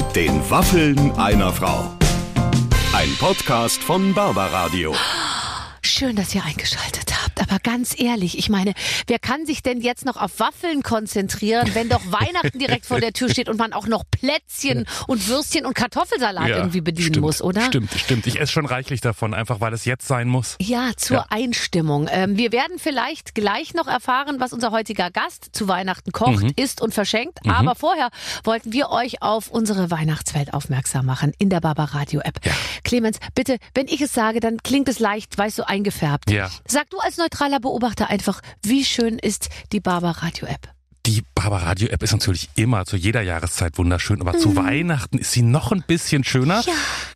Mit 0.00 0.16
den 0.16 0.50
Waffeln 0.50 1.12
einer 1.18 1.52
Frau. 1.52 1.94
Ein 2.94 3.14
Podcast 3.18 3.82
von 3.82 4.14
Barbaradio. 4.14 4.94
Schön, 5.82 6.16
dass 6.16 6.34
ihr 6.34 6.42
eingeschaltet. 6.42 7.09
Aber 7.40 7.58
ganz 7.58 7.98
ehrlich, 7.98 8.38
ich 8.38 8.48
meine, 8.48 8.74
wer 9.06 9.18
kann 9.18 9.46
sich 9.46 9.62
denn 9.62 9.80
jetzt 9.80 10.04
noch 10.04 10.16
auf 10.16 10.38
Waffeln 10.40 10.82
konzentrieren, 10.82 11.70
wenn 11.74 11.88
doch 11.88 12.00
Weihnachten 12.06 12.58
direkt 12.58 12.86
vor 12.86 13.00
der 13.00 13.12
Tür 13.12 13.28
steht 13.30 13.48
und 13.48 13.58
man 13.58 13.72
auch 13.72 13.86
noch 13.86 14.04
Plätzchen 14.10 14.86
und 15.06 15.26
Würstchen 15.28 15.66
und 15.66 15.74
Kartoffelsalat 15.74 16.48
Ja, 16.48 16.56
irgendwie 16.58 16.80
bedienen 16.80 17.08
stimmt, 17.08 17.26
muss, 17.26 17.42
oder? 17.42 17.62
Stimmt, 17.62 17.90
stimmt. 17.96 18.26
Ich 18.26 18.40
esse 18.40 18.52
schon 18.52 18.66
reichlich 18.66 19.00
davon, 19.00 19.34
einfach 19.34 19.60
weil 19.60 19.72
es 19.72 19.84
jetzt 19.84 20.06
sein 20.06 20.28
muss. 20.28 20.56
Ja, 20.60 20.90
zur 20.96 21.16
Ja. 21.18 21.26
Einstimmung. 21.30 22.08
Ähm, 22.10 22.36
wir 22.36 22.52
werden 22.52 22.78
vielleicht 22.78 23.34
gleich 23.34 23.74
noch 23.74 23.86
erfahren, 23.86 24.36
was 24.38 24.52
unser 24.52 24.70
heutiger 24.70 25.10
Gast 25.10 25.48
zu 25.52 25.68
Weihnachten 25.68 26.12
kocht, 26.12 26.42
Mhm. 26.44 26.52
isst 26.56 26.80
und 26.80 26.94
verschenkt. 26.94 27.38
Aber 27.48 27.74
vorher 27.74 28.10
wollten 28.44 28.72
wir 28.72 28.90
euch 28.90 29.22
auf 29.22 29.48
unsere 29.50 29.90
Weihnachtswelt 29.90 30.52
aufmerksam 30.54 31.06
machen 31.06 31.32
in 31.38 31.48
der 31.50 31.60
Barbaradio 31.60 32.20
App. 32.20 32.38
Ja. 32.44 32.52
Clemens, 32.84 33.18
bitte, 33.34 33.56
wenn 33.74 33.86
ich 33.88 34.00
es 34.00 34.12
sage, 34.14 34.40
dann 34.40 34.58
klingt 34.62 34.88
es 34.88 34.98
leicht, 34.98 35.36
weißt 35.36 35.58
du, 35.58 35.68
eingefärbt. 35.68 36.30
Ja. 36.30 36.50
Sag 36.66 36.90
du 36.90 36.98
als 36.98 37.16
neutraler 37.30 37.60
Beobachter 37.60 38.08
einfach, 38.10 38.40
wie 38.62 38.84
schön 38.84 39.18
ist 39.18 39.48
die 39.72 39.80
Barbaradio 39.80 40.46
App? 40.48 40.68
Die 41.06 41.22
Barbaradio 41.34 41.88
App 41.88 42.02
ist 42.02 42.12
natürlich 42.12 42.50
immer 42.56 42.84
zu 42.84 42.96
jeder 42.96 43.22
Jahreszeit 43.22 43.78
wunderschön, 43.78 44.20
aber 44.20 44.34
Mhm. 44.34 44.38
zu 44.40 44.56
Weihnachten 44.56 45.18
ist 45.18 45.32
sie 45.32 45.42
noch 45.42 45.72
ein 45.72 45.82
bisschen 45.86 46.24
schöner. 46.24 46.60
Ja. 46.66 46.72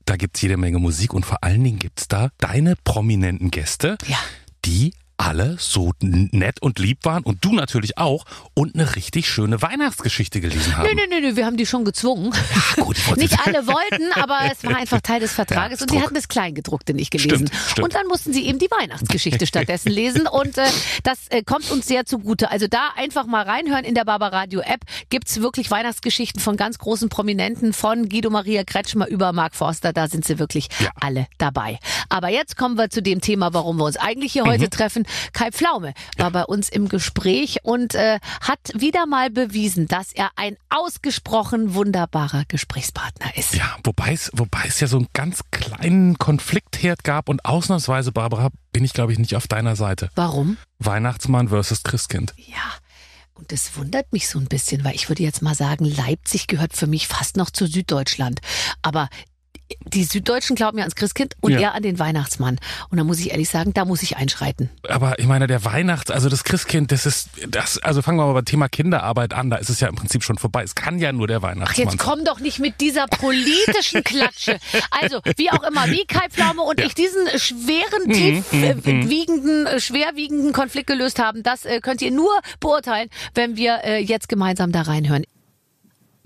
Da 0.07 0.17
gibt's 0.17 0.41
jede 0.41 0.57
Menge 0.57 0.79
Musik 0.79 1.13
und 1.13 1.27
vor 1.27 1.39
allen 1.43 1.63
Dingen 1.63 1.79
gibt's 1.79 2.09
da 2.09 2.31
deine 2.39 2.77
prominenten 2.85 3.51
Gäste, 3.51 3.99
Ja. 4.07 4.17
die 4.65 4.95
alle 5.17 5.57
so 5.59 5.93
nett 6.01 6.61
und 6.63 6.79
lieb 6.79 7.05
waren 7.05 7.23
und 7.23 7.45
du 7.45 7.53
natürlich 7.55 7.99
auch 7.99 8.25
und 8.55 8.75
eine 8.75 8.97
richtig 8.97 9.29
schöne 9.29 9.63
Weihnachtsgeschichte 9.63 10.41
gelesen 10.41 10.77
haben. 10.77 10.87
Nö, 10.89 10.95
nö, 10.95 11.03
nö, 11.21 11.29
nö, 11.31 11.37
wir 11.37 11.47
haben 11.47 11.57
die 11.57 11.67
schon 11.67 11.85
gezwungen. 11.85 12.33
Ah, 12.35 12.83
gut, 12.83 12.97
Nicht 13.17 13.39
alle 13.47 13.67
wollten, 13.67 14.13
aber 14.21 14.41
es 14.51 14.65
war 14.65 14.77
einfach 14.77 15.01
Teil 15.01 15.21
des 15.21 15.33
Vertrages 15.35 15.81
Ja, 15.81 15.85
und 15.85 15.91
sie 15.91 16.01
hatten 16.03 16.15
das 16.15 16.29
Kleingedruckte 16.29 16.95
nicht 16.95 17.11
gelesen. 17.11 17.47
Stimmt, 17.47 17.55
stimmt. 17.71 17.85
Und 17.85 17.95
dann 17.95 18.07
mussten 18.09 18.33
sie 18.33 18.47
eben 18.47 18.59
die 18.59 18.69
Weihnachtsgeschichte 18.71 19.47
stattdessen 19.47 19.91
lesen 19.93 20.27
und 20.27 20.59
äh, 20.59 20.67
das 21.03 21.29
äh, 21.31 21.43
kommt 21.43 21.71
uns 21.71 21.87
sehr 21.87 22.07
zugute. 22.07 22.51
Also 22.51 22.67
da 22.69 22.91
einfach 22.97 23.27
mal 23.27 23.43
reinhören 23.45 23.85
in 23.85 23.95
der 23.95 24.05
Barbaradio 24.05 24.61
App 24.61 24.81
gibt's 25.11 25.41
wirklich 25.41 25.71
Weihnachtsgeschichten 25.71 26.41
von 26.41 26.57
ganz 26.57 26.79
großen 26.79 27.09
Prominenten, 27.09 27.73
von 27.73 28.09
Guido 28.09 28.31
Maria 28.31 28.65
Kretschmer 28.65 29.07
über 29.09 29.33
Mark 29.33 29.55
Forster, 29.55 29.93
da 29.93 30.09
sind 30.09 30.25
sie 30.25 30.39
wirklich 30.39 30.69
Ja. 30.81 30.91
alle 31.01 31.27
dabei. 31.39 31.79
Aber 32.09 32.29
jetzt 32.29 32.57
kommen 32.57 32.77
wir 32.77 32.91
zu 32.91 33.03
dem 33.03 33.21
Thema, 33.21 33.55
warum 33.55 33.77
wir 33.79 33.85
uns 33.85 33.97
eigentlich 33.97 34.33
hier 34.33 34.45
Mhm. 34.45 34.49
heute 34.49 34.71
treffen. 34.71 35.05
Kai 35.33 35.51
Pflaume 35.51 35.95
war 36.17 36.31
bei 36.31 36.45
uns 36.45 36.69
im 36.69 36.89
Gespräch 36.89 37.59
und 37.63 37.95
äh, 37.95 38.19
hat 38.41 38.59
wieder 38.75 39.07
mal 39.07 39.31
bewiesen, 39.31 39.87
dass 39.87 40.13
er 40.13 40.31
ein 40.37 40.57
ausgesprochen 40.71 41.75
wunderbarer 41.75 42.45
Gesprächspartner 42.49 43.37
ist. 43.37 43.55
Ja, 43.55 43.77
wobei 43.85 44.13
es, 44.13 44.31
wobei 44.35 44.63
es 44.67 44.81
ja 44.81 44.87
so 44.87 44.99
einen 44.99 45.09
ganz 45.13 45.43
kleinen 45.51 46.19
Konfliktherd 46.19 47.05
gab 47.05 47.29
und 47.29 47.45
ausnahmsweise, 47.45 48.13
Barbara, 48.13 48.51
bin 48.73 48.85
ich 48.85 48.93
glaube 48.93 49.13
ich 49.13 49.19
nicht 49.19 49.37
auf 49.37 49.49
deiner 49.49 49.77
Seite. 49.77 50.11
Warum? 50.15 50.57
Weihnachtsmann 50.79 51.49
versus 51.49 51.83
Christkind. 51.83 52.35
Ja. 52.37 52.57
Und 53.35 53.51
das 53.51 53.77
wundert 53.77 54.13
mich 54.13 54.29
so 54.29 54.39
ein 54.39 54.47
bisschen, 54.47 54.85
weil 54.85 54.95
ich 54.95 55.09
würde 55.09 55.25
jetzt 55.25 55.43
mal 55.43 55.57
sagen, 55.57 55.85
Leipzig 55.85 56.47
gehört 56.47 56.77
für 56.77 56.87
mich 56.87 57.09
fast 57.09 57.37
noch 57.37 57.51
zu 57.51 57.67
Süddeutschland. 57.67 58.41
Aber 58.81 59.09
die 59.87 60.05
Süddeutschen 60.05 60.57
glauben 60.57 60.77
ja 60.79 60.83
ans 60.85 60.95
Christkind 60.95 61.35
und 61.41 61.53
Ja. 61.53 61.61
er 61.61 61.75
an 61.75 61.83
den 61.83 61.99
Weihnachtsmann. 61.99 62.59
Und 62.91 62.99
da 62.99 63.05
muss 63.05 63.19
ich 63.19 63.31
ehrlich 63.31 63.49
sagen, 63.49 63.73
da 63.73 63.85
muss 63.85 64.03
ich 64.03 64.17
einschreiten. 64.17 64.69
Aber 64.89 65.19
ich 65.19 65.27
meine, 65.27 65.47
der 65.47 65.65
Weihnachts-, 65.65 66.11
also 66.11 66.29
das 66.29 66.45
Christkind, 66.45 66.93
das 66.93 67.07
ist, 67.07 67.31
das, 67.49 67.79
also 67.79 68.03
fangen 68.03 68.19
wir 68.19 68.27
mal 68.27 68.35
beim 68.35 68.45
Thema 68.45 68.69
Kinderarbeit 68.69 69.33
an, 69.33 69.51
da 69.51 69.57
ist 69.57 69.71
es 69.71 69.81
ja 69.81 69.89
im 69.89 69.95
Prinzip 69.95 70.23
schon 70.23 70.37
vorbei. 70.37 70.63
Es 70.63 70.75
kann 70.75 70.99
ja 70.99 71.13
nur 71.13 71.27
der 71.27 71.39
Ach, 71.39 71.43
Weihnachtsmann 71.43 71.89
jetzt 71.89 71.99
komm 71.99 72.25
doch 72.25 72.41
nicht 72.41 72.59
mit 72.59 72.81
dieser 72.81 73.07
politischen 73.07 74.05
Klatsche. 74.05 74.59
Also, 74.91 75.21
wie 75.37 75.51
auch 75.51 75.63
immer, 75.63 75.87
wie 75.87 76.05
Kai 76.07 76.29
Pflaume 76.29 76.63
und 76.63 76.81
ich 76.81 76.95
diesen 76.95 77.27
schweren, 77.39 78.13
tief 78.13 78.53
äh, 78.53 78.77
wiegenden, 78.85 79.67
äh, 79.67 79.81
schwerwiegenden 79.81 80.53
Konflikt 80.53 80.89
gelöst 80.89 81.19
haben, 81.19 81.43
das 81.43 81.65
äh, 81.65 81.81
könnt 81.81 82.03
ihr 82.03 82.11
nur 82.11 82.33
beurteilen, 82.61 83.09
wenn 83.35 83.57
wir 83.57 83.81
äh, 83.85 83.99
jetzt 84.03 84.29
gemeinsam 84.29 84.73
da 84.73 84.83
reinhören. 84.83 85.25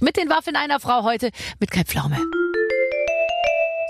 Mit 0.00 0.16
den 0.16 0.28
Waffen 0.28 0.54
einer 0.56 0.80
Frau 0.80 1.02
heute 1.02 1.30
mit 1.60 1.70
Kai 1.70 1.84
Pflaume. 1.84 2.18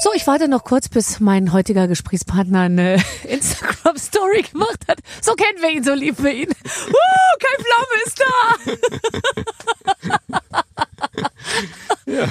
So, 0.00 0.10
ich 0.14 0.26
warte 0.28 0.46
noch 0.46 0.62
kurz, 0.62 0.88
bis 0.88 1.18
mein 1.18 1.52
heutiger 1.52 1.88
Gesprächspartner 1.88 2.60
eine 2.62 3.02
Instagram-Story 3.28 4.42
gemacht 4.52 4.78
hat. 4.86 5.00
So 5.20 5.32
kennen 5.34 5.60
wir 5.60 5.70
ihn, 5.70 5.82
so 5.82 5.92
lieben 5.92 6.22
wir 6.22 6.32
ihn. 6.32 6.48
Uh, 6.50 7.34
Kai 7.40 7.56
Pflaume 7.62 8.04
ist 8.06 8.20
da! 8.20 8.32
Ja. 12.06 12.26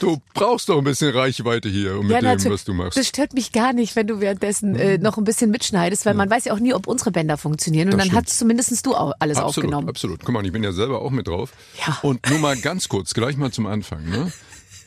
Du 0.00 0.20
brauchst 0.34 0.68
doch 0.68 0.76
ein 0.78 0.84
bisschen 0.84 1.14
Reichweite 1.16 1.68
hier 1.70 1.94
mit 1.94 2.10
dem, 2.10 2.24
natürlich. 2.24 2.52
was 2.52 2.64
du 2.64 2.74
machst. 2.74 2.98
Das 2.98 3.08
stört 3.08 3.32
mich 3.32 3.52
gar 3.52 3.72
nicht, 3.72 3.96
wenn 3.96 4.06
du 4.06 4.20
währenddessen 4.20 4.76
äh, 4.76 4.98
noch 4.98 5.16
ein 5.16 5.24
bisschen 5.24 5.50
mitschneidest, 5.50 6.04
weil 6.04 6.12
man 6.14 6.28
weiß 6.28 6.44
ja 6.46 6.52
auch 6.52 6.58
nie, 6.58 6.74
ob 6.74 6.86
unsere 6.86 7.10
Bänder 7.10 7.38
funktionieren. 7.38 7.88
Und 7.88 7.92
Das 7.92 7.98
dann 8.00 8.08
stimmt. 8.10 8.26
hast 8.26 8.38
zumindest 8.38 8.84
du 8.86 8.94
alles 8.94 9.38
absolut, 9.38 9.46
aufgenommen. 9.48 9.88
absolut. 9.88 10.20
Guck 10.24 10.34
mal, 10.34 10.44
ich 10.44 10.52
bin 10.52 10.62
ja 10.62 10.72
selber 10.72 11.00
auch 11.00 11.10
mit 11.10 11.26
drauf. 11.26 11.52
Ja. 11.86 11.98
Und 12.02 12.28
nur 12.28 12.38
mal 12.38 12.56
ganz 12.58 12.88
kurz, 12.88 13.14
gleich 13.14 13.36
mal 13.38 13.50
zum 13.50 13.66
Anfang. 13.66 14.04
Ne? 14.04 14.30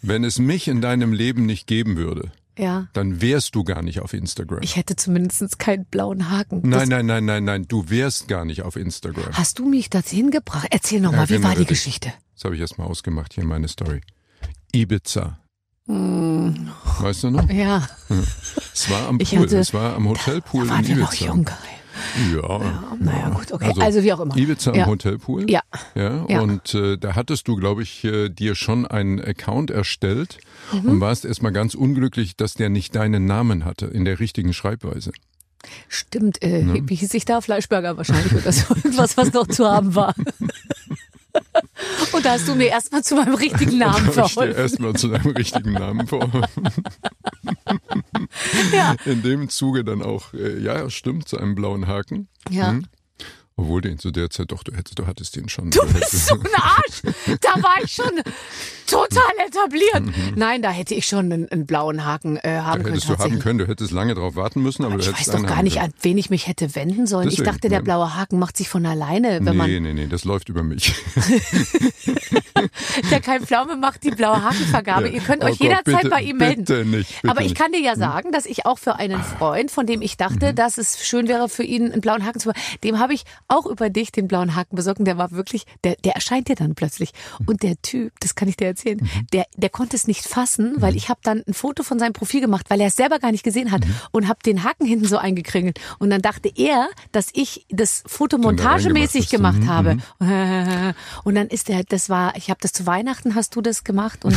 Wenn 0.01 0.23
es 0.23 0.39
mich 0.39 0.67
in 0.67 0.81
deinem 0.81 1.13
Leben 1.13 1.45
nicht 1.45 1.67
geben 1.67 1.95
würde, 1.97 2.31
Ja. 2.57 2.87
dann 2.93 3.21
wärst 3.21 3.55
du 3.55 3.63
gar 3.63 3.81
nicht 3.81 3.99
auf 3.99 4.13
Instagram. 4.13 4.59
Ich 4.63 4.75
hätte 4.75 4.95
zumindest 4.95 5.59
keinen 5.59 5.85
blauen 5.85 6.29
Haken. 6.31 6.61
nein, 6.63 6.71
das, 6.71 6.89
nein, 6.89 7.05
nein, 7.05 7.25
nein, 7.25 7.43
nein, 7.43 7.65
du 7.67 7.89
wärst 7.89 8.27
gar 8.27 8.45
nicht 8.45 8.63
auf 8.63 8.75
Instagram. 8.75 9.31
Hast 9.33 9.59
du 9.59 9.65
mich 9.69 9.89
dorthin 9.89 10.31
gebracht? 10.31 10.67
Erzähl 10.71 10.99
noch 11.01 11.11
mal, 11.11 11.29
wie 11.29 11.43
war 11.43 11.55
die. 11.55 11.65
Geschichte? 11.65 12.11
Das 12.35 12.45
habe 12.45 12.55
ich 12.55 12.61
erst 12.61 12.77
mal 12.79 12.85
ausgemacht, 12.85 13.33
hier 13.33 13.43
meine 13.45 13.67
Story. 13.67 14.01
Ibiza. 14.73 15.37
Hm. 15.87 16.69
Weißt 16.99 17.23
du 17.23 17.29
noch? 17.31 17.49
Ja, 17.49 17.87
Es 18.73 18.89
war 18.89 19.07
am 19.07 19.17
Pool, 19.17 19.39
hatte- 19.39 19.57
es 19.59 19.73
war 19.73 19.95
am 19.95 20.07
Hotelpool 20.07 20.65
da 20.65 20.71
war 20.73 20.79
in 20.79 20.85
der 20.85 20.95
noch 20.97 21.13
Ibiza. 21.13 21.25
jung. 21.27 21.49
Ja. 22.33 22.59
Naja, 22.99 23.29
gut, 23.29 23.51
okay. 23.51 23.73
Also, 23.79 24.03
wie 24.03 24.13
auch 24.13 24.19
immer. 24.19 24.35
Ibiza 24.37 24.73
Ja. 24.73 24.83
am 24.83 24.89
Hotelpool. 24.91 25.49
Ja. 25.49 25.61
Ja, 25.95 26.25
Ja. 26.29 26.41
und 26.41 26.73
äh, 26.73 26.97
da 26.97 27.15
hattest 27.15 27.47
du, 27.47 27.55
glaube 27.55 27.83
ich, 27.83 28.03
äh, 28.03 28.29
dir 28.29 28.55
schon 28.55 28.85
einen 28.87 29.19
Account 29.19 29.71
erstellt 29.71 30.37
Mhm. 30.71 30.89
und 30.89 30.99
warst 31.01 31.25
erstmal 31.25 31.51
ganz 31.51 31.75
unglücklich, 31.75 32.35
dass 32.35 32.53
der 32.53 32.69
nicht 32.69 32.95
deinen 32.95 33.25
Namen 33.25 33.65
hatte 33.65 33.85
in 33.87 34.05
der 34.05 34.19
richtigen 34.19 34.53
Schreibweise. 34.53 35.11
Stimmt, 35.89 36.41
äh, 36.41 36.65
wie 36.87 36.95
hieß 36.95 37.13
ich 37.13 37.25
da? 37.25 37.39
Fleischburger 37.41 37.95
wahrscheinlich 37.97 38.33
oder 38.33 38.51
so. 38.51 38.73
Irgendwas, 38.83 39.15
was 39.17 39.31
noch 39.33 39.47
zu 39.47 39.69
haben 39.69 39.93
war. 39.95 40.15
Und 42.11 42.25
da 42.25 42.31
hast 42.31 42.47
du 42.47 42.55
mir 42.55 42.67
erstmal 42.67 43.03
zu 43.03 43.15
meinem 43.15 43.35
richtigen 43.35 43.77
Namen 43.77 44.11
verholfen. 44.11 44.55
erstmal 44.55 44.93
zu 44.93 45.07
deinem 45.07 45.31
richtigen 45.31 45.73
Namen 45.73 46.07
vor. 46.07 46.29
Ja. 48.71 48.95
In 49.05 49.21
dem 49.21 49.49
Zuge 49.49 49.83
dann 49.83 50.01
auch, 50.01 50.33
äh, 50.33 50.59
ja, 50.59 50.89
stimmt, 50.89 51.27
zu 51.27 51.37
einem 51.37 51.55
blauen 51.55 51.87
Haken. 51.87 52.27
Ja. 52.49 52.71
Hm. 52.71 52.85
Obwohl 53.57 53.81
den 53.81 53.99
zu 53.99 54.11
der 54.11 54.29
Zeit, 54.29 54.51
doch, 54.51 54.63
du 54.63 54.71
hättest, 54.75 54.97
du 54.97 55.05
hattest 55.05 55.35
den 55.35 55.47
schon. 55.49 55.69
Du 55.71 55.81
bist 55.93 56.27
so 56.27 56.35
ein 56.35 56.47
Arsch. 56.55 57.01
Da 57.41 57.61
war 57.61 57.75
ich 57.83 57.91
schon 57.93 58.09
total 58.87 59.21
etabliert. 59.45 60.35
Nein, 60.35 60.61
da 60.61 60.71
hätte 60.71 60.95
ich 60.95 61.05
schon 61.05 61.31
einen, 61.31 61.49
einen 61.49 61.65
blauen 61.65 62.03
Haken 62.05 62.37
äh, 62.37 62.59
haben 62.63 62.81
können. 62.83 62.95
hättest 62.95 63.09
du 63.09 63.17
haben 63.17 63.39
können, 63.39 63.59
du 63.59 63.67
hättest 63.67 63.91
lange 63.91 64.15
drauf 64.15 64.35
warten 64.35 64.61
müssen, 64.63 64.83
aber 64.83 64.95
du 64.97 65.01
Ich 65.01 65.11
weiß 65.11 65.27
doch 65.27 65.43
gar 65.45 65.61
nicht, 65.63 65.75
können. 65.77 65.85
an 65.91 65.93
wen 66.01 66.17
ich 66.17 66.29
mich 66.29 66.47
hätte 66.47 66.73
wenden 66.75 67.05
sollen. 67.07 67.27
ich 67.27 67.35
Deswegen, 67.35 67.51
dachte, 67.53 67.69
der 67.69 67.81
blaue 67.81 68.15
Haken 68.15 68.39
macht 68.39 68.57
sich 68.57 68.67
von 68.67 68.85
alleine, 68.85 69.39
wenn 69.43 69.57
Nee, 69.57 69.79
nee, 69.79 69.93
nee, 69.93 70.07
das 70.07 70.23
läuft 70.25 70.49
über 70.49 70.63
mich. 70.63 70.93
man 72.55 72.69
der 73.11 73.19
Kai 73.21 73.39
Pflaume 73.39 73.75
macht 73.75 74.03
die 74.03 74.11
blaue 74.11 74.43
Hakenvergabe. 74.43 75.07
Ja. 75.07 75.13
Ihr 75.13 75.21
könnt 75.21 75.43
Oh 75.43 75.47
euch 75.47 75.59
Gott, 75.59 75.61
jederzeit 75.69 75.97
bitte, 76.03 76.09
bei 76.09 76.21
ihm 76.21 76.37
melden. 76.37 76.65
bitte 76.65 76.85
nicht, 76.85 77.21
bitte 77.21 77.31
Aber 77.31 77.41
ich 77.45 77.53
kann 77.55 77.71
dir 77.71 77.81
ja 77.81 77.95
sagen, 77.95 78.31
dass 78.31 78.45
ich 78.45 78.65
auch 78.65 78.79
für 78.79 78.95
einen 78.95 79.21
Freund, 79.23 79.71
von 79.71 79.85
dem 79.85 80.01
ich 80.01 80.17
dachte, 80.17 80.53
dass 80.53 80.77
es 80.77 81.05
schön 81.05 81.27
wäre 81.27 81.47
für 81.49 81.63
ihn 81.63 81.91
einen 81.91 82.01
blauen 82.01 82.25
Haken 82.25 82.39
zu 82.39 82.49
machen, 82.49 82.61
dem 82.83 82.99
habe 82.99 83.13
ich 83.13 83.23
auch 83.51 83.65
über 83.65 83.89
dich 83.89 84.11
den 84.11 84.27
blauen 84.27 84.55
Haken 84.55 84.75
besorgt. 84.75 84.99
Und 84.99 85.05
der 85.05 85.17
war 85.17 85.31
wirklich, 85.31 85.65
der, 85.83 85.95
der 86.03 86.13
erscheint 86.15 86.47
dir 86.47 86.55
dann 86.55 86.75
plötzlich. 86.75 87.11
Und 87.45 87.63
der 87.63 87.81
Typ, 87.81 88.13
das 88.19 88.35
kann 88.35 88.47
ich 88.47 88.57
dir 88.57 88.67
erzählen, 88.67 89.07
der, 89.33 89.45
der 89.55 89.69
konnte 89.69 89.95
es 89.95 90.07
nicht 90.07 90.25
fassen, 90.25 90.75
weil 90.77 90.95
ich 90.95 91.09
habe 91.09 91.19
dann 91.23 91.43
ein 91.47 91.53
Foto 91.53 91.83
von 91.83 91.99
seinem 91.99 92.13
Profil 92.13 92.41
gemacht, 92.41 92.69
weil 92.69 92.81
er 92.81 92.87
es 92.87 92.95
selber 92.95 93.19
gar 93.19 93.31
nicht 93.31 93.43
gesehen 93.43 93.71
hat 93.71 93.83
und 94.11 94.27
habe 94.27 94.39
den 94.45 94.63
Haken 94.63 94.85
hinten 94.85 95.05
so 95.05 95.17
eingekringelt. 95.17 95.79
Und 95.99 96.09
dann 96.09 96.21
dachte 96.21 96.51
er, 96.55 96.89
dass 97.11 97.27
ich 97.33 97.65
das 97.69 98.03
Foto 98.07 98.37
montagemäßig 98.37 99.29
Den 99.29 99.41
da 99.43 99.51
gemacht 99.51 99.51
reingemacht 99.51 99.67
habe. 100.19 100.95
Und 101.23 101.35
dann 101.35 101.47
ist 101.47 101.67
der, 101.69 101.83
das 101.83 102.09
war, 102.09 102.35
ich 102.35 102.49
habe 102.49 102.59
das 102.61 102.73
zu 102.73 102.85
Weihnachten, 102.85 103.35
hast 103.35 103.55
du 103.55 103.61
das 103.61 103.83
gemacht 103.83 104.25
und 104.25 104.35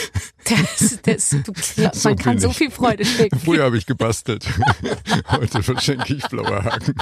das, 0.44 0.98
das, 1.02 1.30
du, 1.30 1.52
So 1.92 2.08
man 2.08 2.18
kann 2.18 2.34
bin 2.34 2.40
so 2.40 2.48
ich. 2.50 2.56
viel 2.56 2.70
Freude 2.70 3.04
schenken. 3.04 3.38
Früher 3.38 3.64
habe 3.64 3.78
ich 3.78 3.86
gebastelt. 3.86 4.46
Heute 5.28 5.62
verschenke 5.62 6.14
ich 6.14 6.26
blaue 6.28 6.64
Haken. 6.64 6.94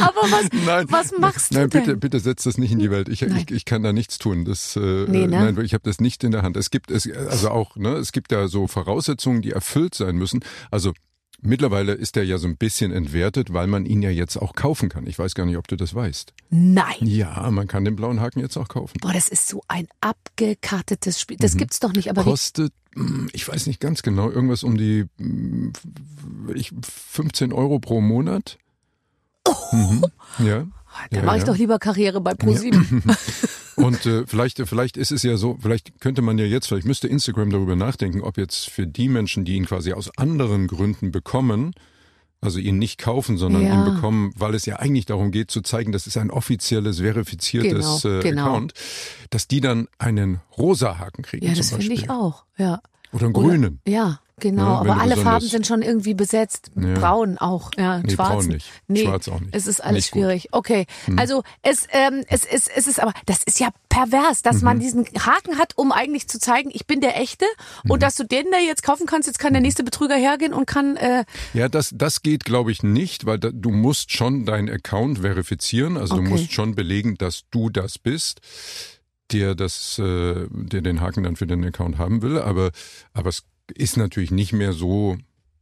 Aber 0.00 0.22
was, 0.30 0.48
Nein, 0.64 0.86
was 0.90 1.12
machst 1.18 1.52
nein, 1.52 1.68
du 1.70 1.78
bitte, 1.78 1.90
denn? 1.92 2.00
bitte 2.00 2.20
setz 2.20 2.44
das 2.44 2.58
nicht 2.58 2.72
in 2.72 2.78
die 2.78 2.90
Welt. 2.90 3.08
Ich, 3.08 3.22
Nein. 3.22 3.44
ich, 3.48 3.54
ich 3.54 3.64
kann 3.64 3.82
da 3.82 3.92
nichts 3.92 4.18
tun. 4.18 4.44
Das, 4.44 4.76
äh, 4.76 4.80
Nee, 5.08 5.26
ne? 5.26 5.52
nein, 5.52 5.64
ich 5.64 5.74
habe 5.74 5.84
das 5.84 6.00
nicht 6.00 6.24
in 6.24 6.30
der 6.30 6.42
Hand. 6.42 6.56
Es 6.56 6.70
gibt 6.70 6.90
es, 6.90 7.10
also 7.10 7.50
auch, 7.50 7.76
ne, 7.76 7.94
es 7.94 8.12
gibt 8.12 8.32
ja 8.32 8.48
so 8.48 8.66
Voraussetzungen, 8.66 9.42
die 9.42 9.52
erfüllt 9.52 9.94
sein 9.94 10.16
müssen. 10.16 10.40
Also 10.70 10.92
Mittlerweile 11.44 11.94
ist 11.94 12.16
er 12.16 12.22
ja 12.22 12.38
so 12.38 12.46
ein 12.46 12.56
bisschen 12.56 12.92
entwertet, 12.92 13.52
weil 13.52 13.66
man 13.66 13.84
ihn 13.84 14.00
ja 14.00 14.10
jetzt 14.10 14.36
auch 14.36 14.54
kaufen 14.54 14.88
kann. 14.88 15.08
Ich 15.08 15.18
weiß 15.18 15.34
gar 15.34 15.44
nicht, 15.44 15.56
ob 15.56 15.66
du 15.66 15.74
das 15.74 15.92
weißt. 15.92 16.32
Nein. 16.50 16.94
Ja, 17.00 17.50
man 17.50 17.66
kann 17.66 17.84
den 17.84 17.96
blauen 17.96 18.20
Haken 18.20 18.38
jetzt 18.38 18.56
auch 18.56 18.68
kaufen. 18.68 18.96
Boah, 19.00 19.12
das 19.12 19.28
ist 19.28 19.48
so 19.48 19.60
ein 19.66 19.88
abgekartetes 20.00 21.20
Spiel. 21.20 21.38
Das 21.38 21.56
gibt's 21.56 21.80
doch 21.80 21.94
nicht, 21.94 22.08
aber 22.10 22.22
Kostet, 22.22 22.72
hm, 22.94 23.28
ich 23.32 23.48
weiß 23.48 23.66
nicht 23.66 23.80
ganz 23.80 24.02
genau, 24.02 24.30
irgendwas 24.30 24.62
um 24.62 24.78
die 24.78 25.06
hm, 25.18 25.72
ich, 26.54 26.72
15 27.10 27.52
Euro 27.52 27.80
pro 27.80 28.00
Monat. 28.00 28.58
Mhm. 29.72 30.04
Ja. 30.38 30.66
da 31.10 31.16
ja, 31.18 31.22
mache 31.24 31.36
ich 31.38 31.42
ja. 31.42 31.46
doch 31.46 31.56
lieber 31.58 31.78
Karriere 31.78 32.20
bei 32.20 32.34
ProSieben. 32.34 33.02
Und 33.76 34.04
äh, 34.04 34.26
vielleicht, 34.26 34.58
vielleicht 34.68 34.96
ist 34.98 35.12
es 35.12 35.22
ja 35.22 35.36
so, 35.36 35.56
vielleicht 35.60 36.00
könnte 36.00 36.20
man 36.22 36.36
ja 36.38 36.44
jetzt, 36.44 36.66
vielleicht 36.68 36.86
müsste 36.86 37.08
Instagram 37.08 37.50
darüber 37.50 37.74
nachdenken, 37.76 38.20
ob 38.20 38.36
jetzt 38.36 38.68
für 38.68 38.86
die 38.86 39.08
Menschen, 39.08 39.44
die 39.44 39.56
ihn 39.56 39.64
quasi 39.64 39.92
aus 39.94 40.10
anderen 40.18 40.66
Gründen 40.66 41.10
bekommen, 41.10 41.72
also 42.42 42.58
ihn 42.58 42.76
nicht 42.78 42.98
kaufen, 42.98 43.38
sondern 43.38 43.62
Ja. 43.62 43.74
ihn 43.86 43.94
bekommen, 43.94 44.32
weil 44.36 44.54
es 44.54 44.66
ja 44.66 44.76
eigentlich 44.76 45.06
darum 45.06 45.30
geht 45.30 45.50
zu 45.50 45.62
zeigen, 45.62 45.92
das 45.92 46.06
ist 46.06 46.16
ein 46.16 46.30
offizielles, 46.30 46.98
verifiziertes 46.98 48.02
Genau, 48.02 48.18
äh, 48.18 48.22
genau. 48.22 48.42
Account, 48.42 48.72
dass 49.30 49.48
die 49.48 49.60
dann 49.60 49.88
einen 49.98 50.40
rosa 50.58 50.98
Haken 50.98 51.22
kriegen. 51.22 51.46
Ja, 51.46 51.54
das 51.54 51.70
finde 51.70 51.94
ich 51.94 52.10
auch. 52.10 52.44
Ja. 52.58 52.80
Oder 53.12 53.26
einen 53.26 53.34
Oder- 53.36 53.48
grünen. 53.48 53.80
Ja, 53.86 54.20
genau. 54.42 54.62
Ja, 54.74 54.84
wenn 54.84 54.90
aber 54.90 55.00
alle 55.00 55.16
Farben 55.16 55.46
sind 55.46 55.66
schon 55.66 55.80
irgendwie 55.80 56.12
besetzt. 56.12 56.70
Ja. 56.78 56.92
Braun 56.94 57.38
auch. 57.38 57.70
Ja, 57.78 57.98
Nee, 58.00 58.12
schwarz. 58.12 58.28
braun 58.28 58.46
nicht. 58.48 58.66
Nee, 58.88 59.04
Schwarz 59.04 59.28
auch 59.28 59.40
nicht. 59.40 59.54
Es 59.56 59.66
ist 59.66 59.82
alles 59.82 59.94
Nicht 59.96 60.10
gut. 60.10 60.20
Hm. 60.22 60.28
schwierig. 60.28 60.48
Okay. 60.52 60.86
Also 61.16 61.42
es, 61.62 61.86
ähm, 61.92 62.24
es, 62.28 62.44
es, 62.44 62.66
es 62.68 62.86
ist 62.86 63.00
aber, 63.00 63.14
das 63.24 63.42
ist 63.44 63.58
ja 63.60 63.68
pervers, 63.88 64.42
dass 64.42 64.56
Mhm. 64.58 64.64
man 64.64 64.80
diesen 64.80 65.04
Haken 65.06 65.58
hat, 65.58 65.72
um 65.78 65.92
eigentlich 65.92 66.28
zu 66.28 66.38
zeigen, 66.38 66.70
ich 66.72 66.86
bin 66.86 67.00
der 67.00 67.18
Echte 67.18 67.46
Mhm. 67.84 67.92
und 67.92 68.02
dass 68.02 68.16
du 68.16 68.24
den 68.24 68.46
da 68.50 68.58
jetzt 68.58 68.82
kaufen 68.82 69.06
kannst, 69.06 69.26
jetzt 69.28 69.38
kann 69.38 69.52
der 69.54 69.62
nächste 69.62 69.84
Betrüger 69.84 70.16
hergehen 70.16 70.52
und 70.52 70.66
kann 70.66 70.96
äh, 70.96 71.24
Ja, 71.54 71.68
das, 71.70 71.90
das 71.94 72.22
geht, 72.22 72.44
glaube 72.44 72.72
ich, 72.72 72.82
nicht, 72.82 73.24
weil 73.24 73.38
da, 73.38 73.50
du 73.52 73.70
musst 73.70 74.12
schon 74.12 74.44
deinen 74.44 74.68
Account 74.68 75.20
verifizieren. 75.20 75.96
Also 75.96 76.14
Okay. 76.14 76.24
du 76.24 76.30
musst 76.30 76.52
schon 76.52 76.74
belegen, 76.74 77.16
dass 77.16 77.42
du 77.50 77.70
das 77.70 77.98
bist, 77.98 78.40
der 79.30 79.54
das, 79.54 79.98
äh, 79.98 80.46
der 80.50 80.82
den 80.82 81.00
Haken 81.00 81.22
dann 81.24 81.36
für 81.36 81.46
den 81.46 81.64
Account 81.64 81.96
haben 81.98 82.20
will. 82.22 82.38
Aber, 82.38 82.70
aber 83.14 83.30
es 83.30 83.44
ist 83.74 83.96
natürlich 83.96 84.30
nicht 84.30 84.52
mehr 84.52 84.72
so, 84.72 85.16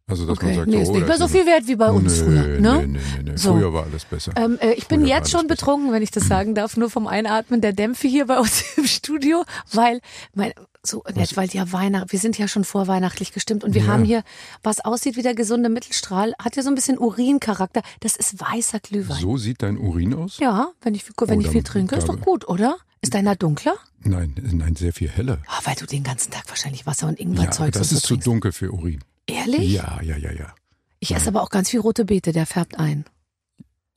also 0.07 0.27
dass 0.27 0.41
man 0.41 0.47
okay. 0.47 0.57
sagt, 0.57 0.69
nee, 0.69 0.83
ist 0.83 0.89
oh, 0.89 0.93
nicht 0.93 1.03
da 1.03 1.09
mehr 1.09 1.19
so 1.19 1.25
ist 1.27 1.33
viel 1.33 1.47
wert 1.47 1.67
wie 1.67 1.77
bei 1.77 1.91
uns 1.91 2.21
nö, 2.21 2.25
früher. 2.25 2.61
Ne? 2.61 2.87
Nee, 2.87 3.01
nee. 3.25 3.37
So. 3.37 3.53
Früher 3.53 3.73
war 3.73 3.85
alles 3.85 4.05
besser. 4.05 4.33
Ähm, 4.37 4.59
äh, 4.61 4.73
ich 4.73 4.89
bin 4.89 5.01
Früher 5.01 5.11
war 5.11 5.19
jetzt 5.19 5.31
schon 5.31 5.47
besser. 5.47 5.61
betrunken, 5.61 5.93
wenn 5.93 6.03
ich 6.03 6.11
das 6.11 6.25
sagen 6.29 6.55
darf, 6.55 6.77
nur 6.77 6.91
vom 6.91 7.07
Einatmen 7.07 7.61
der 7.61 7.73
Dämpfe 7.73 8.09
hier 8.09 8.27
bei 8.27 8.39
uns 8.39 8.65
im 8.77 8.87
Studio, 8.87 9.45
weil 9.73 10.01
mein 10.35 10.53
so 10.83 11.03
nett, 11.15 11.37
weil 11.37 11.49
ja 11.51 11.71
Weihnacht, 11.73 12.13
wir 12.13 12.19
sind 12.19 12.39
ja 12.39 12.49
schon 12.49 12.65
vorweihnachtlich 12.65 13.33
gestimmt 13.33 13.65
und 13.65 13.75
wir 13.75 13.83
Ja. 13.83 13.89
haben 13.89 14.05
hier, 14.05 14.23
was 14.63 14.81
aussieht 14.81 15.17
wie 15.17 15.23
der 15.23 15.35
gesunde 15.35 15.69
Mittelstrahl, 15.69 16.35
hat 16.43 16.57
ja 16.57 16.63
so 16.63 16.69
ein 16.71 16.75
bisschen 16.75 16.99
Urincharakter. 16.99 17.83
Das 18.01 18.17
ist 18.17 18.41
weißer 18.41 18.81
Glühwein. 18.81 19.21
So 19.21 19.37
sieht 19.37 19.63
dein 19.63 19.77
Urin 19.79 20.15
aus? 20.15 20.39
Ja, 20.39 20.73
wenn 20.81 20.95
ich, 20.95 21.05
wenn 21.19 21.39
Oh, 21.39 21.41
ich 21.43 21.49
viel 21.49 21.63
trinke, 21.63 21.97
ist 21.97 22.09
doch 22.09 22.21
gut, 22.21 22.49
oder? 22.49 22.77
Ist 23.03 23.15
deiner 23.15 23.37
dunkler? 23.37 23.75
Nein, 24.03 24.35
nein, 24.53 24.77
sehr 24.77 24.93
viel 24.93 25.09
heller. 25.09 25.43
Ah, 25.47 25.61
weil 25.65 25.75
du 25.75 25.87
den 25.87 26.03
ganzen 26.03 26.31
Tag 26.31 26.45
wahrscheinlich 26.49 26.87
Wasser 26.87 27.09
und 27.09 27.19
Ja, 27.19 27.27
Ingwerzeug 27.27 27.73
das 27.73 27.91
so 27.91 27.97
ist 27.97 28.07
zu 28.07 28.17
dunkel 28.17 28.53
für 28.53 28.73
Urin. 28.73 29.03
Ehrlich? 29.27 29.73
Ja, 29.73 30.01
ja, 30.03 30.17
ja, 30.17 30.33
ja. 30.33 30.55
Ich 30.99 31.15
esse 31.15 31.29
aber 31.29 31.43
auch 31.43 31.51
ganz 31.51 31.71
viel 31.71 31.81
rote 31.81 32.05
Beete, 32.05 32.33
der 32.33 32.47
färbt 32.47 32.79
ein. 32.79 33.05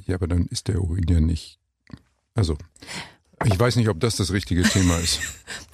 Ja, 0.05 0.15
aber 0.15 0.27
dann 0.27 0.45
ist 0.47 0.67
der 0.67 0.81
Urin 0.81 1.05
ja 1.09 1.19
nicht. 1.21 1.59
Also, 2.35 2.57
ich 3.45 3.59
weiß 3.59 3.75
nicht, 3.75 3.89
ob 3.89 3.99
das 3.99 4.15
das 4.15 4.31
richtige 4.31 4.63
Thema 4.63 4.97
ist. 4.99 5.19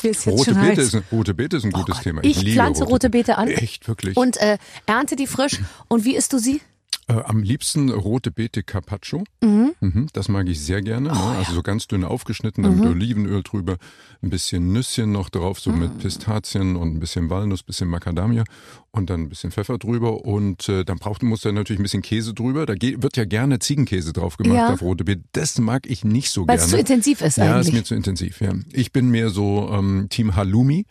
Rote 0.28 0.54
Beete 0.56 0.82
ist, 0.82 0.96
ein- 0.96 1.04
rote 1.12 1.34
Beete 1.34 1.58
ist 1.58 1.64
ein 1.66 1.72
Oh 1.74 1.80
gutes 1.80 1.96
Gott, 1.96 2.04
Thema. 2.04 2.24
Ich, 2.24 2.38
liebe 2.42 2.52
pflanze 2.54 2.84
rote 2.86 3.10
Beete 3.10 3.38
an 3.38 3.48
Echt, 3.50 3.88
wirklich. 3.88 4.16
und 4.18 4.38
äh, 4.38 4.58
ernte 4.86 5.16
die 5.16 5.28
frisch. 5.28 5.60
Und 5.88 6.06
wie 6.06 6.16
isst 6.16 6.34
du 6.34 6.40
sie? 6.40 6.62
Äh, 7.10 7.24
am 7.26 7.42
liebsten 7.42 7.90
rote 7.90 8.30
Beete 8.30 8.62
Carpaccio. 8.62 9.24
Mhm. 9.44 9.72
Mhm, 9.82 10.08
das 10.14 10.30
mag 10.30 10.48
ich 10.48 10.60
sehr 10.62 10.82
gerne. 10.84 11.10
Oh, 11.10 11.14
ne? 11.16 11.38
Also 11.40 11.54
so 11.54 11.64
ganz 11.64 11.88
dünn 11.88 12.04
aufgeschnitten, 12.04 12.64
dann 12.64 12.80
mit 12.80 12.88
Olivenöl 12.88 13.42
drüber, 13.42 13.78
ein 14.22 14.30
bisschen 14.30 14.72
Nüsschen 14.74 15.12
noch 15.12 15.30
drauf, 15.30 15.60
so 15.60 15.72
Mhm. 15.72 15.80
mit 15.80 15.98
Pistazien 15.98 16.76
und 16.76 16.94
ein 16.96 17.00
bisschen 17.00 17.30
Walnuss, 17.32 17.64
bisschen 17.64 17.88
Macadamia 17.88 18.44
und 18.92 19.10
dann 19.10 19.22
ein 19.22 19.30
bisschen 19.30 19.52
Pfeffer 19.52 19.78
drüber 19.80 20.24
und 20.24 20.70
äh, 20.70 20.86
dann 20.86 20.98
braucht 21.00 21.24
muss 21.24 21.42
da 21.42 21.52
natürlich 21.52 21.80
ein 21.80 21.84
bisschen 21.84 22.04
Käse 22.04 22.34
drüber. 22.36 22.66
Da 22.68 22.76
geht, 22.76 23.02
wird 23.02 23.18
ja 23.18 23.26
gerne 23.26 23.58
Ziegenkäse 23.60 24.14
drauf 24.14 24.38
gemacht 24.38 24.56
Ja. 24.58 24.74
auf 24.74 24.82
rote 24.84 25.04
Beete. 25.04 25.24
Das 25.32 25.58
mag 25.58 25.90
ich 25.90 26.04
nicht 26.06 26.30
so 26.30 26.42
Weil 26.42 26.58
gerne. 26.58 26.62
es 26.64 26.70
zu 26.70 26.78
intensiv 26.78 27.22
ist 27.22 27.38
Ja, 27.38 27.56
eigentlich. 27.56 27.68
ist 27.70 27.74
mir 27.74 27.84
zu 27.86 27.96
intensiv, 27.96 28.40
ja. 28.42 28.54
Ich 28.72 28.92
bin 28.92 29.10
mehr 29.10 29.30
so 29.32 29.70
ähm, 29.74 30.08
Team 30.10 30.36
Halloumi. 30.36 30.86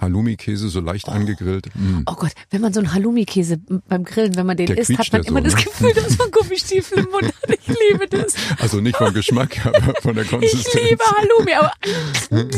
Halloumi-Käse, 0.00 0.68
so 0.68 0.80
leicht 0.80 1.08
angegrillt. 1.08 1.66
Mm. 1.74 2.02
Oh 2.06 2.14
Gott, 2.14 2.32
wenn 2.50 2.60
man 2.60 2.72
so 2.72 2.80
einen 2.80 2.92
Halloumi-Käse 2.94 3.58
beim 3.88 4.04
Grillen, 4.04 4.36
wenn 4.36 4.46
man 4.46 4.56
den 4.56 4.66
Der 4.66 4.78
isst, 4.78 4.96
hat 4.98 5.12
man 5.12 5.22
ja 5.22 5.28
immer 5.28 5.40
so, 5.40 5.44
das 5.44 5.54
ne? 5.56 5.62
Gefühl, 5.64 5.92
dass 5.94 6.18
man 6.18 6.30
Gummistiefel 6.32 6.98
im 6.98 7.10
Mund 7.10 7.24
hat. 7.26 7.50
Ich 7.60 7.66
liebe 7.90 8.06
das. 8.08 8.34
Also 8.58 8.80
nicht 8.80 8.96
vom 8.96 9.12
Geschmack, 9.12 9.64
aber 9.66 9.94
von 10.02 10.14
der 10.14 10.24
Ich 10.24 10.30
Konsistenz. 10.30 10.74
liebe 10.90 11.04
Halloumi, 11.04 11.52
aber 11.54 11.72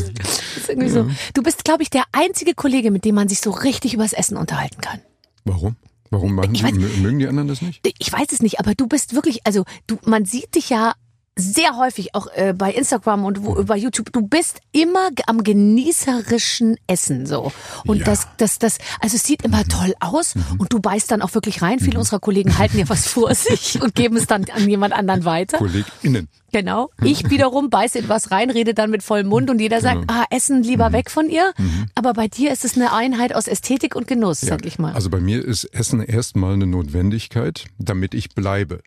ist 0.57 0.69
irgendwie 0.69 0.89
so. 0.89 1.09
Du 1.35 1.43
bist, 1.43 1.65
glaube 1.65 1.83
ich, 1.83 1.91
der 1.91 2.05
einzige 2.13 2.55
Kollege, 2.55 2.91
mit 2.91 3.05
dem 3.05 3.15
man 3.15 3.29
sich 3.29 3.41
so 3.41 3.51
richtig 3.51 3.95
übers 3.95 4.13
Essen 4.13 4.37
unterhalten 4.37 4.81
kann. 4.81 5.01
Warum? 5.45 5.77
Warum 6.11 6.35
machen 6.35 6.55
Ich 6.55 6.63
die, 6.63 6.67
weiß- 6.67 6.75
mö- 6.79 6.97
mögen 7.03 7.19
die 7.21 7.29
anderen 7.29 7.49
das 7.49 7.63
nicht? 7.63 7.81
Ich 7.99 8.13
weiß 8.13 8.27
es 8.33 8.43
nicht, 8.43 8.59
aber 8.59 8.75
du 8.75 8.87
bist 8.89 9.15
wirklich, 9.15 9.47
also 9.47 9.65
du, 9.87 9.97
man 10.05 10.25
sieht 10.25 10.55
dich 10.57 10.69
ja 10.71 10.95
sehr 11.37 11.77
häufig 11.77 12.15
auch 12.15 12.27
äh, 12.35 12.53
bei 12.57 12.73
Instagram 12.73 13.25
und 13.25 13.45
wo, 13.45 13.65
bei 13.65 13.77
YouTube. 13.77 14.13
Du 14.13 14.23
bist 14.27 14.61
immer 14.73 15.09
am 15.27 15.43
genießerischen 15.43 16.77
Essen 16.87 17.27
so 17.27 17.53
und 17.87 17.99
Ja. 17.99 18.05
das, 18.05 18.27
das, 18.37 18.59
das, 18.59 18.79
also 19.01 19.17
es 19.17 19.23
sieht 19.25 19.43
immer 19.43 19.65
toll 19.65 19.95
aus 20.01 20.35
und 20.59 20.73
du 20.73 20.81
beißt 20.81 21.11
dann 21.11 21.23
auch 21.23 21.35
wirklich 21.35 21.63
rein. 21.63 21.79
Viele 21.81 21.99
unserer 21.99 22.21
Kollegen 22.21 22.59
halten 22.59 22.79
ja 22.79 22.89
was 22.89 23.07
vor 23.07 23.35
sich 23.35 23.81
und 23.81 23.95
geben 23.95 24.17
es 24.17 24.27
dann 24.27 24.45
an 24.51 24.69
jemand 24.69 24.93
anderen 24.93 25.25
weiter. 25.25 25.59
KollegInnen. 25.59 26.29
Genau. 26.53 26.91
Ich 27.03 27.31
wiederum 27.31 27.71
beiße 27.71 28.01
in 28.01 28.09
was 28.09 28.33
rein, 28.33 28.51
rede 28.51 28.75
dann 28.75 28.91
mit 28.91 29.03
vollem 29.05 29.29
Mund 29.29 29.51
und 29.51 29.61
jeder 29.61 29.81
sagt, 29.81 30.11
ah, 30.11 30.25
Essen 30.31 30.65
lieber 30.65 30.93
weg 30.93 31.09
von 31.11 31.29
ihr. 31.31 31.53
Aber 31.95 32.13
bei 32.13 32.27
dir 32.27 32.51
ist 32.53 32.65
es 32.65 32.75
eine 32.75 32.93
Einheit 32.93 33.35
aus 33.35 33.47
Ästhetik 33.47 33.95
und 33.95 34.09
Genuss, 34.09 34.41
sag 34.41 34.67
ich 34.67 34.79
mal. 34.79 34.93
Also 34.93 35.11
bei 35.11 35.21
mir 35.21 35.45
ist 35.45 35.65
Essen 35.65 36.03
erstmal 36.03 36.55
eine 36.55 36.67
Notwendigkeit, 36.67 37.67
damit 37.79 38.15
ich 38.15 38.31
bleibe. 38.35 38.81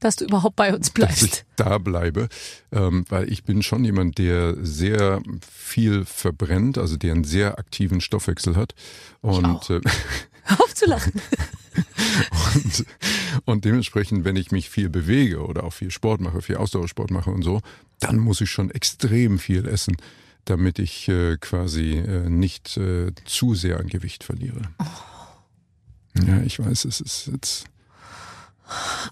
Dass 0.00 0.16
du 0.16 0.24
überhaupt 0.24 0.56
bei 0.56 0.74
uns 0.74 0.86
Dass 0.88 0.94
bleibst. 0.94 1.22
ich 1.22 1.44
da 1.56 1.78
bleibe. 1.78 2.28
Ähm, 2.72 3.04
weil 3.08 3.30
ich 3.30 3.44
bin 3.44 3.62
schon 3.62 3.84
jemand, 3.84 4.18
der 4.18 4.56
sehr 4.62 5.22
viel 5.48 6.04
verbrennt, 6.04 6.78
also 6.78 6.96
der 6.96 7.12
einen 7.12 7.24
sehr 7.24 7.58
aktiven 7.58 8.00
Stoffwechsel 8.00 8.56
hat. 8.56 8.74
Und, 9.20 9.44
auch. 9.44 9.70
äh, 9.70 9.80
Hör 10.44 10.60
auf 10.62 10.74
zu 10.74 10.86
lachen. 10.86 11.12
und, 12.54 12.86
und 13.44 13.64
dementsprechend, 13.64 14.24
wenn 14.24 14.36
ich 14.36 14.50
mich 14.50 14.68
viel 14.70 14.88
bewege 14.88 15.44
oder 15.44 15.64
auch 15.64 15.72
viel 15.72 15.90
Sport 15.90 16.20
mache, 16.20 16.42
viel 16.42 16.56
Ausdauersport 16.56 17.10
mache 17.10 17.30
und 17.30 17.42
so, 17.42 17.60
dann 18.00 18.18
muss 18.18 18.40
ich 18.40 18.50
schon 18.50 18.70
extrem 18.70 19.38
viel 19.38 19.68
essen, 19.68 19.96
damit 20.46 20.78
ich 20.78 21.08
äh, 21.08 21.36
quasi 21.36 21.92
äh, 21.98 22.28
nicht 22.28 22.76
äh, 22.78 23.12
zu 23.24 23.54
sehr 23.54 23.78
an 23.78 23.88
Gewicht 23.88 24.24
verliere. 24.24 24.62
Ja, 26.26 26.40
ich 26.42 26.58
weiß, 26.58 26.86
es 26.86 27.00
ist 27.00 27.26
jetzt. 27.30 27.64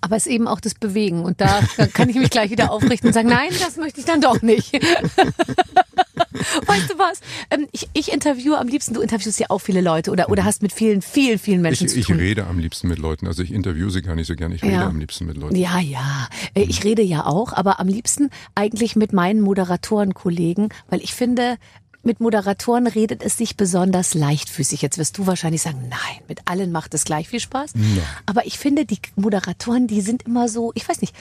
Aber 0.00 0.16
es 0.16 0.26
ist 0.26 0.32
eben 0.32 0.46
auch 0.48 0.60
das 0.60 0.74
Bewegen. 0.74 1.22
Und 1.22 1.40
da, 1.40 1.60
kann 1.92 2.08
ich 2.08 2.16
mich 2.16 2.30
gleich 2.30 2.50
wieder 2.50 2.70
aufrichten 2.70 3.08
und 3.08 3.14
sagen, 3.14 3.28
nein, 3.28 3.50
das 3.60 3.76
möchte 3.76 4.00
ich 4.00 4.06
dann 4.06 4.20
doch 4.20 4.42
nicht. 4.42 4.72
weißt 6.66 6.90
du 6.90 6.98
was? 6.98 7.20
Ähm, 7.50 7.66
ich, 7.72 7.88
ich 7.94 8.12
interviewe 8.12 8.58
am 8.58 8.68
liebsten, 8.68 8.94
du 8.94 9.00
interviewst 9.00 9.38
ja 9.40 9.46
auch 9.50 9.58
viele 9.60 9.80
Leute 9.80 10.10
oder, 10.10 10.28
oder 10.30 10.44
hast 10.44 10.62
mit 10.62 10.72
vielen, 10.72 11.02
vielen, 11.02 11.38
vielen 11.38 11.62
Menschen 11.62 11.86
Ich, 11.86 11.92
zu 11.92 11.98
ich 11.98 12.06
tun. 12.06 12.16
rede 12.16 12.46
am 12.46 12.58
liebsten 12.58 12.88
mit 12.88 12.98
Leuten. 12.98 13.26
Also 13.26 13.42
ich 13.42 13.52
interviewe 13.52 13.90
sie 13.90 14.02
gar 14.02 14.14
nicht 14.14 14.26
so 14.26 14.34
gerne. 14.36 14.54
Ich 14.54 14.62
rede 14.62 14.74
Ja. 14.74 14.86
am 14.86 14.98
liebsten 14.98 15.26
mit 15.26 15.36
Leuten. 15.36 15.56
Ja, 15.56 15.78
ja. 15.80 16.28
Äh, 16.54 16.62
Ich 16.62 16.84
rede 16.84 17.02
ja 17.02 17.26
auch, 17.26 17.52
aber 17.52 17.80
am 17.80 17.88
liebsten 17.88 18.30
eigentlich 18.54 18.94
mit 18.96 19.12
meinen 19.12 19.40
Moderatorenkollegen, 19.40 20.68
weil 20.88 21.00
ich 21.02 21.14
finde, 21.14 21.56
mit 22.02 22.20
Moderatoren 22.20 22.86
redet 22.86 23.22
es 23.22 23.36
sich 23.36 23.56
besonders 23.56 24.14
leichtfüßig. 24.14 24.82
Jetzt 24.82 24.98
wirst 24.98 25.18
du 25.18 25.26
wahrscheinlich 25.26 25.62
sagen, 25.62 25.88
nein, 25.88 26.22
mit 26.28 26.40
allen 26.46 26.72
macht 26.72 26.94
es 26.94 27.04
gleich 27.04 27.28
viel 27.28 27.40
Spaß. 27.40 27.72
Aber 28.26 28.46
ich 28.46 28.58
finde, 28.58 28.86
die 28.86 28.98
Moderatoren, 29.16 29.86
die 29.86 30.00
sind 30.00 30.22
immer 30.22 30.48
so, 30.48 30.72
ich 30.74 30.88
weiß 30.88 31.00
nicht, 31.00 31.14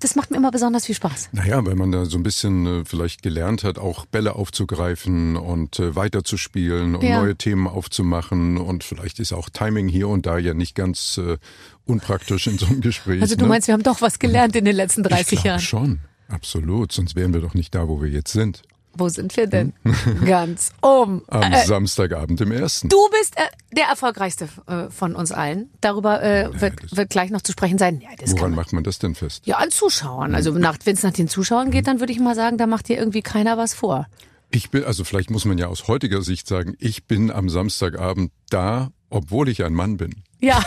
das, 0.00 0.16
macht 0.16 0.32
mir 0.32 0.36
immer 0.36 0.50
besonders 0.50 0.86
viel 0.86 0.96
Spaß. 0.96 1.28
Naja, 1.32 1.64
weil 1.64 1.76
man 1.76 1.92
da 1.92 2.04
so 2.04 2.18
ein 2.18 2.24
bisschen 2.24 2.66
äh, 2.66 2.84
vielleicht 2.84 3.22
gelernt 3.22 3.62
hat, 3.62 3.78
auch 3.78 4.04
Bälle 4.04 4.34
aufzugreifen 4.34 5.36
und 5.36 5.78
äh, 5.78 5.94
weiterzuspielen 5.94 6.96
und 6.96 7.04
Ja. 7.04 7.20
neue 7.22 7.36
Themen 7.36 7.68
aufzumachen. 7.68 8.58
Und 8.58 8.82
vielleicht 8.82 9.20
ist 9.20 9.32
auch 9.32 9.48
Timing 9.48 9.86
hier 9.88 10.08
und 10.08 10.26
da 10.26 10.38
ja 10.38 10.54
nicht 10.54 10.74
ganz 10.74 11.18
äh, 11.18 11.38
unpraktisch 11.86 12.48
in 12.48 12.58
so 12.58 12.66
einem 12.66 12.80
Gespräch. 12.80 13.22
Also 13.22 13.36
du 13.36 13.42
ne? 13.44 13.48
meinst, 13.50 13.68
wir 13.68 13.74
haben 13.74 13.84
doch 13.84 14.00
was 14.02 14.18
gelernt 14.18 14.56
in 14.56 14.64
den 14.64 14.74
letzten 14.74 15.04
30 15.04 15.38
ich 15.38 15.44
Jahren. 15.44 15.60
schon, 15.60 16.00
absolut. 16.28 16.90
Sonst 16.90 17.14
wären 17.14 17.32
wir 17.32 17.40
doch 17.40 17.54
nicht 17.54 17.72
da, 17.72 17.86
wo 17.86 18.02
wir 18.02 18.08
jetzt 18.08 18.32
sind. 18.32 18.62
Wo 18.92 19.08
sind 19.08 19.36
wir 19.36 19.46
denn? 19.46 19.72
Ganz 20.26 20.72
um. 20.80 21.22
Am 21.28 21.52
Äh, 21.52 21.64
Samstagabend 21.64 22.40
im 22.40 22.52
ersten. 22.52 22.88
Du 22.88 22.98
bist 23.18 23.36
äh, 23.38 23.42
der 23.76 23.84
erfolgreichste 23.86 24.48
äh, 24.66 24.90
von 24.90 25.14
uns 25.14 25.32
allen. 25.32 25.70
Darüber 25.80 26.22
äh, 26.22 26.48
wird, 26.60 26.74
das- 26.82 26.96
wird 26.96 27.10
gleich 27.10 27.30
noch 27.30 27.42
zu 27.42 27.52
sprechen 27.52 27.78
sein. 27.78 28.00
Ja, 28.00 28.08
das 28.18 28.32
Woran 28.32 28.50
man. 28.50 28.56
macht 28.56 28.72
man 28.72 28.82
das 28.84 28.98
denn 28.98 29.14
fest? 29.14 29.46
Ja, 29.46 29.56
an 29.58 29.70
Zuschauern. 29.70 30.34
Also 30.34 30.50
nach, 30.52 30.76
wenn 30.84 30.94
es 30.94 31.02
nach 31.02 31.12
den 31.12 31.28
Zuschauern 31.28 31.70
geht, 31.70 31.86
dann 31.86 32.00
würde 32.00 32.12
ich 32.12 32.18
mal 32.20 32.34
sagen, 32.34 32.58
da 32.58 32.66
macht 32.66 32.88
dir 32.88 32.98
irgendwie 32.98 33.22
keiner 33.22 33.56
was 33.56 33.74
vor. 33.74 34.06
Ich 34.50 34.70
bin, 34.70 34.82
also 34.84 35.04
vielleicht 35.04 35.30
muss 35.30 35.44
man 35.44 35.58
ja 35.58 35.68
aus 35.68 35.86
heutiger 35.86 36.22
Sicht 36.22 36.48
sagen, 36.48 36.74
ich 36.80 37.04
bin 37.04 37.30
am 37.30 37.48
Samstagabend 37.48 38.32
da, 38.50 38.90
obwohl 39.08 39.48
ich 39.48 39.64
ein 39.64 39.72
Mann 39.74 39.96
bin. 39.96 40.22
Ja, 40.40 40.62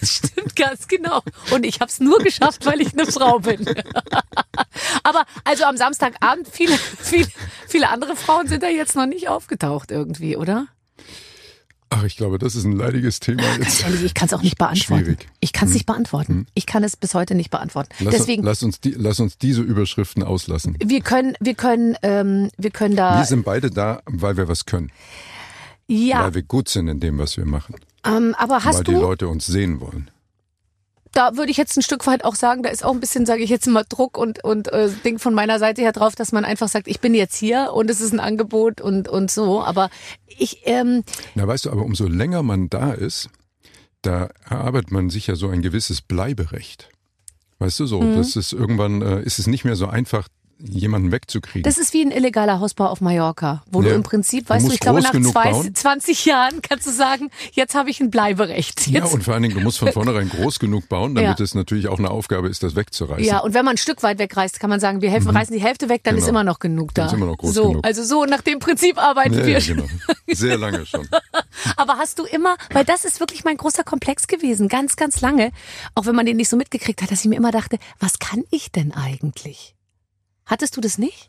das 0.00 0.12
stimmt 0.16 0.54
ganz 0.56 0.88
genau. 0.88 1.22
Und 1.50 1.64
ich 1.64 1.80
habe 1.80 1.90
es 1.90 2.00
nur 2.00 2.18
geschafft, 2.20 2.66
weil 2.66 2.80
ich 2.80 2.92
eine 2.92 3.06
Frau 3.10 3.38
bin. 3.38 3.64
Aber 5.02 5.24
also 5.44 5.64
am 5.64 5.76
Samstagabend, 5.76 6.48
viele, 6.50 6.76
viele, 6.78 7.26
viele 7.68 7.88
andere 7.90 8.16
Frauen 8.16 8.46
sind 8.48 8.62
da 8.62 8.68
jetzt 8.68 8.94
noch 8.96 9.06
nicht 9.06 9.28
aufgetaucht 9.28 9.90
irgendwie, 9.90 10.36
oder? 10.36 10.66
Ach, 11.88 12.02
ich 12.02 12.16
glaube, 12.16 12.38
das 12.38 12.56
ist 12.56 12.64
ein 12.64 12.72
leidiges 12.72 13.20
Thema 13.20 13.42
Ganz 13.42 13.58
jetzt. 13.58 13.82
ehrlich, 13.84 14.02
ich 14.02 14.14
kann 14.14 14.26
es 14.26 14.34
auch 14.34 14.42
nicht 14.42 14.58
beantworten. 14.58 15.04
Schwierig. 15.04 15.28
Ich 15.38 15.52
kann 15.52 15.68
es 15.68 15.74
nicht 15.74 15.86
beantworten. 15.86 16.46
Ich 16.54 16.66
kann 16.66 16.82
es 16.82 16.96
bis 16.96 17.14
heute 17.14 17.36
nicht 17.36 17.50
beantworten. 17.50 17.90
Lass, 18.00 18.12
Deswegen, 18.16 18.42
lass, 18.42 18.62
uns 18.64 18.80
die, 18.80 18.90
lass 18.90 19.20
uns 19.20 19.38
diese 19.38 19.62
Überschriften 19.62 20.24
auslassen. 20.24 20.76
wir 20.84 21.00
können, 21.00 21.36
wir 21.38 21.54
können, 21.54 21.96
ähm, 22.02 22.50
wir 22.58 22.70
können 22.70 22.96
da, 22.96 23.18
Wir 23.18 23.24
sind 23.24 23.44
beide 23.44 23.70
da, 23.70 24.02
weil 24.04 24.36
wir 24.36 24.48
was 24.48 24.66
können. 24.66 24.90
ja, 25.86 26.24
Weil 26.24 26.34
wir 26.34 26.42
gut 26.42 26.68
sind 26.68 26.88
in 26.88 26.98
dem, 26.98 27.18
was 27.18 27.36
wir 27.36 27.46
machen. 27.46 27.76
Ähm, 28.06 28.34
aber 28.38 28.54
weil 28.56 28.64
hast 28.64 28.80
die 28.86 28.92
du, 28.92 29.00
Leute 29.00 29.28
uns 29.28 29.46
sehen 29.46 29.80
wollen. 29.80 30.10
da 31.12 31.36
würde 31.36 31.50
ich 31.50 31.56
jetzt 31.56 31.76
ein 31.76 31.82
Stück 31.82 32.06
weit 32.06 32.24
auch 32.24 32.34
sagen, 32.34 32.62
da 32.62 32.68
ist 32.68 32.84
auch 32.84 32.92
ein 32.92 33.00
bisschen, 33.00 33.24
sage 33.26 33.42
ich 33.42 33.50
jetzt 33.50 33.66
mal, 33.66 33.84
Druck 33.88 34.18
und, 34.18 34.44
und 34.44 34.68
äh, 34.72 34.90
Ding 35.04 35.18
von 35.18 35.32
meiner 35.34 35.58
Seite 35.58 35.80
her 35.82 35.92
drauf, 35.92 36.14
dass 36.14 36.32
man 36.32 36.44
einfach 36.44 36.68
sagt, 36.68 36.88
ich 36.88 37.00
bin 37.00 37.14
jetzt 37.14 37.36
hier 37.36 37.72
und 37.72 37.90
es 37.90 38.00
ist 38.00 38.12
ein 38.12 38.20
Angebot 38.20 38.80
und, 38.80 39.08
und 39.08 39.30
so. 39.30 39.62
Aber 39.62 39.88
ich, 40.26 40.60
ähm, 40.64 41.04
Na, 41.34 41.46
weißt 41.46 41.64
du, 41.64 41.70
aber 41.70 41.82
umso 41.82 42.06
länger 42.06 42.42
man 42.42 42.68
da 42.68 42.92
ist, 42.92 43.30
da 44.02 44.28
erarbeitet 44.48 44.90
man 44.92 45.08
sich 45.10 45.26
ja 45.26 45.34
so 45.36 45.48
ein 45.48 45.62
gewisses 45.62 46.02
Bleiberecht. 46.02 46.90
Weißt 47.58 47.80
du 47.80 47.86
so, 47.86 48.02
Mhm. 48.02 48.16
das 48.16 48.36
ist 48.36 48.52
irgendwann, 48.52 49.00
äh, 49.00 49.22
ist 49.22 49.38
es 49.38 49.46
nicht 49.46 49.64
mehr 49.64 49.76
so 49.76 49.86
einfach, 49.86 50.28
jemanden 50.58 51.12
wegzukriegen. 51.12 51.62
das 51.64 51.76
ist 51.78 51.92
wie 51.92 52.02
ein 52.02 52.10
illegaler 52.10 52.60
Hausbau 52.60 52.86
auf 52.86 53.00
Mallorca, 53.02 53.62
wo 53.70 53.82
du 53.82 53.88
Ja. 53.90 53.94
im 53.94 54.02
Prinzip, 54.02 54.46
Du 54.46 54.50
weißt 54.54 54.62
du, 54.62 54.66
musst 54.68 54.74
ich 54.74 54.80
glaube, 54.80 55.02
nach 55.02 55.12
zwei, 55.12 55.50
bauen. 55.52 55.74
20 55.74 56.24
Jahren 56.24 56.62
kannst 56.62 56.86
du 56.86 56.90
sagen, 56.92 57.30
jetzt 57.52 57.74
habe 57.74 57.90
ich 57.90 58.00
ein 58.00 58.10
Bleiberecht. 58.10 58.86
ja, 58.86 59.02
Jetzt, 59.02 59.12
und 59.12 59.22
vor 59.22 59.34
allen 59.34 59.42
Dingen, 59.42 59.54
du 59.54 59.60
musst 59.60 59.78
von 59.78 59.92
vornherein 59.92 60.28
groß 60.30 60.58
genug 60.58 60.88
bauen, 60.88 61.14
damit 61.14 61.38
Ja. 61.38 61.44
es 61.44 61.54
natürlich 61.54 61.88
auch 61.88 61.98
eine 61.98 62.10
Aufgabe 62.10 62.48
ist, 62.48 62.62
das 62.62 62.74
wegzureißen. 62.74 63.24
Ja, 63.24 63.40
und 63.40 63.52
wenn 63.54 63.64
man 63.66 63.74
ein 63.74 63.78
Stück 63.78 64.02
weit 64.02 64.18
wegreißt, 64.18 64.58
kann 64.58 64.70
man 64.70 64.80
sagen, 64.80 65.02
wir 65.02 65.10
helfen, 65.10 65.30
reißen 65.30 65.54
die 65.54 65.62
Hälfte 65.62 65.88
weg, 65.90 66.02
dann 66.04 66.14
Genau. 66.14 66.24
ist 66.24 66.30
immer 66.30 66.44
noch 66.44 66.58
genug 66.58 66.94
da. 66.94 67.02
Dann 67.02 67.08
ist 67.08 67.16
immer 67.18 67.26
noch 67.26 67.36
groß 67.38 67.54
so, 67.54 67.68
genug. 67.68 67.86
Also 67.86 68.02
so 68.02 68.24
nach 68.24 68.40
dem 68.40 68.58
Prinzip 68.58 68.96
arbeiten 68.98 69.34
ja, 69.34 69.44
wir. 69.46 69.58
ja, 69.58 69.74
genau. 69.74 69.84
Sehr 70.28 70.56
lange 70.56 70.86
schon. 70.86 71.06
Aber 71.76 71.98
hast 71.98 72.18
du 72.18 72.24
immer, 72.24 72.56
weil 72.72 72.84
das 72.84 73.04
ist 73.04 73.20
wirklich 73.20 73.44
mein 73.44 73.58
großer 73.58 73.84
Komplex 73.84 74.26
gewesen, 74.26 74.68
ganz, 74.68 74.96
ganz 74.96 75.20
lange, 75.20 75.50
auch 75.94 76.06
wenn 76.06 76.14
man 76.14 76.24
den 76.26 76.36
nicht 76.38 76.48
so 76.48 76.56
mitgekriegt 76.56 77.02
hat, 77.02 77.10
dass 77.10 77.20
ich 77.20 77.26
mir 77.28 77.36
immer 77.36 77.52
dachte, 77.52 77.78
was 78.00 78.18
kann 78.18 78.42
ich 78.50 78.72
denn 78.72 78.92
eigentlich? 78.92 79.74
Hattest 80.46 80.76
du 80.76 80.80
das 80.80 80.96
nicht? 80.98 81.28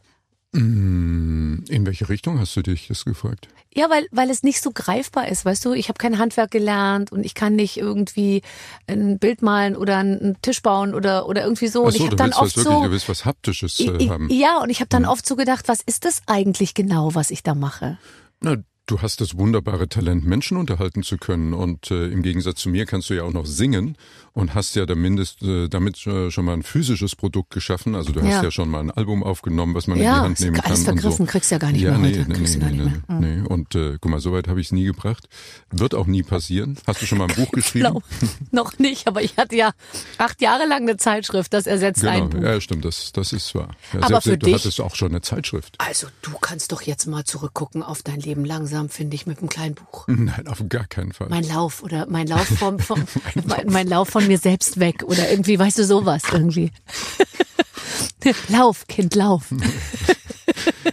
Mm, 0.53 1.63
In 1.69 1.85
welche 1.85 2.07
Richtung 2.09 2.39
hast 2.39 2.55
du 2.55 2.61
dich 2.61 2.87
das 2.87 3.03
gefragt? 3.05 3.47
Ja, 3.75 3.89
weil, 3.89 4.07
weil 4.11 4.29
es 4.29 4.43
nicht 4.43 4.61
so 4.61 4.71
greifbar 4.73 5.27
ist, 5.27 5.45
weißt 5.45 5.63
du, 5.65 5.73
ich 5.73 5.89
habe 5.89 5.97
kein 5.97 6.17
Handwerk 6.17 6.49
gelernt 6.51 7.11
und 7.11 7.25
ich 7.25 7.35
kann 7.35 7.55
nicht 7.55 7.77
irgendwie 7.77 8.41
ein 8.87 9.19
Bild 9.19 9.41
malen 9.41 9.75
oder 9.75 9.97
einen 9.97 10.37
Tisch 10.41 10.61
bauen 10.63 10.95
oder, 10.95 11.27
oder 11.27 11.43
irgendwie 11.43 11.67
so. 11.67 11.83
Ach 11.83 11.87
Und 11.87 11.95
ich 11.95 11.99
so, 11.99 12.05
habe 12.07 12.15
dann 12.15 12.33
oft 12.33 12.55
wirklich, 12.57 12.63
so. 12.75 12.83
du 12.83 12.91
willst 12.91 13.09
was 13.09 13.25
Haptisches 13.25 13.79
äh, 13.81 14.03
i- 14.03 14.09
haben. 14.09 14.29
Ja, 14.31 14.61
und 14.61 14.69
ich 14.69 14.79
habe 14.79 14.89
dann 14.89 15.05
oft 15.05 15.27
so 15.27 15.35
gedacht, 15.35 15.67
was 15.67 15.81
ist 15.85 16.05
das 16.05 16.21
eigentlich 16.27 16.73
genau, 16.73 17.13
was 17.13 17.29
ich 17.29 17.43
da 17.43 17.53
mache? 17.53 17.97
Na, 18.39 18.55
du 18.87 19.01
hast 19.01 19.19
das 19.21 19.37
wunderbare 19.37 19.89
Talent, 19.89 20.25
Menschen 20.25 20.57
unterhalten 20.57 21.03
zu 21.03 21.17
können. 21.17 21.53
Und 21.53 21.91
äh, 21.91 22.07
im 22.07 22.23
Gegensatz 22.23 22.61
zu 22.61 22.69
mir 22.69 22.85
kannst 22.85 23.09
du 23.09 23.15
ja 23.15 23.23
auch 23.23 23.33
noch 23.33 23.45
singen 23.45 23.97
und 24.37 24.53
hast 24.55 24.75
ja 24.75 24.85
damit, 24.85 25.35
äh, 25.41 25.67
damit 25.67 26.05
äh, 26.07 26.29
schon 26.31 26.45
mal 26.45 26.53
ein 26.53 26.63
physisches 26.63 27.15
Produkt 27.15 27.49
geschaffen. 27.51 27.95
Also 27.95 28.11
du 28.13 28.21
hast 28.21 28.29
Ja. 28.29 28.43
ja, 28.43 28.51
schon 28.51 28.69
mal 28.69 28.79
ein 28.79 28.91
Album 28.91 29.23
aufgenommen, 29.23 29.73
was 29.75 29.87
man 29.87 29.97
in 29.97 30.03
die 30.03 30.05
Ja, 30.05 30.21
Hand 30.21 30.39
nehmen 30.39 30.59
alles 30.59 30.85
kann. 30.85 30.93
und 30.93 31.01
vergriffen, 31.01 31.25
so. 31.25 31.31
kriegst 31.31 31.51
ja 31.51 31.57
gar 31.57 31.71
nicht 31.71 31.81
ja, 31.81 31.97
mehr 31.97 32.11
nee, 32.11 32.19
heute. 32.19 32.29
Nee, 32.31 32.33
nee, 32.33 32.33
nee, 32.33 32.39
nicht 32.41 32.59
nee, 32.59 32.71
mehr. 32.83 32.93
Mhm. 33.07 33.41
nee. 33.43 33.47
Und 33.47 33.75
äh, 33.75 33.97
guck 33.99 34.11
mal, 34.11 34.19
so 34.19 34.31
weit 34.33 34.47
habe 34.47 34.61
ich 34.61 34.67
es 34.67 34.71
nie 34.71 34.85
gebracht. 34.85 35.27
Wird 35.71 35.95
auch 35.95 36.05
nie 36.07 36.23
passieren. 36.23 36.77
Hast 36.85 37.01
du 37.01 37.05
schon 37.05 37.17
mal 37.17 37.27
ein 37.29 37.35
Buch 37.35 37.51
geschrieben? 37.51 37.89
Blau. 37.91 38.01
Noch 38.51 38.77
nicht, 38.79 39.07
aber 39.07 39.21
ich 39.23 39.37
hatte 39.37 39.55
ja 39.55 39.71
acht 40.17 40.41
Jahre 40.41 40.65
lang 40.67 40.83
eine 40.83 40.97
Zeitschrift, 40.97 41.53
das 41.53 41.65
ersetzt 41.67 42.05
ein 42.05 42.29
Buch. 42.29 42.37
Genau, 42.37 42.47
ja, 42.47 42.61
stimmt, 42.61 42.85
das, 42.85 43.11
das 43.11 43.33
ist 43.33 43.55
wahr. 43.55 43.69
Ja, 43.93 43.99
Aber 43.99 44.07
selbst 44.07 44.23
für 44.25 44.37
du 44.37 44.45
dich- 44.45 44.55
hattest 44.55 44.81
auch 44.81 44.95
schon 44.95 45.09
eine 45.09 45.21
Zeitschrift. 45.21 45.75
Also 45.79 46.07
du 46.21 46.31
kannst 46.39 46.71
doch 46.71 46.81
jetzt 46.83 47.07
mal 47.07 47.23
zurückgucken 47.23 47.81
auf 47.81 48.03
dein 48.03 48.19
Leben 48.19 48.45
langsam, 48.45 48.89
finde 48.89 49.15
ich, 49.15 49.25
mit 49.25 49.39
einem 49.39 49.49
kleinen 49.49 49.75
Buch. 49.75 50.05
Nein, 50.07 50.47
auf 50.47 50.61
gar 50.69 50.85
keinen 50.85 51.11
Fall. 51.13 51.27
Mein 51.29 51.47
Lauf 51.47 51.81
oder 51.81 52.05
mein 52.09 52.27
Lauf 52.27 52.45
vom, 52.47 52.77
vom 52.79 53.03
mein, 53.45 53.65
mein 53.67 53.87
Lauf 53.87 54.09
von 54.09 54.26
mir 54.27 54.37
selbst 54.37 54.79
weg 54.79 55.03
oder 55.05 55.29
irgendwie, 55.29 55.57
weißt 55.57 55.79
du, 55.79 55.85
sowas 55.85 56.23
irgendwie. 56.31 56.71
lauf, 58.49 58.87
Kind, 58.87 59.15
lauf. 59.15 59.53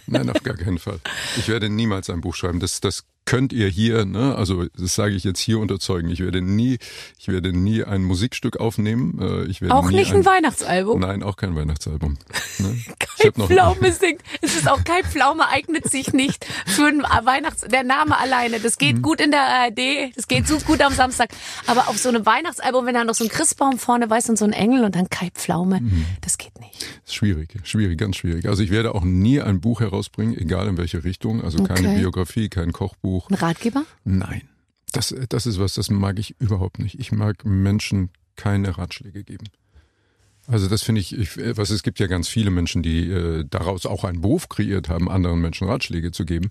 Nein, 0.06 0.30
auf 0.30 0.42
gar 0.42 0.56
keinen 0.56 0.78
Fall. 0.78 1.00
Ich 1.36 1.48
werde 1.48 1.68
niemals 1.68 2.10
ein 2.10 2.20
Buch 2.20 2.34
schreiben. 2.34 2.60
Das, 2.60 2.80
das 2.80 3.04
könnt 3.24 3.52
ihr 3.52 3.68
hier, 3.68 4.04
ne? 4.04 4.36
Also 4.36 4.66
das 4.76 4.94
sage 4.94 5.14
ich 5.14 5.24
jetzt 5.24 5.40
hier 5.40 5.58
unterzeugen. 5.58 6.10
Ich 6.10 6.20
werde 6.20 6.42
nie, 6.42 6.78
ich 7.18 7.28
werde 7.28 7.52
nie 7.52 7.82
ein 7.82 8.02
Musikstück 8.04 8.58
aufnehmen. 8.58 9.18
Äh, 9.20 9.44
Ich 9.46 9.60
werde 9.60 9.74
Auch 9.74 9.88
nie 9.88 9.96
nicht 9.96 10.12
ein 10.12 10.24
Weihnachtsalbum. 10.24 11.00
Nein, 11.00 11.22
auch 11.22 11.36
kein 11.36 11.54
Weihnachtsalbum. 11.54 12.18
Ne? 12.58 12.78
Hab 13.26 13.38
noch- 13.38 13.46
Pflaume 13.48 13.92
singt. 13.92 14.22
Es 14.42 14.56
ist 14.56 14.68
auch 14.68 14.82
Kai 14.84 15.02
Pflaume 15.02 15.48
eignet 15.48 15.90
sich 15.90 16.12
nicht 16.12 16.44
für 16.66 16.86
ein 16.86 17.02
Weihnachts, 17.02 17.62
der 17.62 17.84
Name 17.84 18.18
alleine. 18.18 18.60
Das 18.60 18.74
Mhm. 18.74 18.78
geht 18.78 19.02
gut 19.02 19.20
in 19.20 19.30
der 19.30 19.42
ARD, 19.42 20.12
das 20.16 20.28
geht 20.28 20.46
so 20.46 20.58
gut 20.58 20.80
am 20.82 20.92
Samstag. 20.92 21.30
Aber 21.66 21.88
auf 21.88 21.98
so 21.98 22.08
einem 22.08 22.24
Weihnachtsalbum, 22.26 22.86
wenn 22.86 22.94
da 22.94 23.04
noch 23.04 23.14
so 23.14 23.24
ein 23.24 23.30
Christbaum 23.30 23.78
vorne 23.78 24.08
weiß 24.10 24.28
und 24.30 24.38
so 24.38 24.44
ein 24.44 24.52
Engel 24.52 24.84
und 24.84 24.94
dann 24.96 25.08
Kai 25.10 25.30
Pflaume, 25.34 25.80
Mhm. 25.80 26.06
das 26.20 26.38
geht 26.38 26.58
nicht. 26.60 26.84
Schwierig, 27.06 27.54
schwierig, 27.64 27.98
ganz 27.98 28.16
schwierig. 28.16 28.46
Also 28.48 28.62
ich 28.62 28.70
werde 28.70 28.94
auch 28.94 29.04
nie 29.04 29.40
ein 29.40 29.60
Buch 29.60 29.80
herausbringen, 29.80 30.36
egal 30.36 30.68
in 30.68 30.76
welche 30.76 31.04
Richtung. 31.04 31.42
Also 31.42 31.62
keine 31.64 31.88
Okay. 31.88 31.98
Biografie, 31.98 32.48
kein 32.48 32.72
Kochbuch. 32.72 33.30
Ein 33.30 33.34
Ratgeber? 33.34 33.84
Nein. 34.04 34.42
Das, 34.92 35.14
das 35.28 35.46
ist 35.46 35.58
was, 35.58 35.74
das 35.74 35.90
mag 35.90 36.18
ich 36.18 36.36
überhaupt 36.40 36.78
nicht. 36.78 36.98
Ich 37.00 37.10
mag 37.10 37.44
Menschen 37.44 38.10
keine 38.36 38.78
Ratschläge 38.78 39.24
geben. 39.24 39.44
Also 40.46 40.68
das 40.68 40.82
finde 40.82 41.00
ich, 41.00 41.16
ich, 41.16 41.36
was 41.56 41.70
es 41.70 41.82
gibt 41.82 41.98
ja 42.00 42.06
ganz 42.06 42.28
viele 42.28 42.50
Menschen, 42.50 42.82
die 42.82 43.08
äh, 43.08 43.44
daraus 43.48 43.86
auch 43.86 44.04
einen 44.04 44.20
Beruf 44.20 44.48
kreiert 44.48 44.88
haben, 44.88 45.10
anderen 45.10 45.40
Menschen 45.40 45.66
Ratschläge 45.68 46.12
zu 46.12 46.24
geben. 46.24 46.50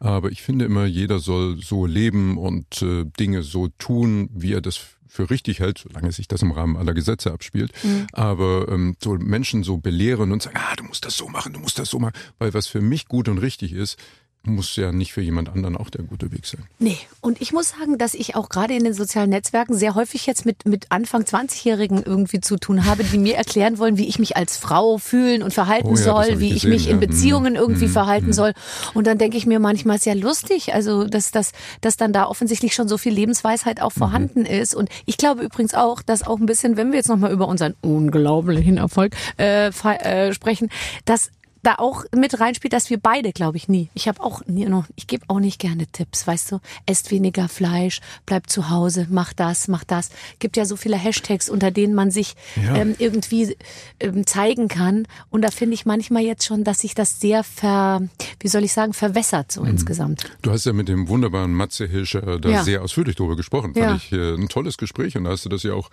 Aber 0.00 0.30
ich 0.30 0.42
finde 0.42 0.64
immer, 0.64 0.86
jeder 0.86 1.18
soll 1.20 1.62
so 1.62 1.86
leben 1.86 2.36
und 2.36 2.82
äh, 2.82 3.04
Dinge 3.18 3.42
so 3.42 3.68
tun, 3.78 4.28
wie 4.32 4.52
er 4.52 4.60
das 4.60 4.80
für 5.08 5.30
richtig 5.30 5.60
hält, 5.60 5.78
solange 5.78 6.12
sich 6.12 6.28
das 6.28 6.42
im 6.42 6.52
Rahmen 6.52 6.76
aller 6.76 6.94
Gesetze 6.94 7.32
abspielt. 7.32 7.72
Aber 8.12 8.66
ähm, 8.68 8.94
so 9.02 9.14
Menschen 9.14 9.62
so 9.64 9.78
belehren 9.78 10.32
und 10.32 10.42
sagen, 10.42 10.58
ah, 10.58 10.76
du 10.76 10.84
musst 10.84 11.04
das 11.04 11.16
so 11.16 11.28
machen, 11.28 11.52
du 11.52 11.60
musst 11.60 11.78
das 11.78 11.88
so 11.88 11.98
machen, 11.98 12.14
weil 12.38 12.54
was 12.54 12.66
für 12.66 12.80
mich 12.80 13.08
gut 13.08 13.28
und 13.28 13.38
richtig 13.38 13.72
ist, 13.72 13.98
muss 14.44 14.76
ja 14.76 14.92
nicht 14.92 15.12
für 15.12 15.20
jemand 15.20 15.48
anderen 15.50 15.76
auch 15.76 15.90
der 15.90 16.04
gute 16.04 16.32
Weg 16.32 16.46
sein. 16.46 16.64
Nee, 16.78 16.96
und 17.20 17.40
ich 17.40 17.52
muss 17.52 17.70
sagen, 17.70 17.98
dass 17.98 18.14
ich 18.14 18.34
auch 18.34 18.48
gerade 18.48 18.74
in 18.74 18.84
den 18.84 18.94
sozialen 18.94 19.30
Netzwerken 19.30 19.76
sehr 19.76 19.94
häufig 19.94 20.26
jetzt 20.26 20.46
mit, 20.46 20.64
mit 20.66 20.86
Anfang 20.90 21.22
20-Jährigen 21.22 22.02
irgendwie 22.02 22.40
zu 22.40 22.56
tun 22.56 22.86
habe, 22.86 23.04
die 23.04 23.18
mir 23.18 23.36
erklären 23.36 23.78
wollen, 23.78 23.98
wie 23.98 24.08
ich 24.08 24.18
mich 24.18 24.36
als 24.36 24.56
Frau 24.56 24.98
fühlen 24.98 25.42
und 25.42 25.52
verhalten 25.52 25.88
Oh 25.88 25.96
ja, 25.96 26.02
soll, 26.02 26.24
ich 26.30 26.38
wie 26.38 26.48
ich 26.48 26.54
gesehen, 26.62 26.70
mich 26.70 26.84
in 26.86 26.90
ja. 26.90 26.96
Mhm. 26.96 27.00
Beziehungen 27.00 27.56
irgendwie 27.56 27.88
verhalten 27.88 28.32
soll. 28.32 28.52
Und 28.94 29.06
dann 29.06 29.18
denke 29.18 29.36
ich 29.36 29.46
mir 29.46 29.58
manchmal 29.58 29.98
sehr 29.98 30.14
lustig, 30.14 30.72
also 30.72 31.04
dass, 31.04 31.30
dass, 31.30 31.52
dass 31.80 31.96
dann 31.96 32.12
da 32.12 32.26
offensichtlich 32.26 32.74
schon 32.74 32.88
so 32.88 32.96
viel 32.98 33.12
Lebensweisheit 33.12 33.78
Mhm. 33.78 33.82
auch 33.82 33.92
vorhanden 33.92 34.46
ist. 34.46 34.74
Und 34.74 34.88
ich 35.04 35.16
glaube 35.18 35.42
übrigens 35.42 35.74
auch, 35.74 36.02
dass 36.02 36.22
auch 36.26 36.38
ein 36.38 36.46
bisschen, 36.46 36.76
wenn 36.76 36.90
wir 36.90 36.98
jetzt 36.98 37.08
nochmal 37.08 37.32
über 37.32 37.48
unseren 37.48 37.74
unglaublichen 37.80 38.78
Erfolg 38.78 39.14
äh, 39.38 39.68
äh, 39.68 40.32
sprechen, 40.32 40.70
dass 41.04 41.30
da 41.62 41.74
auch 41.78 42.04
mit 42.14 42.38
reinspielt, 42.40 42.72
dass 42.72 42.90
wir 42.90 42.98
beide, 42.98 43.32
glaube 43.32 43.56
ich, 43.56 43.68
nie. 43.68 43.90
Ich 43.94 44.08
habe 44.08 44.22
auch 44.22 44.44
nie 44.46 44.64
noch, 44.66 44.84
ich 44.96 45.06
gebe 45.06 45.24
auch 45.28 45.40
nicht 45.40 45.58
gerne 45.58 45.86
Tipps, 45.86 46.26
weißt 46.26 46.52
du? 46.52 46.60
Esst 46.86 47.10
weniger 47.10 47.48
Fleisch, 47.48 48.00
bleibt 48.26 48.50
zu 48.50 48.70
Hause, 48.70 49.06
mach 49.10 49.32
das, 49.32 49.68
mach 49.68 49.84
das. 49.84 50.10
Gibt 50.38 50.56
ja 50.56 50.64
so 50.64 50.76
viele 50.76 50.96
Hashtags, 50.96 51.48
unter 51.50 51.70
denen 51.70 51.94
man 51.94 52.10
sich 52.10 52.34
Ja. 52.62 52.76
ähm, 52.76 52.94
irgendwie 52.98 53.56
ähm, 54.00 54.26
zeigen 54.26 54.68
kann. 54.68 55.06
Und 55.30 55.42
da 55.42 55.50
finde 55.50 55.74
ich 55.74 55.84
manchmal 55.86 56.22
jetzt 56.22 56.44
schon, 56.44 56.64
dass 56.64 56.80
sich 56.80 56.94
das 56.94 57.20
sehr 57.20 57.42
ver, 57.44 58.02
wie 58.40 58.48
soll 58.48 58.64
ich 58.64 58.72
sagen, 58.72 58.92
verwässert 58.92 59.50
so 59.52 59.64
insgesamt. 59.64 60.24
Du 60.42 60.50
hast 60.50 60.64
ja 60.66 60.72
mit 60.72 60.88
dem 60.88 61.08
wunderbaren 61.08 61.52
Matze 61.52 61.86
Hilscher 61.86 62.38
da 62.38 62.48
Ja. 62.48 62.62
sehr 62.64 62.82
ausführlich 62.82 63.16
darüber 63.16 63.36
gesprochen. 63.36 63.72
Ja. 63.76 63.88
Fand 63.88 64.02
ich 64.04 64.12
äh, 64.12 64.34
ein 64.34 64.48
tolles 64.48 64.76
Gespräch 64.78 65.16
und 65.16 65.24
da 65.24 65.30
hast 65.30 65.44
du 65.44 65.48
das 65.48 65.62
ja 65.62 65.74
auch 65.74 65.90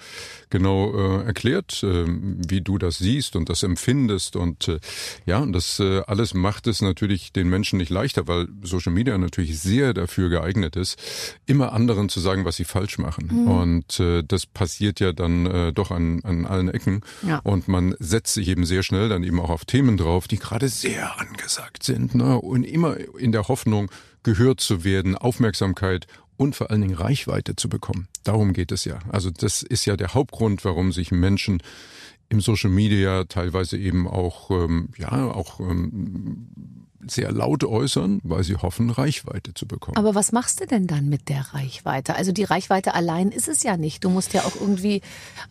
genau 0.49 1.19
äh, 1.21 1.25
erklärt, 1.25 1.81
äh, 1.83 2.05
wie 2.07 2.61
du 2.61 2.77
das 2.77 2.97
siehst 2.97 3.35
und 3.35 3.49
das 3.49 3.63
empfindest 3.63 4.35
und 4.35 4.67
äh, 4.67 4.79
ja, 5.25 5.39
und 5.39 5.53
das 5.55 5.79
äh, 5.79 6.01
alles 6.05 6.33
macht 6.33 6.67
es 6.67 6.81
natürlich 6.81 7.31
den 7.31 7.47
Menschen 7.47 7.77
nicht 7.77 7.89
leichter, 7.89 8.27
weil 8.27 8.47
Social 8.61 8.91
Media 8.91 9.17
natürlich 9.17 9.57
sehr 9.59 9.93
dafür 9.93 10.27
geeignet 10.29 10.75
ist, 10.75 11.01
immer 11.45 11.71
anderen 11.71 12.09
zu 12.09 12.19
sagen, 12.19 12.43
was 12.43 12.57
sie 12.57 12.65
falsch 12.65 12.97
machen. 12.97 13.29
Mhm. 13.31 13.47
Und 13.47 13.99
äh, 14.01 14.21
das 14.21 14.45
passiert 14.45 14.99
ja 14.99 15.13
dann 15.13 15.45
äh, 15.45 15.71
doch 15.71 15.91
an, 15.91 16.19
an 16.23 16.45
allen 16.45 16.67
Ecken. 16.67 17.01
Ja. 17.25 17.39
Und 17.39 17.69
man 17.69 17.95
setzt 17.99 18.33
sich 18.33 18.49
eben 18.49 18.65
sehr 18.65 18.83
schnell 18.83 19.07
dann 19.07 19.23
eben 19.23 19.39
auch 19.39 19.49
auf 19.49 19.63
Themen 19.63 19.95
drauf, 19.95 20.27
die 20.27 20.39
gerade 20.39 20.67
sehr 20.67 21.19
angesagt 21.19 21.83
sind. 21.83 22.15
Ne? 22.15 22.37
Und 22.37 22.65
immer 22.65 22.97
in 23.17 23.31
der 23.31 23.47
Hoffnung, 23.47 23.89
gehört 24.23 24.59
zu 24.59 24.83
werden, 24.83 25.15
Aufmerksamkeit 25.15 26.07
und 26.35 26.55
vor 26.55 26.69
allen 26.69 26.81
Dingen 26.81 26.95
Reichweite 26.95 27.55
zu 27.55 27.69
bekommen. 27.69 28.07
Darum 28.23 28.53
geht 28.53 28.71
es 28.71 28.83
ja. 28.83 28.99
Also 29.09 29.29
das 29.29 29.61
ist 29.61 29.85
ja 29.85 29.95
der 29.95 30.13
Hauptgrund, 30.13 30.65
warum 30.65 30.91
sich 30.91 31.11
Menschen 31.11 31.61
im 32.35 32.41
Social 32.41 32.69
Media 32.69 33.23
teilweise 33.23 33.77
eben 33.77 34.07
auch 34.07 34.51
ähm, 34.51 34.89
ja 34.97 35.31
auch 35.31 35.59
ähm, 35.61 36.47
sehr 37.07 37.31
laut 37.31 37.63
äußern, 37.63 38.19
weil 38.23 38.43
sie 38.43 38.55
hoffen, 38.55 38.89
Reichweite 38.89 39.53
zu 39.53 39.67
bekommen. 39.67 39.95
Aber 39.95 40.15
was 40.15 40.31
machst 40.31 40.59
du 40.59 40.65
denn 40.65 40.87
dann 40.87 41.07
mit 41.07 41.29
der 41.29 41.53
Reichweite? 41.53 42.15
Also 42.15 42.31
die 42.31 42.43
Reichweite 42.43 42.95
allein 42.95 43.29
ist 43.29 43.47
es 43.47 43.61
ja 43.61 43.77
nicht. 43.77 44.03
Du 44.03 44.09
musst 44.09 44.33
ja 44.33 44.41
auch 44.41 44.55
irgendwie, 44.59 45.01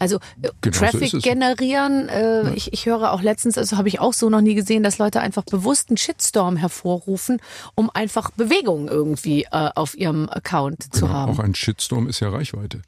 also 0.01 0.17
äh, 0.43 0.49
Genau 0.63 0.75
so 0.75 0.81
Traffic 0.81 1.15
es. 1.15 1.23
generieren. 1.23 2.09
Äh, 2.09 2.53
ich, 2.55 2.73
ich 2.73 2.87
höre 2.87 3.13
auch 3.13 3.23
letztens, 3.23 3.57
also 3.57 3.77
habe 3.77 3.87
ich 3.87 4.01
auch 4.01 4.13
so 4.15 4.31
noch 4.31 4.41
nie 4.41 4.55
gesehen, 4.57 4.83
dass 4.83 4.99
Leute 4.99 5.21
einfach 5.21 5.45
bewusst 5.45 5.91
einen 5.91 5.97
Shitstorm 5.97 6.57
hervorrufen, 6.57 7.41
um 7.77 7.89
einfach 7.89 8.33
Bewegung 8.33 8.89
irgendwie 8.89 9.45
äh, 9.45 9.71
auf 9.77 9.97
ihrem 9.97 10.29
Account 10.29 10.93
zu 10.93 11.03
Genau, 11.03 11.13
haben. 11.13 11.33
Auch 11.35 11.39
ein 11.39 11.55
Shitstorm 11.55 12.09
ist 12.09 12.19
ja 12.19 12.31
Reichweite. 12.31 12.83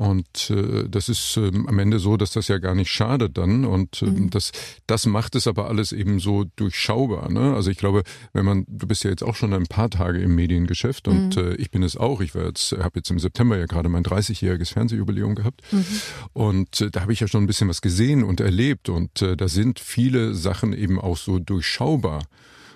Und 0.00 0.48
äh, 0.48 0.88
das 0.88 1.10
ist 1.10 1.36
ähm, 1.36 1.68
am 1.68 1.78
Ende 1.78 1.98
so, 1.98 2.16
dass 2.16 2.30
das 2.30 2.48
ja 2.48 2.56
gar 2.56 2.74
nicht 2.74 2.90
schadet 2.90 3.36
dann. 3.36 3.66
Und 3.66 4.00
ähm, 4.02 4.14
Mhm. 4.14 4.30
das, 4.30 4.50
das 4.86 5.04
macht 5.04 5.34
es 5.34 5.46
aber 5.46 5.68
alles 5.68 5.92
eben 5.92 6.20
so 6.20 6.44
durchschaubar. 6.56 7.30
Ne? 7.30 7.52
Also 7.54 7.70
ich 7.70 7.76
glaube, 7.76 8.04
wenn 8.32 8.46
man, 8.46 8.64
du 8.66 8.86
bist 8.86 9.04
ja 9.04 9.10
jetzt 9.10 9.22
auch 9.22 9.34
schon 9.36 9.52
ein 9.52 9.66
paar 9.66 9.90
Tage 9.90 10.18
im 10.20 10.34
Mediengeschäft 10.34 11.06
und 11.06 11.36
Mhm. 11.36 11.42
äh, 11.42 11.54
ich 11.56 11.70
bin 11.70 11.82
es 11.82 11.98
auch. 11.98 12.22
Ich 12.22 12.34
war 12.34 12.46
jetzt, 12.46 12.72
habe 12.72 12.92
jetzt 13.00 13.10
im 13.10 13.18
September 13.18 13.58
ja 13.58 13.66
gerade 13.66 13.90
mein 13.90 14.02
30-jähriges 14.02 14.72
Fernsehjubiläum 14.72 15.34
gehabt. 15.34 15.60
Mhm. 15.70 15.84
Und 16.32 16.80
äh, 16.80 16.90
da 16.90 17.02
habe 17.02 17.12
ich 17.12 17.20
ja 17.20 17.28
schon 17.28 17.44
ein 17.44 17.46
bisschen 17.46 17.68
was 17.68 17.82
gesehen 17.82 18.24
und 18.24 18.40
erlebt. 18.40 18.88
Und 18.88 19.20
äh, 19.20 19.36
da 19.36 19.48
sind 19.48 19.80
viele 19.80 20.34
Sachen 20.34 20.72
eben 20.72 20.98
auch 20.98 21.18
so 21.18 21.38
durchschaubar. 21.38 22.24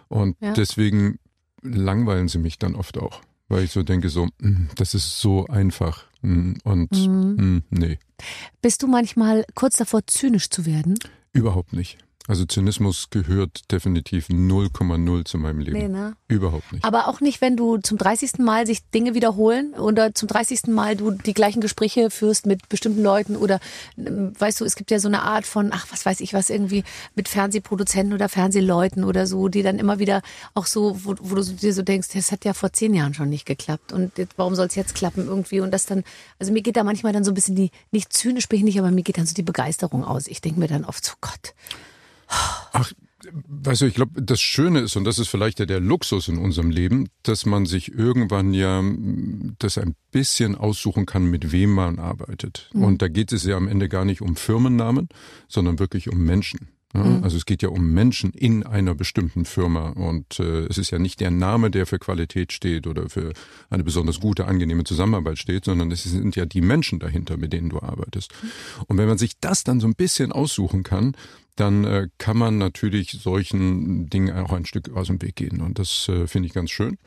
Und 0.08 0.36
Ja. 0.42 0.52
deswegen 0.52 1.18
langweilen 1.62 2.28
sie 2.28 2.36
mich 2.38 2.58
dann 2.58 2.74
oft 2.74 2.98
auch. 2.98 3.22
Weil 3.48 3.64
ich 3.64 3.70
so 3.72 3.82
denke, 3.82 4.10
so, 4.10 4.26
mm, 4.42 4.68
das 4.76 4.92
ist 4.92 5.20
so 5.20 5.46
einfach. 5.46 6.04
Mm, 6.24 6.54
Und 6.64 6.90
Mhm. 6.92 7.36
mm, 7.36 7.62
nee, 7.70 7.98
Bist 8.62 8.82
du 8.82 8.86
manchmal 8.86 9.44
kurz 9.54 9.76
davor, 9.76 10.06
zynisch 10.06 10.48
zu 10.50 10.64
werden? 10.66 10.94
überhaupt 11.32 11.72
nicht. 11.72 11.98
Also 12.26 12.46
Zynismus 12.46 13.10
gehört 13.10 13.70
definitiv 13.70 14.28
0,0 14.28 15.24
zu 15.26 15.36
meinem 15.36 15.58
Leben. 15.58 15.76
Nee, 15.76 15.88
ne? 15.88 16.16
Überhaupt 16.26 16.72
nicht. 16.72 16.82
Aber 16.82 17.08
auch 17.08 17.20
nicht, 17.20 17.42
wenn 17.42 17.54
du 17.54 17.76
zum 17.76 17.98
30. 17.98 18.38
Mal 18.38 18.66
sich 18.66 18.88
Dinge 18.90 19.14
wiederholen 19.14 19.74
oder 19.74 20.14
zum 20.14 20.28
30. 20.28 20.68
Mal 20.68 20.96
du 20.96 21.10
die 21.10 21.34
gleichen 21.34 21.60
Gespräche 21.60 22.08
führst 22.08 22.46
mit 22.46 22.70
bestimmten 22.70 23.02
Leuten 23.02 23.36
oder 23.36 23.60
ähm, 23.98 24.32
weißt 24.38 24.62
du, 24.62 24.64
es 24.64 24.74
gibt 24.74 24.90
ja 24.90 25.00
so 25.00 25.08
eine 25.08 25.20
Art 25.20 25.44
von, 25.44 25.70
ach, 25.74 25.86
was 25.90 26.06
weiß 26.06 26.20
ich 26.20 26.32
was, 26.32 26.48
irgendwie 26.48 26.82
mit 27.14 27.28
Fernsehproduzenten 27.28 28.14
oder 28.14 28.30
Fernsehleuten 28.30 29.04
oder 29.04 29.26
so, 29.26 29.48
die 29.48 29.62
dann 29.62 29.78
immer 29.78 29.98
wieder 29.98 30.22
auch 30.54 30.64
so, 30.64 31.04
wo, 31.04 31.14
wo 31.20 31.34
du 31.34 31.42
dir 31.42 31.74
so 31.74 31.82
denkst, 31.82 32.08
das 32.14 32.32
hat 32.32 32.46
ja 32.46 32.54
vor 32.54 32.72
zehn 32.72 32.94
Jahren 32.94 33.12
schon 33.12 33.28
nicht 33.28 33.44
geklappt 33.44 33.92
und 33.92 34.16
jetzt, 34.16 34.38
warum 34.38 34.54
soll 34.54 34.68
es 34.68 34.76
jetzt 34.76 34.94
klappen 34.94 35.26
irgendwie 35.26 35.60
und 35.60 35.72
das 35.72 35.84
dann, 35.84 36.04
also 36.38 36.54
mir 36.54 36.62
geht 36.62 36.76
da 36.76 36.84
manchmal 36.84 37.12
dann 37.12 37.24
so 37.24 37.32
ein 37.32 37.34
bisschen 37.34 37.54
die, 37.54 37.70
nicht 37.90 38.14
zynisch 38.14 38.48
bin 38.48 38.60
ich 38.60 38.64
nicht, 38.64 38.78
aber 38.78 38.90
mir 38.90 39.02
geht 39.02 39.18
dann 39.18 39.26
so 39.26 39.34
die 39.34 39.42
Begeisterung 39.42 40.04
aus. 40.04 40.26
Ich 40.26 40.40
denke 40.40 40.58
mir 40.58 40.68
dann 40.68 40.86
oft 40.86 41.04
so, 41.04 41.12
Gott, 41.20 41.54
Ach, 42.28 42.92
weißt 43.46 43.82
du, 43.82 43.86
ich 43.86 43.94
glaube, 43.94 44.20
das 44.22 44.40
Schöne 44.40 44.80
ist, 44.80 44.96
und 44.96 45.04
das 45.04 45.18
ist 45.18 45.28
vielleicht 45.28 45.58
ja 45.58 45.66
der 45.66 45.80
Luxus 45.80 46.28
in 46.28 46.38
unserem 46.38 46.70
Leben, 46.70 47.08
dass 47.22 47.46
man 47.46 47.66
sich 47.66 47.92
irgendwann 47.92 48.52
ja 48.52 48.82
das 49.58 49.78
ein 49.78 49.94
bisschen 50.10 50.54
aussuchen 50.54 51.06
kann, 51.06 51.24
mit 51.26 51.52
wem 51.52 51.70
man 51.72 51.98
arbeitet. 51.98 52.70
Und 52.74 53.02
da 53.02 53.08
geht 53.08 53.32
es 53.32 53.44
ja 53.44 53.56
am 53.56 53.68
Ende 53.68 53.88
gar 53.88 54.04
nicht 54.04 54.20
um 54.20 54.36
Firmennamen, 54.36 55.08
sondern 55.48 55.78
wirklich 55.78 56.10
um 56.10 56.18
Menschen. 56.18 56.68
Ja, 56.94 57.20
Also 57.22 57.36
es 57.36 57.44
geht 57.44 57.62
ja 57.62 57.70
um 57.70 57.92
Menschen 57.92 58.30
in 58.30 58.64
einer 58.64 58.94
bestimmten 58.94 59.44
Firma 59.44 59.90
und 59.90 60.38
äh, 60.38 60.66
es 60.66 60.78
ist 60.78 60.92
ja 60.92 60.98
nicht 60.98 61.20
der 61.20 61.32
Name, 61.32 61.70
der 61.70 61.86
für 61.86 61.98
Qualität 61.98 62.52
steht 62.52 62.86
oder 62.86 63.08
für 63.08 63.32
eine 63.68 63.82
besonders 63.82 64.20
gute, 64.20 64.46
angenehme 64.46 64.84
Zusammenarbeit 64.84 65.38
steht, 65.38 65.64
sondern 65.64 65.90
es 65.90 66.04
sind 66.04 66.36
ja 66.36 66.46
die 66.46 66.60
Menschen 66.60 67.00
dahinter, 67.00 67.36
mit 67.36 67.52
denen 67.52 67.70
du 67.70 67.80
arbeitest. 67.80 68.32
Und 68.86 68.96
wenn 68.96 69.08
man 69.08 69.18
sich 69.18 69.38
das 69.40 69.64
dann 69.64 69.80
so 69.80 69.88
ein 69.88 69.96
bisschen 69.96 70.30
aussuchen 70.30 70.84
kann, 70.84 71.16
dann 71.56 71.84
äh, 71.84 72.08
kann 72.18 72.36
man 72.36 72.58
natürlich 72.58 73.10
solchen 73.10 74.08
Dingen 74.08 74.34
auch 74.36 74.52
ein 74.52 74.64
Stück 74.66 74.90
aus 74.94 75.08
dem 75.08 75.20
Weg 75.22 75.36
gehen 75.36 75.60
und 75.60 75.78
das 75.78 76.08
äh, 76.08 76.26
finde 76.26 76.46
ich 76.46 76.52
ganz 76.52 76.70
schön. 76.70 76.98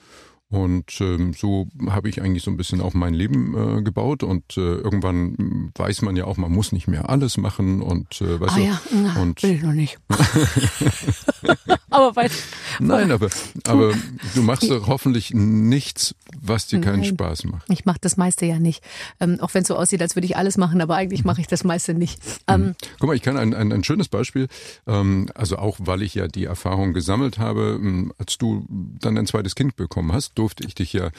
Und 0.50 1.01
ähm, 1.01 1.34
so 1.34 1.68
habe 1.89 2.08
ich 2.08 2.22
eigentlich 2.22 2.44
so 2.44 2.51
ein 2.51 2.56
bisschen 2.56 2.80
auch 2.80 2.94
mein 2.94 3.13
Leben 3.13 3.80
äh, 3.80 3.82
gebaut 3.82 4.24
und 4.24 4.56
äh, 4.56 4.75
irgendwann 4.75 5.34
mm, 5.34 5.72
weiß 5.75 6.04
man 6.04 6.16
ja 6.16 6.24
auch, 6.24 6.38
man 6.38 6.54
muss 6.54 6.72
nicht 6.72 6.88
mehr 6.88 7.10
alles 7.10 7.36
machen 7.36 7.82
und 7.82 8.22
äh, 8.22 8.39
weißt 8.39 8.54
ah 8.54 8.58
du, 8.58 8.63
ja, 8.63 8.82
na, 8.92 9.22
und 9.22 9.44
will 9.44 9.51
ich 9.51 9.62
noch 9.62 9.74
nicht. 9.74 9.98
aber 11.89 12.16
weil, 12.16 12.32
Nein, 12.80 13.12
aber, 13.12 13.30
aber 13.66 13.94
du 14.36 14.42
machst 14.42 14.70
doch 14.70 14.88
hoffentlich 14.88 15.33
nichts, 15.33 16.16
was 16.40 16.68
dir 16.68 16.79
keinen 16.79 17.01
Nein. 17.01 17.10
Spaß 17.10 17.44
macht. 17.46 17.70
Ich 17.70 17.83
mache 17.83 18.00
das 18.00 18.16
meiste 18.16 18.46
ja 18.46 18.57
nicht. 18.57 18.81
Ähm, 19.20 19.42
auch 19.42 19.53
wenn 19.53 19.64
es 19.64 19.68
so 19.68 19.75
aussieht, 19.75 20.01
als 20.01 20.16
würde 20.16 20.27
ich 20.27 20.38
alles 20.38 20.55
machen, 20.55 20.79
aber 20.79 20.96
eigentlich 20.96 21.25
mache 21.25 21.42
ich 21.42 21.48
das 21.48 21.66
meiste 21.66 21.94
nicht. 21.94 22.22
Ähm, 22.48 22.75
Guck 23.00 23.07
mal, 23.07 23.16
ich 23.16 23.22
kann 23.22 23.36
ein, 23.36 23.53
ein, 23.53 23.74
ein 23.74 23.83
schönes 23.83 24.07
Beispiel, 24.07 24.48
ähm, 24.86 25.27
also 25.36 25.57
auch 25.57 25.77
weil 25.79 26.01
ich 26.03 26.16
ja 26.16 26.29
die 26.29 26.46
Erfahrung 26.46 26.94
gesammelt 26.94 27.38
habe, 27.38 27.77
ähm, 27.81 28.14
als 28.18 28.38
du 28.38 28.66
dann 28.70 29.18
ein 29.18 29.27
zweites 29.27 29.55
Kind 29.55 29.75
bekommen 29.75 30.14
hast, 30.14 30.36
durfte 30.37 30.65
ich 30.65 30.75
dich 30.75 30.93
ja 30.93 31.09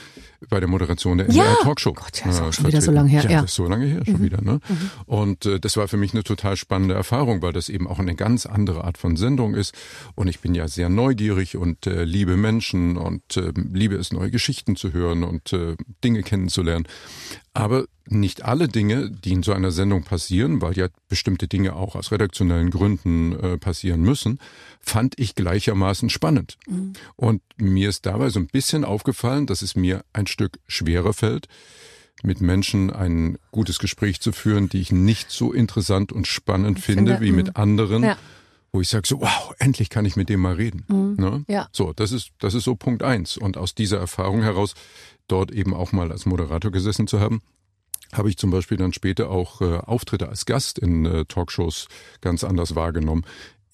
bei 0.48 0.60
der 0.60 0.68
Moderation 0.68 1.18
der 1.18 1.30
Ja! 1.30 1.44
NDR 1.44 1.58
Talkshow. 1.62 1.92
Gott, 1.92 2.20
ja, 2.24 2.30
ist 2.30 2.40
auch 2.40 2.48
äh, 2.48 2.52
schon 2.52 2.66
wieder 2.66 2.80
so 2.80 2.90
lange 2.92 3.08
her, 3.08 3.22
Ja, 3.24 3.30
ja. 3.30 3.36
Mhm. 3.38 3.42
das 3.42 3.50
ist 3.50 3.56
so 3.56 3.66
lange 3.68 3.86
her 3.86 4.02
schon 4.04 4.22
wieder. 4.22 4.40
Ne? 4.40 4.60
Und 5.06 5.46
äh, 5.46 5.58
das 5.60 5.76
war 5.76 5.88
für 5.88 5.96
mich 5.96 6.12
eine 6.14 6.22
total 6.22 6.56
spannende 6.56 6.94
Erfahrung, 6.94 7.42
weil 7.42 7.52
das 7.52 7.68
eben 7.68 7.86
auch 7.88 7.98
eine 7.98 8.14
ganz 8.14 8.46
andere 8.46 8.84
Art 8.84 8.98
von 8.98 9.16
Sendung 9.16 9.54
ist. 9.54 9.74
Und 10.14 10.28
ich 10.28 10.40
bin 10.40 10.54
ja 10.54 10.68
sehr 10.68 10.88
neugierig 10.88 11.56
und 11.56 11.86
äh, 11.86 12.04
liebe 12.04 12.36
Menschen 12.36 12.96
und 12.96 13.36
äh, 13.36 13.52
liebe 13.72 13.96
es, 13.96 14.12
neue 14.12 14.30
Geschichten 14.30 14.76
zu 14.76 14.92
hören 14.92 15.24
und 15.24 15.52
äh, 15.52 15.76
Dinge 16.04 16.22
kennenzulernen. 16.22 16.86
Aber 17.58 17.86
nicht 18.06 18.44
alle 18.44 18.68
Dinge, 18.68 19.10
die 19.10 19.32
in 19.32 19.42
so 19.42 19.52
einer 19.52 19.70
Sendung 19.72 20.04
passieren, 20.04 20.62
weil 20.62 20.76
ja 20.78 20.86
bestimmte 21.08 21.48
Dinge 21.48 21.74
auch 21.74 21.96
aus 21.96 22.12
redaktionellen 22.12 22.70
Gründen 22.70 23.32
äh, 23.32 23.58
passieren 23.58 24.00
müssen, 24.00 24.38
fand 24.80 25.18
ich 25.18 25.34
gleichermaßen 25.34 26.08
spannend. 26.08 26.56
Und 27.16 27.42
mir 27.56 27.88
ist 27.88 28.06
dabei 28.06 28.30
so 28.30 28.38
ein 28.38 28.46
bisschen 28.46 28.84
aufgefallen, 28.84 29.46
dass 29.46 29.62
es 29.62 29.74
mir 29.74 30.04
ein 30.12 30.26
Stück 30.28 30.58
schwerer 30.68 31.12
fällt, 31.12 31.48
mit 32.22 32.40
Menschen 32.40 32.90
ein 32.92 33.38
gutes 33.50 33.78
Gespräch 33.78 34.20
zu 34.20 34.32
führen, 34.32 34.68
die 34.68 34.80
ich 34.80 34.92
nicht 34.92 35.30
so 35.30 35.52
interessant 35.52 36.12
und 36.12 36.26
spannend 36.26 36.78
finde, 36.80 37.12
finde, 37.16 37.20
wie 37.26 37.32
mit 37.32 37.56
anderen, 37.56 38.02
Ja. 38.04 38.16
wo 38.72 38.80
ich 38.80 38.88
sage 38.88 39.06
so, 39.06 39.20
wow, 39.20 39.54
endlich 39.58 39.88
kann 39.90 40.04
ich 40.04 40.16
mit 40.16 40.28
dem 40.28 40.40
mal 40.40 40.54
reden. 40.54 40.84
Ne? 41.16 41.44
Ja. 41.48 41.68
So, 41.72 41.92
das 41.92 42.12
ist, 42.12 42.30
das 42.38 42.54
ist 42.54 42.64
so 42.64 42.74
Punkt 42.76 43.02
eins. 43.02 43.36
Und 43.36 43.56
aus 43.56 43.74
dieser 43.74 43.98
Erfahrung 43.98 44.42
heraus, 44.42 44.74
dort 45.28 45.50
eben 45.50 45.74
auch 45.74 45.92
mal 45.92 46.10
als 46.10 46.26
Moderator 46.26 46.70
gesessen 46.70 47.06
zu 47.06 47.20
haben, 47.20 47.42
habe 48.12 48.30
ich 48.30 48.38
zum 48.38 48.50
Beispiel 48.50 48.76
dann 48.78 48.92
später 48.92 49.30
auch 49.30 49.60
äh, 49.60 49.78
Auftritte 49.78 50.28
als 50.28 50.46
Gast 50.46 50.78
in 50.78 51.04
äh, 51.04 51.24
Talkshows 51.26 51.88
ganz 52.20 52.44
anders 52.44 52.74
wahrgenommen. 52.74 53.24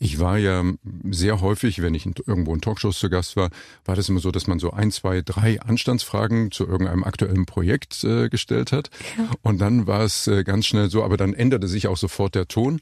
Ich 0.01 0.19
war 0.19 0.39
ja 0.39 0.65
sehr 1.09 1.41
häufig, 1.41 1.81
wenn 1.81 1.95
ich 1.95 2.05
in, 2.05 2.15
irgendwo 2.27 2.53
in 2.53 2.61
Talkshows 2.61 2.99
zu 2.99 3.09
Gast 3.09 3.37
war, 3.37 3.51
war 3.85 3.95
das 3.95 4.09
immer 4.09 4.19
so, 4.19 4.33
dass 4.33 4.49
man 4.49 4.59
so 4.59 4.73
ein, 4.73 4.91
zwei, 4.91 5.23
drei 5.23 5.61
Anstandsfragen 5.61 6.51
zu 6.51 6.67
irgendeinem 6.67 7.05
aktuellen 7.05 7.47
Projekt 7.47 8.03
äh, 8.03 8.29
gestellt 8.29 8.73
hat. 8.73 8.91
Und 9.43 9.59
dann 9.59 9.87
war 9.87 10.03
es 10.03 10.27
äh, 10.27 10.43
ganz 10.43 10.67
schnell 10.67 10.91
so, 10.91 11.05
aber 11.05 11.17
dann 11.17 11.33
änderte 11.33 11.69
sich 11.69 11.87
auch 11.87 11.97
sofort 11.97 12.35
der 12.35 12.49
Ton. 12.49 12.81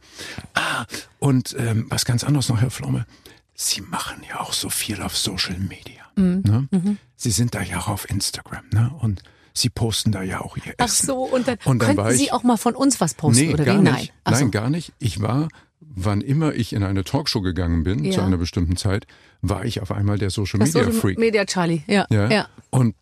Ah, 0.55 0.87
und 1.19 1.55
ähm, 1.59 1.87
was 1.91 2.07
ganz 2.07 2.25
anderes 2.25 2.49
noch, 2.49 2.61
Herr 2.61 2.71
Pflaume. 2.71 3.07
Sie 3.55 3.83
machen 3.83 4.23
ja 4.29 4.41
auch 4.41 4.55
so 4.55 4.71
viel 4.71 5.03
auf 5.03 5.17
Social 5.17 5.59
Media. 5.59 6.02
Ne? 6.17 6.69
Sie 7.17 7.31
sind 7.31 7.55
da 7.55 7.63
ja 7.63 7.79
auch 7.79 7.89
auf 7.89 8.09
Instagram. 8.11 8.65
Ne? 8.73 8.91
Und 9.01 9.23
Sie 9.55 9.69
posten 9.69 10.13
da 10.13 10.23
ja 10.23 10.41
auch 10.41 10.57
Ihr 10.57 10.75
ach 10.79 10.87
Essen. 10.87 11.07
so, 11.07 11.25
und 11.25 11.47
dann, 11.47 11.59
Und 11.65 11.81
dann 11.83 11.97
könnten 11.97 12.13
Sie 12.17 12.25
ich- 12.25 12.33
auch 12.33 12.43
mal 12.43 12.57
von 12.57 12.75
uns 12.75 13.01
was 13.01 13.15
posten 13.15 13.47
Nee, 13.49 13.53
oder 13.55 13.65
gar 13.65 13.77
wie? 13.79 13.83
nicht. 13.83 13.93
Nein. 13.95 14.09
Ach 14.25 14.35
so. 14.35 14.41
Nein, 14.41 14.51
gar 14.51 14.71
nicht. 14.71 14.93
Ich 14.99 15.21
war, 15.21 15.49
wann 15.81 16.21
immer 16.23 16.55
ich 16.55 16.73
in 16.73 16.83
eine 16.83 17.05
Talkshow 17.05 17.43
gegangen 17.43 17.83
bin, 17.85 18.03
Ja. 18.05 18.13
zu 18.13 18.21
einer 18.23 18.39
bestimmten 18.39 18.77
Zeit, 18.77 19.07
war 19.43 19.65
ich 19.67 19.83
auf 19.83 19.93
einmal 19.93 20.17
der 20.19 20.31
Social 20.31 20.59
Das 20.61 20.69
Media 20.73 20.85
Social 20.85 21.01
Freak. 21.01 21.19
Media 21.19 21.45
Charlie, 21.45 21.83
ja. 21.87 22.07
ja? 22.11 22.31
ja. 22.31 22.49
Und 22.71 22.95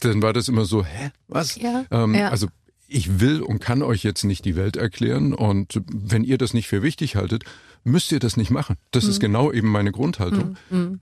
dann 0.00 0.22
war 0.22 0.32
das 0.32 0.48
immer 0.48 0.64
so, 0.64 0.84
hä, 0.84 1.10
was? 1.28 1.56
Ja, 1.56 1.84
Ähm, 1.90 2.14
ja. 2.14 2.30
Also 2.30 2.48
ich 2.90 3.20
will 3.20 3.40
und 3.42 3.60
kann 3.60 3.82
euch 3.82 4.02
jetzt 4.02 4.24
nicht 4.24 4.44
die 4.44 4.56
Welt 4.56 4.76
erklären 4.76 5.32
und 5.32 5.80
wenn 5.90 6.24
ihr 6.24 6.38
das 6.38 6.54
nicht 6.54 6.68
für 6.68 6.82
wichtig 6.82 7.16
haltet, 7.16 7.44
müsst 7.84 8.12
ihr 8.12 8.18
das 8.18 8.36
nicht 8.36 8.50
machen. 8.50 8.76
Das 8.90 9.04
Mhm. 9.04 9.10
ist 9.10 9.20
genau 9.20 9.52
eben 9.52 9.68
meine 9.68 9.90
Grundhaltung. 9.90 10.56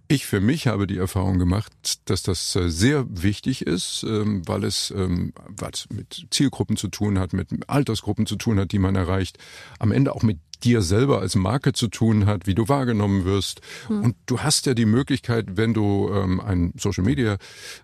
Ich 0.07 0.27
für 0.27 0.40
mich 0.40 0.68
habe 0.68 0.87
die 0.87 0.98
Erfahrung 0.98 1.38
gemacht, 1.38 1.72
dass 2.05 2.22
das 2.22 2.55
äh, 2.55 2.68
sehr 2.70 3.05
wichtig 3.09 3.62
ist, 3.66 4.05
ähm, 4.07 4.46
weil 4.46 4.62
es 4.64 4.92
ähm, 4.96 5.33
was 5.48 5.88
mit 5.92 6.27
Zielgruppen 6.31 6.77
zu 6.77 6.87
tun 6.88 7.18
hat, 7.18 7.33
mit 7.33 7.48
Altersgruppen 7.68 8.27
zu 8.27 8.37
tun 8.37 8.61
hat, 8.61 8.70
die 8.70 8.79
man 8.79 8.94
erreicht, 8.94 9.38
am 9.81 9.90
Ende 9.90 10.14
auch 10.14 10.22
mit 10.22 10.38
dir 10.64 10.83
selber 10.83 11.21
als 11.21 11.35
Marke 11.35 11.73
zu 11.73 11.88
tun 11.88 12.27
hat, 12.27 12.47
wie 12.47 12.55
du 12.55 12.68
wahrgenommen 12.68 13.25
wirst. 13.25 13.61
Und 13.88 14.16
du 14.27 14.40
hast 14.40 14.66
ja 14.66 14.75
die 14.75 14.85
Möglichkeit, 14.87 15.57
wenn 15.57 15.75
du 15.75 16.11
ähm, 16.12 16.40
ein 16.40 16.73
Social 16.79 17.05
Media 17.05 17.37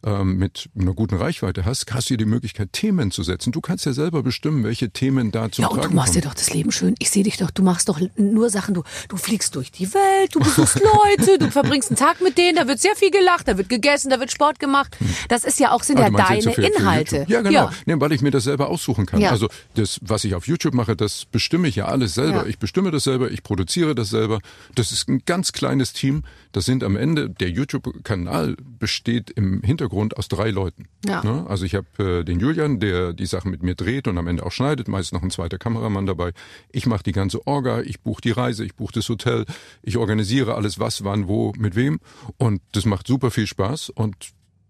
ähm, 0.04 0.36
mit 0.36 0.68
einer 0.78 0.92
guten 0.94 1.16
Reichweite 1.16 1.64
hast, 1.64 1.92
hast 1.94 2.10
du 2.10 2.14
dir 2.14 2.24
die 2.24 2.30
Möglichkeit, 2.30 2.72
Themen 2.72 3.10
zu 3.10 3.22
setzen. 3.22 3.52
Du 3.52 3.60
kannst 3.60 3.86
ja 3.86 3.92
selber 3.92 4.22
bestimmen, 4.22 4.64
welche 4.64 4.90
Themen 4.90 5.30
da 5.30 5.50
zum 5.50 5.62
Ja, 5.62 5.68
und 5.68 5.84
du 5.84 5.90
machst 5.90 6.14
dir 6.14 6.20
kommen. 6.20 6.32
doch 6.32 6.38
das 6.38 6.52
Leben 6.52 6.72
schön. 6.72 6.94
Ich 6.98 7.10
sehe 7.10 7.22
dich 7.24 7.36
doch, 7.36 7.50
du 7.50 7.62
machst 7.62 7.88
doch 7.88 8.00
nur 8.16 8.50
Sachen, 8.50 8.74
du, 8.74 8.82
du 9.08 9.16
fliegst 9.16 9.54
durch 9.56 9.70
die 9.72 9.92
Welt, 9.94 10.34
du 10.34 10.40
besuchst 10.40 10.80
Leute, 11.18 11.38
du 11.38 11.50
verbringst 11.50 11.90
einen 11.90 11.96
Tag 11.96 12.20
mit 12.20 12.38
denen, 12.38 12.56
da 12.56 12.66
wird 12.68 12.80
sehr 12.80 12.94
viel 12.96 13.10
gelacht, 13.10 13.48
da 13.48 13.56
wird 13.56 13.68
gegessen, 13.68 14.10
da 14.10 14.20
wird 14.20 14.30
Sport 14.32 14.58
gemacht. 14.58 14.96
Das 15.28 15.44
ist 15.44 15.60
ja 15.60 15.70
auch, 15.72 15.82
sind 15.82 15.98
Ah, 15.98 16.08
ja 16.08 16.10
deine 16.10 16.42
so 16.42 16.52
für 16.52 16.62
Inhalte. 16.62 17.24
Ja, 17.28 17.40
genau. 17.40 17.50
Ja. 17.52 17.70
Nee, 17.86 17.94
weil 17.98 18.12
ich 18.12 18.20
mir 18.22 18.30
das 18.30 18.44
selber 18.44 18.68
aussuchen 18.68 19.06
kann. 19.06 19.20
Ja. 19.20 19.30
Also 19.30 19.48
das, 19.74 19.98
was 20.02 20.24
ich 20.24 20.34
auf 20.34 20.46
YouTube 20.46 20.74
mache, 20.74 20.96
das 20.96 21.24
bestimme 21.26 21.68
ich 21.68 21.76
ja 21.76 21.86
alles 21.86 22.14
selber. 22.14 22.42
Ja. 22.42 22.46
Ich 22.46 22.58
bestimme 22.64 22.90
das 22.90 23.04
selber, 23.04 23.30
ich 23.30 23.42
produziere 23.42 23.94
das 23.94 24.08
selber. 24.08 24.38
Das 24.74 24.90
ist 24.90 25.06
ein 25.06 25.20
ganz 25.26 25.52
kleines 25.52 25.92
Team. 25.92 26.22
Das 26.52 26.64
sind 26.64 26.82
am 26.82 26.96
Ende, 26.96 27.28
der 27.28 27.50
YouTube-Kanal 27.50 28.56
besteht 28.78 29.28
im 29.28 29.60
Hintergrund 29.60 30.16
aus 30.16 30.28
drei 30.28 30.48
Leuten. 30.48 30.88
Ja. 31.04 31.22
Ne? 31.22 31.44
Also 31.46 31.66
ich 31.66 31.74
habe 31.74 31.86
äh, 32.20 32.24
den 32.24 32.40
Julian, 32.40 32.80
der 32.80 33.12
die 33.12 33.26
Sachen 33.26 33.50
mit 33.50 33.62
mir 33.62 33.74
dreht 33.74 34.08
und 34.08 34.16
am 34.16 34.28
Ende 34.28 34.46
auch 34.46 34.50
schneidet, 34.52 34.88
meist 34.88 35.12
noch 35.12 35.22
ein 35.22 35.30
zweiter 35.30 35.58
Kameramann 35.58 36.06
dabei. 36.06 36.32
Ich 36.72 36.86
mache 36.86 37.02
die 37.02 37.12
ganze 37.12 37.46
Orga, 37.46 37.82
ich 37.82 38.00
buche 38.00 38.22
die 38.22 38.30
Reise, 38.30 38.64
ich 38.64 38.74
buche 38.74 38.94
das 38.94 39.10
Hotel, 39.10 39.44
ich 39.82 39.98
organisiere 39.98 40.54
alles, 40.54 40.78
was, 40.78 41.04
wann, 41.04 41.28
wo, 41.28 41.52
mit 41.58 41.76
wem. 41.76 42.00
Und 42.38 42.62
das 42.72 42.86
macht 42.86 43.06
super 43.06 43.30
viel 43.30 43.46
Spaß 43.46 43.90
und 43.90 44.16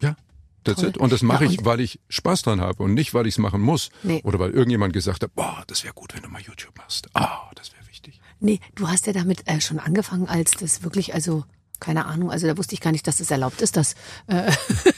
ja, 0.02 0.16
That's 0.64 0.82
it. 0.82 0.96
Und 0.96 1.12
das 1.12 1.22
mache 1.22 1.44
Ja, 1.44 1.50
ich, 1.50 1.64
weil 1.64 1.80
ich 1.80 2.00
Spaß 2.08 2.42
dran 2.42 2.60
habe 2.60 2.82
und 2.82 2.94
nicht, 2.94 3.14
weil 3.14 3.26
ich 3.26 3.34
es 3.34 3.38
machen 3.38 3.60
muss. 3.60 3.90
Nee. 4.02 4.20
Oder 4.24 4.38
weil 4.38 4.50
irgendjemand 4.50 4.94
gesagt 4.94 5.22
hat, 5.22 5.34
boah, 5.34 5.62
das 5.66 5.84
wäre 5.84 5.94
gut, 5.94 6.14
wenn 6.14 6.22
du 6.22 6.28
mal 6.28 6.40
YouTube 6.40 6.76
machst. 6.78 7.08
Ah, 7.14 7.50
das 7.54 7.72
wäre. 7.72 7.83
Nee, 8.44 8.60
du 8.74 8.88
hast 8.88 9.06
ja 9.06 9.14
damit 9.14 9.48
äh, 9.48 9.58
schon 9.62 9.78
angefangen, 9.78 10.28
als 10.28 10.50
das 10.50 10.82
wirklich, 10.82 11.14
also 11.14 11.44
keine 11.84 12.06
Ahnung, 12.06 12.30
also 12.30 12.46
da 12.46 12.56
wusste 12.56 12.74
ich 12.74 12.80
gar 12.80 12.92
nicht, 12.92 13.06
dass 13.06 13.18
das 13.18 13.30
erlaubt 13.30 13.60
ist, 13.60 13.76
dass, 13.76 13.92
äh, 14.28 14.50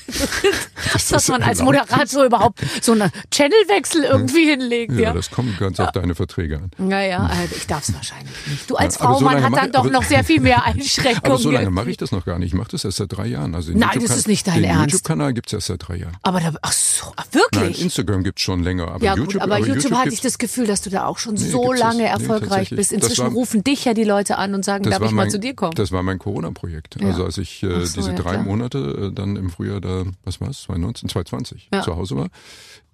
dass, 0.92 1.08
das 1.08 1.28
man 1.28 1.42
als 1.42 1.60
Moderator 1.62 2.24
überhaupt 2.24 2.60
so 2.80 2.92
einen 2.92 3.10
Channelwechsel 3.32 4.04
irgendwie 4.04 4.48
hinlegt. 4.50 4.92
Ja, 4.92 5.00
Ja, 5.00 5.12
das 5.12 5.30
kommt 5.30 5.58
ganz 5.58 5.80
auf 5.80 5.92
deine 5.92 6.14
Verträge 6.14 6.56
an. 6.58 6.70
naja, 6.78 7.28
äh, 7.32 7.54
ich 7.56 7.66
darf 7.66 7.88
es 7.88 7.94
wahrscheinlich 7.94 8.34
nicht. 8.46 8.70
Du 8.70 8.76
als 8.76 9.00
aber 9.00 9.14
Frau, 9.14 9.18
so 9.18 9.24
man 9.24 9.42
hat 9.42 9.52
dann 9.56 9.66
ich- 9.66 9.72
doch 9.72 9.80
aber- 9.80 9.90
noch 9.90 10.04
sehr 10.04 10.24
viel 10.24 10.40
mehr 10.40 10.64
Einschränkungen. 10.64 11.24
Aber 11.24 11.38
so 11.38 11.50
lange 11.50 11.70
mache 11.70 11.90
ich 11.90 11.96
das 11.96 12.12
noch 12.12 12.24
gar 12.24 12.38
nicht. 12.38 12.48
Ich 12.48 12.54
mache 12.54 12.68
das 12.70 12.84
erst 12.84 12.98
seit 12.98 13.16
drei 13.16 13.26
Jahren. 13.26 13.54
Also 13.54 13.72
Nein, 13.72 13.80
das 13.80 13.94
YouTube-Kan- 13.94 14.18
ist 14.18 14.28
nicht 14.28 14.46
dein 14.46 14.54
den 14.62 14.64
Ernst. 14.64 14.92
YouTube-Kanal 14.92 15.32
gibt's 15.34 15.52
erst 15.52 15.66
seit 15.66 15.86
drei 15.88 15.96
Jahren. 15.96 16.16
Aber 16.22 16.40
da, 16.40 16.52
ach 16.62 16.72
so, 16.72 17.12
ach, 17.16 17.24
Nein, 17.32 17.42
wirklich? 17.52 17.82
Instagram 17.82 18.22
gibt's 18.24 18.42
schon 18.42 18.62
länger. 18.62 18.88
Aber 18.88 19.04
ja 19.04 19.14
YouTube, 19.16 19.34
gut, 19.34 19.42
aber, 19.42 19.58
YouTube, 19.58 19.92
hatte 19.92 20.10
ich 20.14 20.20
das 20.20 20.38
Gefühl, 20.38 20.66
dass 20.66 20.82
du 20.82 20.90
da 20.90 21.06
auch 21.06 21.18
schon 21.18 21.36
so 21.36 21.60
gibt's 21.62 21.80
das- 21.80 21.88
lange 21.88 22.02
nee, 22.02 22.08
erfolgreich 22.08 22.48
tatsächlich. 22.70 22.76
bist. 22.78 22.92
Das 22.92 22.96
Inzwischen 23.02 23.24
war- 23.24 23.32
rufen 23.32 23.64
dich 23.64 23.84
ja 23.84 23.94
die 23.94 24.04
Leute 24.04 24.38
an 24.38 24.54
und 24.54 24.64
sagen, 24.64 24.84
Das 24.84 24.92
darf 24.98 25.02
ich 25.08 25.10
mal 25.14 25.22
mein, 25.24 25.30
zu 25.30 25.38
dir 25.38 25.54
kommen? 25.54 25.74
Das 25.74 25.90
war 25.92 26.02
mein 26.02 26.18
Corona-Projekt. 26.18 26.75
Ja. 26.98 27.08
Also 27.08 27.24
als 27.24 27.38
ich 27.38 27.62
äh, 27.62 27.84
so, 27.84 28.00
diese 28.00 28.10
ja, 28.10 28.16
drei 28.16 28.32
klar. 28.34 28.44
Monate 28.44 28.78
äh, 29.10 29.12
dann 29.12 29.36
im 29.36 29.50
Frühjahr 29.50 29.80
da, 29.80 30.04
was 30.24 30.40
war's, 30.40 30.62
2019, 30.62 31.08
2020 31.08 31.68
Ja. 31.72 31.82
zu 31.82 31.96
Hause 31.96 32.16
war, 32.16 32.28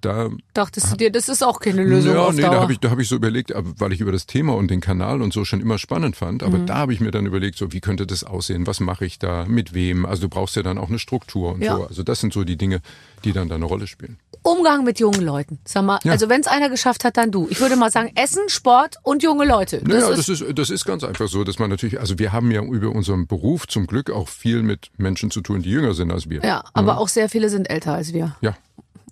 da 0.04 0.30
Dachtest 0.54 0.92
du 0.92 0.96
dir, 0.96 1.10
das 1.10 1.28
ist 1.28 1.42
auch 1.42 1.58
keine 1.60 1.82
Lösung 1.84 2.14
ja, 2.14 2.30
nee, 2.32 2.42
Dauer. 2.42 2.50
da 2.50 2.60
habe 2.60 2.72
ich, 2.72 2.78
da 2.80 2.90
hab 2.90 2.98
ich 2.98 3.08
so 3.08 3.16
überlegt, 3.16 3.54
aber 3.54 3.68
weil 3.78 3.92
ich 3.92 4.00
über 4.00 4.12
das 4.12 4.26
Thema 4.26 4.54
und 4.54 4.70
den 4.70 4.80
Kanal 4.80 5.22
und 5.22 5.32
so 5.32 5.44
schon 5.44 5.60
immer 5.60 5.78
spannend 5.78 6.16
fand. 6.16 6.42
Mhm. 6.42 6.48
Aber 6.48 6.58
da 6.58 6.76
habe 6.76 6.92
ich 6.92 7.00
mir 7.00 7.10
dann 7.10 7.24
überlegt, 7.26 7.56
so 7.58 7.72
wie 7.72 7.80
könnte 7.80 8.06
das 8.06 8.24
aussehen? 8.24 8.66
Was 8.66 8.80
mache 8.80 9.04
ich 9.06 9.18
da? 9.18 9.44
Mit 9.46 9.72
wem? 9.74 10.04
Also 10.04 10.22
du 10.22 10.28
brauchst 10.28 10.56
ja 10.56 10.62
dann 10.62 10.76
auch 10.78 10.88
eine 10.88 10.98
Struktur 10.98 11.54
und 11.54 11.62
Ja. 11.62 11.76
so. 11.76 11.86
Also 11.86 12.02
das 12.02 12.20
sind 12.20 12.32
so 12.32 12.44
die 12.44 12.56
Dinge, 12.56 12.80
die 13.24 13.32
dann 13.32 13.48
da 13.48 13.54
eine 13.54 13.64
Rolle 13.64 13.86
spielen. 13.86 14.18
Umgang 14.44 14.82
mit 14.82 14.98
jungen 14.98 15.20
Leuten. 15.22 15.60
Sag 15.64 15.84
mal, 15.84 16.00
Ja. 16.02 16.10
also 16.12 16.28
wenn 16.28 16.40
es 16.40 16.48
einer 16.48 16.68
geschafft 16.68 17.04
hat, 17.04 17.16
dann 17.16 17.30
du. 17.30 17.46
Ich 17.48 17.60
würde 17.60 17.76
mal 17.76 17.92
sagen, 17.92 18.10
Essen, 18.16 18.48
Sport 18.48 18.96
und 19.04 19.22
junge 19.22 19.44
Leute. 19.44 19.78
Das 19.78 19.88
Naja, 19.88 20.08
ist, 20.10 20.28
das 20.28 20.40
ist, 20.40 20.58
das 20.58 20.70
ist 20.70 20.84
ganz 20.84 21.04
einfach 21.04 21.28
so, 21.28 21.44
dass 21.44 21.60
man 21.60 21.70
natürlich, 21.70 22.00
also 22.00 22.18
wir 22.18 22.32
haben 22.32 22.50
ja 22.50 22.60
über 22.62 22.90
unseren 22.90 23.28
Beruf 23.28 23.68
zum 23.68 23.86
Glück 23.86 24.10
auch 24.10 24.28
viel 24.28 24.62
mit 24.64 24.90
Menschen 24.96 25.30
zu 25.30 25.42
tun, 25.42 25.62
die 25.62 25.70
jünger 25.70 25.94
sind 25.94 26.10
als 26.10 26.28
wir. 26.28 26.42
ja, 26.42 26.64
aber 26.72 26.98
auch 26.98 27.06
sehr 27.08 27.28
viele 27.28 27.48
sind 27.50 27.70
älter 27.70 27.94
als 27.94 28.12
wir. 28.12 28.34
Ja. 28.40 28.56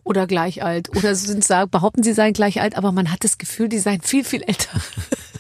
Oder 0.05 0.27
gleich 0.27 0.63
alt. 0.63 0.95
Oder 0.97 1.15
sind 1.15 1.45
sagen, 1.45 1.71
behaupten, 1.71 2.03
sie 2.03 2.13
seien 2.13 2.33
gleich 2.33 2.61
alt, 2.61 2.77
aber 2.77 2.93
man 2.93 3.13
hat 3.13 3.25
das 3.25 3.39
Gefühl, 3.39 3.69
die 3.69 3.79
seien 3.79 4.01
viel, 4.01 4.25
viel 4.25 4.43
älter. 4.43 4.81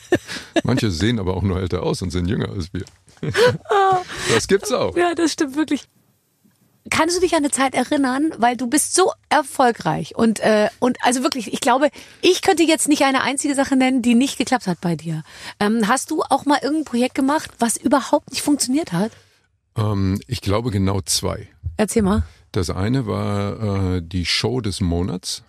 Manche 0.64 0.90
sehen 0.90 1.18
aber 1.18 1.36
auch 1.36 1.42
nur 1.42 1.58
älter 1.60 1.82
aus 1.82 2.02
und 2.02 2.10
sind 2.10 2.26
jünger 2.28 2.50
als 2.50 2.72
wir. 2.72 2.84
Das 4.32 4.48
gibt's 4.48 4.72
auch. 4.72 4.96
Ja, 4.96 5.14
das 5.14 5.32
stimmt 5.32 5.56
wirklich. 5.56 5.84
Kannst 6.88 7.16
du 7.16 7.20
dich 7.20 7.32
an 7.32 7.38
eine 7.38 7.50
Zeit 7.50 7.74
erinnern, 7.74 8.32
weil 8.38 8.56
du 8.56 8.66
bist 8.66 8.94
so 8.94 9.12
erfolgreich 9.28 10.16
und 10.16 10.40
äh, 10.40 10.68
und 10.78 10.96
also 11.02 11.22
wirklich, 11.22 11.52
ich 11.52 11.60
glaube, 11.60 11.90
ich 12.22 12.40
könnte 12.40 12.62
jetzt 12.62 12.88
nicht 12.88 13.02
eine 13.02 13.22
einzige 13.22 13.54
Sache 13.54 13.76
nennen, 13.76 14.00
die 14.00 14.14
nicht 14.14 14.38
geklappt 14.38 14.66
hat 14.66 14.80
bei 14.80 14.96
dir. 14.96 15.22
Ähm, 15.58 15.86
hast 15.88 16.10
du 16.10 16.22
auch 16.22 16.46
mal 16.46 16.58
irgendein 16.62 16.86
Projekt 16.86 17.14
gemacht, 17.14 17.50
was 17.58 17.76
überhaupt 17.76 18.30
nicht 18.30 18.42
funktioniert 18.42 18.92
hat? 18.92 19.12
Ähm, 19.76 20.20
ich 20.26 20.40
glaube 20.40 20.70
genau 20.70 21.00
zwei. 21.02 21.48
Erzähl 21.76 22.02
mal. 22.02 22.22
Das 22.52 22.70
eine 22.70 23.06
war 23.06 23.96
äh, 23.96 24.02
die 24.02 24.24
Show 24.24 24.60
des 24.60 24.80
Monats. 24.80 25.44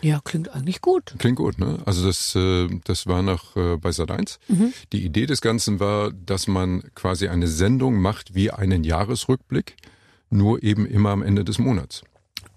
Ja, 0.00 0.20
klingt 0.24 0.48
eigentlich 0.52 0.80
gut. 0.80 1.14
Klingt 1.18 1.36
gut, 1.36 1.58
ne? 1.58 1.78
Also 1.84 2.04
das, 2.04 2.34
äh, 2.34 2.68
das 2.84 3.06
war 3.06 3.22
noch 3.22 3.56
äh, 3.56 3.76
bei 3.76 3.90
Sat1. 3.90 4.38
Mhm. 4.48 4.72
Die 4.92 5.04
Idee 5.04 5.26
des 5.26 5.40
Ganzen 5.40 5.78
war, 5.78 6.10
dass 6.10 6.48
man 6.48 6.82
quasi 6.94 7.28
eine 7.28 7.46
Sendung 7.46 8.00
macht 8.00 8.34
wie 8.34 8.50
einen 8.50 8.82
Jahresrückblick, 8.82 9.76
nur 10.30 10.62
eben 10.62 10.86
immer 10.86 11.10
am 11.10 11.22
Ende 11.22 11.44
des 11.44 11.58
Monats. 11.58 12.02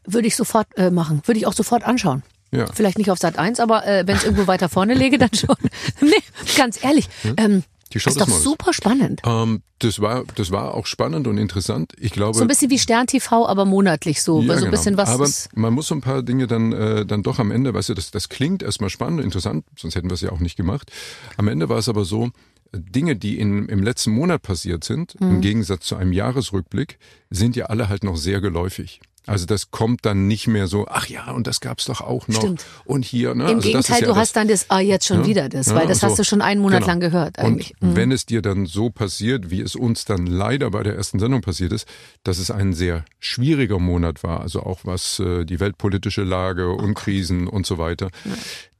Würde 0.06 0.28
ich 0.28 0.36
sofort 0.36 0.68
äh, 0.78 0.90
machen. 0.90 1.22
Würde 1.26 1.38
ich 1.40 1.46
auch 1.46 1.54
sofort 1.54 1.84
anschauen. 1.84 2.24
Ja. 2.52 2.68
Vielleicht 2.74 2.98
nicht 2.98 3.12
auf 3.12 3.20
Sat 3.20 3.38
1, 3.38 3.60
aber 3.60 3.86
äh, 3.86 4.08
wenn 4.08 4.16
es 4.16 4.24
irgendwo 4.24 4.48
weiter 4.48 4.70
vorne 4.70 4.94
läge, 4.96 5.18
dann 5.18 5.34
schon. 5.34 5.56
nee, 6.02 6.12
ganz 6.58 6.84
ehrlich. 6.84 7.10
Ähm, 7.38 7.64
Die 7.94 8.00
Show 8.00 8.10
ist 8.10 8.20
doch 8.20 8.28
super 8.28 8.74
spannend. 8.74 9.22
Ähm, 9.26 9.62
das 9.80 10.00
war, 10.00 10.24
das 10.36 10.52
war 10.52 10.74
auch 10.74 10.86
spannend 10.86 11.28
und 11.28 11.38
interessant. 11.38 11.94
Ich 12.00 12.12
glaube, 12.12 12.36
So 12.38 12.44
ein 12.44 12.48
bisschen 12.48 12.70
wie 12.72 12.80
Stern 12.80 13.08
TV, 13.08 13.48
aber 13.48 13.66
monatlich 13.66 14.22
so. 14.22 14.42
Ja, 14.42 14.48
so 14.48 14.54
ein 14.54 14.60
genau. 14.60 14.72
bisschen 14.72 14.98
was. 14.98 15.10
Aber 15.10 15.28
man 15.54 15.74
muss 15.74 15.88
so 15.88 15.96
ein 15.96 16.02
paar 16.02 16.24
Dinge 16.24 16.48
dann, 16.48 16.72
äh, 16.74 17.06
dann 17.06 17.22
doch 17.24 17.40
am 17.40 17.52
Ende, 17.52 17.74
weißt 17.74 17.90
du, 17.90 17.94
das, 17.94 18.12
das 18.12 18.30
klingt 18.30 18.64
erstmal 18.64 18.90
spannend, 18.90 19.22
interessant, 19.22 19.66
sonst 19.78 19.96
hätten 19.96 20.10
wir 20.10 20.16
es 20.16 20.22
ja 20.22 20.32
auch 20.32 20.40
nicht 20.40 20.56
gemacht. 20.56 20.92
Am 21.38 21.48
Ende 21.48 21.70
war 21.70 21.78
es 21.78 21.88
aber 21.90 22.06
so, 22.06 22.32
Dinge, 22.74 23.16
die 23.16 23.40
in, 23.40 23.70
im 23.70 23.84
letzten 23.84 24.12
Monat 24.12 24.42
passiert 24.42 24.84
sind, 24.84 25.20
Mhm. 25.22 25.36
im 25.36 25.42
Gegensatz 25.42 25.86
zu 25.86 25.96
einem 25.96 26.12
Jahresrückblick, 26.12 26.98
sind 27.30 27.56
ja 27.56 27.66
alle 27.68 27.88
halt 27.90 28.04
noch 28.04 28.18
sehr 28.18 28.42
geläufig. 28.42 29.00
Also 29.28 29.46
das 29.46 29.72
kommt 29.72 30.06
dann 30.06 30.28
nicht 30.28 30.48
mehr 30.48 30.68
so, 30.68 30.86
ach 30.88 31.08
ja, 31.08 31.32
und 31.32 31.48
das 31.48 31.60
gab's 31.60 31.86
doch 31.86 32.02
auch 32.02 32.28
noch. 32.28 32.42
Stimmt. 32.42 32.66
Und 32.86 33.06
hier, 33.06 33.34
ne? 33.36 33.44
Im 33.46 33.56
also 33.58 33.62
Gegenteil, 33.68 34.02
ja 34.02 34.08
du 34.08 34.14
das, 34.14 34.18
hast 34.18 34.36
dann 34.36 34.48
das, 34.48 34.70
ah, 34.70 34.80
jetzt 34.80 35.06
schon 35.08 35.22
Ja, 35.22 35.26
wieder 35.28 35.50
das, 35.50 35.68
ja, 35.68 35.76
weil 35.76 35.88
das 35.88 36.00
so. 36.00 36.08
hast 36.08 36.20
du 36.20 36.24
schon 36.24 36.42
einen 36.42 36.62
Monat 36.62 36.82
Genau. 36.82 36.88
lang 36.92 37.00
gehört 37.00 37.40
eigentlich. 37.40 37.74
Mhm. 37.80 37.90
Und 37.90 37.96
wenn 37.96 38.12
es 38.12 38.26
dir 38.26 38.42
dann 38.42 38.66
so 38.66 38.90
passiert, 38.90 39.50
wie 39.50 39.62
es 39.62 39.76
uns 39.76 40.06
dann 40.06 40.26
leider 40.28 40.70
bei 40.72 40.84
der 40.84 40.96
ersten 40.96 41.20
Sendung 41.20 41.42
passiert 41.42 41.74
ist, 41.74 41.88
dass 42.24 42.38
es 42.38 42.52
ein 42.52 42.74
sehr 42.74 43.06
schwieriger 43.20 43.80
Monat 43.80 44.24
war, 44.24 44.42
also 44.42 44.62
auch 44.64 44.82
was 44.84 45.20
äh, 45.20 45.46
die 45.46 45.60
weltpolitische 45.60 46.24
Lage 46.24 46.70
und 46.72 46.94
Krisen 46.94 47.48
und 47.48 47.66
so 47.66 47.78
weiter, 47.78 48.10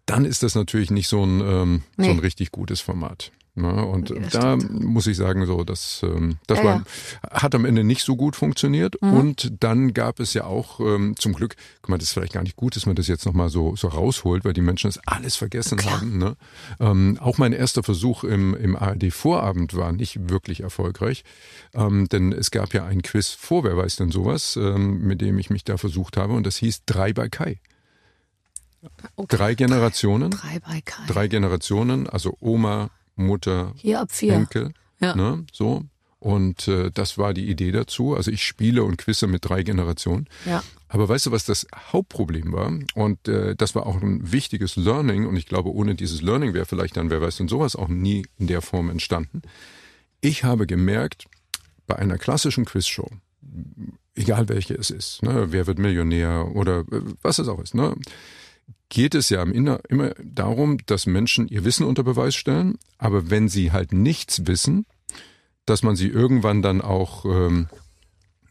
dann 0.06 0.26
ist 0.26 0.44
das 0.44 0.54
natürlich 0.56 0.92
nicht 0.92 1.08
so 1.08 1.24
ein, 1.26 1.42
ähm, 1.42 1.84
so 1.98 2.04
ein 2.10 2.16
Nee. 2.18 2.22
richtig 2.22 2.52
gutes 2.52 2.82
Format. 2.82 3.32
Ne? 3.56 3.86
Und 3.86 4.10
das 4.10 4.34
da 4.34 4.60
stimmt. 4.60 4.84
muss 4.84 5.08
ich 5.08 5.16
sagen, 5.18 5.46
so, 5.46 5.64
das, 5.64 6.02
ähm, 6.04 6.38
das 6.48 6.60
Ja, 6.60 6.66
war, 6.66 6.84
hat 7.32 7.56
am 7.56 7.66
Ende 7.66 7.84
nicht 7.84 8.04
so 8.04 8.16
gut 8.16 8.36
funktioniert. 8.36 9.02
Mhm. 9.02 9.14
Und 9.14 9.54
dann 9.64 9.94
gab 9.94 10.20
es 10.20 10.34
ja 10.34 10.44
auch 10.44 10.80
ähm, 10.82 11.16
zum 11.18 11.34
Glück, 11.34 11.56
guck 11.82 11.90
mal, 11.90 11.98
das 11.98 12.10
ist 12.10 12.14
vielleicht 12.14 12.34
gar 12.34 12.44
nicht 12.44 12.58
gut, 12.58 12.76
dass 12.76 12.86
man 12.86 12.96
das 12.96 13.08
jetzt 13.08 13.26
nochmal 13.26 13.50
so, 13.50 13.76
so 13.76 13.88
rausholt, 13.88 14.44
weil 14.44 14.54
die 14.54 14.62
Menschen 14.62 14.90
das 14.90 15.00
alles 15.08 15.36
vergessen 15.38 15.78
Klar. 15.78 16.02
haben. 16.02 16.18
Ne? 16.18 16.36
Ähm, 16.80 17.18
auch 17.22 17.38
mein 17.38 17.54
erster 17.54 17.82
Versuch 17.82 18.24
im, 18.24 18.54
im 18.56 18.76
ARD-Vorabend 18.76 19.76
war 19.76 19.92
nicht 19.94 20.30
wirklich 20.30 20.62
erfolgreich, 20.62 21.24
ähm, 21.74 22.08
denn 22.10 22.34
es 22.34 22.52
gab 22.52 22.74
ja 22.74 22.86
ein 22.86 23.02
Quiz 23.02 23.30
vor, 23.30 23.64
wer 23.64 23.78
weiß 23.78 23.96
denn 23.96 24.12
sowas, 24.12 24.56
mit 24.58 25.22
dem 25.22 25.40
ich 25.40 25.50
mich 25.50 25.64
da 25.64 25.78
versucht 25.78 26.18
habe 26.18 26.34
und 26.34 26.46
das 26.46 26.58
hieß 26.58 26.84
Drei 26.86 27.14
bei 27.14 27.30
Kai. 27.30 27.60
Okay. 29.16 29.36
Drei 29.36 29.56
Generationen, 29.56 30.32
Drei 30.32 30.60
bei 30.60 30.82
Kai. 30.82 31.04
drei 31.08 31.28
Generationen, 31.28 32.08
also 32.08 32.38
Oma, 32.40 32.90
Mutter, 33.16 33.74
Hier 33.78 34.02
ab 34.02 34.12
vier. 34.12 34.34
Enkel, 34.34 34.74
Ja. 35.00 35.16
ne, 35.16 35.46
so. 35.52 35.84
Und 36.20 36.68
äh, 36.68 36.90
das 36.92 37.18
war 37.20 37.34
die 37.36 37.48
Idee 37.50 37.72
dazu. 37.72 38.16
Also 38.16 38.32
ich 38.32 38.44
spiele 38.44 38.84
und 38.84 38.98
quizze 38.98 39.28
mit 39.28 39.48
drei 39.48 39.62
Generationen. 39.62 40.28
Ja. 40.46 40.64
Aber 40.88 41.08
weißt 41.08 41.28
du, 41.28 41.32
was 41.32 41.46
das 41.46 41.68
Hauptproblem 41.92 42.52
war? 42.52 42.72
Und 42.96 43.28
äh, 43.28 43.56
das 43.56 43.76
war 43.76 43.86
auch 43.86 44.02
ein 44.02 44.32
wichtiges 44.32 44.76
Learning. 44.76 45.28
Und 45.28 45.36
ich 45.36 45.46
glaube, 45.46 45.72
ohne 45.72 45.94
dieses 45.94 46.24
Learning 46.24 46.54
wäre 46.56 46.66
vielleicht 46.66 46.98
dann, 46.98 47.12
wer 47.12 47.22
weiß 47.22 47.38
denn 47.38 47.48
sowas, 47.48 47.76
auch 47.76 47.90
nie 47.90 48.26
in 48.40 48.48
der 48.48 48.62
Form 48.64 48.90
entstanden. 48.90 49.44
Ich 50.22 50.44
habe 50.44 50.66
gemerkt, 50.66 51.26
bei 51.86 51.96
einer 51.98 52.18
klassischen 52.18 52.66
Quizshow, 52.66 53.08
egal 54.16 54.50
welche 54.50 54.74
es 54.74 54.90
ist, 54.90 55.22
ne, 55.22 55.52
wer 55.52 55.68
wird 55.68 55.78
Millionär 55.78 56.50
oder 56.56 56.80
äh, 56.80 57.02
was 57.22 57.38
es 57.38 57.48
auch 57.48 57.60
ist, 57.60 57.76
ne, 57.76 57.96
geht 58.90 59.16
es 59.16 59.30
ja 59.30 59.44
immer 59.44 60.14
darum, 60.24 60.78
dass 60.86 61.06
Menschen 61.06 61.48
ihr 61.48 61.66
Wissen 61.66 61.86
unter 61.86 62.04
Beweis 62.04 62.36
stellen, 62.36 62.78
aber 62.98 63.30
wenn 63.30 63.50
sie 63.50 63.72
halt 63.72 63.94
nichts 63.94 64.46
wissen, 64.48 64.86
dass 65.66 65.84
man 65.84 65.96
sie 65.96 66.08
irgendwann 66.08 66.62
dann 66.62 66.82
auch 66.82 67.26
ähm, 67.26 67.68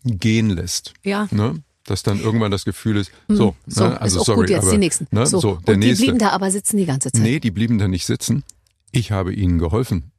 gehen 0.04 0.50
lässt. 0.50 0.92
Ja. 1.02 1.28
Ne? 1.30 1.62
Dass 1.84 2.02
dann 2.02 2.20
irgendwann 2.20 2.50
das 2.50 2.64
Gefühl 2.64 2.96
ist, 2.96 3.12
so, 3.28 3.52
Mhm. 3.52 3.54
So, 3.66 3.84
ne, 3.84 4.00
also 4.00 4.22
sorry, 4.24 4.40
gut 4.40 4.50
jetzt, 4.50 4.62
aber, 4.62 4.72
die 4.72 4.78
nächsten. 4.78 5.06
Ne, 5.10 5.26
so. 5.26 5.38
so, 5.38 5.58
der 5.66 5.74
Und 5.74 5.80
die 5.80 5.88
nächste. 5.88 6.04
blieben 6.06 6.18
da 6.18 6.30
aber 6.30 6.50
sitzen 6.50 6.76
die 6.78 6.86
ganze 6.86 7.12
Zeit. 7.12 7.22
Nee, 7.22 7.40
die 7.40 7.50
blieben 7.50 7.78
da 7.78 7.88
nicht 7.88 8.06
sitzen. 8.06 8.42
Ich 8.90 9.12
habe 9.12 9.32
ihnen 9.34 9.58
geholfen. 9.58 10.10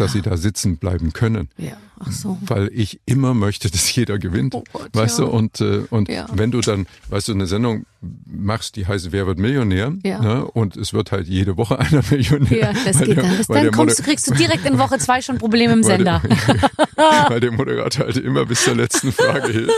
Dass 0.00 0.12
sie 0.12 0.22
da 0.22 0.36
sitzen 0.36 0.76
bleiben 0.78 1.12
können. 1.12 1.48
Ja, 1.58 1.72
ach 2.00 2.10
so. 2.12 2.38
Weil 2.42 2.70
ich 2.72 3.00
immer 3.06 3.34
möchte, 3.34 3.70
dass 3.70 3.94
jeder 3.94 4.18
gewinnt. 4.18 4.54
Oh 4.54 4.64
Gott, 4.72 4.88
weißt 4.92 5.18
ja. 5.18 5.24
du, 5.26 5.30
und, 5.30 5.60
äh, 5.60 5.82
und 5.90 6.08
Ja. 6.08 6.26
wenn 6.32 6.50
du 6.50 6.60
dann, 6.60 6.86
weißt 7.10 7.28
du, 7.28 7.32
eine 7.32 7.46
Sendung 7.46 7.84
machst, 8.26 8.76
die 8.76 8.86
heißt 8.86 9.10
Wer 9.10 9.26
wird 9.26 9.38
Millionär? 9.38 9.92
Ja. 10.04 10.20
Ne, 10.22 10.44
und 10.44 10.76
es 10.76 10.92
wird 10.92 11.10
halt 11.10 11.26
jede 11.26 11.56
Woche 11.56 11.78
einer 11.80 12.02
Millionär. 12.10 12.58
Ja, 12.58 12.72
das 12.84 12.98
geht 12.98 13.08
der- 13.16 13.22
dann. 13.24 13.36
Bis 13.36 13.46
dann 13.48 13.70
kommst, 13.72 13.98
du- 13.98 14.02
kriegst 14.04 14.30
du 14.30 14.34
direkt 14.34 14.64
in 14.66 14.78
Woche 14.78 14.98
zwei 14.98 15.20
schon 15.20 15.38
Probleme 15.38 15.72
im 15.72 15.82
Sender. 15.82 16.22
Der, 16.24 16.70
weil 17.30 17.40
der 17.40 17.52
Moderator 17.52 18.06
halt 18.06 18.16
immer 18.18 18.46
bis 18.46 18.62
zur 18.64 18.76
letzten 18.76 19.12
Frage 19.12 19.52
hilft. 19.52 19.72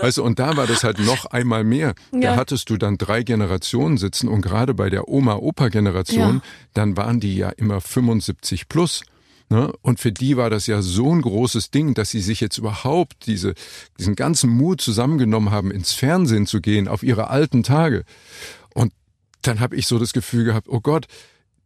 Weißt 0.00 0.18
du, 0.18 0.22
und 0.24 0.38
da 0.38 0.56
war 0.56 0.66
das 0.66 0.84
halt 0.84 1.00
noch 1.00 1.26
einmal 1.26 1.64
mehr. 1.64 1.94
Ja. 2.12 2.20
Da 2.20 2.36
hattest 2.36 2.70
du 2.70 2.76
dann 2.76 2.98
drei 2.98 3.22
Generationen 3.24 3.96
sitzen 3.98 4.28
und 4.28 4.42
gerade 4.42 4.74
bei 4.74 4.90
der 4.90 5.08
Oma-Opa-Generation, 5.08 6.42
dann 6.74 6.96
waren 6.96 7.18
die 7.20 7.36
ja 7.36 7.48
immer 7.50 7.80
75 7.80 8.68
plus. 8.68 9.02
Ne? 9.48 9.72
Und 9.82 10.00
für 10.00 10.12
die 10.12 10.36
war 10.36 10.50
das 10.50 10.66
ja 10.66 10.82
so 10.82 11.14
ein 11.14 11.22
großes 11.22 11.70
Ding, 11.70 11.94
dass 11.94 12.10
sie 12.10 12.20
sich 12.20 12.40
jetzt 12.40 12.58
überhaupt 12.58 13.26
diese, 13.26 13.54
diesen 13.98 14.16
ganzen 14.16 14.50
Mut 14.50 14.80
zusammengenommen 14.80 15.50
haben, 15.50 15.70
ins 15.70 15.92
Fernsehen 15.92 16.46
zu 16.46 16.60
gehen, 16.60 16.88
auf 16.88 17.02
ihre 17.02 17.30
alten 17.30 17.62
Tage. 17.62 18.04
Und 18.74 18.92
dann 19.42 19.60
habe 19.60 19.76
ich 19.76 19.86
so 19.86 19.98
das 19.98 20.12
Gefühl 20.12 20.44
gehabt, 20.44 20.68
oh 20.68 20.80
Gott, 20.80 21.06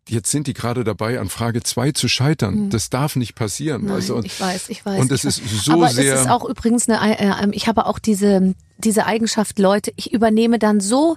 jetzt 0.08 0.30
sind 0.30 0.46
die 0.46 0.52
gerade 0.52 0.84
dabei, 0.84 1.20
an 1.20 1.28
Frage 1.28 1.62
zwei 1.62 1.92
zu 1.92 2.08
scheitern. 2.08 2.68
Das 2.70 2.90
darf 2.90 3.16
nicht 3.16 3.34
passieren. 3.34 3.84
Nein, 3.84 3.96
weißt 3.96 4.08
du? 4.10 4.16
Und, 4.16 4.26
ich 4.26 4.40
weiß, 4.40 4.68
ich 4.68 4.84
weiß. 4.84 5.00
und 5.00 5.12
es 5.12 5.24
ist 5.24 5.42
so 5.64 5.72
Aber 5.72 5.88
sehr. 5.88 6.14
es 6.14 6.20
ist 6.22 6.30
auch 6.30 6.44
übrigens 6.44 6.88
eine, 6.88 7.18
äh, 7.18 7.44
äh, 7.44 7.48
ich 7.52 7.66
habe 7.66 7.86
auch 7.86 7.98
diese, 7.98 8.54
diese 8.78 9.06
Eigenschaft, 9.06 9.58
Leute, 9.58 9.92
ich 9.96 10.12
übernehme 10.12 10.58
dann 10.58 10.80
so, 10.80 11.16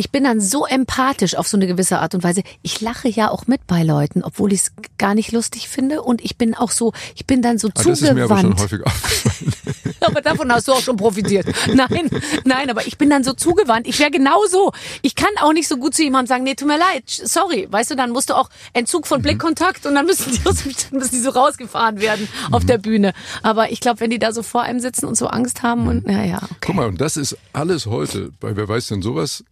ich 0.00 0.10
bin 0.10 0.24
dann 0.24 0.40
so 0.40 0.64
empathisch 0.64 1.34
auf 1.36 1.46
so 1.46 1.58
eine 1.58 1.66
gewisse 1.66 1.98
Art 1.98 2.14
und 2.14 2.24
Weise. 2.24 2.42
Ich 2.62 2.80
lache 2.80 3.06
ja 3.08 3.30
auch 3.30 3.46
mit 3.46 3.66
bei 3.66 3.82
Leuten, 3.82 4.22
obwohl 4.24 4.50
ich 4.54 4.60
es 4.62 4.72
gar 4.96 5.14
nicht 5.14 5.30
lustig 5.30 5.68
finde. 5.68 6.00
Und 6.02 6.22
ich 6.24 6.38
bin 6.38 6.54
auch 6.54 6.70
so, 6.70 6.94
ich 7.14 7.26
bin 7.26 7.42
dann 7.42 7.58
so 7.58 7.68
Ah, 7.68 7.72
das 7.74 7.86
ist 7.86 8.00
mir 8.14 8.24
aber 8.24 8.38
schon 8.40 8.56
zugewandt. 8.56 8.60
häufig 8.60 8.86
aufgefallen. 8.86 9.52
Aber 10.02 10.22
davon 10.22 10.50
hast 10.50 10.66
du 10.66 10.72
auch 10.72 10.80
schon 10.80 10.96
profitiert. 10.96 11.46
Nein, 11.74 12.08
nein, 12.46 12.70
aber 12.70 12.86
ich 12.86 12.96
bin 12.96 13.10
dann 13.10 13.22
so 13.22 13.34
zugewandt. 13.34 13.86
Ich 13.86 13.98
wäre 13.98 14.10
genauso. 14.10 14.72
Ich 15.02 15.14
kann 15.14 15.28
auch 15.42 15.52
nicht 15.52 15.68
so 15.68 15.76
gut 15.76 15.94
zu 15.94 16.02
jemandem 16.02 16.26
sagen, 16.28 16.42
nee, 16.44 16.54
tut 16.54 16.68
mir 16.68 16.78
leid, 16.78 17.02
sorry. 17.06 17.68
Weißt 17.70 17.90
du, 17.90 17.96
dann 17.96 18.10
musst 18.10 18.30
du 18.30 18.34
auch 18.34 18.48
Entzug 18.72 19.02
Mhm. 19.02 19.08
von 19.08 19.22
Blickkontakt 19.22 19.84
und 19.84 19.94
dann 19.94 20.06
müssen 20.06 20.32
die, 20.32 20.40
aus 20.48 20.60
Stand- 20.60 20.92
müssen 20.92 21.16
die 21.16 21.20
so 21.20 21.28
rausgefahren 21.30 22.00
werden 22.00 22.28
auf 22.50 22.62
Mhm. 22.62 22.66
der 22.68 22.78
Bühne. 22.78 23.12
Aber 23.42 23.70
ich 23.72 23.80
glaube, 23.80 24.00
wenn 24.00 24.08
die 24.10 24.18
da 24.18 24.32
so 24.32 24.42
vor 24.42 24.62
einem 24.62 24.80
sitzen 24.80 25.04
und 25.04 25.18
so 25.18 25.26
Angst 25.26 25.62
haben 25.62 25.86
und, 25.86 26.06
Mhm. 26.06 26.12
ja, 26.12 26.24
ja, 26.24 26.36
okay. 26.38 26.54
Guck 26.62 26.74
mal, 26.76 26.86
und 26.88 26.98
das 26.98 27.18
ist 27.18 27.36
alles 27.52 27.84
heute, 27.84 28.30
bei 28.40 28.56
wer 28.56 28.68
weiß 28.68 28.86
denn 28.88 29.02
sowas, 29.02 29.44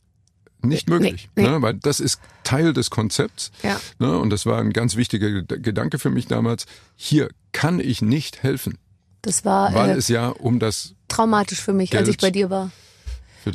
nicht 0.63 0.89
möglich. 0.89 1.29
nee. 1.37 1.43
Ne? 1.43 1.63
Weil 1.63 1.75
das 1.75 2.01
ist 2.01 2.21
Teil 2.45 2.73
des 2.73 2.91
Konzepts. 2.91 3.51
Ja. 3.63 3.81
Ne? 3.99 4.19
Und 4.19 4.31
das 4.31 4.47
war 4.47 4.59
ein 4.61 4.73
ganz 4.73 4.97
wichtiger 4.97 5.29
Ged- 5.29 5.59
Gedanke 5.61 5.99
für 5.99 6.11
mich 6.11 6.27
damals. 6.27 6.67
Hier 6.97 7.29
kann 7.53 7.81
ich 7.81 8.03
nicht 8.03 8.43
helfen, 8.43 8.79
Das 9.23 9.45
war 9.45 9.73
weil 9.75 9.91
äh, 9.91 9.95
es 9.95 10.09
ja 10.09 10.29
um 10.29 10.59
das 10.59 10.95
traumatisch 11.09 11.61
für 11.61 11.73
mich, 11.73 11.91
als 11.97 12.07
Geld 12.07 12.17
ich 12.17 12.19
bei 12.21 12.31
dir 12.31 12.51
war. 12.51 12.71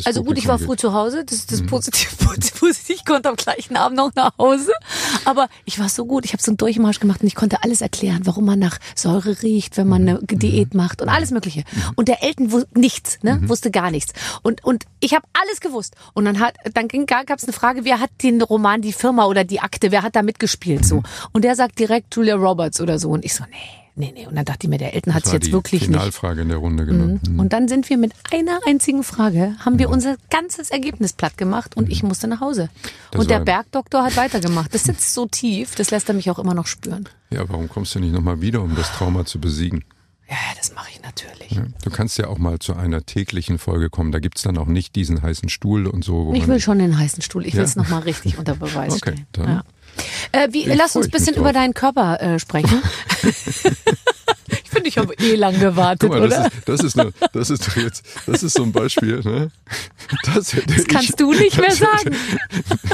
Also 0.06 0.24
gut, 0.24 0.38
ich 0.38 0.48
war 0.48 0.58
früh 0.60 0.76
zu 0.76 0.93
Hause, 0.93 1.24
das 1.26 1.38
ist 1.39 1.52
Mhm. 1.52 1.58
das 1.58 1.65
Positive, 1.67 2.15
Positiv. 2.60 2.89
Ich 2.96 3.06
konnte 3.06 3.30
am 3.30 3.36
gleichen 3.36 3.76
Abend 3.78 3.98
noch 3.98 4.12
nach 4.15 4.38
Hause. 4.38 4.72
Aber 5.26 5.48
ich 5.65 5.80
war 5.80 5.89
so 5.89 6.06
gut, 6.06 6.26
ich 6.26 6.34
habe 6.34 6.41
so 6.41 6.52
einen 6.52 6.58
Durchmarsch 6.58 7.00
gemacht 7.00 7.22
und 7.22 7.28
ich 7.28 7.36
konnte 7.36 7.63
alles 7.63 7.82
erklären, 7.82 8.22
warum 8.26 8.46
man 8.46 8.60
nach 8.60 8.78
Säure 8.96 9.41
riecht, 9.41 9.78
wenn 9.78 9.88
man 9.88 10.02
eine 10.04 10.19
Mhm. 10.19 10.39
Diät 10.39 10.74
macht 10.74 11.02
und 11.02 11.10
alles 11.10 11.32
mögliche. 11.32 11.63
Und 11.96 12.08
der 12.08 12.24
Elton 12.24 12.52
wusste 12.52 12.80
nichts, 12.80 13.19
ne? 13.22 13.36
Mhm. 13.36 13.50
wusste 13.50 13.72
gar 13.72 13.91
nichts. 13.91 14.13
Und, 14.41 14.63
und 14.63 14.86
ich 15.00 15.13
habe 15.13 15.26
alles 15.34 15.60
gewusst. 15.60 15.96
Und 16.13 16.26
dann 16.26 16.39
hat, 16.39 16.56
dann 16.74 16.88
gab 17.06 17.38
es 17.38 17.43
eine 17.43 17.54
Frage, 17.54 17.86
wer 17.86 18.00
hat 18.00 18.10
den 18.24 18.41
Roman, 18.41 18.82
die 18.82 18.93
Firma 18.93 19.26
oder 19.26 19.43
die 19.43 19.60
Akte, 19.60 19.91
wer 19.91 20.02
hat 20.04 20.15
da 20.15 20.22
mitgespielt 20.24 20.86
so? 20.86 20.98
Mhm. 20.98 21.04
Und 21.34 21.43
der 21.43 21.56
sagt 21.56 21.78
direkt 21.80 22.15
Julia 22.15 22.36
Roberts 22.36 22.80
oder 22.82 23.00
so. 23.00 23.10
Und 23.10 23.26
ich 23.26 23.34
so, 23.34 23.43
nee. 23.50 23.83
Nee, 23.95 24.12
nee. 24.15 24.25
Und 24.25 24.36
dann 24.36 24.45
dachte 24.45 24.65
ich 24.65 24.69
mir, 24.69 24.79
der 24.79 24.95
Elton 24.95 25.13
hat 25.13 25.25
es 25.25 25.32
jetzt 25.32 25.47
die 25.47 25.51
wirklich 25.51 25.82
nicht. 25.82 25.91
Finalfrage 25.91 26.41
in 26.41 26.49
der 26.49 26.58
Runde, 26.58 26.86
genau. 26.86 27.19
Mhm. 27.29 27.39
Und 27.39 27.53
dann 27.53 27.67
sind 27.67 27.89
wir 27.91 27.97
mit 27.97 28.13
einer 28.32 28.60
einzigen 28.65 29.03
Frage, 29.03 29.56
haben 29.60 29.77
wir 29.77 29.89
unser 29.89 30.15
ganzes 30.32 30.71
Ergebnis 30.71 31.13
platt 31.13 31.38
gemacht 31.38 31.77
und 31.77 31.89
ich 31.91 32.01
musste 32.01 32.27
nach 32.27 32.39
Hause. 32.41 32.69
Das 33.12 33.21
und 33.21 33.29
der 33.29 33.39
Bergdoktor 33.41 34.03
hat 34.03 34.17
weitergemacht. 34.17 34.73
Das 34.73 34.86
sitzt 34.86 35.13
so 35.13 35.27
tief, 35.27 35.75
das 35.75 35.91
lässt 35.91 36.10
er 36.10 36.15
mich 36.15 36.32
auch 36.32 36.39
immer 36.39 36.56
noch 36.56 36.65
spüren. 36.65 37.08
Ja, 37.29 37.47
warum 37.49 37.69
kommst 37.69 37.93
du 37.93 37.99
nicht 37.99 38.13
nochmal 38.13 38.41
wieder, 38.41 38.62
um 38.63 38.75
das 38.75 38.91
Trauma 38.93 39.25
zu 39.25 39.39
besiegen? 39.39 39.84
Ja, 40.27 40.36
ja, 40.36 40.56
das 40.58 40.73
mache 40.73 40.88
ich 40.91 41.01
natürlich. 41.03 41.51
Ja, 41.51 41.65
Du 41.84 41.91
kannst 41.91 42.17
ja 42.17 42.27
auch 42.29 42.39
mal 42.39 42.58
zu 42.58 42.73
einer 42.75 43.06
täglichen 43.06 43.60
Folge 43.60 43.89
kommen. 43.91 44.12
Da 44.12 44.19
gibt's 44.19 44.41
dann 44.41 44.58
auch 44.58 44.65
nicht 44.67 44.95
diesen 44.95 45.21
heißen 45.21 45.49
Stuhl 45.49 45.86
und 45.86 46.03
so. 46.03 46.34
Ich 46.34 46.47
will 46.47 46.60
schon 46.60 46.79
den 46.79 46.97
heißen 46.97 47.21
Stuhl. 47.21 47.45
Ich 47.45 47.53
will 47.53 47.60
Ja. 47.60 47.65
es 47.65 47.75
nochmal 47.75 48.01
richtig 48.03 48.38
unter 48.39 48.56
Beweis 48.56 48.93
Okay, 48.93 48.97
stellen. 49.13 49.27
dann- 49.34 49.47
Ja. 49.47 49.63
Äh, 50.32 50.47
wie, 50.51 50.63
lass 50.65 50.95
uns 50.95 51.08
ein 51.08 51.12
bisschen 51.12 51.36
über 51.36 51.53
deinen 51.53 51.73
Körper 51.73 52.19
äh, 52.21 52.39
sprechen. 52.39 52.82
ich 53.23 54.69
finde, 54.69 54.89
ich 54.89 54.97
habe 54.97 55.13
eh 55.19 55.36
lang 55.36 55.60
gewartet, 55.60 56.01
Guck 56.10 56.19
mal, 56.19 56.25
oder? 56.25 56.49
das 56.65 56.82
ist, 56.82 56.95
das 56.95 56.95
ist, 56.95 56.99
eine, 56.99 57.13
das 57.34 57.49
ist 57.49 57.67
doch 57.67 57.75
jetzt, 57.77 58.06
das 58.25 58.43
ist 58.43 58.53
so 58.58 58.63
ein 58.63 58.71
Beispiel, 58.71 59.21
ne? 59.23 59.51
Das 60.25 60.56
Das 60.67 60.86
kannst 60.88 61.10
ich, 61.12 61.15
du 61.15 61.32
nicht 61.34 61.58
mehr 61.60 61.71
sagen. 61.71 62.15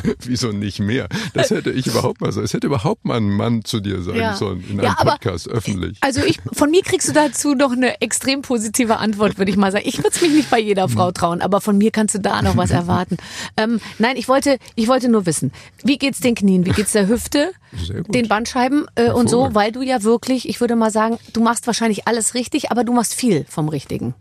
Hätte, 0.03 0.15
wieso 0.25 0.51
nicht 0.51 0.79
mehr? 0.79 1.07
Das 1.33 1.49
hätte 1.51 1.71
ich 1.71 1.87
überhaupt 1.87 2.21
mal 2.21 2.31
sagen. 2.31 2.45
Es 2.45 2.53
hätte 2.53 2.67
überhaupt 2.67 3.05
mal 3.05 3.17
ein 3.17 3.29
Mann 3.29 3.63
zu 3.63 3.79
dir 3.79 4.01
sagen 4.01 4.17
Ja. 4.19 4.35
sollen, 4.35 4.63
in 4.69 4.77
Ja, 4.77 4.89
einem 4.89 4.95
aber- 4.97 5.11
Podcast, 5.13 5.47
öffentlich. 5.49 5.97
Also 6.01 6.21
ich, 6.23 6.39
von 6.53 6.69
mir 6.69 6.81
kriegst 6.83 7.07
du 7.07 7.13
dazu 7.13 7.55
noch 7.55 7.71
eine 7.71 8.01
extrem 8.01 8.41
positive 8.41 8.97
Antwort, 8.97 9.37
würde 9.37 9.51
ich 9.51 9.57
mal 9.57 9.71
sagen. 9.71 9.85
Ich 9.87 9.97
würde 9.97 10.09
es 10.13 10.21
mich 10.21 10.31
nicht 10.31 10.49
bei 10.49 10.59
jeder 10.59 10.87
Frau 10.89 11.11
trauen, 11.11 11.41
aber 11.41 11.61
von 11.61 11.77
mir 11.77 11.91
kannst 11.91 12.15
du 12.15 12.19
da 12.19 12.41
noch 12.41 12.57
was 12.57 12.71
erwarten. 12.79 13.17
Ähm, 13.57 13.79
nein, 13.97 14.17
ich 14.17 14.27
wollte, 14.27 14.57
ich 14.75 14.87
wollte 14.87 15.09
nur 15.09 15.25
wissen, 15.25 15.51
wie 15.83 15.97
geht's 15.97 16.19
den 16.19 16.35
Knien, 16.35 16.65
wie 16.65 16.71
geht's 16.71 16.88
der 16.91 17.07
Hüfte, 17.07 17.51
den 18.07 18.27
Bandscheiben 18.27 18.85
äh, 18.95 19.11
und 19.11 19.29
so, 19.29 19.53
weil 19.53 19.71
du 19.71 19.81
ja 19.81 20.03
wirklich, 20.03 20.47
ich 20.47 20.61
würde 20.61 20.75
mal 20.75 20.91
sagen, 20.91 21.17
du 21.33 21.41
machst 21.41 21.67
wahrscheinlich 21.67 22.07
alles 22.07 22.33
richtig, 22.33 22.71
aber 22.71 22.83
du 22.83 22.93
machst 22.93 23.13
viel 23.13 23.45
vom 23.49 23.69
Richtigen. 23.69 24.13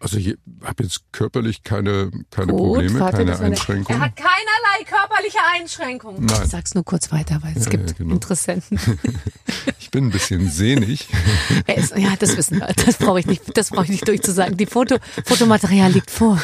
Also 0.00 0.18
ich 0.18 0.36
habe 0.62 0.82
jetzt 0.82 1.00
körperlich 1.12 1.62
keine, 1.62 2.10
keine 2.30 2.52
Gut, 2.52 2.58
Probleme, 2.60 3.00
warte, 3.00 3.18
keine 3.18 3.38
Einschränkungen. 3.38 4.02
Er 4.02 4.04
hat 4.06 4.16
keinerlei 4.16 4.84
körperliche 4.86 5.38
Einschränkungen. 5.54 6.26
Nein. 6.26 6.40
Ich 6.44 6.50
sag's 6.50 6.74
nur 6.74 6.84
kurz 6.84 7.10
weiter, 7.10 7.38
weil 7.42 7.56
es 7.56 7.64
Ja, 7.64 7.70
gibt 7.70 7.90
ja, 7.90 7.96
genau. 7.96 8.14
Interessenten. 8.14 8.78
Ich 9.78 9.90
bin 9.90 10.06
ein 10.06 10.10
bisschen 10.10 10.50
sehnig. 10.50 11.08
Ist, 11.74 11.96
ja, 11.96 12.14
das 12.18 12.36
wissen 12.36 12.58
wir. 12.58 12.66
Das 12.84 12.96
brauche 12.96 13.20
ich 13.20 13.26
nicht, 13.26 13.56
das 13.56 13.70
brauche 13.70 13.84
ich 13.84 13.90
nicht 13.90 14.08
durchzusagen. 14.08 14.56
Die 14.56 14.66
Foto, 14.66 14.96
Fotomaterial 15.24 15.92
liegt 15.92 16.10
vor. 16.10 16.40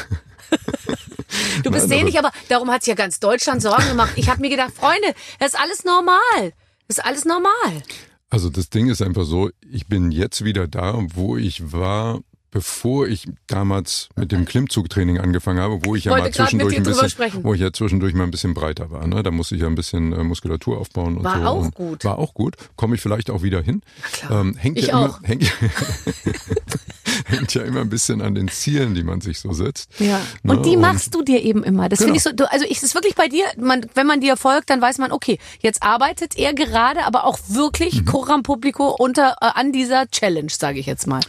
Du 1.62 1.70
bist 1.70 1.88
Nein, 1.88 1.98
sehnig, 2.00 2.18
aber 2.18 2.32
darum 2.48 2.70
hat 2.70 2.82
sich 2.82 2.88
ja 2.88 2.94
ganz 2.94 3.20
Deutschland 3.20 3.62
Sorgen 3.62 3.88
gemacht. 3.88 4.12
Ich 4.16 4.28
habe 4.28 4.40
mir 4.40 4.48
gedacht, 4.48 4.72
Freunde, 4.74 5.14
das 5.38 5.52
ist 5.52 5.60
alles 5.60 5.84
normal. 5.84 6.52
Das 6.88 6.98
ist 6.98 7.04
alles 7.04 7.24
normal. 7.24 7.82
Also 8.30 8.48
das 8.48 8.70
Ding 8.70 8.88
ist 8.88 9.02
einfach 9.02 9.24
so, 9.24 9.50
ich 9.70 9.86
bin 9.86 10.10
jetzt 10.10 10.44
wieder 10.44 10.66
da, 10.68 10.98
wo 11.14 11.36
ich 11.36 11.72
war, 11.72 12.20
bevor 12.50 13.06
ich 13.06 13.26
damals 13.46 14.08
mit 14.16 14.32
dem 14.32 14.44
Klimmzugtraining 14.44 15.18
angefangen 15.18 15.60
habe, 15.60 15.80
wo 15.84 15.94
ich 15.94 16.04
ja 16.04 16.12
wollte 16.12 16.24
mal 16.24 16.32
zwischendurch 16.32 16.76
ein 16.76 16.82
bisschen, 16.82 17.44
wo 17.44 17.54
ich 17.54 17.60
ja 17.60 17.72
zwischendurch 17.72 18.14
mal 18.14 18.24
ein 18.24 18.30
bisschen 18.30 18.54
breiter 18.54 18.90
war. 18.90 19.06
Ne? 19.06 19.22
Da 19.22 19.30
musste 19.30 19.54
ich 19.54 19.60
ja 19.62 19.66
ein 19.68 19.74
bisschen 19.74 20.12
äh, 20.12 20.24
Muskulatur 20.24 20.78
aufbauen 20.78 21.16
und 21.16 21.24
War 21.24 21.38
so. 21.38 21.44
auch 21.46 21.60
und 21.62 21.74
gut. 21.74 22.04
War 22.04 22.18
auch 22.18 22.34
gut. 22.34 22.56
Komme 22.76 22.94
ich 22.96 23.00
vielleicht 23.00 23.30
auch 23.30 23.42
wieder 23.42 23.62
hin. 23.62 23.82
Ähm, 24.30 24.56
hängt 24.56 24.78
Ich 24.78 24.88
ja 24.88 24.94
auch. 24.96 25.18
Immer, 25.20 25.22
hängt, 25.28 25.52
hängt 27.26 27.54
ja 27.54 27.62
immer 27.62 27.80
ein 27.80 27.88
bisschen 27.90 28.20
an 28.20 28.34
den 28.34 28.48
Zielen, 28.48 28.94
die 28.94 29.02
man 29.04 29.20
sich 29.20 29.38
so 29.40 29.52
setzt. 29.52 29.90
Ja. 30.00 30.20
Ne? 30.42 30.56
Und 30.56 30.66
die 30.66 30.76
machst 30.76 31.14
du 31.14 31.22
dir 31.22 31.42
eben 31.42 31.62
immer. 31.62 31.88
Das 31.88 31.98
Genau. 32.00 32.08
finde 32.08 32.16
ich 32.18 32.22
so, 32.24 32.32
du, 32.32 32.50
also 32.50 32.64
ich, 32.68 32.74
das 32.80 32.84
ist 32.90 32.94
wirklich 32.94 33.14
bei 33.14 33.28
dir, 33.28 33.44
man, 33.58 33.86
wenn 33.94 34.06
man 34.06 34.20
dir 34.20 34.36
folgt, 34.36 34.70
dann 34.70 34.80
weiß 34.80 34.98
man, 34.98 35.12
okay, 35.12 35.38
jetzt 35.60 35.82
arbeitet 35.82 36.36
er 36.36 36.54
gerade, 36.54 37.04
aber 37.04 37.24
auch 37.24 37.38
Mhm. 37.48 37.54
wirklich 37.54 38.06
Coram 38.06 38.42
Publico 38.42 38.88
unter, 38.98 39.36
äh, 39.40 39.46
an 39.54 39.72
dieser 39.72 40.08
Challenge, 40.10 40.50
sage 40.50 40.78
ich 40.80 40.86
jetzt 40.86 41.06
mal. 41.06 41.20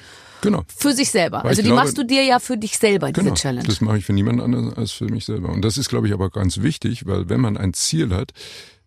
Genau. 0.41 0.63
Für 0.75 0.93
sich 0.93 1.12
selber. 1.12 1.39
Weil 1.43 1.49
Also 1.49 1.62
die 1.62 1.67
glaube- 1.67 1.84
machst 1.84 1.97
du 1.97 2.04
dir 2.04 2.23
ja 2.23 2.39
für 2.39 2.58
dich 2.58 2.77
selber, 2.77 3.12
diese 3.12 3.23
Genau, 3.23 3.36
Challenge. 3.36 3.67
das 3.67 3.80
mache 3.82 3.99
ich 3.99 4.06
für 4.06 4.13
niemand 4.13 4.41
anderen 4.41 4.73
als 4.73 4.91
für 4.91 5.06
mich 5.06 5.25
selber. 5.25 5.49
Und 5.49 5.63
das 5.63 5.77
ist, 5.77 5.89
glaube 5.89 6.08
ich, 6.08 6.13
aber 6.13 6.30
ganz 6.30 6.62
wichtig, 6.62 7.06
weil 7.06 7.30
wenn 7.30 7.39
man 7.41 7.58
ein 7.58 7.73
Ziel 7.73 8.13
hat, 8.15 8.32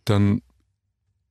dann 0.05 0.43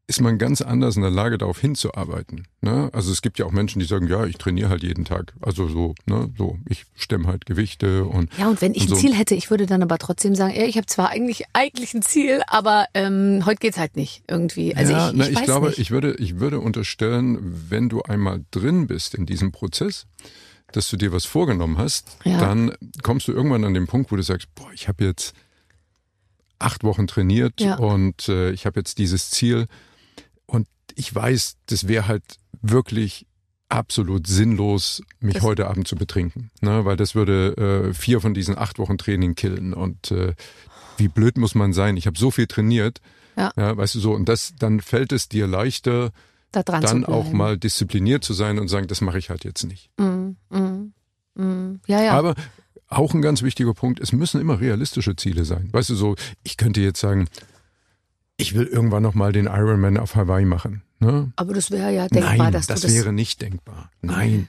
ist 0.05 0.19
man 0.19 0.37
ganz 0.37 0.61
anders 0.61 0.97
in 0.97 1.01
der 1.01 1.11
Lage, 1.11 1.37
darauf 1.37 1.59
hinzuarbeiten. 1.59 2.45
Ne? 2.59 2.89
Also 2.91 3.11
es 3.11 3.21
gibt 3.21 3.39
ja 3.39 3.45
auch 3.45 3.51
Menschen, 3.51 3.79
die 3.79 3.85
sagen, 3.85 4.07
ja, 4.07 4.25
ich 4.25 4.35
trainiere 4.37 4.67
halt 4.69 4.83
jeden 4.83 5.05
Tag. 5.05 5.33
Also 5.39 5.69
so, 5.69 5.95
ne, 6.05 6.29
so, 6.37 6.57
ich 6.67 6.85
stemme 6.93 7.27
halt 7.27 7.45
Gewichte 7.45 8.03
und 8.03 8.29
Ja, 8.37 8.49
und 8.49 8.61
wenn 8.61 8.73
ich 8.73 8.81
und 8.81 8.87
ein 8.87 8.89
so. 8.89 8.95
Ziel 8.97 9.15
hätte, 9.15 9.33
ich 9.33 9.49
würde 9.49 9.65
dann 9.65 9.81
aber 9.81 9.97
trotzdem 9.97 10.35
sagen, 10.35 10.53
ja, 10.55 10.65
ich 10.65 10.75
habe 10.75 10.87
zwar 10.87 11.09
eigentlich 11.09 11.45
eigentlich 11.53 11.93
ein 11.93 12.01
Ziel, 12.01 12.41
aber 12.47 12.87
ähm, 12.93 13.43
heute 13.45 13.59
geht's 13.59 13.77
halt 13.77 13.95
nicht 13.95 14.23
irgendwie. 14.27 14.75
Also 14.75 14.91
ja, 14.91 15.09
ich, 15.09 15.15
na, 15.15 15.23
ich, 15.23 15.31
ich 15.31 15.37
weiß 15.37 15.45
glaube, 15.45 15.67
nicht. 15.67 15.79
ich 15.79 15.91
würde, 15.91 16.15
ich 16.15 16.37
würde 16.39 16.59
unterstellen, 16.59 17.37
wenn 17.69 17.87
du 17.87 18.01
einmal 18.01 18.43
drin 18.51 18.87
bist 18.87 19.15
in 19.15 19.25
diesem 19.25 19.53
Prozess, 19.53 20.05
dass 20.73 20.89
du 20.89 20.97
dir 20.97 21.13
was 21.13 21.23
vorgenommen 21.25 21.77
hast, 21.77 22.17
Ja. 22.25 22.39
dann 22.39 22.73
kommst 23.03 23.29
du 23.29 23.31
irgendwann 23.31 23.63
an 23.63 23.73
den 23.73 23.87
Punkt, 23.87 24.11
wo 24.11 24.17
du 24.17 24.23
sagst, 24.23 24.53
boah, 24.53 24.69
ich 24.73 24.89
habe 24.89 25.05
jetzt 25.05 25.33
acht 26.59 26.83
Wochen 26.83 27.07
trainiert 27.07 27.61
Ja. 27.61 27.75
und 27.77 28.27
äh, 28.27 28.51
ich 28.51 28.65
habe 28.65 28.79
jetzt 28.81 28.97
dieses 28.97 29.29
Ziel 29.29 29.67
und 30.53 30.67
ich 30.95 31.13
weiß, 31.13 31.57
das 31.65 31.87
wäre 31.87 32.07
halt 32.07 32.23
wirklich 32.61 33.25
absolut 33.69 34.27
sinnlos, 34.27 35.01
mich 35.19 35.33
Das- 35.35 35.43
heute 35.43 35.67
Abend 35.67 35.87
zu 35.87 35.95
betrinken, 35.95 36.51
ne? 36.61 36.85
weil 36.85 36.95
das 36.95 37.15
würde 37.15 37.89
äh, 37.89 37.93
vier 37.93 38.21
von 38.21 38.33
diesen 38.33 38.57
acht 38.57 38.77
Wochen 38.77 38.97
Training 38.97 39.33
killen 39.35 39.73
und 39.73 40.11
äh, 40.11 40.35
wie 40.97 41.07
blöd 41.07 41.37
muss 41.37 41.55
man 41.55 41.73
sein? 41.73 41.97
Ich 41.97 42.05
habe 42.05 42.17
so 42.19 42.29
viel 42.29 42.45
trainiert, 42.45 43.01
Ja. 43.35 43.51
ja, 43.57 43.75
weißt 43.75 43.95
du 43.95 43.99
so, 43.99 44.13
und 44.13 44.29
das, 44.29 44.53
dann 44.59 44.79
fällt 44.79 45.11
es 45.11 45.27
dir 45.27 45.47
leichter, 45.47 46.11
Da 46.51 46.61
dann 46.61 47.03
auch 47.03 47.31
mal 47.31 47.57
diszipliniert 47.57 48.23
zu 48.23 48.33
sein 48.33 48.59
und 48.59 48.67
sagen, 48.67 48.85
das 48.87 49.01
mache 49.01 49.17
ich 49.17 49.31
halt 49.31 49.43
jetzt 49.43 49.63
nicht. 49.63 49.89
Mm, 49.97 50.35
mm, 50.51 50.93
mm. 51.33 51.79
Ja, 51.87 52.01
ja. 52.03 52.11
Aber 52.11 52.35
auch 52.89 53.15
ein 53.15 53.23
ganz 53.23 53.41
wichtiger 53.41 53.73
Punkt, 53.73 53.99
es 53.99 54.11
müssen 54.11 54.39
immer 54.39 54.59
realistische 54.61 55.15
Ziele 55.15 55.45
sein. 55.45 55.67
Weißt 55.71 55.89
du, 55.89 55.95
so, 55.95 56.15
ich 56.43 56.57
könnte 56.57 56.79
jetzt 56.81 56.99
sagen, 56.99 57.27
ich 58.43 58.53
will 58.55 58.65
irgendwann 58.67 59.03
noch 59.03 59.13
mal 59.15 59.31
den 59.31 59.45
Ironman 59.45 59.97
auf 59.97 60.15
Hawaii 60.15 60.45
machen. 60.45 60.81
Ne? 60.99 61.31
Aber 61.35 61.53
das 61.53 61.71
wäre 61.71 61.91
ja 61.93 62.07
denkbar, 62.07 62.37
Nein, 62.37 62.51
dass 62.53 62.67
das, 62.67 62.81
du 62.81 62.87
das 62.87 62.95
wäre 62.95 63.11
nicht 63.13 63.41
denkbar. 63.41 63.89
Nein, 64.01 64.47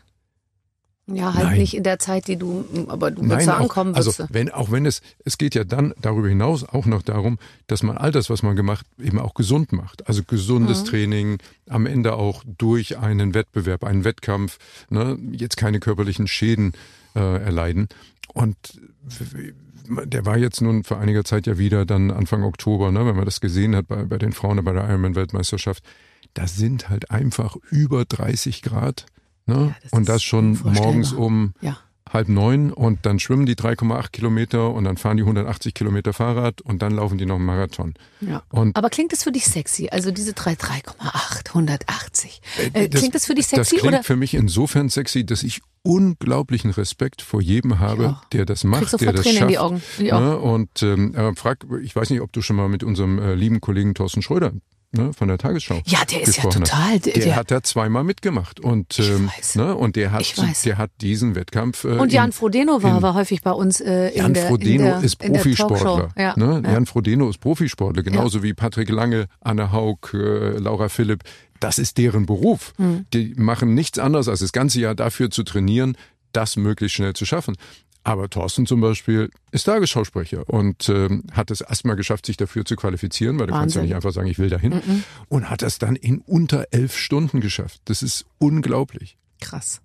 ja 1.07 1.35
halt 1.35 1.45
Nein. 1.49 1.59
nicht 1.59 1.75
in 1.75 1.83
der 1.83 1.99
Zeit, 1.99 2.29
die 2.29 2.37
du, 2.37 2.65
aber 2.89 3.11
du 3.11 3.21
nein. 3.23 3.31
würdest 3.33 3.49
Auch, 3.51 3.61
ankommen. 3.61 3.95
also 3.95 4.11
würdest 4.13 4.31
du. 4.31 4.35
wenn, 4.35 4.51
auch 4.51 4.71
wenn 4.71 4.87
es, 4.87 5.03
es 5.25 5.37
geht 5.37 5.55
ja 5.55 5.65
dann 5.65 5.93
darüber 6.01 6.29
hinaus 6.29 6.65
auch 6.65 6.87
noch 6.87 7.03
darum, 7.03 7.39
dass 7.67 7.83
man 7.83 7.99
all 7.99 8.11
das, 8.11 8.31
was 8.31 8.43
man 8.43 8.57
gemacht, 8.57 8.87
eben 8.99 9.19
auch 9.19 9.35
gesund 9.35 9.73
macht. 9.73 10.09
Also 10.09 10.23
gesundes 10.25 10.83
Mhm. 10.83 10.87
Training, 10.87 11.39
am 11.69 11.85
Ende 11.87 12.15
auch 12.15 12.43
durch 12.47 12.97
einen 12.99 13.35
Wettbewerb, 13.35 13.85
einen 13.85 14.05
Wettkampf, 14.05 14.59
ne, 14.89 15.19
jetzt 15.33 15.57
keine 15.57 15.79
körperlichen 15.81 16.27
Schäden 16.27 16.73
äh, 17.15 17.21
erleiden. 17.43 17.89
Und 18.33 18.57
der 19.87 20.27
war 20.27 20.39
jetzt 20.39 20.61
nun 20.61 20.85
vor 20.85 20.99
einiger 20.99 21.25
Zeit 21.25 21.47
ja 21.47 21.59
wieder 21.59 21.85
dann 21.85 22.11
Anfang 22.11 22.43
Oktober, 22.43 22.91
ne, 22.91 23.07
wenn 23.07 23.17
man 23.17 23.25
das 23.25 23.41
gesehen 23.41 23.77
hat 23.77 23.89
bei, 23.89 24.05
bei 24.05 24.19
den 24.19 24.33
Frauen 24.33 24.63
bei 24.65 24.73
der 24.73 24.89
Ironman-Weltmeisterschaft. 24.89 25.85
Da 26.35 26.47
sind 26.47 26.89
halt 26.89 27.11
einfach 27.11 27.57
über 27.71 28.05
30 28.05 28.63
Grad. 28.63 29.07
Ne? 29.47 29.75
das 29.83 29.93
und 29.93 30.09
das 30.09 30.23
schon 30.23 30.59
morgens 30.63 31.13
um 31.13 31.53
Ja. 31.61 31.77
Halb 32.13 32.29
neun 32.29 32.73
und 32.73 33.07
dann 33.07 33.19
schwimmen 33.19 33.47
die 33.47 33.55
3,8 33.57 34.11
Kilometer 34.13 34.71
und 34.73 34.85
dann 34.85 34.97
fahren 34.99 35.17
die 35.17 35.23
180 35.25 35.73
Kilometer 35.75 36.13
Fahrrad 36.13 36.61
und 36.61 36.83
dann 36.83 36.93
laufen 36.97 37.19
die 37.19 37.27
noch 37.27 37.37
einen 37.37 37.47
Marathon. 37.47 37.95
Ja. 38.21 38.43
Und 38.51 38.77
Aber 38.77 38.91
klingt 38.91 39.13
das 39.13 39.25
für 39.25 39.33
dich 39.33 39.47
sexy? 39.47 39.89
Also 39.91 40.11
diese 40.11 40.33
3, 40.35 40.53
3,8, 40.53 41.49
180. 41.49 42.41
Äh, 42.73 42.89
das- 42.89 43.01
klingt 43.01 43.15
das 43.15 43.27
für 43.27 43.35
dich 43.35 43.49
Das 43.49 43.69
sexy 43.69 43.77
klingt 43.77 43.95
oder? 43.95 44.03
für 44.05 44.17
mich 44.17 44.35
insofern 44.35 44.89
sexy, 44.91 45.25
dass 45.25 45.43
ich 45.43 45.61
unglaublichen 45.83 46.71
Respekt 46.71 47.23
vor 47.23 47.41
jedem 47.41 47.79
habe, 47.79 48.17
der 48.33 48.45
das 48.45 48.65
macht, 48.65 48.83
der 48.83 48.89
sofort 48.91 49.19
das 49.19 49.23
Tränen 49.25 49.37
in 49.37 49.39
schafft. 49.41 49.51
die 49.51 49.59
Augen. 49.59 49.83
Ich 49.99 50.13
auch. 50.13 50.21
Ne? 50.21 50.39
Und 50.39 50.83
ähm, 50.83 51.37
frag, 51.37 51.65
ich 51.83 51.95
weiß 51.97 52.11
nicht, 52.11 52.21
ob 52.21 52.33
du 52.33 52.43
schon 52.43 52.57
mal 52.57 52.69
mit 52.69 52.83
unserem 52.85 53.19
äh, 53.19 53.35
lieben 53.35 53.61
Kollegen 53.61 53.95
Thorsten 53.95 54.23
Schröder 54.23 54.53
ne, 54.97 55.13
von 55.13 55.29
der 55.29 55.39
Tagesschau 55.39 55.81
Ja, 55.87 56.05
der 56.05 56.23
ist 56.23 56.37
ja 56.37 56.45
total. 56.45 56.99
Der, 57.01 57.13
Der, 57.13 57.23
der, 57.25 57.37
hat 57.37 57.51
da 57.51 57.63
zweimal 57.63 58.05
mitgemacht 58.05 58.61
und 58.61 58.99
ähm, 58.99 59.31
ne, 59.55 59.75
und 59.77 59.97
der 59.97 60.13
hat 60.13 60.25
der 60.65 60.79
hat 60.79 60.91
diesen 61.01 61.35
Wettkampf 61.35 61.85
äh, 61.85 61.89
und 61.89 62.13
Jan 62.13 62.27
in- 62.27 62.33
Frodeno 62.33 62.83
war, 62.83 62.97
in- 62.97 63.03
war 63.03 63.15
häufig 63.15 63.43
bei 63.43 63.53
uns 63.53 63.81
äh, 63.81 64.09
in 64.11 64.17
Jan 64.19 64.35
der, 64.35 64.47
Frodeno 64.49 64.85
in 64.85 64.91
der, 64.91 65.03
ist 65.03 65.23
in 65.23 65.33
Profisportler. 65.33 66.09
Ja. 66.17 66.35
Ne? 66.37 66.63
ja. 66.65 66.73
Jan 66.73 66.87
Frodeno 66.87 67.29
ist 67.29 67.39
Profisportler, 67.39 68.03
genauso 68.03 68.43
wie 68.43 68.55
Patrick 68.55 68.89
Lange, 68.89 69.27
Anne 69.41 69.73
Haug, 69.73 69.99
äh, 70.15 70.59
Laura 70.59 70.89
Philipp. 70.89 71.23
Das 71.61 71.79
ist 71.79 71.99
deren 71.99 72.27
Beruf. 72.27 72.73
Hm. 72.77 73.07
Die 73.15 73.35
machen 73.37 73.75
nichts 73.75 73.99
anderes, 73.99 74.29
als 74.29 74.41
das 74.41 74.53
ganze 74.53 74.81
Jahr 74.81 74.95
dafür 74.95 75.31
zu 75.31 75.45
trainieren, 75.45 75.97
das 76.33 76.57
möglichst 76.57 76.97
schnell 76.97 77.15
zu 77.15 77.25
schaffen. 77.25 77.55
Aber 78.07 78.29
Thorsten 78.29 78.67
zum 78.67 78.83
Beispiel 78.83 79.31
ist 79.51 79.65
Tagesschausprecher 79.65 80.47
und 80.49 80.91
ähm, 80.91 81.25
hat 81.33 81.51
es 81.51 81.63
erstmal 81.63 81.97
geschafft, 81.97 82.27
sich 82.27 82.37
dafür 82.37 82.67
zu 82.67 82.77
qualifizieren, 82.77 83.39
weil 83.39 83.47
du 83.47 83.55
kannst 83.55 83.77
ja 83.77 83.83
nicht 83.83 83.95
einfach 83.95 84.13
sagen, 84.13 84.29
ich 84.29 84.39
will 84.39 84.51
dahin. 84.51 85.03
Und 85.29 85.49
hat 85.49 85.63
das 85.63 85.79
dann 85.79 85.97
in 85.97 86.19
unter 86.19 86.67
elf 86.71 86.97
Stunden 86.97 87.41
geschafft. 87.41 87.81
Das 87.87 88.03
ist 88.03 88.27
unglaublich. 88.39 89.17
Krass. 89.41 89.81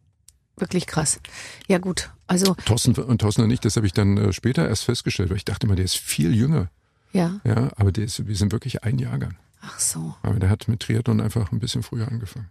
Wirklich 0.58 0.86
krass. 0.86 1.22
Ja, 1.70 1.78
gut. 1.78 2.12
Also, 2.28 2.56
Thorsten 2.66 2.94
und 2.94 3.22
Thorsten 3.22 3.44
und 3.44 3.52
ich, 3.52 3.62
das 3.62 3.78
habe 3.78 3.88
ich 3.88 3.94
dann 3.94 4.18
äh, 4.18 4.34
später 4.34 4.68
erst 4.68 4.84
festgestellt, 4.84 5.30
weil 5.30 5.38
ich 5.38 5.46
dachte 5.46 5.66
immer, 5.66 5.78
der 5.78 5.86
ist 5.86 5.98
viel 5.98 6.36
jünger. 6.36 6.70
ja. 7.14 7.40
Ja, 7.46 7.70
aber 7.78 7.94
der 7.94 8.04
ist, 8.04 8.28
wir 8.28 8.36
sind 8.36 8.52
wirklich 8.52 8.84
ein 8.84 9.00
Jahrgang. 9.00 9.38
Ach 9.72 9.80
so. 9.80 10.16
Aber 10.24 10.40
der 10.40 10.50
hat 10.50 10.68
mit 10.68 10.80
Triathlon 10.82 11.22
einfach 11.22 11.52
ein 11.52 11.60
bisschen 11.60 11.84
früher 11.84 12.08
angefangen. 12.08 12.48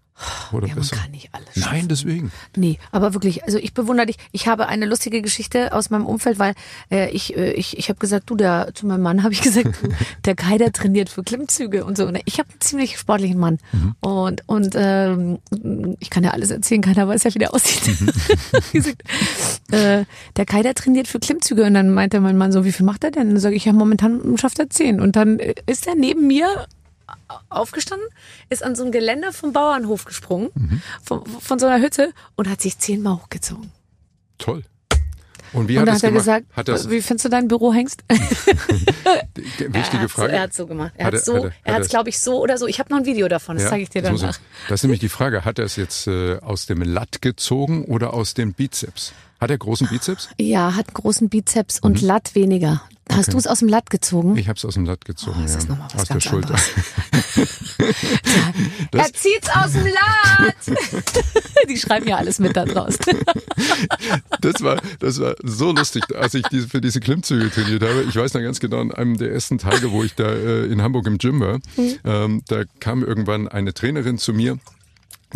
Oder 0.51 0.67
Ja, 0.67 0.75
man 0.75 0.83
besser. 0.83 0.97
kann 0.97 1.13
nicht 1.13 1.29
alles 1.33 1.49
schaffen. 1.55 1.77
Nein, 1.77 1.89
deswegen. 1.89 2.33
Nee, 2.57 2.79
aber 2.91 3.15
wirklich, 3.15 3.45
also 3.45 3.57
ich 3.59 3.73
bewundere 3.73 4.07
dich. 4.07 4.17
Ich 4.33 4.49
habe 4.49 4.67
eine 4.67 4.85
lustige 4.85 5.23
Geschichte 5.23 5.73
aus 5.73 5.91
meinem 5.91 6.07
Umfeld, 6.07 6.41
weil 6.41 6.55
äh, 6.91 7.09
ich 7.11 7.37
äh, 7.37 7.53
ich 7.53 7.79
ich 7.79 7.89
habe 7.89 8.01
gesagt, 8.01 8.29
du 8.29 8.35
der 8.35 8.71
zu 8.75 8.87
meinem 8.89 9.03
Mann 9.03 9.23
habe 9.23 9.33
ich 9.33 9.43
gesagt, 9.49 9.79
du, 9.81 9.89
der 10.25 10.35
Kai 10.35 10.59
der 10.59 10.73
trainiert 10.73 11.09
für 11.09 11.23
Klimmzüge 11.23 11.85
und 11.85 11.97
so. 11.97 12.07
Und 12.09 12.19
ich 12.25 12.41
habe 12.41 12.49
einen 12.51 12.61
ziemlich 12.61 12.99
sportlichen 12.99 13.39
Mann 13.39 13.59
und 14.01 14.43
und 14.47 14.73
ähm, 14.75 15.39
ich 16.01 16.11
kann 16.11 16.25
ja 16.25 16.31
alles 16.33 16.51
erzählen, 16.51 16.83
keiner 16.83 17.07
weiß 17.07 17.23
ja, 17.23 17.35
wie 17.35 17.39
der 17.39 17.55
aussieht. 17.55 17.97
gesagt, 18.73 19.03
äh, 19.71 20.05
der 20.37 20.47
Kai 20.47 20.63
der 20.63 20.75
trainiert 20.75 21.07
für 21.07 21.21
Klimmzüge 21.21 21.63
und 21.65 21.75
dann 21.75 21.91
meinte 21.95 22.19
mein 22.21 22.37
Mann 22.37 22.51
so, 22.51 22.65
wie 22.65 22.73
viel 22.73 22.87
macht 22.87 23.05
er 23.05 23.13
denn? 23.13 23.29
Und 23.29 23.35
dann 23.35 23.41
sage 23.41 23.55
ich, 23.55 23.67
ja 23.67 23.73
momentan 23.73 24.37
schafft 24.37 24.59
er 24.59 24.69
zehn 24.69 25.01
und 25.01 25.15
dann 25.15 25.39
äh, 25.39 25.55
ist 25.67 25.87
er 25.87 25.95
neben 25.95 26.27
mir 26.27 26.67
aufgestanden, 27.49 28.07
ist 28.49 28.63
an 28.63 28.75
so 28.75 28.85
ein 28.85 28.93
Geländer 28.93 29.33
vom 29.33 29.53
Bauernhof 29.53 30.05
gesprungen, 30.05 30.83
von, 31.03 31.25
von 31.27 31.59
so 31.59 31.67
einer 31.67 31.83
Hütte 31.85 32.13
und 32.37 32.49
hat 32.49 32.61
sich 32.61 32.79
zehnmal 32.79 33.17
hochgezogen. 33.17 33.71
Toll. 34.39 34.63
Und 35.55 35.69
wie 35.69 35.79
und 35.79 35.83
hat 35.83 35.89
er 35.89 35.95
hat 35.95 36.03
er 36.03 36.11
gemacht? 36.11 36.25
gesagt, 36.25 36.47
hat 36.85 36.91
wie 36.91 37.01
findest 37.01 37.25
du 37.25 37.29
dein 37.31 37.49
Bürohengst? 37.49 38.03
die- 38.11 38.17
Er 39.65 39.73
wichtige 39.75 40.03
hat's- 40.03 40.13
Frage. 40.13 40.33
Er 40.33 40.43
hat 40.43 40.53
so 40.55 40.67
gemacht. 40.67 40.93
Er 40.97 41.07
Hat 41.07 41.15
hat 41.15 41.21
er- 41.21 41.25
so, 41.25 41.35
er- 41.37 41.53
er 41.65 41.75
hat 41.75 41.83
es 41.83 41.89
glaube 41.89 42.11
ich 42.11 42.19
so 42.19 42.39
oder 42.43 42.59
so. 42.59 42.67
Ich 42.67 42.79
habe 42.79 42.91
noch 42.91 42.99
ein 42.99 43.07
Video 43.07 43.29
davon, 43.29 43.57
das 43.57 43.65
Ja, 43.65 43.71
zeige 43.71 43.83
ich 43.85 43.89
dir 43.89 44.03
danach. 44.03 44.23
er- 44.23 44.35
Das 44.69 44.81
ist 44.81 44.83
nämlich 44.85 45.01
die 45.01 45.09
Frage, 45.09 45.47
hat 45.47 45.59
er 45.59 45.65
es 45.65 45.77
jetzt 45.77 46.07
äh, 46.07 46.37
aus 46.41 46.67
dem 46.67 46.83
Latt 46.83 47.23
gezogen 47.23 47.85
oder 47.87 48.13
aus 48.13 48.35
dem 48.35 48.53
Bizeps? 48.53 49.15
Hat 49.41 49.51
er 49.51 49.57
großen 49.57 49.87
Bizeps? 49.89 50.29
Ja, 50.39 50.75
hat 50.75 50.93
großen 50.93 51.31
Bizeps 51.31 51.79
und 51.81 52.03
Latt 52.03 52.35
weniger. 52.35 52.83
Hast 53.11 53.17
Mhm. 53.17 53.21
Okay. 53.21 53.31
du 53.33 53.39
es 53.39 53.47
aus 53.47 53.59
dem 53.61 53.69
Latt 53.69 53.91
gezogen? 53.91 54.37
Ich 54.37 54.49
habe 54.49 54.57
es 54.57 54.65
aus 54.65 54.75
dem 54.75 54.85
Latt 54.85 55.05
gezogen, 55.05 55.37
Oh, 55.39 55.43
das 55.43 55.53
ja. 55.53 55.59
ist 55.59 55.69
noch 55.69 55.79
mal 55.79 55.87
was 55.93 56.03
aus 56.03 56.09
der 56.09 56.15
ganz 56.15 56.25
Schulter. 56.25 56.55
er 58.93 59.13
zieht's 59.13 59.49
aus 59.55 59.73
dem 59.73 59.87
Latt! 59.87 60.55
Die 61.69 61.77
schreiben 61.77 62.07
ja 62.09 62.17
alles 62.17 62.39
mit 62.39 62.57
da 62.57 62.65
draußen. 62.65 62.99
Das 64.41 64.63
war, 64.63 64.81
das 65.01 65.21
war 65.21 65.35
so 65.43 65.73
lustig, 65.73 66.05
als 66.15 66.33
ich 66.35 66.45
diese, 66.45 66.69
für 66.69 66.81
diese 66.81 67.01
Klimmzüge 67.01 67.51
trainiert 67.51 67.83
habe. 67.83 68.05
Ich 68.09 68.15
weiß 68.15 68.35
noch 68.35 68.41
ganz 68.41 68.61
genau, 68.61 68.81
an 68.81 68.93
einem 68.93 69.19
der 69.19 69.33
ersten 69.33 69.59
Tage, 69.59 69.91
wo 69.91 70.05
ich 70.05 70.15
da 70.15 70.31
äh, 70.33 70.67
in 70.67 70.81
Hamburg 70.81 71.07
im 71.09 71.19
Gym 71.19 71.41
war, 71.41 71.59
ähm, 72.05 72.43
da 72.47 72.63
kam 72.79 73.03
irgendwann 73.03 73.49
eine 73.49 73.75
Trainerin 73.75 74.17
zu 74.19 74.33
mir, 74.33 74.59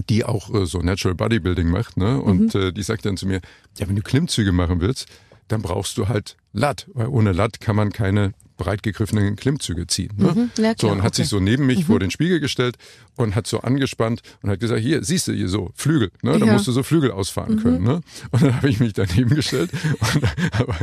die 0.09 0.25
auch 0.25 0.55
äh, 0.55 0.67
so 0.67 0.79
Natural 0.79 1.15
Bodybuilding 1.17 1.69
macht, 1.69 1.97
ne? 1.97 2.21
Und 2.21 2.55
äh, 2.55 2.73
die 2.73 2.83
sagt 2.85 3.05
dann 3.07 3.17
zu 3.17 3.27
mir, 3.27 3.41
ja, 3.79 3.89
wenn 3.89 3.97
du 3.97 4.03
Klimmzüge 4.03 4.53
machen 4.53 4.81
willst, 4.81 5.07
dann 5.53 5.62
brauchst 5.62 5.99
du 5.99 6.09
halt 6.09 6.37
Latt, 6.53 6.88
weil 6.95 7.09
ohne 7.09 7.33
Latt 7.33 7.61
kann 7.61 7.77
man 7.77 7.93
keine 7.93 8.33
breit 8.62 8.83
gegriffenen 8.83 9.37
Klimmzüge 9.37 9.87
ziehen. 9.87 10.12
Ne? 10.16 10.33
Mhm. 10.35 10.51
ja, 10.62 10.70
so 10.70 10.75
klar, 10.75 10.92
und 10.92 11.03
hat 11.03 11.12
okay. 11.14 11.22
sich 11.22 11.29
so 11.29 11.40
neben 11.40 11.66
mich 11.66 11.85
vor 11.85 11.98
den 11.98 12.11
Spiegel 12.11 12.40
gestellt 12.40 12.77
und 13.16 13.35
hat 13.35 13.46
so 13.46 13.61
angespannt 13.61 14.22
und 14.42 14.51
hat 14.51 14.61
gesagt, 14.61 14.81
hier, 14.81 15.03
siehst 15.05 15.29
du 15.29 15.33
hier 15.33 15.48
so, 15.48 15.70
Flügel, 15.75 16.11
ne? 16.22 16.38
Da 16.38 16.46
Ja. 16.46 16.53
musst 16.55 16.66
du 16.66 16.72
so 16.72 16.83
Flügel 16.83 17.11
ausfahren 17.11 17.61
können. 17.62 17.83
Ne? 17.83 18.01
Und 18.31 18.42
dann 18.42 18.57
habe 18.57 18.68
ich 18.68 18.81
mich 18.81 18.92
daneben 18.92 19.35
gestellt 19.35 19.70
und 20.01 20.22
habe, 20.59 20.75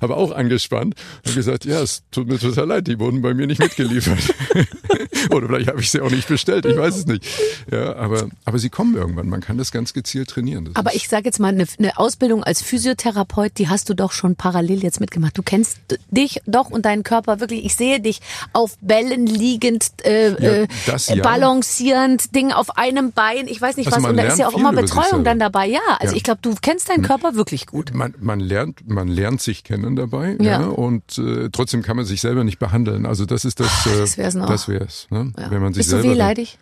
habe 0.00 0.16
auch 0.16 0.32
angespannt 0.32 0.94
und 1.26 1.34
gesagt, 1.34 1.64
ja, 1.64 1.80
es 1.82 2.02
tut 2.10 2.28
mir 2.28 2.38
total 2.38 2.66
leid, 2.66 2.86
die 2.86 2.98
wurden 2.98 3.20
bei 3.22 3.34
mir 3.34 3.46
nicht 3.46 3.58
mitgeliefert. 3.60 4.18
Oder 5.30 5.48
vielleicht 5.48 5.68
habe 5.68 5.80
ich 5.80 5.90
sie 5.90 6.00
auch 6.00 6.10
nicht 6.10 6.28
bestellt, 6.28 6.66
ich 6.66 6.76
weiß 6.76 6.96
es 6.96 7.06
nicht. 7.06 7.26
Ja, 7.70 7.96
aber, 7.96 8.28
aber 8.44 8.58
sie 8.58 8.68
kommen 8.70 8.94
irgendwann, 8.94 9.28
man 9.28 9.40
kann 9.40 9.58
das 9.58 9.72
ganz 9.72 9.92
gezielt 9.92 10.28
trainieren. 10.28 10.66
Das 10.66 10.76
Aber 10.76 10.94
ich 10.94 11.08
sage 11.08 11.24
jetzt 11.24 11.40
mal, 11.40 11.48
eine, 11.48 11.66
eine 11.78 11.98
Ausbildung 11.98 12.44
als 12.44 12.62
Physiotherapeut, 12.62 13.52
die 13.58 13.68
hast 13.68 13.88
du 13.88 13.94
doch 13.94 14.12
schon 14.12 14.36
parallel 14.36 14.82
jetzt 14.82 15.00
mitgemacht. 15.00 15.36
Du 15.38 15.42
kennst 15.42 15.78
dich 16.10 16.40
doch 16.46 16.70
und 16.70 16.84
deinen 16.84 17.02
Körper 17.02 17.23
wirklich. 17.26 17.64
Ich 17.64 17.74
sehe 17.76 18.00
dich 18.00 18.20
auf 18.52 18.76
Bällen 18.80 19.26
liegend, 19.26 19.92
äh, 20.04 20.60
Ja, 20.62 20.66
das 20.86 21.08
äh, 21.08 21.16
ja. 21.16 21.22
balancierend, 21.22 22.34
Ding 22.34 22.52
auf 22.52 22.76
einem 22.76 23.12
Bein. 23.12 23.48
Ich 23.48 23.60
weiß 23.60 23.76
nicht 23.76 23.86
Also 23.92 24.02
was. 24.02 24.10
Und 24.10 24.16
da 24.16 24.22
ist 24.24 24.38
ja 24.38 24.48
auch 24.48 24.56
immer 24.56 24.72
Betreuung 24.72 25.24
dann 25.24 25.38
dabei. 25.38 25.66
Ja, 25.66 25.80
also 25.98 26.12
Ja. 26.12 26.16
ich 26.16 26.22
glaube, 26.22 26.40
du 26.42 26.54
kennst 26.60 26.88
deinen 26.88 27.02
Körper 27.02 27.34
wirklich 27.34 27.66
gut. 27.66 27.92
man, 27.94 28.14
man 28.20 28.40
lernt, 28.40 28.88
man 28.88 29.08
lernt 29.08 29.40
sich 29.40 29.64
kennen 29.64 29.96
dabei, 29.96 30.36
Ja. 30.40 30.60
und 30.66 31.18
äh, 31.18 31.48
trotzdem 31.50 31.82
kann 31.82 31.96
man 31.96 32.04
sich 32.04 32.20
selber 32.20 32.44
nicht 32.44 32.58
behandeln. 32.58 33.06
Also 33.06 33.24
das 33.26 33.44
ist 33.44 33.60
das, 33.60 33.86
äh, 33.86 33.98
das 33.98 34.18
wär's 34.18 34.34
noch. 34.34 34.46
das 34.48 34.68
wär's, 34.68 35.06
ne? 35.10 35.32
Wenn 35.36 35.62
man 35.62 35.72
sich 35.72 35.80
Bist 35.80 35.92
du 35.92 35.96
selber. 35.96 36.10
wehleidig? 36.14 36.58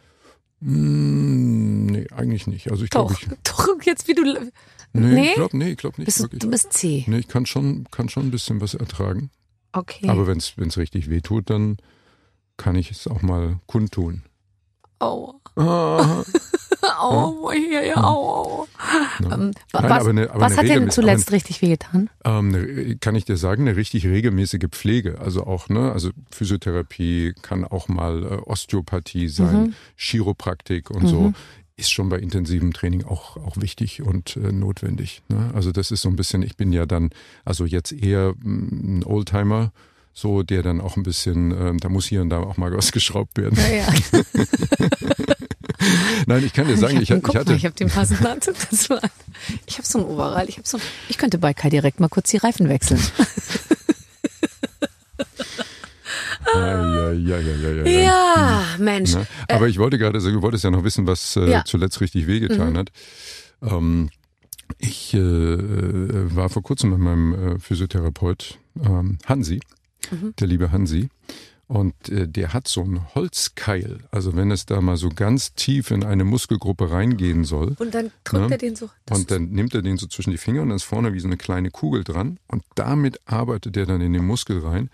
Mm, 0.60 1.86
nee, 1.86 2.06
eigentlich 2.16 2.46
nicht. 2.46 2.70
Also 2.70 2.84
ich 2.84 2.90
Doch, 2.90 3.08
glaube, 3.08 3.14
ich, 3.20 3.38
doch, 3.44 3.68
jetzt 3.84 4.06
wie 4.08 4.14
du. 4.14 4.22
nee, 4.22 4.40
Nee? 4.92 5.28
ich 5.30 5.34
glaube, 5.34 5.56
nee, 5.56 5.70
ich 5.70 5.76
glaube 5.76 5.96
nicht 5.98 6.06
Bist 6.06 6.20
du, 6.20 6.28
du 6.28 6.48
bist 6.50 6.72
C. 6.72 7.04
Nee, 7.08 7.18
ich 7.18 7.28
kann 7.28 7.46
schon, 7.46 7.86
kann 7.90 8.08
schon 8.08 8.26
ein 8.26 8.30
bisschen 8.30 8.60
was 8.60 8.74
ertragen. 8.74 9.30
Okay. 9.72 10.08
Aber 10.08 10.26
wenn 10.26 10.38
es 10.38 10.76
richtig 10.78 11.08
weh 11.10 11.20
tut, 11.20 11.50
dann 11.50 11.76
kann 12.56 12.74
ich 12.76 12.90
es 12.90 13.06
auch 13.06 13.22
mal 13.22 13.58
kundtun. 13.66 14.22
Au. 14.98 15.34
Ah, 15.56 16.22
Au, 17.00 17.50
ja, 17.52 17.80
ja, 17.82 17.96
au, 17.96 18.64
au. 18.64 18.66
ne? 19.20 19.28
Ähm, 19.34 19.40
Nein, 19.40 19.54
was 19.72 19.82
aber 20.00 20.10
eine- 20.10 20.30
aber 20.30 20.40
was 20.40 20.56
hat 20.56 20.64
dir 20.64 20.88
zuletzt 20.88 21.30
richtig 21.30 21.62
wehgetan? 21.62 22.10
Ähm, 22.24 22.48
ne, 22.50 22.96
kann 22.96 23.14
ich 23.14 23.24
dir 23.24 23.36
sagen, 23.36 23.62
eine 23.68 23.76
richtig 23.76 24.04
regelmäßige 24.06 24.66
Pflege. 24.70 25.20
Also 25.20 25.44
auch, 25.46 25.68
ne, 25.68 25.92
also 25.92 26.10
Physiotherapie 26.30 27.34
kann 27.42 27.64
auch 27.64 27.88
mal 27.88 28.22
äh, 28.24 28.26
Osteopathie 28.48 29.28
sein, 29.28 29.74
Chiropraktik 29.96 30.90
und 30.90 31.06
so. 31.06 31.32
Ist 31.82 31.90
schon 31.90 32.08
bei 32.10 32.20
intensivem 32.20 32.72
Training 32.72 33.02
auch, 33.02 33.36
auch 33.38 33.56
wichtig 33.56 34.02
und 34.02 34.36
äh, 34.36 34.52
notwendig. 34.52 35.20
Ne? 35.28 35.50
Also 35.52 35.72
das 35.72 35.90
ist 35.90 36.02
so 36.02 36.08
ein 36.08 36.14
bisschen, 36.14 36.44
ich 36.44 36.56
bin 36.56 36.72
ja 36.72 36.86
dann, 36.86 37.10
also 37.44 37.64
jetzt 37.64 37.90
eher 37.90 38.34
mm, 38.40 38.98
ein 38.98 39.04
Oldtimer, 39.04 39.72
so 40.14 40.44
der 40.44 40.62
dann 40.62 40.80
auch 40.80 40.96
ein 40.96 41.02
bisschen, 41.02 41.50
ähm, 41.50 41.78
da 41.78 41.88
muss 41.88 42.06
hier 42.06 42.22
und 42.22 42.30
da 42.30 42.38
auch 42.38 42.56
mal 42.56 42.72
was 42.76 42.92
geschraubt 42.92 43.36
werden. 43.36 43.58
Ja, 43.58 43.78
ja. 43.78 43.88
Nein, 46.28 46.44
ich 46.44 46.52
kann 46.52 46.68
dir 46.68 46.76
sagen, 46.76 47.02
ich, 47.02 47.10
ich 47.10 47.20
Guck 47.20 47.34
hatte. 47.34 47.50
mal, 47.50 47.56
ich 47.56 47.64
habe 47.64 47.74
den 47.74 47.88
passenden 47.88 48.26
Anzug 48.28 48.54
dazu 48.70 48.94
an. 48.94 49.10
Ich 49.66 49.78
habe 49.78 49.88
so 49.88 49.98
ein 49.98 50.04
Overall. 50.04 50.48
Ich, 50.48 50.58
hab 50.58 50.66
so 50.68 50.76
ein, 50.76 50.82
ich 51.08 51.18
könnte 51.18 51.38
bei 51.38 51.52
Kai 51.52 51.68
direkt 51.68 51.98
mal 51.98 52.06
kurz 52.06 52.30
die 52.30 52.36
Reifen 52.36 52.68
wechseln. 52.68 53.00
Ja, 56.54 57.12
ja, 57.12 57.38
ja, 57.38 57.38
ja, 57.38 57.70
ja, 57.70 57.84
ja. 57.84 58.00
Ja, 58.04 58.64
Mensch. 58.78 59.14
Ne? 59.14 59.26
Aber 59.48 59.68
ich 59.68 59.78
wollte 59.78 59.98
gerade 59.98 60.20
sagen, 60.20 60.34
du 60.36 60.42
wolltest 60.42 60.64
ja 60.64 60.70
noch 60.70 60.84
wissen, 60.84 61.06
was 61.06 61.36
äh. 61.36 61.40
Mhm. 61.58 61.62
zuletzt 61.66 62.00
richtig 62.00 62.26
wehgetan 62.26 62.76
hat. 62.76 62.90
Ähm, 63.62 64.10
ich 64.78 65.14
äh, 65.14 65.18
äh, 65.18 66.34
war 66.34 66.48
vor 66.48 66.62
kurzem 66.62 66.90
mit 66.90 66.98
meinem 66.98 67.60
Physiotherapeut 67.60 68.58
ähm, 68.84 69.18
Hansi, 69.26 69.60
Mhm. 70.10 70.34
der 70.38 70.46
liebe 70.48 70.72
Hansi. 70.72 71.08
Und 71.68 71.94
der 72.10 72.52
hat 72.52 72.68
so 72.68 72.82
einen 72.82 73.14
Holzkeil. 73.14 74.00
Also 74.10 74.36
wenn 74.36 74.50
es 74.50 74.66
da 74.66 74.82
mal 74.82 74.98
so 74.98 75.08
ganz 75.08 75.54
tief 75.54 75.90
in 75.90 76.04
eine 76.04 76.24
Muskelgruppe 76.24 76.90
reingehen 76.90 77.44
soll. 77.44 77.76
Und 77.78 77.94
dann 77.94 78.10
drückt 78.24 78.48
Ne? 78.48 78.54
er 78.56 78.58
den 78.58 78.76
so. 78.76 78.90
Und 79.08 79.30
dann 79.30 79.50
nimmt 79.50 79.72
er 79.74 79.80
den 79.80 79.96
so 79.96 80.06
zwischen 80.06 80.32
die 80.32 80.36
Finger 80.36 80.60
und 80.62 80.68
dann 80.68 80.76
ist 80.76 80.82
vorne 80.82 81.14
wie 81.14 81.20
so 81.20 81.28
eine 81.28 81.38
kleine 81.38 81.70
Kugel 81.70 82.04
dran. 82.04 82.38
Und 82.46 82.62
damit 82.74 83.20
arbeitet 83.24 83.74
er 83.78 83.86
dann 83.86 84.02
in 84.02 84.12
den 84.12 84.26
Muskel 84.26 84.58
rein. 84.58 84.90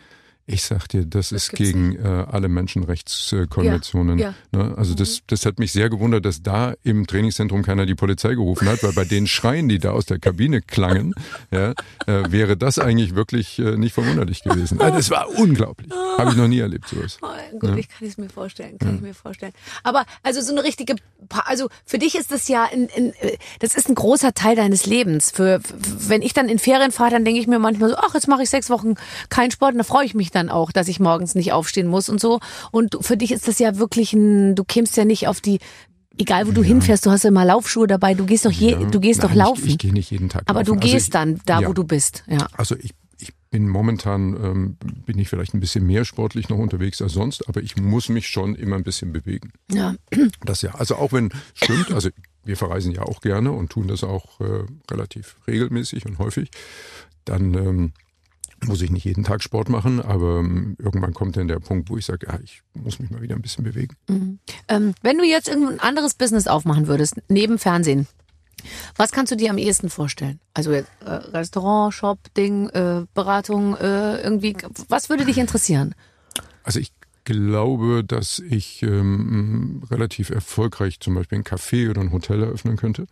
Ich 0.51 0.63
sag 0.63 0.89
dir, 0.89 1.05
das, 1.05 1.31
ist 1.31 1.51
gibt's 1.51 1.73
gegen 1.73 1.97
äh, 1.97 2.25
alle 2.31 2.49
Menschenrechtskonventionen. 2.49 4.19
Ja, 4.19 4.35
Mhm. 4.53 4.59
Ne? 4.59 4.75
Also 4.79 4.95
das, 4.95 5.21
das 5.27 5.45
hat 5.45 5.59
mich 5.59 5.73
sehr 5.73 5.91
gewundert, 5.91 6.25
dass 6.25 6.43
da 6.43 6.75
im 6.83 7.07
Trainingszentrum 7.07 7.63
keiner 7.63 7.85
die 7.85 7.95
Polizei 7.95 8.31
gerufen 8.31 8.67
hat, 8.67 8.83
weil 8.83 8.93
bei 8.93 9.05
den 9.05 9.27
Schreien, 9.27 9.69
die 9.69 9.79
da 9.79 9.91
aus 9.91 10.07
der 10.07 10.19
Kabine 10.19 10.63
klangen, 10.63 11.15
ja, 11.51 11.73
äh, 12.07 12.31
wäre 12.33 12.57
das 12.57 12.79
eigentlich 12.79 13.15
wirklich 13.15 13.59
äh, 13.59 13.77
nicht 13.77 13.93
verwunderlich 13.93 14.43
gewesen. 14.43 14.81
Also 14.81 14.97
das 14.97 15.11
war 15.11 15.29
unglaublich. 15.39 15.91
Habe 16.17 16.31
ich 16.31 16.37
noch 16.37 16.49
nie 16.49 16.61
erlebt 16.61 16.89
sowas. 16.89 17.19
Gut, 17.59 17.77
ich 17.77 17.89
kann 17.89 18.07
es 18.09 18.19
mir 18.19 18.29
vorstellen, 18.29 18.79
kann 18.79 18.97
ich 18.97 19.01
mir 19.01 19.15
vorstellen. 19.15 19.53
Aber 19.83 20.05
also 20.23 20.41
so 20.41 20.53
eine 20.53 20.65
richtige, 20.65 20.95
Pa- 21.29 21.45
also 21.47 21.69
für 21.85 21.99
dich 21.99 22.15
ist 22.17 22.31
das 22.33 22.49
ja, 22.49 22.65
ein, 22.73 22.89
ein, 22.97 23.13
äh, 23.21 23.37
das 23.61 23.75
ist 23.75 23.89
ein 23.89 23.95
großer 23.95 24.35
Teil 24.35 24.57
deines 24.57 24.87
Lebens. 24.87 25.31
Für, 25.31 25.61
wenn 26.09 26.23
ich 26.23 26.33
dann 26.35 26.49
in 26.49 26.59
Ferien 26.59 26.93
fahre, 26.93 27.11
dann 27.13 27.25
denke 27.25 27.41
ich 27.41 27.47
mir 27.47 27.59
manchmal 27.59 27.91
so, 27.91 27.97
ach, 27.97 28.15
jetzt 28.15 28.29
mache 28.29 28.43
ich 28.43 28.51
sechs 28.51 28.71
Wochen 28.71 28.95
keinen 29.29 29.51
Sport, 29.51 29.73
und 29.73 29.79
da 29.79 29.85
freue 29.85 30.05
ich 30.05 30.15
mich 30.15 30.31
dann 30.31 30.49
auch, 30.49 30.73
dass 30.73 30.89
ich 30.89 31.01
morgens 31.01 31.35
nicht 31.35 31.53
aufstehen 31.53 31.87
muss 31.89 32.09
und 32.09 32.21
so. 32.21 32.41
Und 32.71 32.95
du- 32.95 33.03
für 33.03 33.17
dich 33.17 33.33
ist 33.33 33.49
das 33.49 33.59
ja 33.59 33.77
wirklich 33.79 34.13
ein, 34.13 34.55
du 34.55 34.65
kämst 34.65 34.97
ja 34.97 35.05
nicht 35.05 35.29
auf 35.29 35.41
die, 35.41 35.59
egal 36.19 36.47
wo 36.49 36.53
du 36.53 36.63
hinfährst, 36.65 37.07
du 37.07 37.11
hast 37.11 37.23
ja 37.25 37.29
immer 37.29 37.45
Laufschuhe 37.45 37.87
dabei, 37.87 38.15
du 38.15 38.27
gehst 38.27 38.45
doch 38.45 38.51
je, 38.51 38.73
Ja. 38.73 38.79
du 38.79 38.99
gehst 39.01 39.23
doch 39.23 39.29
Nein, 39.29 39.39
laufen. 39.39 39.65
Ich, 39.67 39.73
ich 39.73 39.79
gehe 39.79 39.93
nicht 39.93 40.11
jeden 40.11 40.29
Tag 40.29 40.43
aber 40.47 40.65
du 40.65 40.73
laufen. 40.73 40.83
Also 40.83 40.93
gehst 40.95 41.07
ich, 41.07 41.11
dann 41.13 41.41
da, 41.47 41.61
ja. 41.61 41.69
wo 41.69 41.73
du 41.73 41.85
bist, 41.85 42.25
ja. 42.27 42.47
Also 42.57 42.75
ich 42.77 42.93
bin 43.51 43.69
momentan, 43.69 44.35
ähm, 44.43 44.77
bin 45.07 45.19
ich 45.19 45.29
vielleicht 45.29 45.55
ein 45.55 45.61
bisschen 45.61 45.87
mehr 45.87 46.05
sportlich 46.05 46.49
noch 46.49 46.59
unterwegs 46.59 47.01
als 47.01 47.13
sonst, 47.13 47.49
aber 47.49 47.63
ich 47.63 47.77
muss 47.77 48.09
mich 48.09 48.29
schon 48.29 48.55
immer 48.55 48.77
ein 48.77 48.85
bisschen 48.85 49.13
bewegen. 49.13 49.53
Ja, 49.71 49.95
Das 50.45 50.63
ja. 50.63 50.75
Also 50.75 50.97
auch 50.97 51.13
wenn 51.13 51.31
stimmt, 51.55 51.93
also 51.93 52.11
wir 52.45 52.57
verreisen 52.57 52.93
ja 52.93 53.03
auch 53.03 53.21
gerne 53.21 53.53
und 53.53 53.71
tun 53.71 53.89
das 53.89 54.05
auch 54.05 54.41
äh, 54.41 54.65
relativ 54.91 55.37
regelmäßig 55.47 56.07
und 56.07 56.19
häufig, 56.19 56.51
dann 57.25 57.55
ähm, 57.55 57.93
muss 58.65 58.83
ich 58.83 58.91
nicht 58.91 59.05
jeden 59.05 59.25
Tag 59.25 59.43
Sport 59.43 59.69
machen, 59.69 60.01
aber 60.01 60.41
ähm, 60.41 60.77
irgendwann 60.79 61.15
kommt 61.15 61.37
dann 61.37 61.49
der 61.49 61.61
Punkt, 61.61 61.91
wo 61.91 61.97
ich 61.97 62.07
sage, 62.07 62.27
ja, 62.27 62.39
ich 62.43 62.63
muss 62.75 62.99
mich 62.99 63.11
mal 63.11 63.23
wieder 63.23 63.37
ein 63.37 63.43
bisschen 63.43 63.65
bewegen. 63.65 63.97
Ähm, 64.69 64.95
wenn 65.03 65.19
du 65.19 65.25
jetzt 65.25 65.49
irgendein 65.49 65.81
anderes 65.81 66.15
Business 66.15 66.47
aufmachen 66.49 66.87
würdest, 66.89 67.17
neben 67.29 67.59
Fernsehen, 67.59 68.07
was 68.97 69.13
kannst 69.13 69.33
du 69.33 69.37
dir 69.37 69.51
am 69.51 69.59
ehesten 69.59 69.91
vorstellen? 69.91 70.41
Also 70.55 70.73
äh, 70.73 70.85
Restaurant, 71.07 71.93
Shop, 71.95 72.19
Ding, 72.37 72.69
äh, 72.71 73.05
Beratung, 73.15 73.77
äh, 73.77 74.21
irgendwie, 74.23 74.57
was 74.89 75.09
würde 75.09 75.25
dich 75.25 75.39
interessieren? 75.39 75.95
Also 76.63 76.81
ich 76.81 76.93
glaube, 77.25 78.05
dass 78.05 78.39
ich 78.39 78.83
ähm, 78.83 79.83
relativ 79.91 80.31
erfolgreich 80.31 81.01
zum 81.01 81.15
Beispiel 81.15 81.39
ein 81.39 81.45
Café 81.45 81.91
oder 81.91 82.01
ein 82.01 82.13
Hotel 82.13 82.43
eröffnen 82.43 82.77
könnte. 82.77 83.07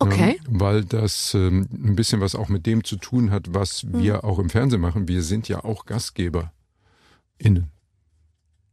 Okay. 0.00 0.38
Ja, 0.40 0.44
weil 0.60 0.84
das 0.84 1.34
ähm, 1.34 1.68
ein 1.72 1.96
bisschen 1.96 2.20
was 2.20 2.34
auch 2.36 2.48
mit 2.48 2.66
dem 2.66 2.84
zu 2.84 2.96
tun 2.96 3.30
hat, 3.30 3.46
was 3.54 3.82
Hm. 3.82 3.98
wir 3.98 4.24
auch 4.24 4.38
im 4.38 4.48
Fernsehen 4.50 4.80
machen. 4.80 5.08
Wir 5.08 5.22
sind 5.22 5.48
ja 5.48 5.64
auch 5.64 5.86
GastgeberInnen. 5.86 7.70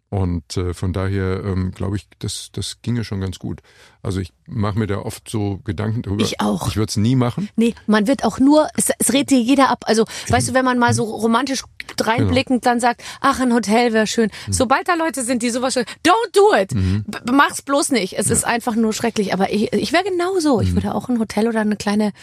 Und 0.09 0.55
äh, 0.55 0.73
von 0.73 0.93
daher 0.93 1.43
ähm, 1.43 1.71
glaube 1.71 1.97
ich, 1.97 2.07
das, 2.19 2.49
das 2.53 2.77
ginge 2.81 3.03
schon 3.03 3.19
ganz 3.19 3.39
gut. 3.39 3.61
Also 4.01 4.19
ich 4.21 4.31
mache 4.45 4.77
mir 4.79 4.87
da 4.87 4.99
oft 4.99 5.27
so 5.27 5.59
Gedanken 5.65 6.03
darüber. 6.03 6.23
Ich 6.23 6.39
auch. 6.39 6.67
Ich 6.69 6.77
würde 6.77 6.89
es 6.91 6.95
nie 6.95 7.15
machen. 7.15 7.49
Nee, 7.55 7.73
man 7.87 8.07
wird 8.07 8.23
auch 8.23 8.39
nur, 8.39 8.67
es, 8.77 8.91
es 8.97 9.11
redet 9.11 9.31
dir 9.31 9.41
jeder 9.41 9.69
ab. 9.69 9.83
Also, 9.87 10.05
weißt 10.29 10.49
du, 10.49 10.53
wenn 10.53 10.63
man 10.63 10.77
mal 10.79 10.93
so 10.93 11.03
romantisch 11.03 11.63
reinblickend 11.99 12.65
dann 12.65 12.79
sagt, 12.79 13.03
ach, 13.19 13.39
ein 13.39 13.51
Hotel 13.53 13.93
wäre 13.93 14.07
schön. 14.07 14.29
Sobald 14.49 14.87
da 14.87 14.93
Leute 14.93 15.23
sind, 15.23 15.41
die 15.41 15.49
sowas 15.49 15.73
schön, 15.73 15.85
don't 16.05 16.31
do 16.33 16.55
it. 16.55 16.69
B- 16.69 17.31
Mach's 17.33 17.61
bloß 17.63 17.89
nicht. 17.89 18.13
Es 18.17 18.29
ist 18.29 18.45
einfach 18.45 18.75
nur 18.75 18.93
schrecklich. 18.93 19.33
Aber 19.33 19.51
ich, 19.51 19.73
ich 19.73 19.91
wäre 19.91 20.03
genauso. 20.03 20.61
Ich 20.61 20.75
würde 20.75 20.93
auch 20.93 21.09
ein 21.09 21.19
Hotel 21.19 21.47
oder 21.47 21.61
eine 21.61 21.75
kleine 21.75 22.13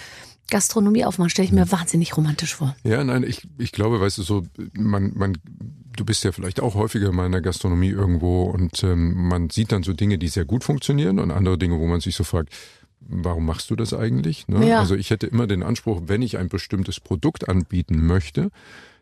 Gastronomie 0.53 1.05
aufmachen. 1.05 1.31
Stelle 1.31 1.47
ich 1.47 1.53
mir 1.53 1.73
wahnsinnig 1.73 2.17
romantisch 2.17 2.55
vor. 2.55 2.77
Ja, 2.85 3.03
nein, 3.03 3.25
ich, 3.25 3.49
ich 3.59 3.73
glaube, 3.73 4.01
weißt 4.01 4.19
du, 4.19 4.23
so, 4.23 4.43
man, 4.75 5.13
man, 5.17 5.39
du 5.97 6.05
bist 6.05 6.25
ja 6.25 6.33
vielleicht 6.33 6.61
auch 6.61 6.75
häufiger 6.75 7.11
mal 7.11 7.27
in 7.27 7.33
der 7.33 7.41
Gastronomie 7.41 7.89
irgendwo 7.89 8.45
und 8.45 8.85
ähm, 8.85 9.29
man 9.29 9.49
sieht 9.51 9.73
dann 9.73 9.83
so 9.83 9.95
Dinge, 9.95 10.19
die 10.19 10.29
sehr 10.29 10.45
gut 10.45 10.63
funktionieren 10.63 11.19
und 11.19 11.31
andere 11.31 11.57
Dinge, 11.57 11.81
wo 11.81 11.87
man 11.87 12.01
sich 12.01 12.15
so 12.15 12.23
fragt, 12.23 12.53
warum 13.01 13.47
machst 13.47 13.71
du 13.71 13.77
das 13.77 13.95
eigentlich? 13.95 14.47
Ne? 14.47 14.69
Ja. 14.69 14.81
Also 14.81 14.95
ich 14.95 15.11
hätte 15.11 15.27
immer 15.27 15.47
den 15.47 15.63
Anspruch, 15.63 16.03
wenn 16.07 16.21
ich 16.21 16.37
ein 16.37 16.51
bestimmtes 16.51 17.01
Produkt 17.01 17.49
anbieten 17.49 18.07
möchte, 18.07 18.51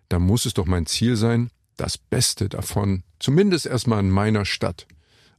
dann 0.09 0.23
muss 0.23 0.47
es 0.47 0.55
doch 0.55 0.67
mein 0.67 0.87
Ziel 0.87 1.17
sein, 1.17 1.51
das 1.77 1.99
Beste 1.99 2.49
davon, 2.49 3.03
zumindest 3.19 3.67
erstmal 3.67 4.01
in 4.01 4.11
meiner 4.11 4.45
Stadt, 4.45 4.87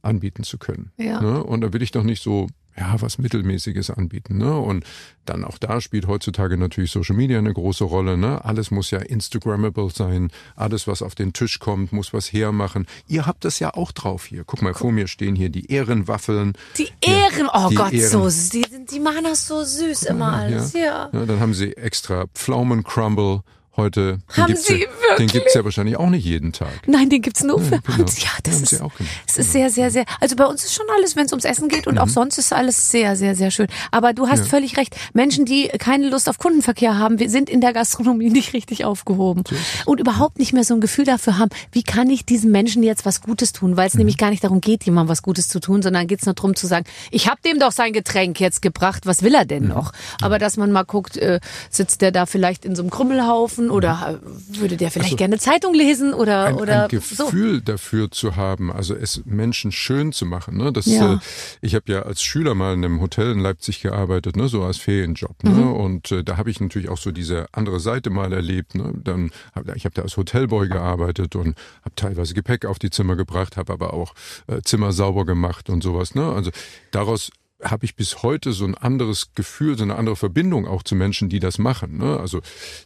anbieten 0.02 0.42
zu 0.42 0.58
können. 0.58 0.92
Ja. 0.98 1.22
Ne? 1.22 1.42
Und 1.42 1.62
da 1.62 1.72
will 1.72 1.82
ich 1.82 1.92
doch 1.92 2.02
nicht 2.02 2.22
so, 2.22 2.48
ja, 2.76 2.96
was 3.00 3.18
Mittelmäßiges 3.18 3.90
anbieten. 3.90 4.38
Ne? 4.38 4.56
Und 4.58 4.84
dann 5.24 5.44
auch 5.44 5.58
da 5.58 5.80
spielt 5.80 6.06
heutzutage 6.06 6.56
natürlich 6.56 6.90
Social 6.90 7.14
Media 7.16 7.38
eine 7.38 7.52
große 7.52 7.84
Rolle. 7.84 8.16
Ne? 8.16 8.44
Alles 8.44 8.70
muss 8.70 8.90
ja 8.90 8.98
Instagrammable 8.98 9.90
sein. 9.90 10.30
Alles, 10.56 10.86
was 10.86 11.02
auf 11.02 11.14
den 11.14 11.32
Tisch 11.32 11.58
kommt, 11.58 11.92
muss 11.92 12.12
was 12.12 12.32
hermachen. 12.32 12.86
Ihr 13.08 13.26
habt 13.26 13.44
das 13.44 13.58
ja 13.58 13.74
auch 13.74 13.92
drauf 13.92 14.24
hier. 14.24 14.44
Guck 14.44 14.62
mal, 14.62 14.74
vor 14.74 14.90
mir 14.90 15.06
stehen 15.06 15.36
hier 15.36 15.50
die 15.50 15.70
Ehrenwaffeln. 15.70 16.54
Die 16.78 16.88
Ehren, 17.02 17.48
oh 17.52 17.68
die 17.68 17.74
Gott, 17.76 17.92
Ehren. 17.92 18.10
so, 18.10 18.24
die, 18.28 18.64
sind- 18.68 18.90
die 18.90 19.00
machen 19.00 19.24
das 19.24 19.46
so 19.46 19.62
süß 19.62 20.04
immer 20.04 20.32
alles, 20.32 20.72
ja. 20.72 21.10
Ja, 21.12 21.26
dann 21.26 21.40
haben 21.40 21.54
sie 21.54 21.76
extra 21.76 22.26
Pflaumencrumble 22.34 23.42
heute. 23.76 24.18
Den 24.36 24.36
Haben 24.36 24.46
gibt's 24.48 24.66
sie 24.66 24.74
ja, 24.74 24.80
wirklich? 24.80 25.16
Den 25.18 25.26
gibt's 25.28 25.54
ja 25.54 25.64
wahrscheinlich 25.64 25.96
auch 25.96 26.08
nicht 26.10 26.24
jeden 26.24 26.52
Tag. 26.52 26.68
Nein, 26.86 27.08
den 27.08 27.22
gibt's 27.22 27.42
nur 27.42 27.58
für 27.60 27.80
genau. 27.80 27.98
Hans. 27.98 28.18
Ja, 28.22 28.28
das 28.42 28.54
haben 28.56 28.62
ist, 28.64 28.68
sie 28.70 28.80
auch 28.80 28.94
gemacht. 28.94 29.12
es 29.26 29.38
ist 29.38 29.52
sehr, 29.52 29.70
sehr, 29.70 29.90
sehr. 29.90 30.04
Also 30.20 30.36
bei 30.36 30.44
uns 30.46 30.64
ist 30.64 30.74
schon 30.74 30.86
alles, 30.96 31.16
wenn 31.16 31.26
es 31.26 31.32
ums 31.32 31.44
Essen 31.44 31.68
geht 31.68 31.86
und 31.86 31.94
Mhm. 31.94 32.00
auch 32.00 32.08
sonst 32.08 32.38
ist 32.38 32.52
alles 32.52 32.90
sehr, 32.90 33.16
sehr, 33.16 33.34
sehr 33.34 33.50
schön. 33.50 33.66
Aber 33.90 34.12
du 34.12 34.28
hast 34.28 34.46
völlig 34.48 34.76
recht. 34.76 34.96
Menschen, 35.14 35.44
die 35.44 35.68
keine 35.78 36.08
Lust 36.08 36.28
auf 36.28 36.38
Kundenverkehr 36.38 36.98
haben, 36.98 37.18
wir 37.18 37.30
sind 37.30 37.48
in 37.50 37.60
der 37.60 37.72
Gastronomie 37.72 38.30
nicht 38.30 38.52
richtig 38.52 38.84
aufgehoben 38.84 39.42
und 39.86 40.00
überhaupt 40.00 40.38
nicht 40.38 40.52
mehr 40.52 40.64
so 40.64 40.74
ein 40.74 40.80
Gefühl 40.80 41.04
dafür 41.04 41.38
haben, 41.38 41.50
wie 41.72 41.82
kann 41.82 42.10
ich 42.10 42.24
diesen 42.24 42.50
Menschen 42.50 42.82
jetzt 42.82 43.04
was 43.06 43.20
Gutes 43.22 43.52
tun, 43.52 43.76
weil 43.76 43.88
es 43.88 43.94
nämlich 43.94 44.18
gar 44.18 44.30
nicht 44.30 44.44
darum 44.44 44.60
geht, 44.60 44.84
jemandem 44.84 45.10
was 45.10 45.22
Gutes 45.22 45.48
zu 45.48 45.60
tun, 45.60 45.82
sondern 45.82 46.06
geht 46.06 46.20
es 46.20 46.26
nur 46.26 46.34
darum 46.34 46.54
zu 46.54 46.66
sagen, 46.66 46.84
ich 47.10 47.28
habe 47.28 47.40
dem 47.44 47.58
doch 47.58 47.72
sein 47.72 47.92
Getränk 47.92 48.38
jetzt 48.40 48.62
gebracht, 48.62 49.06
was 49.06 49.22
will 49.22 49.34
er 49.34 49.44
denn 49.44 49.66
noch? 49.68 49.92
Aber 50.20 50.38
dass 50.38 50.56
man 50.56 50.72
mal 50.72 50.84
guckt, 50.84 51.16
äh, 51.16 51.40
sitzt 51.70 52.00
der 52.02 52.12
da 52.12 52.26
vielleicht 52.26 52.64
in 52.64 52.74
so 52.76 52.82
einem 52.82 52.90
Krümmelhaufen 52.90 53.61
oder 53.70 54.20
äh, 54.22 54.58
würde 54.60 54.76
der 54.76 54.90
vielleicht 54.90 55.16
gerne 55.16 55.38
Zeitung 55.38 55.74
lesen 55.74 56.14
oder 56.14 56.44
ein, 56.44 56.54
oder 56.54 56.84
ein 56.84 57.00
so. 57.00 57.24
Gefühl 57.26 57.60
dafür 57.60 58.10
zu 58.10 58.36
haben, 58.36 58.72
also 58.72 58.94
es 58.94 59.22
Menschen 59.24 59.72
schön 59.72 60.12
zu 60.12 60.26
machen. 60.26 60.56
Ne? 60.56 60.72
Das, 60.72 60.86
Ja. 60.86 61.14
äh, 61.14 61.18
ich 61.60 61.74
habe 61.74 61.90
ja 61.92 62.02
als 62.02 62.22
Schüler 62.22 62.54
mal 62.54 62.74
in 62.74 62.84
einem 62.84 63.00
Hotel 63.00 63.32
in 63.32 63.40
Leipzig 63.40 63.82
gearbeitet, 63.82 64.36
ne? 64.36 64.48
so 64.48 64.62
als 64.62 64.78
Ferienjob. 64.78 65.42
Mhm. 65.44 65.56
Ne? 65.56 65.72
Und 65.72 66.12
äh, 66.12 66.24
da 66.24 66.36
habe 66.36 66.50
ich 66.50 66.60
natürlich 66.60 66.88
auch 66.88 66.98
so 66.98 67.10
diese 67.10 67.46
andere 67.52 67.80
Seite 67.80 68.10
mal 68.10 68.32
erlebt. 68.32 68.74
Ne? 68.74 68.92
Dann 69.02 69.30
hab, 69.54 69.74
ich 69.76 69.84
habe 69.84 69.94
da 69.94 70.02
als 70.02 70.16
Hotelboy 70.16 70.68
gearbeitet 70.68 71.36
und 71.36 71.56
habe 71.84 71.94
teilweise 71.96 72.34
Gepäck 72.34 72.64
auf 72.66 72.78
die 72.78 72.90
Zimmer 72.90 73.16
gebracht, 73.16 73.56
habe 73.56 73.72
aber 73.72 73.94
auch 73.94 74.14
äh, 74.46 74.60
Zimmer 74.62 74.92
sauber 74.92 75.24
gemacht 75.24 75.70
und 75.70 75.82
sowas. 75.82 76.14
Ne? 76.14 76.30
Also 76.32 76.50
daraus 76.90 77.30
habe 77.62 77.84
ich 77.84 77.96
bis 77.96 78.22
heute 78.22 78.52
so 78.52 78.64
ein 78.64 78.74
anderes 78.74 79.34
Gefühl, 79.34 79.76
so 79.76 79.84
eine 79.84 79.96
andere 79.96 80.16
Verbindung 80.16 80.66
auch 80.66 80.82
zu 80.82 80.94
Menschen, 80.94 81.28
die 81.28 81.40
das 81.40 81.58
machen. 81.58 81.98
Ne? 81.98 82.18
Also, 82.18 82.40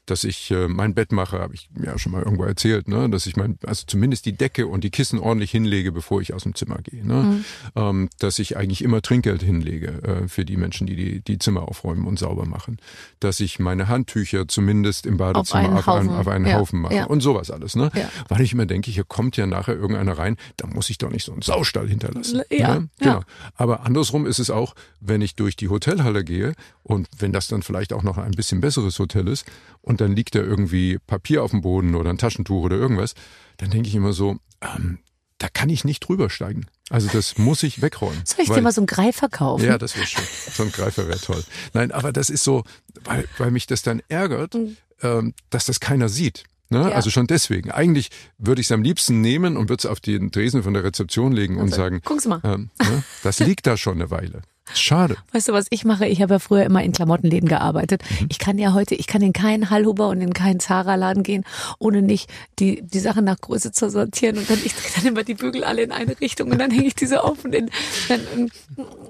dass 0.06 0.24
ich 0.24 0.50
äh, 0.50 0.68
mein 0.68 0.94
Bett 0.94 1.12
mache, 1.12 1.38
habe 1.38 1.54
ich 1.54 1.68
ja 1.82 1.98
schon 1.98 2.12
mal 2.12 2.22
irgendwo 2.22 2.44
erzählt, 2.44 2.88
ne? 2.88 3.08
dass 3.10 3.26
ich 3.26 3.36
mein, 3.36 3.58
also 3.64 3.84
zumindest 3.86 4.26
die 4.26 4.32
Decke 4.32 4.66
und 4.66 4.84
die 4.84 4.90
Kissen 4.90 5.18
ordentlich 5.18 5.50
hinlege, 5.50 5.92
bevor 5.92 6.20
ich 6.20 6.34
aus 6.34 6.42
dem 6.42 6.54
Zimmer 6.54 6.78
gehe. 6.82 7.06
Ne? 7.06 7.44
Ähm, 7.74 8.08
dass 8.18 8.38
ich 8.38 8.56
eigentlich 8.56 8.82
immer 8.82 9.02
Trinkgeld 9.02 9.42
hinlege 9.42 10.02
äh, 10.02 10.28
für 10.28 10.44
die 10.44 10.56
Menschen, 10.56 10.86
die, 10.86 10.96
die 11.20 11.36
die 11.36 11.38
Zimmer 11.38 11.68
aufräumen 11.68 12.06
und 12.06 12.18
sauber 12.18 12.46
machen. 12.46 12.78
Dass 13.20 13.40
ich 13.40 13.58
meine 13.58 13.88
Handtücher 13.88 14.48
zumindest 14.48 15.06
im 15.06 15.16
Badezimmer 15.16 15.78
auf 15.78 15.88
einen, 15.88 16.08
Haufen. 16.08 16.20
auf 16.20 16.28
einen 16.28 16.46
Ja, 16.46 16.58
Haufen 16.58 16.80
mache 16.80 16.94
ja. 16.94 17.04
und 17.04 17.20
sowas 17.20 17.50
alles. 17.50 17.76
Ne? 17.76 17.90
Ja. 17.94 18.08
Weil 18.28 18.40
ich 18.40 18.52
immer 18.52 18.66
denke, 18.66 18.90
hier 18.90 19.04
kommt 19.04 19.36
ja 19.36 19.46
nachher 19.46 19.74
irgendeiner 19.74 20.18
rein, 20.18 20.36
da 20.56 20.66
muss 20.66 20.90
ich 20.90 20.98
doch 20.98 21.10
nicht 21.10 21.24
so 21.24 21.32
einen 21.32 21.42
Saustall 21.42 21.88
hinterlassen. 21.88 22.42
Ja, 22.50 22.80
ne? 22.80 22.88
ja. 23.00 23.12
Genau. 23.12 23.22
Aber 23.54 23.84
andersrum 23.84 24.26
ist 24.26 24.38
es 24.38 24.50
auch, 24.50 24.65
wenn 25.00 25.20
ich 25.20 25.36
durch 25.36 25.56
die 25.56 25.68
Hotelhalle 25.68 26.24
gehe 26.24 26.54
und 26.82 27.08
wenn 27.18 27.32
das 27.32 27.48
dann 27.48 27.62
vielleicht 27.62 27.92
auch 27.92 28.02
noch 28.02 28.18
ein 28.18 28.32
bisschen 28.32 28.60
besseres 28.60 28.98
Hotel 28.98 29.28
ist 29.28 29.46
und 29.80 30.00
dann 30.00 30.14
liegt 30.14 30.34
da 30.34 30.40
irgendwie 30.40 30.98
Papier 31.06 31.42
auf 31.42 31.50
dem 31.50 31.60
Boden 31.62 31.94
oder 31.94 32.10
ein 32.10 32.18
Taschentuch 32.18 32.64
oder 32.64 32.76
irgendwas, 32.76 33.14
dann 33.58 33.70
denke 33.70 33.88
ich 33.88 33.94
immer 33.94 34.12
so, 34.12 34.36
ähm, 34.60 34.98
da 35.38 35.48
kann 35.48 35.68
ich 35.68 35.84
nicht 35.84 36.00
drüber 36.00 36.30
steigen. 36.30 36.66
Also 36.88 37.08
das 37.12 37.36
muss 37.36 37.62
ich 37.62 37.82
wegräumen. 37.82 38.22
Soll 38.24 38.44
ich 38.44 38.48
weil- 38.48 38.56
dir 38.56 38.62
mal 38.62 38.72
so 38.72 38.80
einen 38.80 38.86
Greifer 38.86 39.28
kaufen? 39.28 39.64
Ja, 39.64 39.76
das 39.76 39.96
wäre 39.96 40.06
schön. 40.06 40.24
So 40.52 40.62
ein 40.62 40.72
Greifer 40.72 41.08
wäre 41.08 41.20
toll. 41.20 41.42
Nein, 41.74 41.92
aber 41.92 42.12
das 42.12 42.30
ist 42.30 42.44
so, 42.44 42.64
weil, 43.04 43.28
weil 43.38 43.50
mich 43.50 43.66
das 43.66 43.82
dann 43.82 44.02
ärgert, 44.08 44.56
ähm, 45.02 45.34
dass 45.50 45.66
das 45.66 45.80
keiner 45.80 46.08
sieht. 46.08 46.44
Ne? 46.68 46.78
Mhm. 46.78 46.88
Ja. 46.88 46.94
Also 46.94 47.10
schon 47.10 47.26
deswegen. 47.26 47.70
Eigentlich 47.70 48.10
würde 48.38 48.60
ich 48.60 48.68
es 48.68 48.72
am 48.72 48.82
liebsten 48.82 49.20
nehmen 49.20 49.56
und 49.56 49.68
würde 49.68 49.80
es 49.82 49.86
auf 49.86 50.00
den 50.00 50.32
Tresen 50.32 50.62
von 50.62 50.74
der 50.74 50.84
Rezeption 50.84 51.32
legen 51.32 51.58
und 51.58 51.72
sagen, 51.72 52.00
gucken 52.02 52.20
Sie 52.20 52.28
mal. 52.28 52.40
Ähm, 52.44 52.70
ne? 52.80 53.04
das 53.22 53.38
liegt 53.38 53.66
da 53.66 53.76
schon 53.76 53.94
eine 53.94 54.10
Weile. 54.10 54.42
Schade. 54.74 55.16
Weißt 55.32 55.48
du, 55.48 55.52
was 55.52 55.66
ich 55.70 55.84
mache? 55.84 56.06
Ich 56.06 56.20
habe 56.22 56.34
ja 56.34 56.38
früher 56.38 56.64
immer 56.64 56.82
in 56.82 56.92
Klamottenläden 56.92 57.48
gearbeitet. 57.48 58.02
Mhm. 58.20 58.26
Ich 58.30 58.38
kann 58.38 58.58
ja 58.58 58.72
heute, 58.72 58.94
ich 58.94 59.06
kann 59.06 59.22
in 59.22 59.32
keinen 59.32 59.70
Hallhuber 59.70 60.08
und 60.08 60.20
in 60.20 60.32
keinen 60.34 60.60
Zara-Laden 60.60 61.22
gehen, 61.22 61.44
ohne 61.78 62.02
nicht 62.02 62.28
die, 62.58 62.82
die 62.82 62.98
Sachen 62.98 63.24
nach 63.24 63.40
Größe 63.40 63.72
zu 63.72 63.90
sortieren. 63.90 64.38
Und 64.38 64.50
dann, 64.50 64.58
ich 64.64 64.74
drehe 64.74 64.90
dann 64.96 65.06
immer 65.06 65.22
die 65.24 65.34
Bügel 65.34 65.64
alle 65.64 65.82
in 65.82 65.92
eine 65.92 66.18
Richtung 66.20 66.50
und 66.50 66.58
dann 66.58 66.70
hänge 66.70 66.86
ich 66.86 66.94
diese 66.94 67.22
auf 67.24 67.44
und 67.44 67.54
in, 67.54 67.70
dann, 68.08 68.20
ähm, 68.36 68.50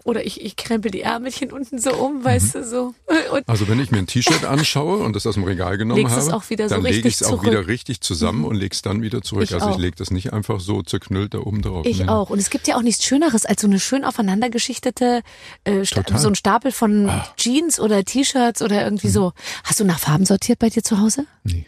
oder 0.04 0.24
ich, 0.26 0.40
ich 0.44 0.56
krempel 0.56 0.90
die 0.90 1.00
Ärmelchen 1.02 1.52
unten 1.52 1.78
so 1.78 1.92
um, 1.94 2.22
weißt 2.24 2.54
Mhm. 2.54 2.60
du, 2.60 2.64
so. 2.64 2.94
Und 3.32 3.48
Also 3.48 3.66
wenn 3.68 3.80
ich 3.80 3.90
mir 3.90 3.98
ein 3.98 4.06
T-Shirt 4.06 4.44
anschaue 4.44 4.98
und 4.98 5.16
das 5.16 5.26
aus 5.26 5.34
dem 5.34 5.44
Regal 5.44 5.78
genommen 5.78 6.08
habe, 6.10 6.42
wieder 6.50 6.68
so 6.68 6.74
dann 6.76 6.84
lege 6.84 7.08
ich 7.08 7.14
es 7.14 7.22
auch. 7.22 7.42
Mhm. 7.42 7.46
wieder 7.46 7.66
richtig 7.66 8.00
zusammen 8.00 8.44
und 8.44 8.54
lege 8.56 8.74
es 8.74 8.82
dann 8.82 9.02
wieder 9.02 9.22
zurück. 9.22 9.44
Ich 9.44 9.54
also 9.54 9.68
ich 9.70 9.74
auch. 9.76 9.78
lege 9.78 9.96
das 9.96 10.10
nicht 10.10 10.32
einfach 10.32 10.60
so 10.60 10.82
zerknüllt 10.82 11.34
da 11.34 11.38
oben 11.38 11.62
drauf. 11.62 11.86
Ich 11.86 12.00
Nee. 12.00 12.08
auch. 12.08 12.30
Und 12.30 12.38
es 12.38 12.50
gibt 12.50 12.68
ja 12.68 12.76
auch 12.76 12.82
nichts 12.82 13.04
Schöneres 13.04 13.46
als 13.46 13.62
so 13.62 13.66
eine 13.66 13.80
schön 13.80 14.04
aufeinander 14.04 14.50
geschichtete, 14.50 15.22
äh, 15.64 15.82
Total. 15.82 16.18
so 16.18 16.28
ein 16.28 16.34
Stapel 16.34 16.72
von 16.72 17.08
Ah. 17.08 17.26
Jeans 17.36 17.78
oder 17.80 18.04
T-Shirts 18.04 18.62
oder 18.62 18.84
irgendwie 18.84 19.08
so. 19.08 19.32
Hast 19.64 19.80
du 19.80 19.84
nach 19.84 19.98
Farben 19.98 20.24
sortiert 20.26 20.58
bei 20.58 20.68
dir 20.68 20.82
zu 20.82 21.00
Hause? 21.00 21.22
Mhm. 21.44 21.52
Nee. 21.52 21.66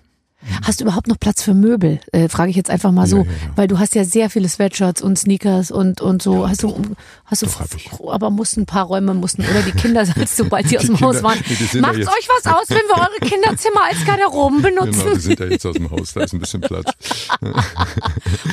Hast 0.63 0.79
du 0.81 0.85
überhaupt 0.85 1.09
noch 1.09 1.19
Platz 1.19 1.43
für 1.43 1.53
Möbel? 1.53 2.01
Äh, 2.13 2.29
Frage 2.29 2.51
ich 2.51 2.57
jetzt 2.57 2.71
einfach 2.71 2.93
mal 2.93 3.07
so, 3.09 3.19
ja, 3.19 3.25
ja. 3.25 3.31
weil 3.57 3.67
du 3.67 3.79
hast 3.79 3.97
ja 3.97 4.05
sehr 4.05 4.31
viele 4.31 4.49
Sweatshirts 4.49 5.03
und 5.03 5.19
Sneakers 5.19 5.73
und 5.73 6.01
und 6.01 6.23
so. 6.23 6.49
hast 6.49 6.63
du 6.63 6.97
hast 7.25 7.43
du 7.43 7.47
doch 7.47 7.65
ich. 7.77 7.91
aber 8.09 8.31
mussten 8.31 8.61
ein 8.63 8.67
paar 8.67 8.85
Räume 8.85 9.15
mussten 9.15 9.43
oder 9.43 9.63
die 9.63 9.73
Kinder, 9.73 10.07
sobald 10.27 10.71
die 10.71 10.79
aus 10.79 10.87
dem 10.87 11.01
Haus 11.01 11.17
Kinder, 11.17 11.29
waren. 11.29 11.39
nee, 11.49 11.67
ja 11.73 11.81
Macht 11.81 11.97
euch 11.97 12.29
was 12.37 12.53
aus, 12.53 12.69
wenn 12.69 12.77
wir 12.77 12.97
eure 12.97 13.29
Kinderzimmer 13.29 13.85
als 13.85 14.05
Garderoben 14.05 14.63
benutzen? 14.63 14.93
Genau, 14.93 15.15
die 15.15 15.21
sind 15.21 15.41
ja 15.41 15.47
jetzt 15.47 15.67
aus 15.67 15.75
dem 15.75 15.91
Haus, 15.91 16.13
da 16.15 16.23
ist 16.23 16.33
ein 16.33 16.41
bisschen 16.41 16.61
Platz. 16.61 16.91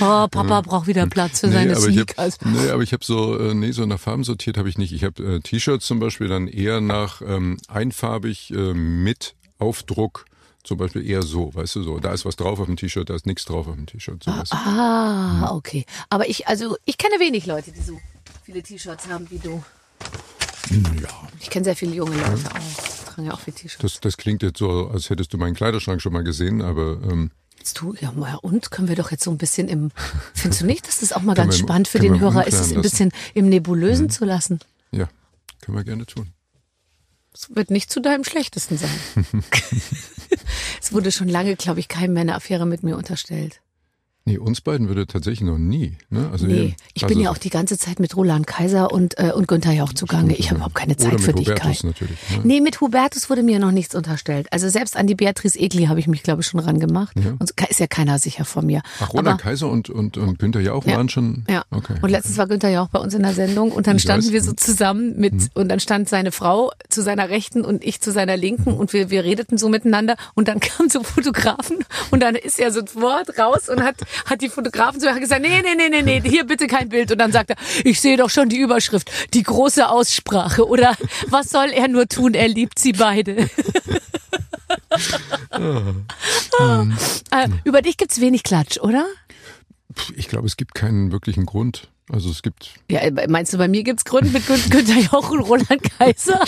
Oh, 0.02 0.28
Papa 0.28 0.62
braucht 0.62 0.88
wieder 0.88 1.08
Platz 1.08 1.40
für 1.40 1.50
seine 1.50 1.76
aber 1.76 1.88
ich 1.88 1.94
Sneakers. 1.94 2.40
hab, 2.40 2.46
nee, 2.48 2.70
aber 2.70 2.84
ich 2.84 2.94
habe 2.94 3.04
so, 3.04 3.38
äh, 3.40 3.54
nee, 3.54 3.72
so 3.72 3.86
nach 3.86 4.00
Farben 4.00 4.24
sortiert 4.24 4.58
habe 4.58 4.70
ich 4.70 4.78
nicht. 4.78 4.92
Ich 4.92 5.04
habe 5.04 5.36
äh, 5.36 5.40
T-Shirts 5.40 5.86
zum 5.86 6.00
Beispiel 6.00 6.28
dann 6.28 6.48
eher 6.48 6.82
nach 6.82 7.22
ähm, 7.22 7.58
einfarbig 7.68 8.52
äh, 8.52 8.74
mit 8.74 9.36
Aufdruck, 9.58 10.26
zum 10.66 10.78
Beispiel 10.78 11.08
eher 11.08 11.22
so, 11.22 11.54
weißt 11.56 11.76
du 11.76 11.84
so. 11.84 12.00
Da 12.00 12.12
ist 12.14 12.26
was 12.26 12.36
drauf 12.36 12.60
auf 12.60 12.66
dem 12.66 12.76
T-Shirt, 12.76 13.10
da 13.10 13.16
ist 13.16 13.26
nichts 13.26 13.46
drauf 13.46 13.68
auf 13.68 13.76
dem 13.76 13.86
T-Shirt. 13.86 14.24
So, 14.24 14.32
weißt 14.32 14.52
du. 14.52 14.56
Ah, 14.58 15.52
okay. 15.54 15.86
Aber 16.10 16.28
ich, 16.28 16.48
also 16.48 16.76
ich 16.86 16.98
kenne 16.98 17.20
wenig 17.20 17.46
Leute, 17.46 17.72
die 17.72 17.82
so 17.82 17.98
viele 18.44 18.62
T-Shirts 18.64 19.08
haben 19.08 19.30
wie 19.30 19.38
du. 19.40 19.64
Ja, 21.02 21.10
Ich 21.40 21.50
kenne 21.50 21.64
sehr 21.64 21.76
viele 21.76 21.94
junge 21.96 22.16
Leute 22.18 22.32
auch. 22.52 23.06
Tragen 23.06 23.26
ja 23.28 23.34
auch 23.34 23.40
viele 23.40 23.56
T-Shirts. 23.56 23.82
das, 23.82 24.00
das 24.02 24.18
klingt 24.18 24.42
jetzt 24.44 24.58
so, 24.60 24.88
als 24.90 25.10
hättest 25.10 25.32
du 25.34 25.38
meinen 25.38 25.56
Kleiderschrank 25.56 26.02
schon 26.02 26.12
mal 26.14 26.24
gesehen, 26.24 26.62
aber 26.62 27.00
ähm, 27.04 27.32
Jetzt 27.58 27.80
du, 27.80 27.94
ja, 28.00 28.14
ja, 28.20 28.36
und 28.42 28.70
können 28.72 28.88
wir 28.90 28.96
doch 28.96 29.10
jetzt 29.12 29.24
so 29.24 29.32
ein 29.32 29.38
bisschen 29.40 29.68
im. 29.70 29.90
Findest 30.36 30.62
du 30.62 30.66
nicht, 30.68 30.88
dass 30.88 31.00
das 31.00 31.14
auch 31.14 31.22
mal 31.22 31.34
ganz 31.36 31.56
wir- 31.56 31.60
spannend 31.64 31.88
für 31.88 32.00
den 32.00 32.20
Hörer 32.20 32.46
ist, 32.46 32.60
es 32.60 32.74
ein 32.74 32.82
bisschen 32.82 33.12
im 33.34 33.48
Nebulösen 33.50 34.10
zu 34.10 34.26
lassen? 34.26 34.60
ja, 34.92 35.08
können 35.62 35.78
wir 35.78 35.84
gerne 35.84 36.06
tun. 36.06 36.32
Es 37.34 37.54
wird 37.56 37.70
nicht 37.72 37.92
zu 37.92 38.02
deinem 38.02 38.24
Schlechtesten 38.24 38.78
sein. 38.78 38.90
es 40.82 40.94
wurde 40.94 41.12
schon 41.12 41.28
lange, 41.28 41.56
glaube 41.56 41.80
ich, 41.80 41.88
keinem 41.88 42.14
mehr 42.14 42.22
eine 42.22 42.36
Affäre 42.36 42.66
mit 42.66 42.84
mir 42.84 42.98
unterstellt. 42.98 43.62
Nee, 44.28 44.40
uns 44.40 44.60
beiden 44.60 44.88
würde 44.88 45.06
tatsächlich 45.06 45.42
noch 45.48 45.60
nie. 45.60 45.98
Ne? 46.10 46.28
Also 46.32 46.48
Nee, 46.48 46.54
ihr- 46.70 46.74
ich 46.96 47.04
also, 47.04 47.14
bin 47.14 47.24
ja 47.24 47.30
auch 47.30 47.38
die 47.38 47.52
ganze 47.52 47.78
Zeit 47.78 48.00
mit 48.00 48.16
Roland 48.18 48.48
Kaiser 48.48 48.92
und, 48.92 49.20
äh, 49.20 49.32
und 49.32 49.48
Günther 49.48 49.72
Jauch 49.72 49.94
zugange. 49.94 50.36
Ich 50.36 50.48
habe 50.48 50.56
überhaupt 50.56 50.74
keine 50.74 50.98
Zeit 50.98 51.22
für 51.22 51.32
dich, 51.32 51.46
Kai. 51.54 51.78
Natürlich. 51.84 52.18
Ne? 52.32 52.42
Nee, 52.44 52.60
mit 52.62 52.82
Hubertus 52.82 53.30
wurde 53.30 53.44
mir 53.44 53.60
noch 53.60 53.70
nichts 53.70 53.94
unterstellt. 53.94 54.48
Also 54.52 54.68
selbst 54.68 54.98
an 54.98 55.06
die 55.06 55.14
Beatrice 55.14 55.60
Egli 55.60 55.86
habe 55.86 56.00
ich 56.00 56.08
mich, 56.08 56.24
glaube 56.24 56.42
ich, 56.42 56.48
schon 56.48 56.60
rangemacht. 56.60 57.16
Ja. 57.20 57.34
Und 57.38 57.48
so 57.50 57.54
ist 57.70 57.80
ja 57.80 57.86
keiner 57.86 58.18
sicher 58.18 58.46
von 58.46 58.66
mir. 58.66 58.82
Ach, 59.00 59.10
Roland 59.14 59.28
Aber- 59.28 59.38
Kaiser 59.38 59.70
und, 59.70 59.92
und, 59.92 60.18
und 60.18 60.40
Günther 60.40 60.62
Jauch 60.62 60.84
Ja. 60.86 60.98
waren 60.98 61.08
schon. 61.08 61.46
Ja. 61.48 61.64
Okay. 61.70 61.94
Und 62.02 62.10
letztens 62.10 62.40
war 62.40 62.48
Günther 62.48 62.70
ja 62.70 62.82
auch 62.82 62.90
bei 62.90 62.98
uns 63.00 63.14
in 63.14 63.22
der 63.22 63.34
Sendung 63.34 63.72
und 63.72 63.86
dann 63.86 63.98
Ich 63.98 64.02
standen 64.02 64.24
weiß. 64.26 64.30
Mhm. 64.32 64.34
wir 64.34 64.42
so 64.44 64.54
zusammen 64.54 65.20
mit 65.20 65.34
und 65.54 65.70
dann 65.70 65.80
stand 65.80 66.10
seine 66.10 66.32
Frau 66.32 66.72
zu 66.90 67.04
seiner 67.04 67.30
Rechten 67.30 67.64
und 67.64 67.84
ich 67.84 68.02
zu 68.02 68.12
seiner 68.12 68.38
Linken 68.38 68.72
Mhm. 68.72 68.78
und 68.80 68.92
wir, 68.94 69.12
wir 69.12 69.24
redeten 69.24 69.60
so 69.60 69.70
miteinander 69.70 70.16
und 70.34 70.48
dann 70.48 70.60
kamen 70.62 70.90
so 70.90 71.04
Fotografen 71.04 71.86
und 72.10 72.24
dann 72.24 72.34
ist 72.34 72.60
er 72.60 72.72
sofort 72.72 73.38
raus 73.38 73.70
und 73.70 73.84
hat, 73.84 73.98
hat 74.26 74.42
die 74.42 74.50
Fotografen 74.50 75.00
so 75.00 75.08
gesagt, 75.14 75.42
nee, 75.42 75.62
nee, 75.62 75.76
nee, 75.76 75.90
nee, 75.90 76.02
nee, 76.02 76.22
hier 76.30 76.46
bitte 76.46 76.68
kein 76.68 76.90
Bild. 76.90 77.12
Und 77.12 77.18
dann 77.18 77.32
sagt 77.32 77.52
er, 77.52 77.56
ich 77.84 78.00
sehe 78.02 78.18
doch 78.18 78.30
schon 78.30 78.50
die 78.50 78.60
Überschrift, 78.60 79.12
die 79.34 79.44
große 79.44 79.90
Aussprache 79.90 80.68
oder 80.68 80.96
was 81.28 81.50
soll 81.50 81.70
er 81.72 81.88
nur 81.88 82.08
tun, 82.08 82.34
er 82.34 82.48
liebt 82.48 82.80
sie 82.80 82.94
beide. 82.94 83.50
äh, 87.32 87.50
über 87.64 87.82
dich 87.82 87.98
gibt's 87.98 88.22
wenig 88.22 88.44
Klatsch, 88.44 88.78
oder? 88.78 89.06
Ich 90.16 90.28
glaube, 90.28 90.48
es 90.48 90.58
gibt 90.58 90.76
keinen 90.76 91.12
wirklichen 91.12 91.46
Grund. 91.46 91.90
Also 92.12 92.30
es 92.30 92.44
gibt. 92.44 92.76
Ja, 92.90 93.02
meinst 93.28 93.54
du, 93.54 93.58
bei 93.58 93.68
mir 93.68 93.84
gibt's 93.84 94.06
Gründe 94.06 94.30
mit 94.30 94.46
Gün 94.46 94.60
Günther 94.70 95.00
Jauch 95.12 95.32
und 95.32 95.40
Roland 95.40 95.82
Kaiser? 95.98 96.40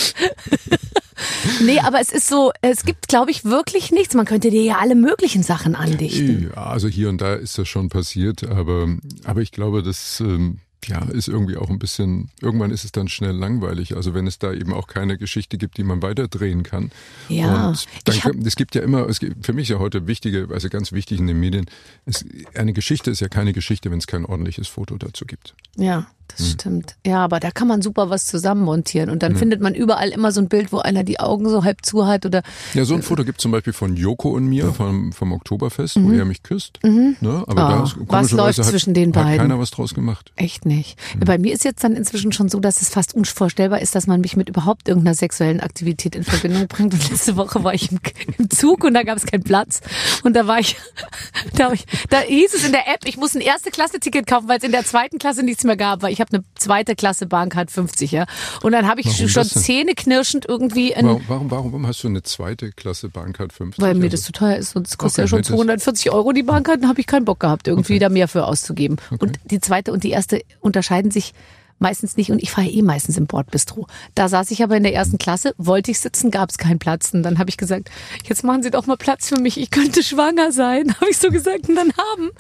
nee, 1.61 1.79
aber 1.79 1.99
es 1.99 2.11
ist 2.11 2.27
so, 2.27 2.51
es 2.61 2.85
gibt, 2.85 3.07
glaube 3.07 3.31
ich, 3.31 3.43
wirklich 3.43 3.91
nichts. 3.91 4.13
Man 4.13 4.25
könnte 4.25 4.51
dir 4.51 4.61
ja 4.61 4.77
alle 4.77 4.93
möglichen 4.93 5.41
Sachen 5.41 5.75
andichten. 5.75 6.51
Ja, 6.55 6.67
also 6.67 6.87
hier 6.87 7.09
und 7.09 7.21
da 7.21 7.33
ist 7.33 7.57
das 7.57 7.67
schon 7.67 7.89
passiert, 7.89 8.43
aber, 8.43 8.87
aber 9.23 9.41
ich 9.41 9.51
glaube, 9.51 9.81
das 9.81 10.19
ähm, 10.19 10.59
ja, 10.85 11.03
ist 11.09 11.27
irgendwie 11.27 11.57
auch 11.57 11.69
ein 11.69 11.79
bisschen, 11.79 12.29
irgendwann 12.41 12.71
ist 12.71 12.85
es 12.85 12.91
dann 12.91 13.07
schnell 13.07 13.35
langweilig. 13.35 13.95
Also 13.95 14.13
wenn 14.13 14.27
es 14.27 14.39
da 14.39 14.53
eben 14.53 14.73
auch 14.73 14.87
keine 14.87 15.17
Geschichte 15.17 15.57
gibt, 15.57 15.77
die 15.77 15.83
man 15.83 16.01
weiterdrehen 16.01 16.63
kann. 16.63 16.91
Ja, 17.29 17.69
Und 17.69 17.85
dann, 18.05 18.15
hab- 18.23 18.35
es 18.45 18.55
gibt 18.55 18.75
ja 18.75 18.81
immer, 18.81 19.07
es 19.09 19.19
gibt, 19.19 19.45
für 19.45 19.53
mich 19.53 19.63
ist 19.63 19.69
ja 19.69 19.79
heute 19.79 20.07
wichtige, 20.07 20.47
also 20.51 20.69
ganz 20.69 20.91
wichtig 20.91 21.19
in 21.19 21.27
den 21.27 21.39
Medien, 21.39 21.65
es, 22.05 22.23
eine 22.55 22.73
Geschichte 22.73 23.11
ist 23.11 23.19
ja 23.19 23.27
keine 23.27 23.53
Geschichte, 23.53 23.91
wenn 23.91 23.97
es 23.99 24.07
kein 24.07 24.25
ordentliches 24.25 24.67
Foto 24.67 24.97
dazu 24.97 25.25
gibt. 25.25 25.55
Ja, 25.75 26.07
das 26.35 26.51
stimmt. 26.51 26.95
Ja, 27.05 27.23
aber 27.23 27.39
da 27.39 27.51
kann 27.51 27.67
man 27.67 27.81
super 27.81 28.09
was 28.09 28.25
zusammenmontieren 28.25 29.09
und 29.09 29.23
dann 29.23 29.35
findet 29.35 29.61
man 29.61 29.73
überall 29.75 30.09
immer 30.09 30.31
so 30.31 30.41
ein 30.41 30.49
Bild, 30.49 30.71
wo 30.71 30.79
einer 30.79 31.03
die 31.03 31.19
Augen 31.19 31.47
so 31.49 31.63
halb 31.63 31.85
zu 31.85 32.05
hat 32.07 32.25
oder 32.25 32.41
Ja, 32.73 32.85
so 32.85 32.93
ein 32.95 33.01
Foto 33.03 33.23
gibt 33.23 33.39
zum 33.41 33.51
Beispiel 33.51 33.73
von 33.73 33.95
Joko 33.95 34.29
und 34.29 34.45
mir 34.45 34.73
vom, 34.73 35.11
vom 35.13 35.31
Oktoberfest, 35.31 36.01
wo 36.03 36.11
er 36.11 36.25
mich 36.25 36.43
küsst. 36.43 36.79
Ne? 36.83 37.17
Aber 37.47 37.61
Ah, 37.67 37.71
da 37.77 37.83
ist, 37.83 37.95
was 38.07 38.31
läuft 38.31 38.59
hat, 38.59 38.65
zwischen 38.65 38.93
den 38.93 39.09
hat 39.15 39.23
beiden? 39.23 39.37
keiner 39.39 39.59
was 39.59 39.71
draus 39.71 39.93
gemacht. 39.93 40.31
Echt 40.35 40.65
nicht. 40.65 40.97
Bei 41.25 41.37
mir 41.37 41.53
ist 41.53 41.63
jetzt 41.63 41.83
dann 41.83 41.93
inzwischen 41.95 42.31
schon 42.31 42.49
so, 42.49 42.59
dass 42.59 42.81
es 42.81 42.89
fast 42.89 43.13
unvorstellbar 43.13 43.81
ist, 43.81 43.95
dass 43.95 44.07
man 44.07 44.21
mich 44.21 44.35
mit 44.35 44.49
überhaupt 44.49 44.87
irgendeiner 44.87 45.15
sexuellen 45.15 45.59
Aktivität 45.59 46.15
in 46.15 46.23
Verbindung 46.23 46.67
bringt. 46.67 46.93
Und 46.93 47.09
letzte 47.09 47.35
Woche 47.37 47.63
war 47.63 47.73
ich 47.73 47.91
im, 47.91 47.99
im 48.37 48.49
Zug 48.49 48.83
und 48.83 48.93
da 48.93 49.03
gab 49.03 49.17
es 49.17 49.25
keinen 49.25 49.43
Platz. 49.43 49.81
Und 50.23 50.35
da 50.35 50.47
war 50.47 50.59
ich, 50.59 50.75
da, 51.55 51.71
ich, 51.71 51.85
da 52.09 52.19
hieß 52.19 52.53
es 52.53 52.65
in 52.65 52.71
der 52.71 52.87
App, 52.87 53.01
ich 53.05 53.17
muss 53.17 53.35
ein 53.35 53.41
erste 53.41 53.71
Klasse 53.71 53.99
Ticket 53.99 54.27
kaufen, 54.27 54.47
weil 54.47 54.57
es 54.57 54.63
in 54.63 54.71
der 54.71 54.85
zweiten 54.85 55.17
Klasse 55.19 55.43
nichts 55.43 55.63
mehr 55.63 55.77
gab, 55.77 56.01
weil 56.01 56.11
ich 56.13 56.16
habe 56.19 56.33
eine 56.33 56.43
zweite 56.55 56.95
Klasse 56.95 57.25
Bahncard 57.25 57.71
50, 57.71 58.11
ja. 58.11 58.25
Und 58.63 58.71
dann 58.71 58.87
habe 58.87 59.01
ich 59.01 59.07
Warum 59.07 59.27
schon 59.29 59.45
zähneknirschend 59.45 60.45
irgendwie 60.47 60.91
in, 60.91 61.05
Warum, 61.05 61.21
warum, 61.27 61.51
warum, 61.51 61.87
hast 61.87 62.03
du 62.03 62.07
eine 62.07 62.23
zweite 62.23 62.71
Klasse 62.71 63.09
Bahncard 63.09 63.53
50? 63.53 63.81
weil 63.83 63.93
mir 63.95 64.05
Also- 64.05 64.09
das 64.17 64.21
zu 64.23 64.31
teuer 64.31 64.55
ist 64.57 64.75
und 64.75 64.87
es 64.87 64.97
kostet 64.97 65.19
Okay, 65.19 65.21
ja 65.25 65.27
schon 65.27 65.37
nee, 65.39 65.43
das- 65.43 65.55
240 65.55 66.11
Euro 66.11 66.31
die 66.31 66.43
Bahnkarte, 66.43 66.81
dann 66.81 66.89
habe 66.89 66.99
ich 66.99 67.07
keinen 67.07 67.25
Bock 67.25 67.39
gehabt, 67.39 67.67
irgendwie 67.67 67.99
da 67.99 68.09
mehr 68.09 68.27
für 68.27 68.45
auszugeben. 68.45 68.97
Und 69.19 69.39
die 69.45 69.59
zweite 69.59 69.91
und 69.91 70.03
die 70.03 70.11
erste 70.11 70.41
unterscheiden 70.61 71.11
sich 71.11 71.33
meistens 71.79 72.17
nicht 72.17 72.31
und 72.31 72.41
ich 72.41 72.51
fahre 72.51 72.67
eh 72.67 72.81
meistens 72.81 73.17
im 73.17 73.27
Bordbistro. 73.27 73.87
Da 74.15 74.29
saß 74.29 74.51
ich 74.51 74.63
aber 74.63 74.77
in 74.77 74.83
der 74.83 74.93
ersten 74.93 75.17
Klasse, 75.17 75.53
wollte 75.57 75.91
ich 75.91 75.99
sitzen, 75.99 76.31
gab 76.31 76.49
es 76.49 76.57
keinen 76.57 76.79
Platz. 76.79 77.13
Und 77.13 77.23
dann 77.23 77.39
habe 77.39 77.49
ich 77.49 77.57
gesagt, 77.57 77.89
jetzt 78.25 78.43
machen 78.43 78.63
Sie 78.63 78.71
doch 78.71 78.85
mal 78.85 78.97
Platz 78.97 79.29
für 79.29 79.39
mich, 79.39 79.59
ich 79.59 79.71
könnte 79.71 80.03
schwanger 80.03 80.51
sein. 80.51 80.95
Habe 81.01 81.11
ich 81.11 81.17
so 81.17 81.29
gesagt 81.29 81.69
und 81.69 81.75
dann 81.75 81.91
haben 81.93 82.31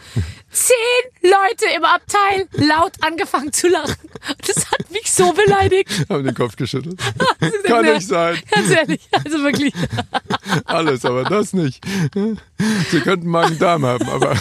zehn 0.51 0.75
Leute 1.21 1.75
im 1.75 1.83
Abteil 1.83 2.47
laut 2.53 2.93
angefangen 3.01 3.53
zu 3.53 3.67
lachen. 3.67 3.95
Das 4.45 4.71
hat 4.71 4.91
mich 4.91 5.11
so 5.11 5.33
beleidigt. 5.33 5.89
Haben 6.09 6.23
den 6.23 6.33
Kopf 6.33 6.55
geschüttelt. 6.55 6.99
Kann 7.65 7.85
nicht 7.85 8.07
sein. 8.07 8.37
Ganz 8.51 8.69
ehrlich, 8.69 9.07
also 9.11 9.43
wirklich. 9.43 9.73
Alles, 10.65 11.05
aber 11.05 11.23
das 11.23 11.53
nicht. 11.53 11.85
Sie 12.89 12.99
könnten 13.01 13.27
Magen-Darm 13.27 13.85
haben, 13.85 14.09
aber 14.09 14.35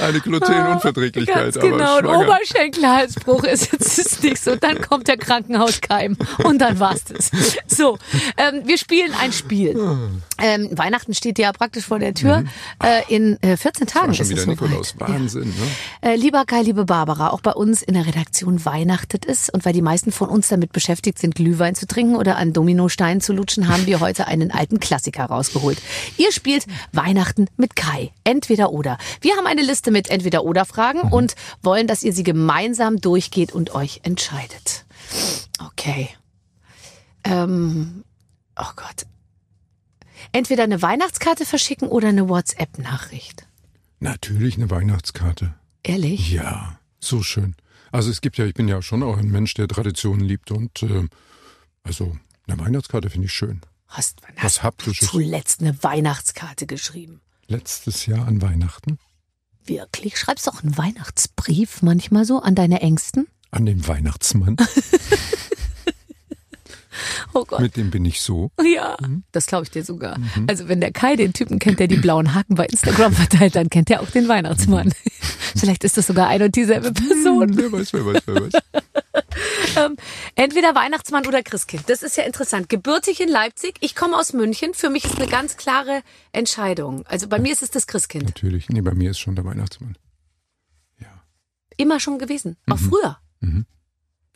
eine 0.00 0.20
Glutenunverträglichkeit. 0.20 1.54
Ganz 1.54 1.58
genau, 1.60 1.96
ein. 1.98 2.06
Oberschenkelhalsbruch 2.06 3.44
ist 3.44 3.72
jetzt 3.72 3.98
ist 3.98 4.22
nicht 4.22 4.42
so. 4.42 4.56
Dann 4.56 4.80
kommt 4.80 5.08
der 5.08 5.16
Krankenhauskeim 5.16 6.16
und 6.44 6.58
dann 6.60 6.78
war's 6.80 7.04
das. 7.04 7.30
So, 7.66 7.98
ähm, 8.36 8.62
wir 8.64 8.78
spielen 8.78 9.12
ein 9.20 9.32
Spiel. 9.32 9.78
Ähm, 10.42 10.68
Weihnachten 10.72 11.14
steht 11.14 11.38
ja 11.38 11.52
praktisch 11.52 11.84
vor 11.84 11.98
der 11.98 12.14
Tür. 12.14 12.44
Äh, 12.82 13.14
in 13.14 13.40
äh, 13.42 13.56
14 13.56 13.86
Tagen 13.86 14.08
War 14.08 14.14
schon 14.14 14.24
ist 14.24 14.30
wieder 14.30 14.40
es 14.42 14.46
Nikolaus. 14.46 14.90
soweit. 14.90 15.08
Wahnsinn, 15.08 15.48
ne? 15.48 16.10
Äh, 16.10 16.16
lieber 16.16 16.44
Kai, 16.44 16.62
liebe 16.62 16.84
Barbara, 16.84 17.30
auch 17.30 17.40
bei 17.40 17.52
uns 17.52 17.82
in 17.82 17.94
der 17.94 18.06
Redaktion 18.06 18.64
weihnachtet 18.64 19.26
es 19.26 19.48
und 19.48 19.64
weil 19.64 19.72
die 19.72 19.82
meisten 19.82 20.12
von 20.12 20.28
uns 20.28 20.48
damit 20.48 20.72
beschäftigt 20.72 21.18
sind, 21.18 21.34
Glühwein 21.34 21.74
zu 21.74 21.86
trinken 21.86 22.16
oder 22.16 22.36
an 22.36 22.52
Dominosteinen 22.52 23.20
zu 23.20 23.32
lutschen, 23.32 23.68
haben 23.68 23.86
wir 23.86 24.00
heute 24.00 24.26
einen 24.26 24.50
alten 24.50 24.80
Klassiker 24.80 25.24
rausgeholt. 25.24 25.78
Ihr 26.16 26.32
spielt 26.32 26.66
Weihnachten 26.92 27.46
mit 27.56 27.76
Kai. 27.76 28.12
Entweder 28.24 28.72
oder. 28.72 28.98
Wir 29.20 29.36
haben 29.36 29.46
eine 29.46 29.62
Liste 29.62 29.75
Liste 29.76 29.90
mit 29.90 30.08
Entweder-Oder-Fragen 30.08 31.06
Mhm. 31.08 31.12
und 31.12 31.34
wollen, 31.62 31.86
dass 31.86 32.02
ihr 32.02 32.14
sie 32.14 32.22
gemeinsam 32.22 32.98
durchgeht 32.98 33.52
und 33.52 33.74
euch 33.74 34.00
entscheidet. 34.04 34.86
Okay. 35.58 36.08
Ähm, 37.24 38.02
oh 38.58 38.70
Gott. 38.74 39.04
Entweder 40.32 40.64
eine 40.64 40.80
Weihnachtskarte 40.80 41.44
verschicken 41.44 41.88
oder 41.88 42.08
eine 42.08 42.28
WhatsApp-Nachricht. 42.30 43.46
Natürlich 44.00 44.56
eine 44.56 44.70
Weihnachtskarte. 44.70 45.54
Ehrlich? 45.82 46.32
Ja, 46.32 46.78
so 46.98 47.22
schön. 47.22 47.54
Also 47.92 48.10
es 48.10 48.22
gibt 48.22 48.38
ja, 48.38 48.46
ich 48.46 48.54
bin 48.54 48.68
ja 48.68 48.80
schon 48.80 49.02
auch 49.02 49.18
ein 49.18 49.30
Mensch, 49.30 49.52
der 49.54 49.68
Traditionen 49.68 50.20
liebt 50.24 50.50
und 50.52 50.82
äh, 50.84 51.06
also 51.82 52.16
eine 52.48 52.58
Weihnachtskarte 52.58 53.10
finde 53.10 53.26
ich 53.26 53.32
schön. 53.34 53.60
Hast, 53.88 54.22
wann 54.22 54.34
Was 54.36 54.42
hast 54.42 54.62
Haptisches. 54.62 55.10
du 55.10 55.18
zuletzt 55.18 55.60
eine 55.60 55.82
Weihnachtskarte 55.82 56.66
geschrieben? 56.66 57.20
Letztes 57.46 58.06
Jahr 58.06 58.26
an 58.26 58.40
Weihnachten 58.42 58.98
Wirklich? 59.66 60.18
Schreibst 60.18 60.46
du 60.46 60.50
auch 60.50 60.62
einen 60.62 60.76
Weihnachtsbrief 60.76 61.82
manchmal 61.82 62.24
so 62.24 62.40
an 62.40 62.54
deine 62.54 62.80
Ängsten? 62.80 63.28
an 63.50 63.66
den 63.66 63.86
Weihnachtsmann. 63.86 64.56
Oh 67.32 67.44
Gott. 67.44 67.60
Mit 67.60 67.76
dem 67.76 67.90
bin 67.90 68.04
ich 68.04 68.20
so. 68.20 68.50
Ja, 68.62 68.96
das 69.32 69.46
glaube 69.46 69.64
ich 69.64 69.70
dir 69.70 69.84
sogar. 69.84 70.18
Also 70.46 70.68
wenn 70.68 70.80
der 70.80 70.92
Kai 70.92 71.16
den 71.16 71.32
Typen 71.32 71.58
kennt, 71.58 71.78
der 71.80 71.88
die 71.88 71.96
blauen 71.96 72.34
Haken 72.34 72.54
bei 72.54 72.66
Instagram 72.66 73.12
verteilt, 73.12 73.56
dann 73.56 73.70
kennt 73.70 73.90
er 73.90 74.02
auch 74.02 74.10
den 74.10 74.28
Weihnachtsmann. 74.28 74.92
Vielleicht 75.56 75.84
ist 75.84 75.96
das 75.96 76.06
sogar 76.06 76.28
ein 76.28 76.42
und 76.42 76.54
dieselbe 76.56 76.92
Person. 76.92 77.56
Wer 77.56 77.72
weiß, 77.72 77.92
wer 77.92 78.06
weiß, 78.06 78.22
wer 78.26 78.42
weiß. 78.42 78.52
Ähm, 79.76 79.96
entweder 80.34 80.74
Weihnachtsmann 80.74 81.26
oder 81.26 81.42
Christkind. 81.42 81.84
Das 81.88 82.02
ist 82.02 82.16
ja 82.16 82.24
interessant. 82.24 82.68
Gebürtig 82.68 83.20
in 83.20 83.28
Leipzig. 83.28 83.76
Ich 83.80 83.94
komme 83.94 84.16
aus 84.16 84.32
München. 84.32 84.72
Für 84.72 84.88
mich 84.88 85.04
ist 85.04 85.16
eine 85.16 85.28
ganz 85.28 85.56
klare 85.58 86.02
Entscheidung. 86.32 87.04
Also 87.06 87.28
bei 87.28 87.38
mir 87.38 87.52
ist 87.52 87.62
es 87.62 87.70
das 87.70 87.86
Christkind. 87.86 88.24
Natürlich. 88.24 88.68
Nee, 88.70 88.80
bei 88.80 88.94
mir 88.94 89.10
ist 89.10 89.18
schon 89.18 89.34
der 89.34 89.44
Weihnachtsmann. 89.44 89.98
Ja. 90.98 91.08
Immer 91.76 92.00
schon 92.00 92.18
gewesen. 92.18 92.56
Auch 92.70 92.78
früher. 92.78 93.18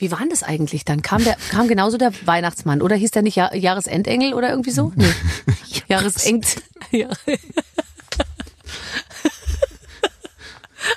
Wie 0.01 0.11
war 0.11 0.19
denn 0.19 0.31
das 0.31 0.43
eigentlich 0.43 0.87
dann? 0.87 1.03
Kam, 1.03 1.23
der, 1.23 1.37
kam 1.51 1.69
genauso 1.69 1.99
der 1.99 2.13
Weihnachtsmann 2.25 2.81
oder 2.81 2.97
hieß 2.97 3.11
der 3.11 3.21
nicht 3.21 3.37
Jahr, 3.37 3.55
Jahresendengel 3.55 4.33
oder 4.33 4.49
irgendwie 4.49 4.71
so? 4.71 4.93
Nee. 4.97 5.05
Jahreseng. 5.89 6.43
Ja. 6.91 7.09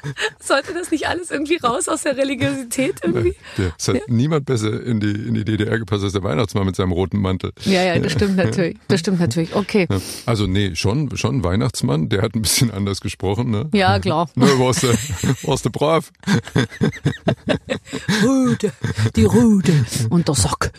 Sollte 0.39 0.73
das 0.73 0.91
nicht 0.91 1.07
alles 1.07 1.31
irgendwie 1.31 1.57
raus 1.57 1.87
aus 1.87 2.03
der 2.03 2.17
Religiosität 2.17 2.95
irgendwie? 3.03 3.35
Es 3.77 3.87
hat 3.87 4.07
niemand 4.07 4.45
besser 4.45 4.83
in 4.83 4.99
die, 4.99 5.11
in 5.11 5.33
die 5.33 5.45
DDR 5.45 5.79
gepasst 5.79 6.03
als 6.03 6.13
der 6.13 6.23
Weihnachtsmann 6.23 6.65
mit 6.65 6.75
seinem 6.75 6.91
roten 6.91 7.19
Mantel. 7.19 7.51
Ja, 7.65 7.83
ja, 7.83 7.99
das 7.99 8.11
stimmt 8.11 8.35
natürlich. 8.37 8.77
Das 8.87 8.99
stimmt 8.99 9.19
natürlich. 9.19 9.55
Okay. 9.55 9.87
Ja. 9.89 9.97
Also 10.25 10.47
nee, 10.47 10.75
schon, 10.75 11.15
schon 11.15 11.43
Weihnachtsmann, 11.43 12.09
der 12.09 12.21
hat 12.21 12.35
ein 12.35 12.41
bisschen 12.41 12.71
anders 12.71 13.01
gesprochen, 13.01 13.51
ne? 13.51 13.69
Ja, 13.73 13.99
klar. 13.99 14.29
Ne, 14.43 14.47
warst 14.59 14.83
du, 14.83 14.87
warst 15.47 15.65
du 15.65 15.69
brav? 15.69 16.11
Rüde, 18.23 18.73
die 19.15 19.23
Rüde 19.23 19.85
und 20.09 20.27
der 20.27 20.35
Sock. 20.35 20.71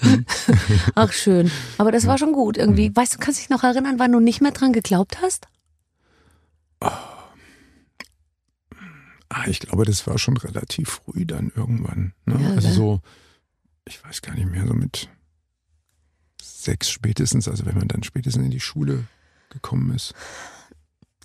Ach, 0.94 1.12
schön. 1.12 1.50
Aber 1.78 1.92
das 1.92 2.06
war 2.06 2.18
schon 2.18 2.32
gut 2.32 2.58
irgendwie. 2.58 2.94
Weißt 2.94 3.14
du, 3.14 3.18
kannst 3.18 3.40
dich 3.40 3.48
noch 3.48 3.62
erinnern, 3.62 3.94
wann 3.98 4.12
du 4.12 4.20
nicht 4.20 4.40
mehr 4.40 4.50
dran 4.50 4.72
geglaubt 4.72 5.18
hast? 5.22 5.46
Ah, 9.37 9.49
ich 9.49 9.59
glaube, 9.59 9.85
das 9.85 10.07
war 10.07 10.16
schon 10.18 10.37
relativ 10.37 10.89
früh 10.91 11.26
dann 11.26 11.51
irgendwann. 11.57 12.12
Ne? 12.24 12.39
Ja, 12.41 12.51
also 12.51 12.68
ne? 12.68 12.74
so, 12.74 13.01
ich 13.85 14.03
weiß 14.05 14.22
gar 14.22 14.35
nicht 14.35 14.49
mehr, 14.49 14.64
so 14.66 14.74
mit 14.74 15.09
sechs 16.41 16.89
spätestens, 16.89 17.49
also 17.49 17.66
wenn 17.66 17.76
man 17.76 17.89
dann 17.89 18.03
spätestens 18.05 18.45
in 18.45 18.51
die 18.51 18.61
Schule 18.61 19.05
gekommen 19.51 19.93
ist. 19.95 20.14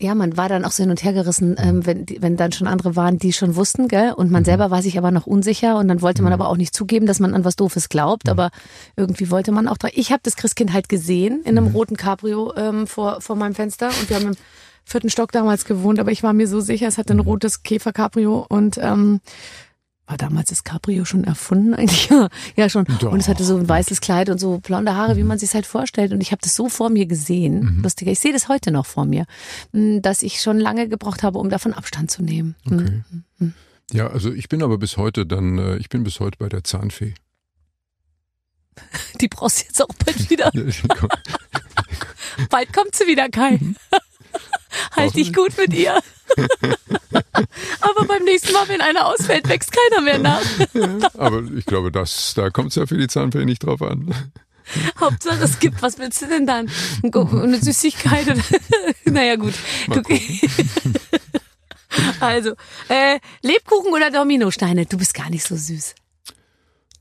Ja, 0.02 0.16
man 0.16 0.38
war 0.38 0.48
dann 0.48 0.64
auch 0.64 0.72
so 0.72 0.82
hin 0.82 0.92
und 0.92 1.04
her 1.04 1.12
gerissen, 1.12 1.56
ähm, 1.60 1.86
wenn, 1.86 2.06
die- 2.06 2.22
wenn 2.22 2.38
dann 2.38 2.52
schon 2.54 2.68
andere 2.68 2.96
waren, 2.96 3.20
die 3.20 3.34
schon 3.34 3.56
wussten, 3.58 3.90
gell? 3.90 4.14
Und 4.14 4.32
man 4.32 4.46
selber 4.46 4.72
war 4.72 4.82
sich 4.82 4.98
aber 4.98 5.12
noch 5.12 5.28
unsicher 5.28 5.78
und 5.78 5.90
dann 5.90 6.02
wollte 6.02 6.22
man 6.22 6.32
aber 6.32 6.48
auch 6.48 6.56
nicht 6.58 6.74
zugeben, 6.74 7.06
dass 7.06 7.20
man 7.20 7.34
an 7.36 7.44
was 7.44 7.58
Doofes 7.58 7.90
glaubt. 7.90 8.30
Aber 8.30 8.50
irgendwie 8.96 9.30
wollte 9.30 9.52
man 9.52 9.68
auch 9.68 9.78
dran. 9.78 9.92
Ich 9.94 10.12
habe 10.12 10.22
das 10.24 10.38
Christkind 10.38 10.72
halt 10.72 10.88
gesehen 10.88 11.42
in 11.44 11.58
einem 11.58 11.68
roten 11.68 11.98
Cabrio 11.98 12.54
ähm, 12.56 12.88
vor, 12.88 13.20
vor 13.20 13.36
meinem 13.36 13.56
Fenster 13.56 13.90
und 13.90 14.10
wir 14.10 14.16
haben 14.16 14.28
im 14.30 14.38
vierten 14.86 15.10
Stock 15.10 15.32
damals 15.32 15.66
gewohnt, 15.66 16.00
aber 16.00 16.12
ich 16.12 16.24
war 16.24 16.34
mir 16.34 16.48
so 16.48 16.60
sicher, 16.60 16.88
es 16.88 16.98
hatte 16.98 17.14
ein 17.14 17.20
rotes 17.20 17.64
Käfer-Cabrio 17.64 18.46
und 18.50 18.78
ähm, 18.82 19.22
war 20.10 20.18
damals 20.18 20.50
das 20.50 20.64
Cabrio 20.64 21.06
schon 21.06 21.24
erfunden 21.24 21.76
eigentlich? 21.76 22.10
Ja, 22.10 22.30
ja 22.56 22.70
schon. 22.70 22.86
Doch. 23.00 23.12
Und 23.12 23.20
es 23.20 23.28
hatte 23.28 23.44
so 23.44 23.58
ein 23.58 23.70
weißes 23.70 24.02
Kleid 24.02 24.30
und 24.30 24.40
so 24.40 24.60
blonde 24.60 24.96
Haare, 24.96 25.18
wie 25.18 25.24
man 25.24 25.38
sich 25.38 25.54
halt 25.54 25.68
vorstellt. 25.68 26.12
Und 26.12 26.22
ich 26.22 26.32
habe 26.32 26.42
das 26.42 26.56
so 26.56 26.68
vor 26.68 26.90
mir 26.90 27.06
gesehen, 27.06 27.82
lustiger, 27.84 28.12
ich 28.12 28.20
sehe 28.20 28.34
das 28.34 28.48
heute 28.50 28.72
noch 28.72 28.88
vor 28.88 29.06
mir, 29.06 29.26
m, 29.72 30.02
dass 30.02 30.24
ich 30.24 30.42
schon 30.42 30.60
lange 30.60 30.90
gebraucht 30.90 31.22
habe, 31.22 31.38
um 31.38 31.50
davon 31.50 31.74
Abstand 31.74 32.10
zu 32.10 32.24
nehmen. 32.24 32.56
Okay. 32.66 33.04
Mhm. 33.38 33.54
Ja, 33.92 34.08
also 34.08 34.32
ich 34.32 34.50
bin 34.50 34.64
aber 34.64 34.78
bis 34.80 34.98
heute 34.98 35.26
dann, 35.26 35.58
äh, 35.60 35.78
ich 35.78 35.90
bin 35.90 36.04
bis 36.04 36.20
heute 36.20 36.38
bei 36.40 36.50
der 36.50 36.64
Zahnfee. 36.64 37.14
Die 39.22 39.28
brauchst 39.28 39.62
du 39.62 39.66
jetzt 39.66 39.82
auch 39.82 39.94
bald 40.06 40.30
wieder. 40.30 40.52
Bald 42.50 42.72
kommt 42.72 42.96
sie 42.96 43.06
wieder, 43.06 43.28
Kai. 43.30 43.60
halt 44.96 45.16
dich 45.16 45.34
gut 45.34 45.58
mit 45.58 45.74
ihr. 45.74 46.00
Aber 47.82 48.06
beim 48.06 48.24
nächsten 48.24 48.54
Mal, 48.54 48.68
wenn 48.68 48.82
einer 48.82 49.08
ausfällt, 49.08 49.48
wächst 49.50 49.72
keiner 49.72 50.02
mehr 50.02 50.20
nach. 50.20 50.42
aber 51.18 51.44
ich 51.56 51.66
glaube, 51.66 51.92
das, 51.92 52.34
da 52.36 52.50
kommt 52.50 52.70
es 52.70 52.76
ja 52.76 52.86
für 52.86 52.98
die 52.98 53.08
Zahnfee 53.08 53.46
nicht 53.46 53.66
drauf 53.66 53.82
an. 53.82 54.14
Hauptsache 55.00 55.44
es 55.44 55.60
gibt, 55.60 55.82
was 55.82 55.98
willst 55.98 56.22
du 56.22 56.28
denn 56.28 56.46
dann? 56.46 56.70
Eine 57.02 57.60
Süßigkeit? 57.60 58.28
Oder? 58.28 58.42
naja, 59.06 59.36
gut. 59.36 59.56
Also, 62.20 62.54
äh, 62.88 63.20
Lebkuchen 63.42 63.92
oder 63.94 64.12
Dominosteine? 64.12 64.86
Du 64.86 64.98
bist 64.98 65.14
gar 65.14 65.30
nicht 65.30 65.44
so 65.44 65.56
süß. 65.56 65.96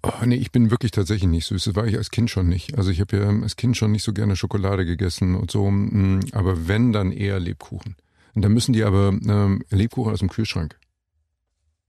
Oh, 0.02 0.24
nee, 0.24 0.36
ich 0.36 0.52
bin 0.52 0.70
wirklich 0.70 0.92
tatsächlich 0.92 1.28
nicht 1.28 1.46
süß. 1.46 1.64
Das 1.64 1.74
war 1.74 1.86
ich 1.86 1.96
als 1.96 2.10
Kind 2.10 2.30
schon 2.30 2.48
nicht. 2.48 2.78
Also 2.78 2.90
ich 2.90 3.00
habe 3.00 3.16
ja 3.16 3.28
als 3.28 3.56
Kind 3.56 3.76
schon 3.76 3.90
nicht 3.92 4.04
so 4.04 4.12
gerne 4.12 4.36
Schokolade 4.36 4.84
gegessen 4.86 5.34
und 5.34 5.50
so. 5.50 5.68
mm, 5.70 6.20
Aber 6.32 6.68
wenn, 6.68 6.92
dann 6.92 7.10
eher 7.12 7.40
Lebkuchen. 7.40 7.96
Und 8.34 8.42
dann 8.42 8.52
müssen 8.52 8.72
die 8.72 8.84
aber 8.84 9.08
ähm, 9.08 9.64
Lebkuchen 9.70 10.12
aus 10.12 10.20
dem 10.20 10.28
Kühlschrank. 10.28 10.78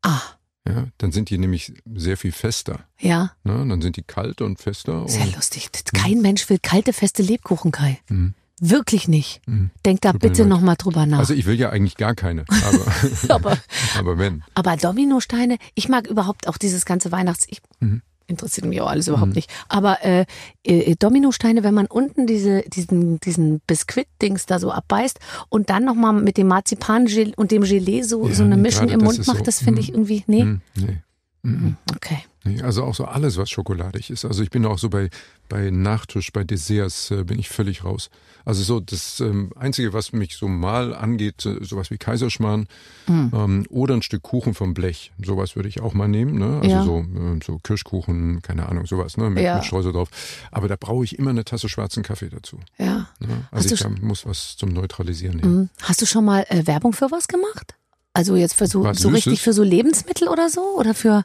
Ah, 0.01 0.21
Ja, 0.67 0.87
dann 0.97 1.11
sind 1.11 1.29
die 1.29 1.37
nämlich 1.37 1.73
sehr 1.93 2.17
viel 2.17 2.31
fester. 2.31 2.85
ja, 2.99 3.31
Ne? 3.43 3.65
Dann 3.67 3.81
sind 3.81 3.95
die 3.97 4.03
kalt 4.03 4.41
und 4.41 4.59
fester. 4.59 5.07
sehr 5.07 5.25
Und, 5.25 5.35
lustig. 5.35 5.69
Kein 5.93 6.21
Mensch 6.21 6.49
will 6.49 6.59
kalte, 6.61 6.93
feste 6.93 7.21
Lebkuchen, 7.21 7.71
Kai. 7.71 7.99
Mhm. 8.09 8.33
Wirklich 8.59 9.07
nicht. 9.07 9.41
Mhm. 9.47 9.71
Denk 9.85 10.01
da 10.01 10.11
Tut 10.11 10.21
bitte 10.21 10.45
nochmal 10.45 10.75
drüber 10.75 11.05
nach. 11.05 11.19
also 11.19 11.33
ich 11.33 11.45
will 11.45 11.59
ja 11.59 11.69
eigentlich 11.69 11.97
gar 11.97 12.15
keine. 12.15 12.45
Aber, 12.49 12.85
aber, 13.33 13.57
aber 13.97 14.17
wenn. 14.17 14.43
aber 14.53 14.75
Dominosteine, 14.77 15.57
ich 15.75 15.89
mag 15.89 16.07
überhaupt 16.07 16.47
auch 16.47 16.57
dieses 16.57 16.85
ganze 16.85 17.11
Weihnachts... 17.11 17.45
Ich, 17.49 17.61
Mhm. 17.79 18.01
Interessiert 18.27 18.67
mich 18.67 18.79
auch 18.79 18.89
alles 18.89 19.07
überhaupt 19.07 19.33
nicht. 19.33 19.49
Aber 19.69 20.05
äh, 20.05 20.25
äh, 20.63 20.95
Dominosteine, 20.99 21.63
wenn 21.63 21.73
man 21.73 21.87
unten 21.87 22.27
diese, 22.27 22.61
diesen, 22.61 23.19
diesen 23.21 23.59
Biskuit-Dings 23.65 24.45
da 24.45 24.59
so 24.59 24.71
abbeißt 24.71 25.19
und 25.49 25.71
dann 25.71 25.83
nochmal 25.83 26.13
mit 26.13 26.37
dem 26.37 26.45
Marzipan 26.47 27.07
und 27.37 27.49
dem 27.49 27.63
Gelee 27.63 28.03
so, 28.03 28.27
Ja, 28.27 28.35
so 28.35 28.43
eine 28.43 28.55
Mischung 28.55 28.89
im 28.89 28.99
Mund 28.99 29.25
macht, 29.25 29.37
so, 29.39 29.43
das 29.43 29.63
finde 29.63 29.81
ich 29.81 29.89
irgendwie... 29.89 30.23
Nee, 30.27 30.41
Hm, 30.43 30.61
nee. 30.75 31.01
Mhm. 31.43 31.77
okay. 31.95 32.19
Also 32.63 32.83
auch 32.83 32.95
so 32.95 33.05
alles, 33.05 33.37
was 33.37 33.49
schokoladig 33.49 34.09
ist. 34.09 34.25
Also 34.25 34.41
ich 34.43 34.49
bin 34.49 34.65
auch 34.65 34.79
so 34.79 34.89
bei, 34.89 35.09
bei 35.49 35.69
Nachtisch, 35.71 36.31
bei 36.31 36.43
Desserts 36.43 37.11
äh, 37.11 37.23
bin 37.23 37.37
ich 37.37 37.49
völlig 37.49 37.83
raus. 37.83 38.09
Also 38.45 38.63
so 38.63 38.79
das 38.79 39.19
ähm, 39.19 39.51
Einzige, 39.55 39.93
was 39.93 40.13
mich 40.13 40.35
so 40.35 40.47
mal 40.47 40.95
angeht, 40.95 41.45
äh, 41.45 41.63
sowas 41.63 41.91
wie 41.91 41.97
Kaiserschmarrn 41.97 42.67
Hm. 43.05 43.31
ähm, 43.33 43.65
oder 43.69 43.93
ein 43.95 44.01
Stück 44.01 44.23
Kuchen 44.23 44.53
vom 44.53 44.73
Blech. 44.73 45.11
Sowas 45.23 45.55
würde 45.55 45.67
ich 45.69 45.81
auch 45.81 45.93
mal 45.93 46.07
nehmen. 46.07 46.37
Ne? 46.39 46.57
Also 46.63 46.69
Ja. 46.69 46.83
so, 46.83 46.99
äh, 47.01 47.39
so 47.45 47.59
Kirschkuchen, 47.59 48.41
keine 48.41 48.67
Ahnung, 48.69 48.85
sowas 48.85 49.17
ne? 49.17 49.29
mit, 49.29 49.43
Ja. 49.43 49.55
mit 49.55 49.65
Streusel 49.65 49.91
drauf. 49.91 50.09
Aber 50.51 50.67
da 50.67 50.75
brauche 50.79 51.03
ich 51.03 51.19
immer 51.19 51.29
eine 51.31 51.43
Tasse 51.45 51.69
schwarzen 51.69 52.03
Kaffee 52.03 52.29
dazu. 52.29 52.59
Ja. 52.77 53.09
Ne? 53.19 53.45
Hast 53.51 53.71
Also 53.71 53.75
du 53.87 53.93
ich 53.95 54.01
muss 54.01 54.25
was 54.25 54.55
zum 54.57 54.69
Neutralisieren 54.69 55.37
nehmen. 55.37 55.55
Mhm. 55.55 55.69
Hast 55.83 56.01
du 56.01 56.05
schon 56.05 56.25
mal 56.25 56.45
äh, 56.49 56.65
Werbung 56.65 56.93
für 56.93 57.11
was 57.11 57.27
gemacht? 57.27 57.75
Also 58.19 58.35
jetzt 58.35 58.55
für 58.55 58.67
so, 58.67 58.91
so 58.91 59.07
richtig 59.07 59.41
für 59.41 59.53
so 59.53 59.63
Lebensmittel 59.63 60.27
oder 60.27 60.49
so? 60.49 60.75
Oder 60.77 60.93
für. 60.93 61.23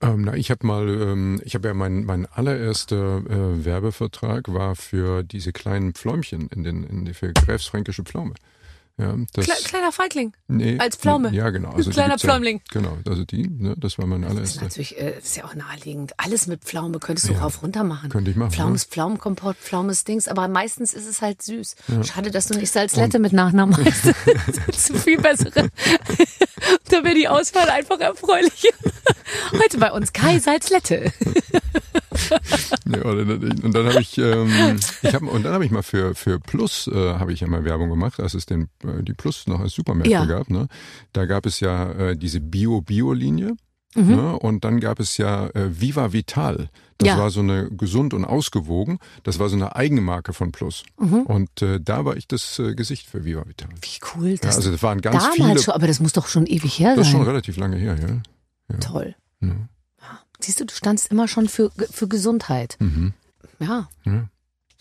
Ähm, 0.00 0.22
na, 0.22 0.34
ich 0.34 0.50
habe 0.50 0.66
mal, 0.66 0.88
ähm, 0.88 1.40
ich 1.44 1.54
habe 1.54 1.68
ja 1.68 1.74
mein, 1.74 2.04
mein 2.06 2.26
allererster 2.26 3.18
äh, 3.18 3.64
Werbevertrag 3.64 4.52
war 4.52 4.74
für 4.74 5.22
diese 5.22 5.52
kleinen 5.52 5.94
Pfläumchen 5.94 6.48
in 6.48 6.64
den, 6.64 6.82
in 6.82 7.04
die, 7.04 7.14
für 7.14 7.32
Gräfsfränkische 7.32 8.02
Pflaume. 8.02 8.34
Ja, 8.96 9.12
das, 9.32 9.46
Kle 9.46 9.54
kleiner 9.64 9.90
Feigling. 9.90 10.32
nee, 10.46 10.78
als 10.78 10.94
Pflaume. 10.94 11.30
Ja, 11.34 11.50
genau. 11.50 11.70
Also 11.70 11.90
Kleiner 11.90 12.10
gibt's 12.10 12.22
Pfläumling. 12.22 12.60
Ja, 12.72 12.80
genau, 12.80 12.96
also 13.08 13.24
die, 13.24 13.48
ne, 13.48 13.74
das 13.76 13.98
war 13.98 14.06
mein 14.06 14.22
Das 14.22 14.30
ist 14.30 14.36
allererster. 14.36 14.62
natürlich, 14.62 15.00
äh, 15.00 15.18
ist 15.18 15.36
ja 15.36 15.44
auch 15.46 15.54
naheliegend. 15.56 16.12
Alles 16.16 16.46
mit 16.46 16.62
Pflaume 16.62 17.00
könntest 17.00 17.28
du 17.28 17.32
Ja. 17.32 17.40
rauf 17.40 17.62
runter 17.62 17.82
machen. 17.82 18.10
Könnte 18.10 18.30
ich 18.30 18.36
machen, 18.36 18.52
Pflaumes, 18.52 18.84
Pflaumenkompott, 18.84 19.56
Pflaumes 19.56 20.04
Dings, 20.04 20.28
aber 20.28 20.46
meistens 20.46 20.94
ist 20.94 21.08
es 21.08 21.22
halt 21.22 21.42
süß. 21.42 21.74
Schade, 22.04 22.30
dass 22.30 22.46
du 22.46 22.54
nicht 22.56 22.70
Salzlette 22.70 23.18
mit 23.18 23.32
Nachnamen 23.32 23.76
heißt. 23.84 24.14
das 24.68 24.90
ist 24.90 24.96
viel 25.02 25.18
bessere. 25.20 25.70
da 26.90 27.02
wäre 27.02 27.14
die 27.16 27.26
Auswahl 27.26 27.68
einfach 27.70 27.98
erfreulich. 27.98 28.62
Heute 29.60 29.78
bei 29.78 29.90
uns 29.90 30.12
Kai 30.12 30.38
Salzlette. 30.38 31.12
nee, 32.84 32.98
und 33.00 33.74
dann 33.74 33.86
habe 33.88 34.00
ich, 34.00 34.18
ähm, 34.18 34.78
ich 35.02 35.14
hab, 35.14 35.22
und 35.22 35.42
dann 35.44 35.52
habe 35.52 35.64
ich 35.64 35.70
mal 35.70 35.82
für 35.82 36.14
für 36.14 36.38
Plus 36.40 36.86
äh, 36.92 37.14
habe 37.14 37.32
ich 37.32 37.40
ja 37.40 37.46
mal 37.48 37.64
Werbung 37.64 37.88
gemacht, 37.90 38.20
als 38.20 38.34
es 38.34 38.46
den 38.46 38.68
äh, 38.84 39.02
die 39.02 39.14
Plus 39.14 39.46
noch 39.46 39.60
als 39.60 39.72
Supermärkte 39.72 40.10
Ja. 40.12 40.24
gab. 40.24 40.50
Ne? 40.50 40.68
Da 41.12 41.26
gab 41.26 41.46
es 41.46 41.60
ja 41.60 41.90
äh, 41.92 42.16
diese 42.16 42.40
Bio-Bio-Linie. 42.40 43.56
Mhm. 43.96 44.16
Ne? 44.16 44.38
Und 44.40 44.64
dann 44.64 44.80
gab 44.80 44.98
es 44.98 45.18
ja 45.18 45.46
äh, 45.50 45.80
Viva 45.80 46.12
Vital. 46.12 46.68
Das 46.98 47.08
Ja. 47.08 47.18
war 47.18 47.30
so 47.30 47.40
eine 47.40 47.68
gesund 47.70 48.12
und 48.12 48.24
ausgewogen. 48.24 48.98
Das 49.22 49.38
war 49.38 49.48
so 49.48 49.54
eine 49.54 49.76
eigene 49.76 50.00
Marke 50.00 50.32
von 50.32 50.50
Plus. 50.50 50.82
Mhm. 50.98 51.22
Und 51.22 51.62
äh, 51.62 51.78
da 51.80 52.04
war 52.04 52.16
ich 52.16 52.26
das 52.26 52.58
äh, 52.58 52.74
Gesicht 52.74 53.06
für 53.06 53.24
Viva 53.24 53.46
Vital. 53.46 53.68
Wie 53.80 53.98
cool 54.16 54.30
Ja, 54.30 54.36
das 54.42 54.56
also 54.56 54.72
das 54.72 54.82
waren 54.82 55.00
ganz 55.00 55.18
damals 55.22 55.36
viele. 55.36 55.58
schon, 55.60 55.74
aber 55.74 55.86
das 55.86 56.00
muss 56.00 56.12
doch 56.12 56.26
schon 56.26 56.46
ewig 56.46 56.76
her 56.80 56.96
Das 56.96 57.06
ist 57.06 57.12
schon 57.12 57.20
sein. 57.20 57.28
relativ 57.28 57.56
lange 57.56 57.76
her, 57.76 57.96
ja. 57.96 58.76
Toll. 58.80 59.14
Ja. 59.40 59.48
Siehst 60.40 60.60
du, 60.60 60.66
du 60.66 60.74
standst 60.74 61.10
immer 61.10 61.28
schon 61.28 61.48
für, 61.48 61.70
für 61.90 62.08
Gesundheit. 62.08 62.76
Mhm. 62.80 63.14
Ja. 63.58 63.88
Ja. 64.04 64.28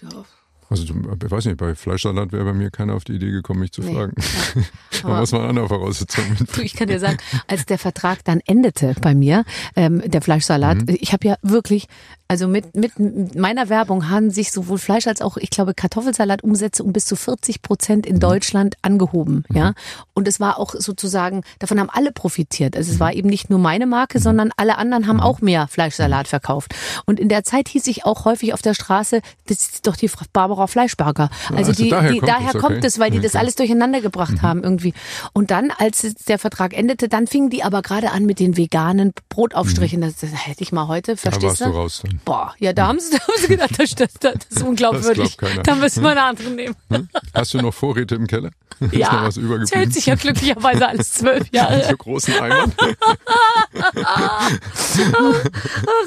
ja. 0.01 0.25
Also 0.73 0.83
ich 1.25 1.31
weiß 1.31 1.45
nicht, 1.45 1.57
bei 1.57 1.75
Fleischsalat 1.75 2.31
wäre 2.31 2.45
bei 2.45 2.53
mir 2.53 2.71
keiner 2.71 2.95
auf 2.95 3.03
die 3.03 3.13
Idee 3.13 3.29
gekommen, 3.29 3.59
mich 3.59 3.71
zu 3.71 3.81
Nee. 3.81 3.93
fragen. 3.93 4.13
da 5.03 5.07
Aber- 5.07 5.19
muss 5.19 5.31
man 5.31 5.41
andere 5.47 5.67
Voraussetzungen 5.67 6.35
Du, 6.55 6.61
ich 6.61 6.73
kann 6.73 6.87
dir 6.87 6.99
sagen, 6.99 7.17
als 7.47 7.67
der 7.67 7.77
Vertrag 7.77 8.23
dann 8.23 8.39
endete 8.45 8.95
bei 8.99 9.13
mir, 9.13 9.45
ähm, 9.75 10.01
der 10.05 10.21
Fleischsalat, 10.23 10.77
Mhm. 10.79 10.97
ich 10.99 11.13
habe 11.13 11.27
ja 11.27 11.35
wirklich, 11.43 11.85
also 12.27 12.47
mit, 12.47 12.75
mit 12.75 12.93
meiner 13.35 13.69
Werbung 13.69 14.09
haben 14.09 14.31
sich 14.31 14.51
sowohl 14.51 14.79
Fleisch 14.79 15.05
als 15.05 15.21
auch, 15.21 15.37
ich 15.37 15.51
glaube, 15.51 15.75
Kartoffelsalat-Umsätze 15.75 16.81
um 16.83 16.91
bis 16.91 17.05
zu 17.05 17.15
40 17.15 17.61
Prozent 17.61 18.05
Mhm. 18.07 18.15
in 18.15 18.19
Deutschland 18.19 18.75
angehoben. 18.81 19.43
Ja, 19.53 19.73
und 20.15 20.27
es 20.27 20.39
war 20.39 20.57
auch 20.57 20.73
sozusagen, 20.75 21.43
davon 21.59 21.79
haben 21.79 21.89
alle 21.91 22.11
profitiert. 22.11 22.75
Also 22.75 22.89
es 22.89 22.95
Mhm. 22.97 22.99
war 23.01 23.13
eben 23.13 23.29
nicht 23.29 23.49
nur 23.51 23.59
meine 23.59 23.85
Marke, 23.85 24.19
sondern 24.19 24.51
alle 24.57 24.77
anderen 24.79 25.07
haben 25.07 25.19
auch 25.19 25.41
mehr 25.41 25.67
Fleischsalat 25.67 26.27
verkauft. 26.27 26.73
Und 27.05 27.19
in 27.19 27.29
der 27.29 27.43
Zeit 27.43 27.67
hieß 27.69 27.85
ich 27.87 28.05
auch 28.05 28.25
häufig 28.25 28.53
auf 28.53 28.61
der 28.63 28.73
Straße, 28.73 29.21
das 29.47 29.57
ist 29.65 29.87
doch 29.87 29.95
die 29.95 30.07
Frau 30.07 30.25
Barbara 30.63 30.67
Fleischberger. 30.67 31.29
Also, 31.49 31.71
also 31.71 31.83
die, 31.83 31.89
daher 31.89 32.11
die, 32.11 32.19
kommt 32.19 32.29
daher 32.31 32.55
es, 32.55 32.61
kommt 32.61 32.77
okay. 32.77 32.87
es, 32.87 32.99
weil 32.99 33.11
die 33.11 33.17
Ja, 33.17 33.23
das 33.23 33.35
alles 33.35 33.55
durcheinander 33.55 34.01
gebracht 34.01 34.33
Mhm. 34.33 34.41
haben 34.41 34.63
irgendwie. 34.63 34.93
Und 35.33 35.51
dann, 35.51 35.71
als 35.71 36.01
der 36.27 36.39
Vertrag 36.39 36.73
endete, 36.73 37.07
dann 37.09 37.27
fingen 37.27 37.49
die 37.49 37.63
aber 37.63 37.81
gerade 37.81 38.11
an 38.11 38.25
mit 38.25 38.39
den 38.39 38.57
veganen 38.57 39.13
Brotaufstrichen. 39.29 40.01
Das, 40.01 40.15
das 40.17 40.29
hätte 40.31 40.63
ich 40.63 40.71
mal 40.71 40.87
heute, 40.87 41.13
Mhm. 41.13 41.15
Da 41.23 41.31
verstehst 41.31 41.61
warst 41.61 41.61
du 41.61 41.77
raus 41.77 42.01
dann. 42.03 42.19
Boah, 42.25 42.53
ja, 42.59 42.73
da 42.73 42.87
haben 42.87 42.99
sie, 42.99 43.11
da 43.11 43.19
haben 43.19 43.33
sie 43.39 43.47
gedacht, 43.47 43.71
das, 43.77 43.91
das, 43.95 44.13
das 44.19 44.33
ist 44.49 44.63
unglaubwürdig. 44.63 45.37
Da 45.63 45.75
müssen 45.75 46.03
wir 46.03 46.11
eine 46.11 46.23
andere 46.23 46.49
nehmen. 46.49 46.75
Hm? 46.89 47.09
Hast 47.33 47.53
du 47.53 47.57
noch 47.59 47.73
Vorräte 47.73 48.15
im 48.15 48.27
Keller? 48.27 48.49
Ist 48.79 48.91
noch 48.93 48.99
Ja, 48.99 49.29
das 49.29 49.71
hält 49.71 49.93
sich 49.93 50.07
ja 50.07 50.15
glücklicherweise 50.15 50.87
alles 50.87 51.13
zwölf 51.13 51.47
Jahre. 51.53 51.83
so 51.89 51.95
großen 51.97 52.33
Eimern? 52.39 52.73
Ach, 54.03 54.49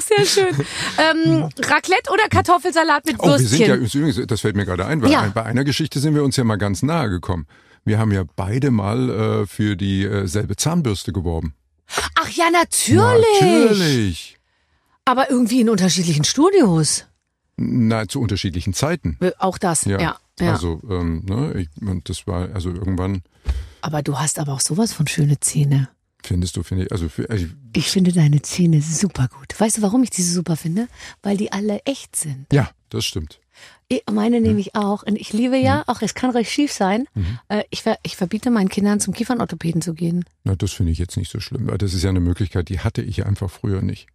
sehr 0.01 0.25
schön. 0.25 0.55
Ähm, 0.97 1.49
Raclette 1.59 2.11
oder 2.11 2.27
Kartoffelsalat 2.29 3.05
mit 3.05 3.15
Oh, 3.19 3.23
wir 3.25 3.31
Würstchen? 3.31 3.47
sind 3.49 3.67
ja, 3.67 3.75
übrigens, 3.75 4.21
das 4.27 4.43
fällt 4.47 4.55
mir 4.55 4.65
gerade 4.65 4.85
ein, 4.85 5.01
weil 5.01 5.11
Ja. 5.11 5.29
bei 5.33 5.43
einer 5.43 5.65
Geschichte 5.65 5.99
sind 5.99 6.15
wir 6.15 6.23
uns 6.23 6.37
ja 6.37 6.45
mal 6.45 6.55
ganz 6.55 6.81
nahe 6.81 7.09
gekommen. 7.09 7.47
Wir 7.83 7.99
haben 7.99 8.13
ja 8.13 8.23
beide 8.37 8.71
mal 8.71 9.09
äh, 9.09 9.45
für 9.45 9.75
die 9.75 10.03
äh, 10.03 10.55
Zahnbürste 10.55 11.11
geworben. 11.11 11.53
Ach 12.15 12.29
ja, 12.29 12.49
natürlich. 12.49 13.41
Natürlich. 13.41 14.37
Aber 15.03 15.29
irgendwie 15.29 15.59
in 15.61 15.69
unterschiedlichen 15.69 16.23
Studios. 16.23 17.05
Na, 17.57 18.07
zu 18.07 18.21
unterschiedlichen 18.21 18.73
Zeiten. 18.73 19.17
Äh, 19.19 19.31
Auch 19.37 19.57
das, 19.57 19.83
ja. 19.85 19.99
Ja. 19.99 20.17
ja. 20.39 20.51
Also, 20.53 20.81
ähm, 20.89 21.25
ne, 21.25 21.53
ich, 21.61 21.69
das 22.05 22.25
war, 22.27 22.49
also 22.53 22.69
irgendwann 22.69 23.23
aber 23.81 24.01
du 24.01 24.17
hast 24.19 24.39
aber 24.39 24.53
auch 24.53 24.59
sowas 24.61 24.91
von 24.93 25.07
schöne 25.07 25.39
Zähne. 25.39 25.89
findest 26.23 26.55
du, 26.57 26.63
finde 26.63 26.85
ich, 26.85 26.91
also, 26.91 27.09
für, 27.09 27.29
also 27.29 27.45
Ich 27.75 27.89
finde 27.89 28.11
deine 28.11 28.41
Zähne 28.41 28.81
super 28.81 29.27
gut. 29.27 29.59
Weißt 29.59 29.77
du, 29.77 29.81
warum 29.81 30.03
ich 30.03 30.09
diese 30.09 30.33
super 30.33 30.55
finde? 30.57 30.87
Weil 31.21 31.37
die 31.37 31.51
alle 31.51 31.79
echt 31.85 32.15
sind. 32.15 32.47
ja, 32.51 32.69
das 32.89 33.05
stimmt. 33.05 33.39
Ich- 33.89 34.03
Meine 34.11 34.41
nehme 34.41 34.59
ich 34.59 34.75
auch. 34.75 35.03
Und 35.03 35.15
ich 35.15 35.31
liebe 35.33 35.57
ja, 35.57 35.83
auch 35.87 36.01
es 36.01 36.13
kann 36.13 36.31
recht 36.31 36.51
schief 36.51 36.73
sein, 36.73 37.05
äh, 37.47 37.63
ich, 37.69 37.83
ver 37.83 37.97
ich 38.03 38.17
verbiete 38.17 38.51
meinen 38.51 38.67
Kindern 38.69 38.99
zum 38.99 39.13
Kiefernorthopäden 39.13 39.81
zu 39.81 39.93
gehen. 39.93 40.25
Na, 40.43 40.55
das 40.55 40.73
finde 40.73 40.91
ich 40.91 40.97
jetzt 40.97 41.15
nicht 41.17 41.31
so 41.31 41.39
schlimm, 41.39 41.71
das 41.77 41.93
ist 41.93 42.03
ja 42.03 42.09
eine 42.09 42.19
Möglichkeit, 42.19 42.67
die 42.69 42.79
hatte 42.81 43.01
ich 43.01 43.25
einfach 43.25 43.49
früher 43.49 43.81
nicht. 43.81 44.07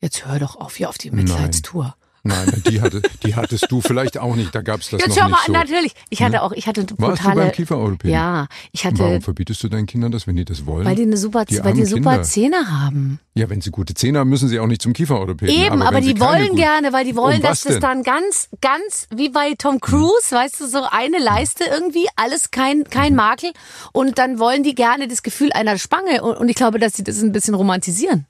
Jetzt 0.00 0.26
hör 0.26 0.38
doch 0.38 0.56
auf 0.56 0.76
hier 0.76 0.88
auf 0.88 0.98
die. 0.98 1.10
Mitleidstour. 1.10 1.96
Nein, 2.28 2.62
die, 2.68 2.80
hatte, 2.80 3.02
die 3.24 3.34
hattest 3.34 3.70
du 3.70 3.80
vielleicht 3.80 4.18
auch 4.18 4.34
nicht, 4.36 4.54
da 4.54 4.62
gab 4.62 4.80
es 4.80 4.90
das 4.90 5.00
Jetzt 5.00 5.16
noch 5.16 5.28
nicht 5.28 5.30
mal 5.32 5.38
an, 5.38 5.44
so. 5.46 5.52
natürlich. 5.52 5.92
Ich 6.10 6.22
hatte 6.22 6.42
auch, 6.42 6.52
ich 6.52 6.66
hatte 6.66 6.82
Warst 6.98 7.20
du 7.22 7.24
beim 7.26 7.34
brutale. 7.34 7.50
Kieferorthopäden? 7.52 8.10
Ja, 8.14 8.46
ich 8.72 8.84
hatte, 8.86 8.98
Warum 8.98 9.22
verbietest 9.22 9.62
du 9.62 9.68
deinen 9.68 9.86
Kindern 9.86 10.12
das, 10.12 10.26
wenn 10.26 10.36
die 10.36 10.44
das 10.44 10.66
wollen? 10.66 10.84
weil 10.86 10.94
die 10.96 11.02
eine 11.02 11.16
super, 11.16 11.44
Die 11.44 11.62
weil 11.64 11.72
die 11.74 11.84
super 11.84 12.10
Kinder. 12.10 12.22
Zähne 12.22 12.70
haben. 12.70 13.20
ja, 13.34 13.48
wenn 13.50 13.60
sie 13.60 13.70
gute 13.70 13.94
Zähne 13.94 14.18
haben, 14.20 14.30
müssen 14.30 14.48
sie 14.48 14.58
auch 14.60 14.66
nicht 14.66 14.82
zum 14.82 14.92
Kieferorthopäden. 14.92 15.54
Eben, 15.54 15.82
aber, 15.82 16.02
sie 16.02 16.14
die 16.14 16.20
wollen 16.20 16.42
guten- 16.48 16.56
gerne, 16.56 16.92
weil 16.92 17.04
die 17.04 17.16
wollen, 17.16 17.36
Um 17.36 17.42
dass 17.42 17.62
das 17.62 17.78
dann 17.80 18.02
ganz, 18.02 18.48
ganz 18.60 19.08
wie 19.14 19.28
bei 19.28 19.54
Tom 19.58 19.80
Cruise, 19.80 20.30
weißt 20.30 20.60
du, 20.60 20.66
so 20.66 20.84
eine 20.90 21.18
Leiste 21.18 21.64
irgendwie, 21.64 22.06
alles 22.16 22.50
kein, 22.50 22.84
kein 22.84 23.12
Mhm. 23.12 23.16
Makel. 23.16 23.52
Und 23.92 24.18
dann 24.18 24.38
wollen 24.38 24.62
die 24.62 24.74
gerne 24.74 25.08
das 25.08 25.22
Gefühl 25.22 25.52
einer 25.52 25.78
Spange. 25.78 26.22
Und, 26.22 26.36
und 26.36 26.48
ich 26.48 26.56
glaube, 26.56 26.78
dass 26.78 26.94
sie 26.94 27.04
das 27.04 27.22
ein 27.22 27.32
bisschen 27.32 27.54
romantisieren. 27.54 28.26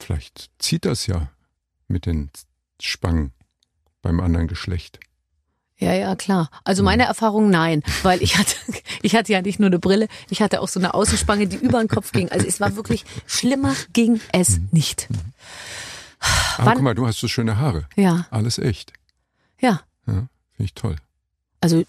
Vielleicht 0.00 0.50
zieht 0.58 0.84
das 0.84 1.06
ja 1.06 1.28
mit 1.88 2.06
den 2.06 2.30
Spangen 2.88 3.32
beim 4.02 4.20
anderen 4.20 4.48
Geschlecht. 4.48 4.98
Ja, 5.78 5.92
ja, 5.94 6.14
klar. 6.14 6.48
Also 6.64 6.82
meine 6.84 7.04
Erfahrung, 7.04 7.50
nein. 7.50 7.82
Weil 8.02 8.22
ich 8.22 8.36
hatte, 8.38 8.54
ich 9.02 9.16
hatte 9.16 9.32
ja 9.32 9.42
nicht 9.42 9.58
nur 9.58 9.66
eine 9.68 9.78
Brille, 9.80 10.06
ich 10.30 10.40
hatte 10.42 10.60
auch 10.60 10.68
so 10.68 10.78
eine 10.78 10.94
Außenspange, 10.94 11.46
die 11.48 11.56
über 11.56 11.80
den 11.80 11.88
Kopf 11.88 12.12
ging. 12.12 12.28
Also 12.30 12.46
es 12.46 12.60
war 12.60 12.76
wirklich, 12.76 13.04
schlimmer 13.26 13.74
ging 13.92 14.20
es 14.32 14.58
Mhm. 14.58 14.68
nicht. 14.70 15.08
Aber 16.56 16.66
Wann- 16.66 16.74
guck 16.74 16.82
mal, 16.84 16.94
du 16.94 17.06
hast 17.06 17.18
so 17.18 17.26
schöne 17.28 17.56
Haare. 17.58 17.88
Ja, 17.96 18.26
Alles 18.30 18.58
echt. 18.58 18.92
ja. 19.60 19.80
Ja, 20.06 20.12
Finde 20.12 20.28
ich 20.64 20.74
toll. 20.74 20.96
Also 21.62 21.84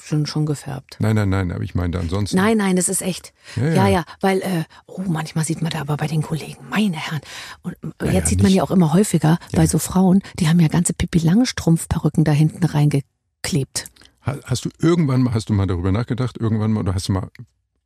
schon, 0.00 0.24
schon 0.26 0.46
gefärbt. 0.46 0.96
Nein, 1.00 1.16
nein, 1.16 1.28
nein, 1.28 1.50
aber 1.52 1.62
ich 1.64 1.74
meine 1.74 1.98
ansonsten. 1.98 2.36
Nein, 2.36 2.56
nein, 2.56 2.76
das 2.76 2.88
ist 2.88 3.02
echt. 3.02 3.32
Ja, 3.56 3.64
Ja, 3.64 3.72
ja. 3.74 3.88
ja, 3.88 4.04
weil, 4.20 4.38
äh, 4.40 4.64
oh, 4.86 5.02
manchmal 5.06 5.44
sieht 5.44 5.60
man 5.62 5.70
da 5.70 5.80
aber 5.80 5.96
bei 5.96 6.06
den 6.06 6.22
Kollegen, 6.22 6.56
meine 6.70 6.96
Herren. 6.96 7.20
Und 7.62 7.74
äh, 8.00 8.06
ja, 8.06 8.12
jetzt 8.12 8.28
sieht 8.28 8.38
man 8.38 8.46
nicht- 8.46 8.56
ja 8.58 8.62
auch 8.62 8.70
immer 8.70 8.92
häufiger 8.94 9.38
bei 9.52 9.66
so 9.66 9.78
Frauen, 9.78 10.22
die 10.38 10.48
haben 10.48 10.60
ja 10.60 10.68
ganze 10.68 10.92
Pippi 10.94 11.18
Langstrumpf-Perücken 11.18 12.22
da 12.24 12.32
hinten 12.32 12.64
reingeklebt. 12.64 13.86
Ha- 14.26 14.38
Hast 14.44 14.64
du 14.64 14.70
irgendwann 14.78 15.22
mal, 15.22 15.34
hast 15.34 15.48
du 15.48 15.52
mal 15.54 15.66
darüber 15.66 15.92
nachgedacht, 15.92 16.38
irgendwann 16.38 16.72
mal, 16.72 16.80
oder 16.80 16.94
hast 16.94 17.08
du 17.08 17.12
mal 17.12 17.30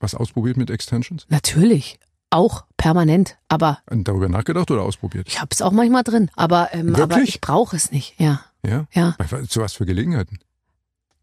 was 0.00 0.14
ausprobiert 0.14 0.56
mit 0.58 0.68
Extensions? 0.70 1.26
Natürlich. 1.30 1.98
Auch 2.30 2.64
permanent. 2.76 3.38
Aber 3.48 3.78
Darüber 3.86 4.28
nachgedacht 4.28 4.70
oder 4.70 4.82
ausprobiert? 4.82 5.28
ich 5.28 5.40
hab's 5.40 5.62
auch 5.62 5.70
manchmal 5.72 6.02
drin. 6.02 6.30
Aber, 6.34 6.74
ähm, 6.74 6.94
aber 6.96 7.22
ich 7.22 7.40
brauche 7.40 7.76
es 7.76 7.92
nicht. 7.92 8.18
Ja, 8.20 8.42
Ja? 8.66 8.86
ja. 8.92 9.16
Zu 9.48 9.60
was 9.60 9.72
für 9.74 9.86
Gelegenheiten? 9.86 10.38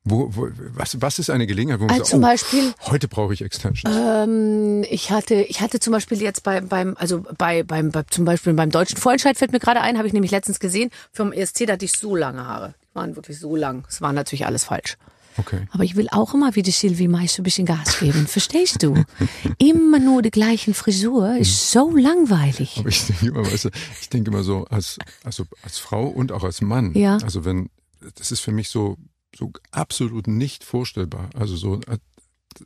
Wo, 0.03 0.29
wo, 0.35 0.47
was, 0.73 0.99
was 0.99 1.19
ist 1.19 1.29
eine 1.29 1.45
Gelegenheit, 1.45 1.79
wo 1.79 1.83
man 1.85 1.91
Also 1.91 2.03
sagt, 2.03 2.09
zum 2.09 2.19
oh, 2.19 2.27
Beispiel, 2.27 2.73
heute 2.89 3.07
brauche 3.07 3.33
ich 3.35 3.41
Extensions? 3.43 3.95
ähm, 3.95 4.83
ich 4.89 5.11
hatte, 5.11 5.35
ich 5.35 5.61
hatte 5.61 5.79
zum 5.79 5.93
Beispiel 5.93 6.19
jetzt 6.21 6.41
beim, 6.43 6.67
beim, 6.67 6.95
also 6.97 7.23
bei, 7.37 7.61
beim, 7.61 7.91
bei, 7.91 8.01
zum 8.09 8.25
Beispiel 8.25 8.53
beim 8.53 8.71
deutschen 8.71 8.97
Vorentscheid 8.97 9.37
fällt 9.37 9.51
mir 9.51 9.59
gerade 9.59 9.81
ein, 9.81 9.97
habe 9.97 10.07
ich 10.07 10.13
nämlich 10.13 10.31
letztens 10.31 10.59
gesehen, 10.59 10.89
vom 11.11 11.31
ESC, 11.31 11.67
da 11.67 11.73
hatte 11.73 11.85
ich 11.85 11.91
so 11.91 12.15
lange 12.15 12.47
Haare. 12.47 12.73
Die 12.81 12.95
waren 12.95 13.15
wirklich 13.15 13.39
so 13.39 13.55
lang. 13.55 13.85
Es 13.87 14.01
war 14.01 14.11
natürlich 14.11 14.47
alles 14.47 14.63
falsch. 14.63 14.97
Okay. 15.37 15.67
Aber 15.71 15.83
ich 15.83 15.95
will 15.95 16.07
auch 16.11 16.33
immer 16.33 16.55
wie 16.55 16.61
die 16.61 16.71
Sylvie 16.71 17.07
Meisch 17.07 17.37
ein 17.37 17.43
bisschen 17.43 17.65
Gas 17.65 17.99
geben. 17.99 18.27
Verstehst 18.27 18.83
du? 18.83 18.95
Immer 19.59 19.99
nur 19.99 20.21
die 20.21 20.31
gleichen 20.31 20.73
Frisur 20.73 21.37
ist 21.37 21.71
so 21.71 21.95
langweilig. 21.95 22.77
Aber 22.79 22.89
ich 22.89 23.05
denke 23.05 23.27
immer, 23.27 23.45
weißt 23.45 23.65
du, 23.65 23.69
ich 24.01 24.09
denke 24.09 24.29
immer 24.29 24.43
so, 24.43 24.65
als, 24.65 24.97
also 25.23 25.45
als 25.63 25.77
Frau 25.77 26.05
und 26.07 26.33
auch 26.33 26.43
als 26.43 26.59
Mann. 26.59 26.93
Ja. 26.95 27.17
Also 27.23 27.45
wenn, 27.45 27.69
das 28.15 28.31
ist 28.31 28.41
für 28.41 28.51
mich 28.51 28.67
so, 28.67 28.97
so 29.35 29.51
absolut 29.71 30.27
nicht 30.27 30.63
vorstellbar. 30.63 31.29
Also 31.35 31.55
so 31.55 31.79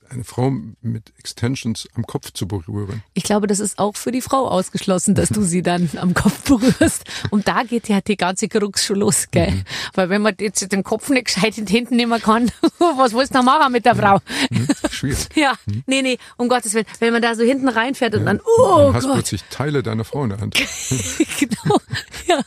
eine 0.10 0.24
Frau 0.24 0.52
mit 0.82 1.14
Extensions 1.18 1.88
am 1.96 2.06
Kopf 2.06 2.32
zu 2.32 2.48
berühren. 2.48 3.04
Ich 3.14 3.24
glaube, 3.24 3.48
das 3.48 3.60
ist 3.60 3.78
auch 3.78 3.96
für 3.96 4.12
die 4.12 4.22
Frau 4.22 4.48
ausgeschlossen, 4.48 5.16
dass 5.16 5.30
du 5.30 5.44
sie 5.44 5.62
dann 5.62 5.90
am 5.98 6.14
Kopf 6.14 6.44
berührst. 6.44 7.04
Und 7.30 7.48
da 7.48 7.64
geht 7.64 7.88
ja 7.88 8.02
die 8.02 8.18
ganze 8.18 8.48
Krux 8.48 8.86
schon 8.86 8.98
los, 8.98 9.28
gell? 9.32 9.52
Mhm. 9.52 9.64
Weil 9.94 10.10
wenn 10.10 10.22
man 10.22 10.36
jetzt 10.40 10.72
den 10.72 10.84
Kopf 10.84 11.10
nicht 11.10 11.26
gescheit 11.26 11.58
in 11.58 11.66
die 11.66 11.74
Hinten 11.74 11.96
nehmen 11.96 12.22
kann, 12.22 12.52
was 12.80 13.14
willst 13.14 13.34
du 13.34 13.40
noch 13.40 13.46
machen 13.46 13.72
mit 13.72 13.86
der 13.86 13.96
Frau? 13.96 14.20
Hm? 14.52 14.68
Schwierig. 14.92 15.28
Ja, 15.36 15.54
nee, 15.86 16.02
nee, 16.02 16.18
um 16.38 16.48
Gottes 16.48 16.74
Willen. 16.74 16.86
Wenn 17.00 17.12
man 17.14 17.22
da 17.22 17.36
so 17.36 17.44
hinten 17.44 17.68
reinfährt 17.68 18.16
und 18.16 18.26
dann, 18.26 18.40
oh 18.58 18.78
Dann 18.78 18.94
hast 18.96 19.04
Gott. 19.04 19.14
plötzlich 19.16 19.44
Teile 19.50 19.84
deiner 19.84 20.04
Frau 20.04 20.24
in 20.24 20.30
der 20.30 20.40
Hand. 20.40 20.56
genau. 21.40 21.80
Ja. 22.28 22.42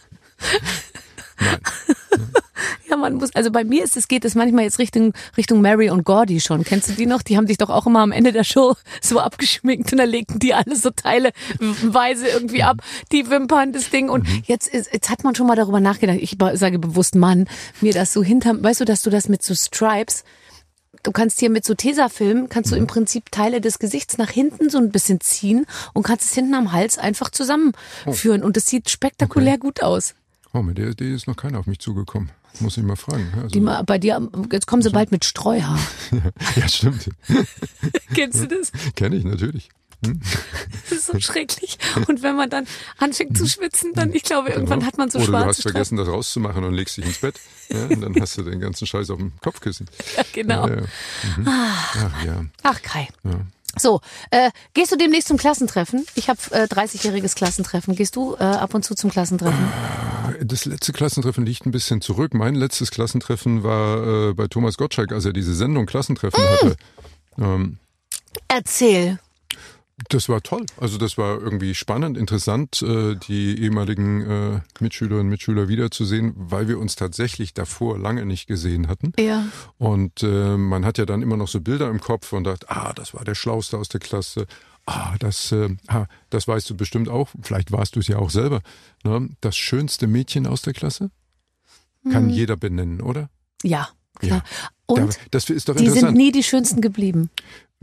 Nein. 1.41 1.61
Ja, 2.91 2.97
man 2.97 3.15
muss, 3.15 3.35
also 3.35 3.51
bei 3.51 3.65
mir 3.65 3.85
ist 3.85 3.97
es, 3.97 4.09
geht 4.09 4.25
es 4.25 4.35
manchmal 4.35 4.65
jetzt 4.65 4.79
Richtung, 4.79 5.13
Richtung 5.37 5.61
Mary 5.61 5.91
und 5.91 6.05
Gordy 6.05 6.41
schon. 6.41 6.65
Kennst 6.65 6.89
du 6.89 6.93
die 6.95 7.07
noch? 7.07 7.23
Die 7.23 7.37
haben 7.37 7.47
sich 7.47 7.59
doch 7.59 7.71
auch 7.71 7.87
immer 7.87 8.01
am 8.01 8.13
Ende 8.13 8.33
der 8.33 8.45
Show 8.45 8.77
so 9.03 9.21
abgeschminkt 9.21 9.93
und 9.93 9.99
dann 9.99 10.09
legten 10.09 10.39
die 10.39 10.55
alle 10.55 10.77
so 10.77 10.91
teileweise 10.91 12.29
irgendwie 12.29 12.63
ab. 12.63 12.79
Die 13.13 13.29
Wimpern, 13.31 13.73
das 13.73 13.91
Ding. 13.91 14.09
Und 14.09 14.27
jetzt 14.47 14.69
ist, 14.69 14.93
jetzt 14.93 15.11
hat 15.11 15.25
man 15.25 15.35
schon 15.35 15.47
mal 15.47 15.57
darüber 15.57 15.81
nachgedacht. 15.81 16.19
Ich 16.21 16.37
sage 16.55 16.79
bewusst 16.79 17.15
Mann, 17.15 17.47
mir 17.81 17.93
das 17.93 18.13
so 18.13 18.23
hinterm, 18.23 18.63
weißt 18.63 18.81
du, 18.81 18.85
dass 18.85 19.03
du 19.03 19.11
das 19.11 19.29
mit 19.29 19.43
so 19.43 19.55
Stripes, 19.55 20.25
Du 21.03 21.13
kannst 21.13 21.39
hier 21.39 21.51
mit 21.51 21.65
so 21.65 21.75
Tesafilm, 21.75 22.49
kannst 22.49 22.73
du 22.73 22.77
im 22.77 22.87
Prinzip 22.87 23.31
Teile 23.31 23.61
des 23.61 23.79
Gesichts 23.79 24.19
nach 24.19 24.31
hinten 24.31 24.69
so 24.69 24.79
ein 24.79 24.91
bisschen 24.91 25.21
ziehen 25.21 25.65
und 25.95 26.03
kannst 26.03 26.25
es 26.25 26.35
hinten 26.35 26.55
am 26.55 26.73
Hals 26.73 26.99
einfach 26.99 27.31
zusammenführen. 27.31 28.43
Und 28.43 28.57
es 28.57 28.67
sieht 28.67 28.91
spektakulär 28.91 29.59
gut 29.59 29.83
aus. 29.83 30.15
Oh, 30.53 30.63
mit 30.63 30.79
der 30.79 30.89
Idee 30.89 31.15
ist 31.15 31.27
noch 31.27 31.37
keiner 31.37 31.61
auf 31.61 31.67
mich 31.67 31.79
zugekommen. 31.79 32.31
Muss 32.61 32.77
ich 32.77 32.83
mal 32.83 32.97
fragen. 32.97 33.31
Also, 33.37 33.49
Die 33.49 33.61
mal 33.61 33.83
bei 33.85 33.99
dir, 33.99 34.29
jetzt 34.53 34.67
kommen 34.67 34.83
sie 34.83 34.91
bald 34.91 35.11
mit 35.13 35.25
Streuhaar. 35.25 35.79
ja, 36.57 36.69
stimmt. 36.69 37.09
Kennst 38.15 38.43
du 38.43 38.47
das? 38.49 38.73
Kenne 38.97 39.17
ich 39.17 39.25
natürlich. 39.25 39.69
Das 40.01 40.93
ist 40.93 41.07
so 41.07 41.19
schrecklich. 41.19 41.77
Und 42.07 42.23
wenn 42.23 42.37
man 42.37 42.49
dann 42.49 42.67
anfängt 42.99 43.37
zu 43.37 43.49
schwitzen, 43.49 43.93
dann, 43.95 44.13
ich 44.13 44.23
glaube, 44.23 44.51
irgendwann 44.51 44.79
Genau. 44.79 44.87
hat 44.93 44.97
man 44.99 45.11
so 45.11 45.19
Oder 45.19 45.27
du 45.27 45.33
schwarze 45.33 45.49
hast 45.49 45.63
vergessen, 45.63 45.97
das 45.97 46.07
rauszumachen 46.07 46.63
und 46.63 46.75
legst 46.75 46.97
dich 46.99 47.05
ins 47.07 47.19
Bett. 47.19 47.35
Ja, 47.69 47.85
und 47.87 48.01
dann 48.01 48.15
hast 48.21 48.39
du 48.39 48.43
den 48.43 48.61
ganzen 48.61 48.87
Scheiß 48.87 49.11
auf 49.11 49.19
dem 49.19 49.33
Kopfkissen. 49.41 49.89
Streifen. 50.13 50.31
Genau. 50.35 50.69
Ja, 50.69 50.75
ja. 50.77 50.83
Mhm. 51.37 51.49
Ach 51.49 52.25
ja. 52.25 52.45
Ach, 52.63 52.83
Kai. 52.83 53.09
Ja. 53.25 53.41
So, 53.77 54.01
äh, 54.31 54.51
gehst 54.75 54.93
du 54.93 54.97
demnächst 54.97 55.29
zum 55.29 55.37
Klassentreffen? 55.37 56.07
Ich 56.15 56.29
habe 56.29 56.39
äh, 56.51 56.65
30-jähriges 56.65 57.35
Klassentreffen. 57.37 57.95
Gehst 57.95 58.17
du 58.17 58.35
äh, 58.37 58.43
ab 58.43 58.75
und 58.75 58.85
zu 58.85 58.95
zum 58.95 59.11
Klassentreffen? 59.11 59.69
Das 60.43 60.65
letzte 60.65 60.93
Klassentreffen 60.93 61.45
liegt 61.47 61.65
ein 61.67 61.71
bisschen 61.71 62.01
zurück. 62.01 62.35
Mein 62.35 62.55
letztes 62.55 62.91
Klassentreffen 62.91 63.63
war 63.63 64.31
äh, 64.31 64.35
bei 64.35 64.47
Thomas 64.49 64.77
Gottschalk, 64.77 65.13
als 65.13 65.25
er 65.25 65.33
diese 65.33 65.55
Sendung 65.55 65.87
Klassentreffen 65.87 66.43
Mm. 66.43 66.47
hatte. 66.47 66.77
Ähm, 67.39 67.79
Erzähl. 68.49 69.19
Das 70.09 70.29
war 70.29 70.43
toll. 70.43 70.65
Also 70.81 70.97
das 70.99 71.19
war 71.19 71.41
irgendwie 71.41 71.75
spannend, 71.75 72.17
interessant, 72.17 72.83
äh, 72.83 73.17
die 73.17 73.61
ehemaligen 73.63 74.21
äh, 74.23 74.61
Mitschülerinnen 74.81 75.27
und 75.27 75.31
Mitschüler 75.31 75.69
wiederzusehen, 75.69 76.33
weil 76.37 76.69
wir 76.69 76.79
uns 76.79 76.95
tatsächlich 76.97 77.53
davor 77.55 77.99
lange 77.99 78.25
nicht 78.25 78.47
gesehen 78.47 78.87
hatten. 78.89 79.13
Ja. 79.19 79.47
Und 79.77 80.23
äh, 80.23 80.57
man 80.57 80.85
hat 80.85 80.99
ja 80.99 81.05
dann 81.07 81.23
immer 81.23 81.37
noch 81.37 81.49
so 81.49 81.61
Bilder 81.61 81.91
im 81.91 82.01
Kopf 82.01 82.33
und 82.33 82.45
dachte, 82.45 82.67
ah, 82.71 82.93
das 82.95 83.13
war 83.15 83.25
der 83.25 83.35
Schlauste 83.35 83.77
aus 83.77 83.89
der 83.89 84.01
Klasse. 84.01 84.47
Ah, 84.87 85.17
das, 85.19 85.53
äh, 85.53 85.77
ah, 85.89 86.07
das 86.31 86.49
weißt 86.49 86.71
du 86.71 86.77
bestimmt 86.77 87.09
auch. 87.09 87.29
Vielleicht 87.43 87.73
warst 87.73 87.97
du 87.97 88.01
es 88.01 88.09
ja 88.09 88.19
auch 88.19 88.31
selber. 88.31 88.63
Ne? 89.05 89.29
Das 89.41 89.57
schönste 89.57 90.07
Mädchen 90.07 90.47
aus 90.47 90.63
der 90.63 90.73
Klasse 90.73 91.11
kann 92.11 92.31
jeder 92.31 92.57
benennen, 92.57 93.03
oder? 93.03 93.29
Ja, 93.63 93.89
klar. 94.15 94.43
Ja. 94.47 94.69
Und 94.87 95.13
Da- 95.15 95.21
das 95.33 95.51
ist 95.51 95.69
doch 95.69 95.75
die 95.75 95.85
sind 95.85 95.97
interessant. 95.97 96.17
nie 96.17 96.33
die 96.33 96.43
schönsten 96.43 96.81
geblieben. 96.81 97.29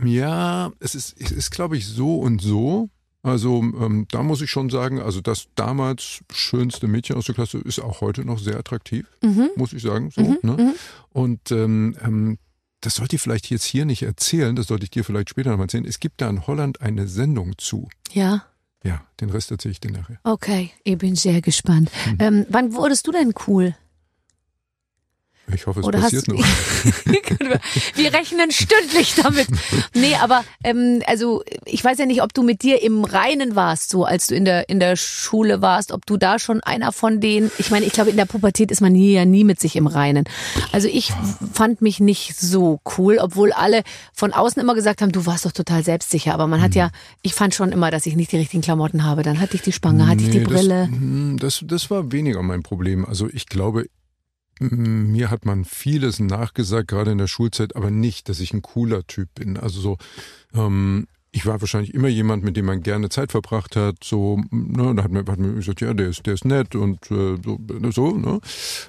Ja, 0.04 0.72
es 0.80 0.96
ist, 0.96 1.16
es 1.20 1.32
ist 1.32 1.52
glaube 1.52 1.78
ich, 1.78 1.88
so 1.88 2.18
und 2.20 2.41
so. 2.41 2.89
Also 3.24 3.62
ähm, 3.64 4.06
da 4.12 4.22
muss 4.22 4.41
ich 4.41 4.52
schon 4.52 4.70
sagen, 4.70 5.00
also 5.02 5.20
das 5.20 5.48
damals 5.56 6.20
schönste 6.32 6.88
Mädchen 6.88 7.16
aus 7.16 7.26
der 7.26 7.34
Klasse 7.34 7.58
ist 7.58 7.80
auch 7.80 8.02
heute 8.02 8.24
noch 8.24 8.38
sehr 8.38 8.58
attraktiv, 8.58 9.08
Mhm. 9.24 9.50
muss 9.56 9.74
ich 9.74 9.82
sagen. 9.82 10.12
So, 10.12 10.38
ne? 10.43 10.76
Und 11.10 11.52
ähm, 11.52 11.96
ähm, 12.04 12.38
das 12.82 12.96
sollte 12.96 13.16
ich 13.16 13.22
vielleicht 13.24 13.50
jetzt 13.50 13.64
hier 13.64 13.86
nicht 13.86 14.04
erzählen, 14.04 14.56
das 14.56 14.68
sollte 14.68 14.84
ich 14.84 14.91
dir 14.91 15.04
vielleicht 15.04 15.30
später 15.32 15.50
noch 15.50 15.58
mal 15.58 15.64
erzählen. 15.64 15.86
Es 15.86 16.00
gibt 16.00 16.22
da 16.22 16.30
in 16.30 16.46
Holland 16.46 16.82
eine 16.82 17.08
Sendung 17.08 17.58
zu. 17.58 17.89
Ja. 18.12 18.46
Ja, 18.84 19.02
den 19.20 19.32
Rest 19.32 19.50
erzähle 19.50 19.72
ich 19.72 19.80
dir 19.80 19.89
nachher. 19.91 20.20
Okay, 20.24 20.70
ich 20.84 20.96
bin 21.00 21.16
sehr 21.16 21.41
gespannt. 21.41 21.89
Hm. 22.04 22.18
Ähm, 22.20 22.46
wann 22.50 22.76
wurdest 22.76 23.08
du 23.08 23.12
denn 23.12 23.34
cool? 23.48 23.76
Ich 25.54 25.68
hoffe, 25.68 25.82
es 25.82 25.86
Oder 25.86 26.00
passiert 26.00 26.28
noch. 26.28 26.38
Wir 27.96 28.14
rechnen 28.14 28.52
stündlich 28.52 29.16
damit. 29.16 29.48
Nee, 29.93 30.16
aber 30.16 30.43
ähm, 30.64 31.02
also 31.06 31.43
ich 31.66 31.84
weiß 31.84 31.98
ja 32.00 32.06
nicht, 32.06 32.22
ob 32.24 32.34
du 32.34 32.43
mit 32.43 32.64
dir 32.64 32.82
im 32.82 33.04
Reinen 33.04 33.56
warst, 33.56 33.89
so 33.89 34.06
als 34.06 34.28
du 34.28 34.36
in 34.36 34.46
der 34.46 34.70
in 34.70 34.80
der 34.80 34.96
Schule 34.96 35.62
warst, 35.62 35.91
ob 35.91 36.06
du 36.06 36.18
da 36.18 36.39
schon 36.39 36.62
einer 36.62 36.91
von 36.91 37.22
denen. 37.22 37.52
Ich 37.58 37.70
meine, 37.72 37.86
ich 37.86 37.93
glaube, 37.93 38.10
in 38.10 38.18
der 38.18 38.26
Pubertät 38.26 38.72
ist 38.72 38.82
man 38.82 38.93
nie, 38.93 39.14
ja 39.14 39.26
nie 39.26 39.43
mit 39.43 39.60
sich 39.60 39.76
im 39.76 39.88
Reinen. 39.88 40.26
Also 40.72 40.88
ich 40.88 41.14
fand 41.54 41.82
mich 41.82 42.00
nicht 42.00 42.38
so 42.38 42.80
cool, 42.98 43.20
obwohl 43.22 43.52
alle 43.52 43.84
von 44.14 44.34
außen 44.34 44.62
immer 44.62 44.76
gesagt 44.76 45.02
haben, 45.02 45.12
du 45.12 45.26
warst 45.26 45.46
doch 45.46 45.52
total 45.52 45.84
selbstsicher. 45.84 46.34
Aber 46.34 46.48
man 46.48 46.62
hat 46.62 46.74
Hm. 46.74 46.80
ja, 46.80 46.89
ich 47.22 47.34
fand 47.34 47.54
schon 47.54 47.72
immer, 47.72 47.91
dass 47.91 48.06
ich 48.06 48.16
nicht 48.16 48.32
die 48.32 48.38
richtigen 48.38 48.62
Klamotten 48.62 49.04
habe. 49.04 49.22
Dann 49.24 49.39
hatte 49.39 49.56
ich 49.56 49.62
die 49.62 49.72
Spange, 49.72 50.08
hatte 50.08 50.24
ich 50.24 50.30
die 50.32 50.39
Nee, 50.39 50.46
Brille. 50.46 50.88
Das, 50.89 51.00
hm, 51.00 51.38
das, 51.39 51.60
das 51.64 51.89
war 51.91 52.12
weniger 52.12 52.41
mein 52.41 52.64
Problem. 52.64 53.06
Also 53.06 53.30
ich 53.32 53.46
glaube, 53.48 53.86
mir 54.60 55.30
hat 55.30 55.45
man 55.45 55.66
vieles 55.66 56.20
nachgesagt, 56.20 56.88
gerade 56.88 57.12
in 57.12 57.18
der 57.18 57.28
Schulzeit, 57.28 57.76
aber 57.76 57.91
nicht, 57.91 58.30
dass 58.30 58.39
ich 58.39 58.53
ein 58.53 58.62
cooler 58.62 59.06
Typ 59.06 59.30
bin. 59.36 59.58
Also 59.58 59.82
so, 59.82 59.97
ähm, 60.53 61.08
ich 61.36 61.45
war 61.45 61.60
wahrscheinlich 61.60 61.93
immer 61.93 62.08
jemand, 62.08 62.45
mit 62.45 62.56
dem 62.56 62.66
man 62.66 62.82
gerne 62.82 63.10
Zeit 63.10 63.32
verbracht 63.32 63.76
hat. 63.76 63.97
So, 64.01 64.41
ne, 64.51 64.95
da 64.95 65.03
hat 65.03 65.12
man, 65.12 65.28
hat 65.28 65.38
man 65.38 65.56
gesagt, 65.56 65.82
ja, 65.82 65.93
der 65.93 66.08
ist, 66.08 66.26
der 66.26 66.34
ist 66.34 66.45
nett 66.45 66.76
und 66.76 67.12
äh, 67.12 67.36
so, 67.43 67.60
so. 67.91 68.12
Ne? 68.12 68.39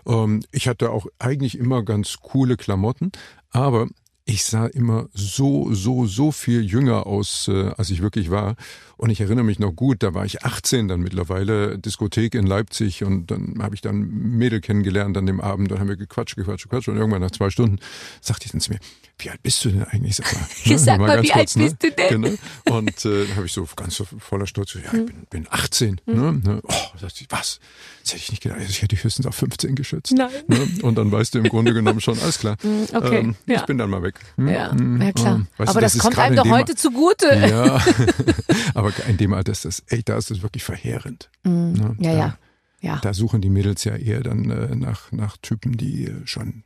Ähm, 0.06 0.44
ich 0.52 0.68
hatte 0.68 0.90
auch 0.90 1.06
eigentlich 1.18 1.58
immer 1.58 1.82
ganz 1.82 2.18
coole 2.22 2.56
Klamotten, 2.56 3.10
aber 3.50 3.88
ich 4.26 4.44
sah 4.44 4.66
immer 4.66 5.08
so, 5.12 5.72
so, 5.72 6.06
so 6.06 6.30
viel 6.30 6.62
jünger 6.62 7.06
aus, 7.06 7.48
äh, 7.48 7.72
als 7.76 7.90
ich 7.90 8.02
wirklich 8.02 8.30
war. 8.30 8.54
Und 8.98 9.10
ich 9.10 9.20
erinnere 9.20 9.44
mich 9.44 9.58
noch 9.58 9.72
gut, 9.72 10.02
da 10.02 10.14
war 10.14 10.24
ich 10.24 10.44
18 10.44 10.88
dann 10.88 11.00
mittlerweile, 11.00 11.78
Diskothek 11.78 12.34
in 12.34 12.46
Leipzig 12.46 13.04
und 13.04 13.30
dann 13.30 13.56
habe 13.60 13.74
ich 13.74 13.82
dann 13.82 13.98
Mädel 14.08 14.60
kennengelernt 14.62 15.16
an 15.18 15.26
dem 15.26 15.40
Abend, 15.40 15.70
dann 15.70 15.80
haben 15.80 15.88
wir 15.88 15.96
gequatscht, 15.96 16.36
gequatscht, 16.36 16.64
gequatscht 16.64 16.88
und 16.88 16.96
irgendwann 16.96 17.20
nach 17.20 17.30
zwei 17.30 17.50
Stunden 17.50 17.78
sagte 18.22 18.46
ich 18.46 18.52
dann 18.52 18.60
zu 18.62 18.72
mir, 18.72 18.78
wie 19.18 19.30
alt 19.30 19.42
bist 19.42 19.64
du 19.64 19.70
denn 19.70 19.84
eigentlich? 19.84 20.16
Sag 20.16 20.32
mal, 20.34 20.46
Ja, 20.64 20.78
sag 20.78 20.98
mal, 21.00 21.06
ganz 21.16 21.22
wie 21.28 21.32
alt 21.32 21.54
bist 21.54 21.76
du 21.82 21.90
denn? 21.90 22.22
Genau. 22.22 22.76
Und 22.76 23.04
äh, 23.04 23.26
dann 23.26 23.36
habe 23.36 23.46
ich 23.46 23.52
so 23.52 23.66
ganz 23.76 23.96
so 23.96 24.06
voller 24.18 24.46
Stolz, 24.46 24.70
so, 24.72 24.78
ja, 24.78 24.86
ich 24.86 25.06
bin, 25.06 25.26
bin 25.30 25.46
18. 25.50 26.00
Hm. 26.06 26.14
Ne? 26.14 26.32
Ne? 26.42 26.60
Oh, 26.62 26.72
sagte 26.98 27.20
ich, 27.22 27.26
was? 27.30 27.60
Das 28.02 28.12
hätte 28.12 28.22
ich 28.22 28.30
nicht 28.30 28.42
gedacht. 28.42 28.60
Ich 28.68 28.76
hätte 28.78 28.94
dich 28.94 29.04
höchstens 29.04 29.26
auf 29.26 29.34
15 29.34 29.74
geschätzt. 29.74 30.12
Nein. 30.16 30.28
Ne? 30.46 30.68
Und 30.82 30.96
dann 30.96 31.10
weißt 31.12 31.34
du 31.34 31.38
im 31.40 31.48
Grunde 31.48 31.74
genommen 31.74 32.00
schon, 32.00 32.18
alles 32.20 32.38
klar. 32.38 32.56
okay, 32.94 33.18
Ähm, 33.18 33.34
ja. 33.46 33.56
Ich 33.56 33.62
bin 33.66 33.78
dann 33.78 33.90
mal 33.90 34.02
weg. 34.02 34.14
Hm? 34.36 34.48
Ja, 34.48 34.70
Hm, 34.70 35.02
ja 35.02 35.12
klar. 35.12 35.34
ähm, 35.36 35.46
Aber 35.58 35.80
das, 35.80 35.94
ist 35.96 36.00
kommt 36.02 36.18
einem 36.18 36.36
in 36.38 36.44
doch 36.44 36.50
heute 36.50 36.74
zugute. 36.76 37.26
Ja, 37.26 37.82
aber 38.74 38.85
in 39.08 39.16
dem 39.16 39.32
Alter 39.34 39.52
ist 39.52 39.64
das, 39.64 39.82
ey, 39.88 40.02
da 40.02 40.16
ist 40.16 40.30
das 40.30 40.42
wirklich 40.42 40.64
verheerend. 40.64 41.30
Ne? 41.44 41.50
Mm, 41.50 41.96
Ja, 42.02 42.12
da, 42.12 42.18
ja. 42.18 42.38
Ja. 42.82 42.98
Da 43.02 43.14
suchen 43.14 43.40
die 43.40 43.50
Mädels 43.50 43.84
ja 43.84 43.96
eher 43.96 44.20
dann 44.22 44.50
äh, 44.50 44.76
nach, 44.76 45.10
nach 45.10 45.36
Typen, 45.38 45.76
die 45.76 46.04
äh, 46.06 46.26
schon 46.26 46.62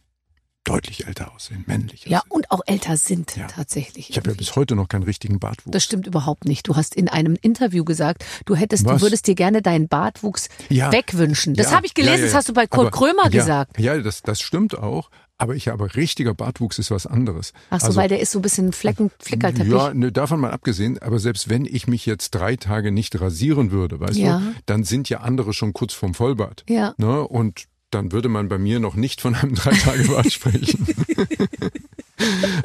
deutlich 0.64 1.06
älter 1.06 1.32
aussehen, 1.34 1.64
männlich 1.66 2.04
Ja, 2.04 2.18
aussehen. 2.18 2.30
und 2.32 2.50
auch 2.50 2.60
älter 2.66 2.96
sind 2.98 3.34
Ja. 3.36 3.46
tatsächlich. 3.46 4.10
Ich 4.10 4.16
habe 4.18 4.28
ja 4.30 4.36
bis 4.36 4.54
heute 4.56 4.76
noch 4.76 4.88
keinen 4.88 5.04
richtigen 5.04 5.38
Bartwuchs. 5.40 5.72
das 5.72 5.82
stimmt 5.84 6.06
überhaupt 6.06 6.44
nicht. 6.44 6.68
Du 6.68 6.76
hast 6.76 6.94
in 6.94 7.08
einem 7.08 7.36
Interview 7.40 7.84
gesagt, 7.84 8.24
du 8.44 8.54
hättest, 8.54 8.84
du 8.84 8.90
Was? 8.90 9.00
würdest 9.02 9.26
dir 9.26 9.34
gerne 9.34 9.62
deinen 9.62 9.88
Bartwuchs 9.88 10.48
Ja. 10.68 10.92
wegwünschen. 10.92 11.54
Das 11.54 11.70
Ja, 11.70 11.76
habe 11.76 11.86
ich 11.86 11.94
gelesen, 11.94 12.24
das 12.24 12.34
hast 12.34 12.48
du 12.48 12.52
bei 12.52 12.66
Kurt 12.66 12.88
Aber- 12.88 12.90
Krömer 12.90 13.30
gesagt. 13.30 13.78
Ja, 13.80 13.96
das, 13.98 14.20
das 14.22 14.40
stimmt 14.40 14.76
auch. 14.76 15.10
Aber 15.40 15.56
ich 15.56 15.68
habe 15.68 15.94
richtiger 15.96 16.34
Bartwuchs 16.34 16.78
ist 16.78 16.90
was 16.90 17.06
anderes. 17.06 17.54
Ach 17.70 17.80
so, 17.80 17.86
Also, 17.86 17.98
weil 17.98 18.08
der 18.10 18.20
ist 18.20 18.30
so 18.32 18.38
ein 18.40 18.42
bisschen 18.42 18.72
Flecken, 18.72 19.10
Flickerteppich. 19.18 19.72
Ja, 19.72 19.94
ne, 19.94 20.12
davon 20.12 20.38
mal 20.38 20.50
abgesehen, 20.50 20.98
aber 20.98 21.18
selbst 21.18 21.48
wenn 21.48 21.64
ich 21.64 21.86
mich 21.88 22.04
jetzt 22.04 22.32
drei 22.32 22.56
Tage 22.56 22.92
nicht 22.92 23.18
rasieren 23.20 23.70
würde, 23.70 23.98
weißt 24.00 24.18
Ja. 24.18 24.38
du, 24.40 24.54
dann 24.66 24.84
sind 24.84 25.08
ja 25.08 25.20
andere 25.20 25.54
schon 25.54 25.72
kurz 25.72 25.94
vorm 25.94 26.12
Vollbart. 26.12 26.64
Ja. 26.68 26.94
Ne? 26.98 27.26
Und 27.26 27.64
dann 27.90 28.12
würde 28.12 28.28
man 28.28 28.48
bei 28.48 28.58
mir 28.58 28.80
noch 28.80 28.96
nicht 28.96 29.22
von 29.22 29.34
einem 29.34 29.54
Drei-Tage-Bart 29.56 30.30
sprechen. 30.32 30.86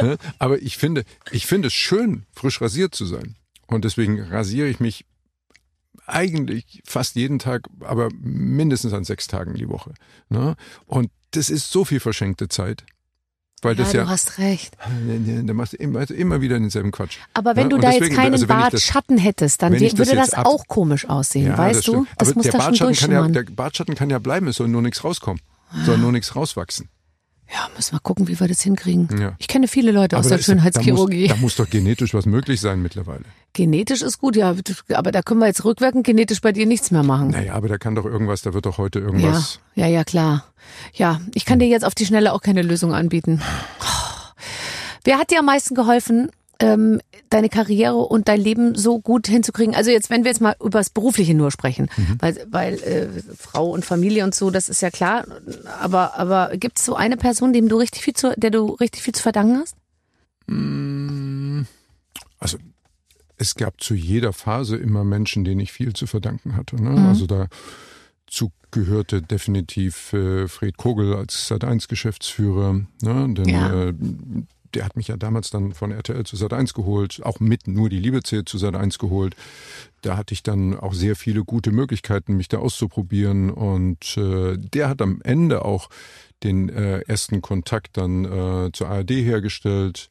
Ne? 0.01 0.17
aber 0.38 0.61
ich 0.61 0.78
finde, 0.78 1.05
ich 1.32 1.45
finde 1.45 1.69
es 1.69 1.73
schön, 1.73 2.26
frisch 2.34 2.59
rasiert 2.61 2.93
zu 2.93 3.05
sein. 3.05 3.36
Und 3.67 3.86
deswegen 3.86 4.19
rasiere 4.21 4.67
ich 4.67 4.82
mich 4.82 5.05
eigentlich 6.07 6.81
fast 6.85 7.15
jeden 7.15 7.39
Tag, 7.39 7.67
aber 7.81 8.09
mindestens 8.19 8.93
an 8.93 9.03
sechs 9.03 9.27
Tagen 9.27 9.53
die 9.55 9.69
Woche. 9.69 9.93
Ne? 10.29 10.55
Und 10.85 11.09
das 11.31 11.49
ist 11.49 11.71
so 11.71 11.85
viel 11.85 11.99
verschenkte 11.99 12.47
Zeit. 12.47 12.85
Weil 13.61 13.75
ja, 13.75 13.83
das 13.83 13.91
du 13.93 13.97
ja, 13.97 14.07
hast 14.07 14.37
recht. 14.37 14.77
da 15.43 15.53
machst 15.53 15.73
du 15.73 15.77
immer, 15.77 16.07
immer 16.11 16.41
wieder 16.41 16.59
denselben 16.59 16.91
Quatsch. 16.91 17.17
Aber 17.33 17.55
wenn 17.55 17.63
Ja, 17.63 17.69
du 17.69 17.75
und 17.77 17.83
da 17.83 17.87
deswegen, 17.91 18.11
jetzt 18.11 18.15
keinen 18.15 18.33
also 18.33 18.47
Bartschatten 18.47 19.17
hättest, 19.17 19.61
dann 19.63 19.73
würde 19.73 19.95
das 19.95 20.07
das, 20.29 20.33
ab- 20.33 20.45
auch 20.45 20.67
komisch 20.67 21.09
aussehen, 21.09 21.47
Ja, 21.47 21.57
weißt 21.57 21.79
das 21.79 21.85
du? 21.85 22.05
Das 22.17 22.27
Aber 22.29 22.35
muss 22.35 22.43
der 22.43 22.51
da 22.51 22.59
schon 22.59 22.67
Bartschatten, 22.87 22.95
kann 22.95 23.11
ja, 23.11 23.27
der 23.27 23.43
Bartschatten 23.51 23.95
kann 23.95 24.09
ja 24.11 24.19
bleiben, 24.19 24.47
es 24.49 24.57
soll 24.57 24.67
nur 24.67 24.81
nichts 24.83 25.03
rauskommen. 25.03 25.41
Soll 25.83 25.97
nur 25.97 26.11
nichts 26.11 26.35
rauswachsen. 26.35 26.89
Ja, 27.53 27.69
müssen 27.75 27.93
wir 27.93 27.99
gucken, 27.99 28.27
wie 28.27 28.39
wir 28.39 28.47
das 28.47 28.61
hinkriegen. 28.61 29.07
Ja. 29.19 29.33
Ich 29.37 29.47
kenne 29.47 29.67
viele 29.67 29.91
Leute 29.91 30.17
aus 30.17 30.25
Aber 30.25 30.29
der 30.29 30.37
da 30.37 30.39
ist- 30.39 30.47
da 30.49 30.53
Schönheitschirurgie. 30.53 31.21
muss, 31.27 31.29
da 31.29 31.35
muss 31.37 31.55
doch 31.55 31.69
genetisch 31.69 32.13
was 32.13 32.25
möglich 32.25 32.59
sein 32.59 32.81
mittlerweile. 32.81 33.23
Genetisch 33.53 34.01
ist 34.01 34.17
gut, 34.17 34.35
ja, 34.35 34.53
aber 34.93 35.11
da 35.11 35.21
können 35.21 35.39
wir 35.39 35.47
jetzt 35.47 35.63
rückwirkend 35.63 36.05
genetisch 36.05 36.41
bei 36.41 36.51
dir 36.51 36.65
nichts 36.65 36.91
mehr 36.91 37.03
machen. 37.03 37.29
Naja, 37.29 37.53
aber 37.53 37.67
da 37.69 37.77
kann 37.77 37.95
doch 37.95 38.05
irgendwas, 38.05 38.41
da 38.41 38.53
wird 38.53 38.65
doch 38.65 38.77
heute 38.77 38.99
Ja, 38.99 39.05
irgendwas. 39.05 39.59
ja, 39.75 39.87
ja, 39.87 40.03
klar. 40.03 40.45
Ja, 40.93 41.21
ich 41.33 41.45
kann 41.45 41.59
dir 41.59 41.67
jetzt 41.67 41.85
auf 41.85 41.95
die 41.95 42.05
Schnelle 42.05 42.33
auch 42.33 42.41
keine 42.41 42.63
Lösung 42.63 42.93
anbieten. 42.93 43.41
Wer 45.03 45.17
hat 45.19 45.31
dir 45.31 45.39
am 45.39 45.45
meisten 45.45 45.75
geholfen, 45.75 46.29
ähm, 46.59 46.99
deine 47.29 47.49
Karriere 47.49 47.97
und 47.97 48.27
dein 48.27 48.39
Leben 48.39 48.75
so 48.75 48.99
gut 48.99 49.27
hinzukriegen? 49.27 49.75
Also 49.75 49.91
jetzt, 49.91 50.09
wenn 50.09 50.23
wir 50.23 50.31
jetzt 50.31 50.41
mal 50.41 50.55
über 50.63 50.79
das 50.79 50.89
Berufliche 50.89 51.33
nur 51.33 51.51
sprechen, 51.51 51.89
Mhm. 51.97 52.17
weil, 52.19 52.47
weil 52.49 52.73
äh, 52.83 53.07
Frau 53.37 53.69
und 53.71 53.83
Familie 53.85 54.23
und 54.23 54.33
so, 54.35 54.49
das 54.51 54.69
ist 54.69 54.81
ja 54.81 54.89
klar. 54.91 55.25
Aber, 55.81 56.17
aber 56.17 56.55
gibt 56.57 56.77
es 56.79 56.85
so 56.85 56.95
eine 56.95 57.17
Person, 57.17 57.53
dem 57.53 57.67
du 57.69 57.77
richtig 57.77 58.03
viel 58.03 58.13
zu, 58.13 58.33
der 58.37 58.51
du 58.51 58.65
richtig 58.75 59.01
viel 59.03 59.13
zu 59.15 59.21
verdanken 59.23 59.57
hast? 59.59 59.75
Also 62.39 62.57
es 63.37 63.55
gab 63.55 63.81
zu 63.81 63.93
jeder 63.95 64.31
Phase 64.33 64.77
immer 64.77 65.03
Menschen, 65.03 65.43
denen 65.43 65.59
ich 65.59 65.71
viel 65.73 65.93
zu 65.93 66.07
verdanken 66.07 66.55
hatte. 66.55 66.75
Ne? 66.81 66.91
Mhm. 66.91 67.05
Also 67.07 67.25
dazu 67.27 68.51
gehörte 68.71 69.21
definitiv 69.21 70.13
äh, 70.13 70.47
Fred 70.47 70.77
Kogel 70.77 71.15
als 71.15 71.49
Sat1 71.49 71.87
Geschäftsführer, 71.89 72.73
ne? 73.01 73.33
denn 73.33 73.49
Ja. 73.49 73.83
äh, 73.87 73.93
der 74.76 74.86
hat 74.86 74.95
mich 74.95 75.07
ja 75.07 75.17
damals 75.17 75.49
dann 75.49 75.73
von 75.73 75.91
RTL 75.91 76.23
zu 76.26 76.36
Sat 76.36 76.53
1 76.53 76.73
geholt, 76.73 77.21
auch 77.23 77.39
mit 77.39 77.67
nur 77.67 77.89
die 77.89 77.99
Liebe 77.99 78.21
zählt 78.21 78.47
zu 78.49 78.57
Sat 78.57 78.76
1 78.76 78.99
geholt. 78.99 79.36
Da 80.01 80.17
hatte 80.17 80.34
ich 80.34 80.43
dann 80.43 80.78
auch 80.78 80.93
sehr 80.93 81.15
viele 81.15 81.43
gute 81.43 81.71
Möglichkeiten, 81.71 82.38
mich 82.38 82.47
da 82.49 82.57
auszuprobieren. 82.59 83.49
Und 83.49 84.17
äh, 84.17 84.57
der 84.57 84.89
hat 84.89 85.01
am 85.01 85.21
Ende 85.23 85.65
auch 85.65 85.89
den 86.43 86.69
äh, 86.69 86.99
ersten 87.07 87.41
Kontakt 87.41 87.97
dann 87.97 88.26
äh, 88.26 88.71
zur 88.73 88.88
ARD 88.89 89.11
hergestellt. 89.11 90.09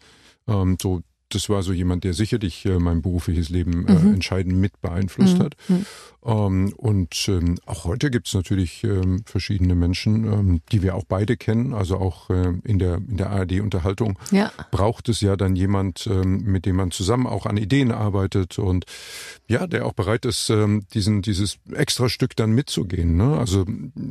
Ähm, 0.49 0.77
so 0.81 1.03
das 1.31 1.49
war 1.49 1.62
so 1.65 1.73
jemand, 1.73 2.05
der 2.05 2.15
sicherlich 2.15 2.65
äh, 2.65 2.79
mein 2.79 3.03
berufliches 3.03 3.49
Leben 3.49 3.89
äh, 3.89 3.93
Mhm. 3.95 4.15
entscheidend 4.15 4.57
mit 4.57 4.81
beeinflusst 4.81 5.41
hat. 5.41 5.57
Ähm, 6.25 6.72
und 6.77 7.29
ähm, 7.29 7.57
auch 7.66 7.85
heute 7.85 8.11
gibt 8.11 8.29
es 8.29 8.35
natürlich 8.35 8.83
ähm, 8.85 9.22
verschiedene 9.27 9.75
Menschen, 9.75 10.62
die 10.72 10.83
wir 10.83 10.95
auch 10.95 11.05
beide 11.05 11.37
kennen. 11.37 11.75
Also 11.75 11.99
auch 11.99 12.31
äh, 12.31 12.53
in 12.64 12.79
der, 12.79 12.97
in 12.97 13.16
der 13.16 13.31
ARD-Unterhaltung 13.31 14.18
Ja. 14.31 14.51
braucht 14.70 15.09
es 15.09 15.20
ja 15.20 15.37
dann 15.37 15.57
jemand, 15.57 16.07
mit 16.07 16.66
dem 16.66 16.77
man 16.77 16.91
zusammen 16.91 17.27
auch 17.27 17.47
an 17.47 17.57
Ideen 17.57 17.93
arbeitet 17.93 18.59
und 18.59 18.85
ja, 19.47 19.66
der 19.66 19.87
auch 19.87 19.93
bereit 19.93 20.25
ist, 20.25 20.51
diesen, 20.95 21.22
dieses 21.22 21.59
extra 21.72 22.09
Stück 22.09 22.37
dann 22.37 22.53
mitzugehen. 22.53 23.16
Ne? 23.16 23.37
Also 23.39 23.64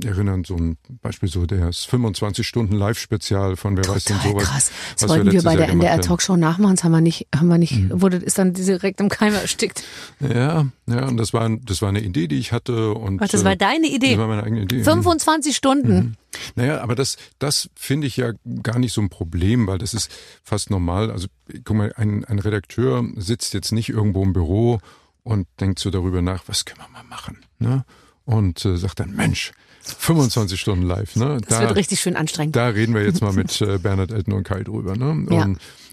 erinnern 0.03 0.43
so 0.43 0.55
ein 0.55 0.77
Beispiel 1.01 1.29
so 1.29 1.45
das 1.45 1.85
25 1.85 2.47
Stunden 2.47 2.75
Live-Spezial 2.75 3.55
von 3.55 3.77
Wer 3.77 3.87
weiß 3.87 4.05
denn 4.05 4.17
Total 4.17 4.31
sowas. 4.31 4.43
krass. 4.43 4.71
Das 4.93 5.03
was 5.03 5.09
wollten 5.09 5.25
wir 5.25 5.33
letztes 5.33 5.51
bei 5.51 5.55
der 5.55 5.69
NDR. 5.69 6.01
Talkshow 6.01 6.35
nachmachen, 6.35 6.75
das 6.75 6.83
haben 6.83 6.91
wir 6.91 7.01
nicht, 7.01 7.27
haben 7.35 7.47
wir 7.47 7.57
nicht, 7.57 7.89
wurde, 7.89 8.17
ist 8.17 8.37
dann 8.37 8.53
direkt 8.53 8.99
im 8.99 9.09
Keim 9.09 9.33
erstickt. 9.33 9.83
Ja, 10.19 10.67
ja, 10.87 11.07
und 11.07 11.17
das 11.17 11.33
war, 11.33 11.49
das 11.49 11.81
war 11.81 11.89
eine 11.89 12.02
Idee, 12.03 12.27
die 12.27 12.37
ich 12.37 12.51
hatte. 12.51 12.93
Und, 12.93 13.21
Ach, 13.21 13.27
das 13.27 13.43
war 13.43 13.53
äh, 13.53 13.57
deine 13.57 13.87
Idee? 13.87 14.11
Das 14.11 14.17
war 14.19 14.27
meine 14.27 14.43
eigene 14.43 14.61
Idee. 14.61 14.83
25 14.83 15.55
Stunden. 15.55 16.17
Naja, 16.55 16.81
aber 16.81 16.95
das, 16.95 17.17
das 17.39 17.69
finde 17.75 18.07
ich 18.07 18.17
ja 18.17 18.31
gar 18.61 18.79
nicht 18.79 18.93
so 18.93 19.01
ein 19.01 19.09
Problem, 19.09 19.67
weil 19.67 19.77
das 19.77 19.93
ist 19.93 20.11
fast 20.43 20.69
normal. 20.69 21.11
Also 21.11 21.27
guck 21.63 21.75
mal, 21.77 21.93
ein, 21.95 22.25
ein 22.25 22.39
Redakteur 22.39 23.03
sitzt 23.17 23.53
jetzt 23.53 23.71
nicht 23.71 23.89
irgendwo 23.89 24.23
im 24.23 24.33
Büro 24.33 24.79
und 25.23 25.47
denkt 25.59 25.79
so 25.79 25.89
darüber 25.89 26.21
nach, 26.21 26.43
was 26.47 26.65
können 26.65 26.81
wir 26.81 26.89
mal 26.89 27.03
machen, 27.03 27.37
ne? 27.59 27.85
Und 28.25 28.63
äh, 28.63 28.77
sagt 28.77 29.01
dann, 29.01 29.11
Mensch, 29.11 29.51
25 29.81 30.59
Stunden 30.59 30.83
live, 30.83 31.15
ne? 31.15 31.39
Das 31.47 31.59
wird 31.59 31.75
richtig 31.75 31.99
schön 31.99 32.15
anstrengend. 32.15 32.55
Da 32.55 32.67
reden 32.67 32.93
wir 32.93 33.03
jetzt 33.03 33.21
mal 33.21 33.33
mit 33.33 33.59
äh, 33.61 33.77
Bernhard 33.77 34.11
Elton 34.11 34.33
und 34.33 34.43
Kai 34.43 34.63
drüber, 34.63 34.95
ne? 34.95 35.09
Und, 35.11 35.31
Ja. 35.31 35.45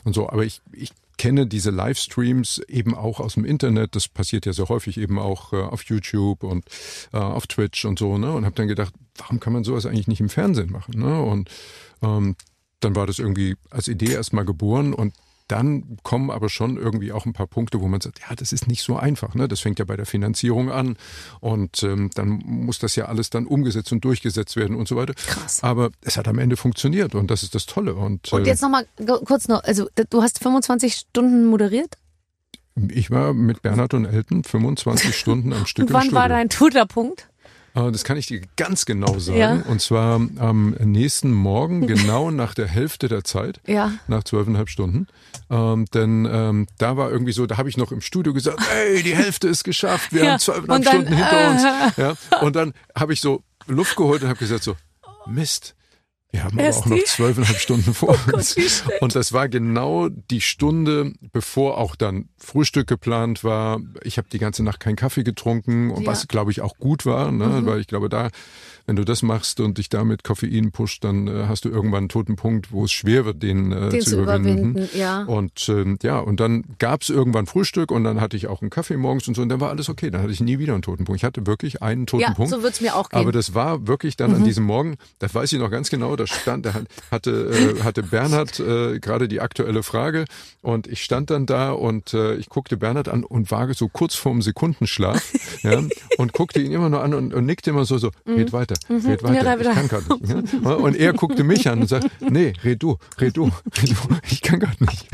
und 0.05 0.15
so. 0.15 0.29
Aber 0.31 0.45
ich, 0.45 0.61
ich 0.73 0.91
kenne 1.21 1.47
diese 1.47 1.71
Livestreams 1.71 2.63
eben 2.67 2.95
auch 2.95 3.21
aus 3.21 3.35
dem 3.35 3.45
Internet. 3.45 3.95
Das 3.95 4.09
passiert 4.09 4.47
ja 4.47 4.55
sehr 4.55 4.71
häufig 4.71 4.97
eben 4.97 5.19
auch 5.19 5.53
äh, 5.53 5.57
auf 5.57 5.83
YouTube 5.83 6.43
und 6.43 6.65
äh, 7.13 7.19
auf 7.19 7.47
Twitch 7.47 7.85
und 7.85 7.99
so, 7.99 8.17
ne? 8.17 8.33
Und 8.33 8.47
habe 8.47 8.55
dann 8.55 8.69
gedacht, 8.69 8.95
warum 9.19 9.39
kann 9.39 9.53
man 9.53 9.63
sowas 9.63 9.85
eigentlich 9.85 10.09
nicht 10.09 10.23
im 10.23 10.31
Fernsehen 10.31 10.73
machen, 10.73 10.99
ne? 10.99 11.21
Und 11.21 11.51
ähm, 12.01 12.37
dann 12.81 12.97
war 12.97 13.07
das 13.07 13.19
irgendwie 13.19 13.57
als 13.69 13.89
Idee 13.89 14.15
erstmal 14.15 14.47
geboren 14.47 14.95
und 14.95 15.13
dann 15.51 15.99
kommen 16.03 16.31
aber 16.31 16.49
schon 16.49 16.77
irgendwie 16.77 17.13
auch 17.13 17.27
ein 17.27 17.33
paar 17.33 17.47
Punkte, 17.47 17.81
wo 17.81 17.89
man 17.89 18.01
sagt, 18.01 18.21
ja, 18.21 18.35
das 18.35 18.53
ist 18.53 18.69
nicht 18.69 18.83
so 18.83 18.97
einfach. 18.97 19.35
Ne? 19.35 19.49
Das 19.49 19.61
fängt 19.61 19.79
ja 19.79 19.85
bei 19.85 19.97
der 19.97 20.07
Finanzierung 20.07 20.71
an 20.71 20.97
und 21.41 21.83
ähm, 21.83 22.11
dann 22.15 22.43
muss 22.45 22.79
das 22.79 22.97
ja 22.97 23.07
alles 23.07 23.31
dann 23.31 23.47
umgesetzt 23.47 23.93
und 23.93 24.05
durchgesetzt 24.05 24.57
werden 24.57 24.77
und 24.77 24.87
so 24.87 24.97
weiter. 24.97 25.15
Krass. 25.15 25.63
Aber 25.63 25.91
es 26.03 26.17
hat 26.17 26.29
am 26.29 26.39
Ende 26.39 26.57
funktioniert 26.57 27.15
und 27.15 27.31
das 27.31 27.43
ist 27.43 27.55
das 27.55 27.67
Tolle. 27.67 27.95
Und, 27.95 28.33
Und 28.33 28.47
äh, 28.47 28.51
jetzt 28.51 28.63
nochmal 28.63 28.87
kurz 29.25 29.49
noch, 29.49 29.65
also 29.65 29.89
du 30.11 30.23
hast 30.23 30.39
25 30.39 30.95
Stunden 30.95 31.47
moderiert? 31.47 31.97
ich 32.89 33.11
war 33.11 33.35
mit 33.35 33.63
Bernhard 33.63 33.95
und 33.95 34.05
Elton 34.05 34.45
25 34.45 35.17
Stunden 35.19 35.53
am 35.53 35.67
Stück 35.67 35.89
Und 35.89 35.93
wann 35.93 36.13
war 36.13 36.29
dein 36.29 36.49
Tuterpunkt? 36.49 37.29
Äh, 37.75 37.91
Das 37.93 38.05
kann 38.05 38.17
ich 38.17 38.27
dir 38.27 38.41
ganz 38.57 38.85
genau 38.87 39.19
sagen. 39.19 39.39
Ja. 39.39 39.53
Und 39.69 39.81
zwar 39.81 40.15
am 40.39 40.71
nächsten 40.81 41.33
Morgen, 41.33 41.87
genau 41.87 42.31
nach 42.31 42.55
der 42.55 42.67
Hälfte 42.67 43.09
der 43.09 43.25
Zeit. 43.25 43.61
Ja. 43.67 43.93
Nach 44.09 44.25
zwölfeinhalb 44.25 44.69
Stunden. 44.69 45.07
Ähm, 45.51 45.85
denn 45.95 46.29
ähm, 46.31 46.67
da 46.79 46.97
war 46.97 47.11
irgendwie 47.11 47.33
so, 47.33 47.47
da 47.47 47.57
habe 47.59 47.69
ich 47.69 47.77
noch 47.77 47.93
im 47.93 48.01
Studio 48.01 48.33
gesagt, 48.33 48.61
hey, 48.69 49.03
die 49.03 49.15
Hälfte 49.17 49.49
ist 49.49 49.65
geschafft, 49.65 50.13
wir 50.13 50.25
Ja, 50.25 50.33
haben 50.33 50.39
zwölfeinhalb 50.41 50.85
Stunden 50.87 51.13
hinter 51.15 51.51
uns. 51.51 51.63
äh. 51.65 51.67
Ja. 52.03 52.15
Und 52.41 52.57
dann 52.57 52.73
habe 52.97 53.13
ich 53.13 53.21
so 53.21 53.43
Luft 53.67 53.97
geholt 53.97 54.23
und 54.23 54.29
habe 54.29 54.39
gesagt 54.39 54.63
so, 54.65 54.77
Mist. 55.27 55.75
Wir 56.33 56.45
haben 56.45 56.59
aber 56.61 56.69
auch 56.69 56.87
noch 56.87 57.05
zwölfeinhalb 57.05 57.59
Stunden 57.59 57.93
vor 57.93 58.17
Gott, 58.27 58.35
uns. 58.35 58.85
Und 59.01 59.15
das 59.17 59.33
war 59.33 59.49
genau 59.49 60.09
die 60.09 60.41
Stunde, 60.41 61.13
bevor 61.33 61.77
auch 61.79 61.97
dann 61.97 62.29
Frühstück 62.39 62.87
geplant 62.87 63.43
war. 63.43 63.81
Ich 64.05 64.17
habe 64.17 64.29
die 64.31 64.39
ganze 64.39 64.63
Nacht 64.63 64.79
keinen 64.79 64.97
Kaffee 64.97 65.25
getrunken, 65.25 65.91
und 65.91 66.03
Ja. 66.05 66.11
was 66.13 66.29
glaube 66.29 66.53
ich 66.53 66.61
auch 66.61 66.77
gut 66.79 67.05
war, 67.05 67.33
ne? 67.33 67.63
weil 67.67 67.81
ich 67.81 67.89
glaube, 67.89 68.09
da, 68.09 68.29
wenn 68.87 68.97
du 68.97 69.05
das 69.05 69.23
machst 69.23 69.61
und 69.61 69.79
dich 69.79 69.89
da 69.89 70.05
mit 70.05 70.25
Koffein 70.25 70.73
pusht, 70.73 71.05
dann 71.05 71.29
äh, 71.29 71.45
hast 71.49 71.65
du 71.65 71.69
irgendwann 71.69 71.99
einen 71.99 72.09
toten 72.09 72.37
Punkt, 72.37 72.73
wo 72.73 72.85
es 72.85 72.93
schwer 72.93 73.25
wird, 73.25 73.43
den, 73.43 73.73
äh, 73.73 73.89
Den 73.91 74.01
zu, 74.01 74.11
zu 74.11 74.23
überwinden. 74.23 74.71
überwinden, 74.71 74.99
ja. 74.99 75.23
Und 75.25 75.69
ähm, 75.69 75.99
ja, 76.03 76.19
und 76.19 76.41
dann 76.41 76.65
gab's 76.79 77.09
irgendwann 77.09 77.47
Frühstück 77.47 77.91
und 77.91 78.05
dann 78.05 78.21
hatte 78.21 78.37
ich 78.37 78.47
auch 78.47 78.61
einen 78.63 78.71
Kaffee 78.71 78.97
morgens 78.97 79.29
und 79.29 79.35
so 79.35 79.43
und 79.43 79.49
dann 79.49 79.61
war 79.61 79.71
alles 79.71 79.89
okay. 79.89 80.11
Dann 80.11 80.23
hatte 80.23 80.33
ich 80.33 80.41
nie 80.41 80.59
wieder 80.59 80.75
einen 80.75 80.83
toten 80.83 81.05
Punkt. 81.05 81.21
Ich 81.21 81.25
hatte 81.25 81.47
wirklich 81.47 81.83
einen 81.83 82.07
toten 82.07 82.23
Ja, 82.23 82.35
Punkt. 82.35 82.51
so 82.51 82.63
wird's 82.63 82.81
mir 82.81 82.97
auch 82.97 83.09
gehen. 83.11 83.21
Aber 83.21 83.33
das 83.33 83.55
war 83.55 83.87
wirklich 83.87 84.17
dann 84.17 84.35
an 84.35 84.45
diesem 84.45 84.65
Morgen, 84.65 84.97
das 85.19 85.35
weiß 85.35 85.53
ich 85.53 85.59
noch 85.59 85.71
ganz 85.71 85.91
genau, 85.91 86.17
da 86.17 86.27
stand, 86.27 86.67
da 86.67 86.75
hatte, 87.11 87.77
äh, 87.79 87.83
hatte 87.83 88.03
Bernhard 88.03 88.61
äh, 88.61 88.99
gerade 88.99 89.29
die 89.29 89.41
aktuelle 89.41 89.83
Frage 89.83 90.25
und 90.63 90.87
ich 90.87 91.03
stand 91.03 91.31
dann 91.31 91.47
da 91.47 91.73
und 91.73 92.15
äh, 92.15 92.35
ich 92.35 92.49
guckte 92.49 92.77
Bernhard 92.77 93.09
an 93.09 93.25
und 93.25 93.51
war 93.51 93.73
so 93.75 93.89
kurz 93.89 94.15
vorm 94.15 94.43
Sekundenschlaf 94.43 95.33
ja, 95.63 95.83
und 96.19 96.33
guckte 96.33 96.61
ihn 96.61 96.73
immer 96.73 96.89
nur 96.89 97.03
an 97.03 97.15
und, 97.15 97.35
und 97.35 97.47
nickte 97.47 97.71
immer 97.71 97.85
so, 97.85 97.99
so, 97.99 98.11
red 98.27 98.53
weiter, 98.53 98.70
red 98.89 99.23
weiter, 99.23 99.29
Mhm. 99.31 99.35
Ja, 99.35 99.41
ich 99.41 99.67
weiter. 99.67 99.75
kann 99.75 99.89
gar 99.89 100.01
nicht. 100.43 100.53
Ja. 100.65 100.71
Und 100.75 100.97
er 100.97 101.13
guckte 101.13 101.45
mich 101.45 101.69
an 101.69 101.81
und 101.81 101.89
sagte, 101.89 102.11
nee, 102.21 102.53
red 102.65 102.83
du, 102.83 102.97
red 103.21 103.37
du, 103.37 103.45
red 103.83 103.91
du, 103.91 103.95
ich 104.31 104.43
kann 104.43 104.61
gar 104.61 104.73
nicht. 104.79 105.07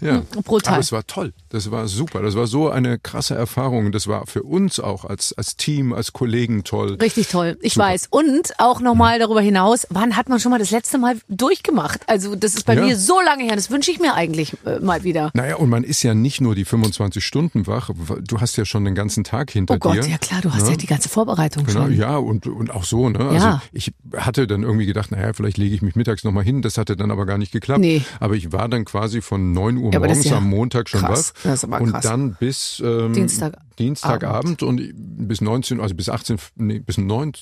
Ja. 0.00 0.22
Brutal. 0.44 0.74
Aber 0.74 0.80
es 0.80 0.92
war 0.92 1.06
toll, 1.06 1.32
das 1.50 1.70
war 1.70 1.88
super, 1.88 2.22
das 2.22 2.34
war 2.36 2.46
so 2.46 2.68
eine 2.70 2.98
krasse 2.98 3.34
Erfahrung, 3.34 3.92
das 3.92 4.06
war 4.06 4.26
für 4.26 4.42
uns 4.42 4.80
auch 4.80 5.04
als, 5.04 5.32
als 5.32 5.56
Team, 5.56 5.92
als 5.92 6.12
Kollegen 6.12 6.64
toll. 6.64 6.96
Richtig 7.00 7.28
toll, 7.28 7.56
ich 7.60 7.74
Super. 7.74 7.86
weiß. 7.86 8.08
Und 8.10 8.52
auch 8.58 8.80
nochmal 8.80 9.18
darüber 9.18 9.40
hinaus, 9.40 9.86
wann 9.90 10.16
hat 10.16 10.28
man 10.28 10.40
schon 10.40 10.50
mal 10.50 10.58
das 10.58 10.70
letzte 10.70 10.98
Mal 10.98 11.16
durchgemacht? 11.28 12.08
Also 12.08 12.34
das 12.36 12.54
ist 12.54 12.64
bei 12.66 12.74
Ja. 12.74 12.82
mir 12.84 12.96
so 12.96 13.20
lange 13.20 13.44
her, 13.44 13.56
das 13.56 13.70
wünsche 13.70 13.90
ich 13.90 14.00
mir 14.00 14.14
eigentlich 14.14 14.54
äh, 14.66 14.78
mal 14.80 15.04
wieder. 15.04 15.30
Naja, 15.34 15.56
und 15.56 15.68
man 15.70 15.84
ist 15.84 16.02
ja 16.02 16.14
nicht 16.14 16.40
nur 16.40 16.54
die 16.54 16.64
25 16.64 17.24
Stunden 17.24 17.66
wach, 17.66 17.90
du 18.26 18.40
hast 18.40 18.56
ja 18.56 18.64
schon 18.64 18.84
den 18.84 18.94
ganzen 18.94 19.24
Tag 19.24 19.50
hinter 19.50 19.74
Oh 19.74 19.78
Gott, 19.78 19.96
dir. 19.96 20.06
ja 20.08 20.18
klar, 20.18 20.40
du 20.40 20.52
hast 20.52 20.68
ja, 20.68 20.76
die 20.76 20.86
ganze 20.86 21.08
Vorbereitung 21.08 21.64
Genau, 21.66 21.82
schon. 21.84 21.96
ja, 21.96 22.16
und, 22.16 22.46
und 22.54 22.70
auch 22.70 22.84
so, 22.84 23.08
ne? 23.08 23.18
Also 23.18 23.46
Ja. 23.46 23.62
ich 23.72 23.92
hatte 24.16 24.46
dann 24.46 24.62
irgendwie 24.62 24.86
gedacht, 24.86 25.10
naja, 25.10 25.32
vielleicht 25.32 25.58
lege 25.58 25.74
ich 25.74 25.82
mich 25.82 25.96
mittags 25.96 26.24
nochmal 26.24 26.44
hin. 26.44 26.62
Das 26.62 26.78
hatte 26.78 26.96
dann 26.96 27.10
aber 27.10 27.26
gar 27.26 27.38
nicht 27.38 27.52
geklappt. 27.52 27.80
Nee. 27.80 28.02
Aber 28.20 28.34
ich 28.34 28.52
war 28.52 28.68
dann 28.68 28.84
quasi 28.84 29.20
von 29.20 29.52
9 29.52 29.76
Uhr 29.76 29.92
Ja, 29.92 29.98
morgens 29.98 30.24
ja 30.24 30.36
am 30.38 30.48
Montag 30.48 30.88
schon 30.88 31.00
krass. 31.00 31.32
wach. 31.36 31.42
Das 31.42 31.54
ist 31.54 31.64
aber 31.64 31.80
und 31.80 31.90
krass. 31.92 32.02
dann 32.04 32.34
bis 32.34 32.82
ähm, 32.84 33.12
Dienstag- 33.12 33.58
Dienstagabend 33.78 34.62
und 34.62 34.80
bis 34.94 35.40
19, 35.40 35.80
also 35.80 35.94
bis 35.94 36.08
18, 36.08 36.38
nee, 36.56 36.78
bis 36.78 36.96
9, 36.98 37.32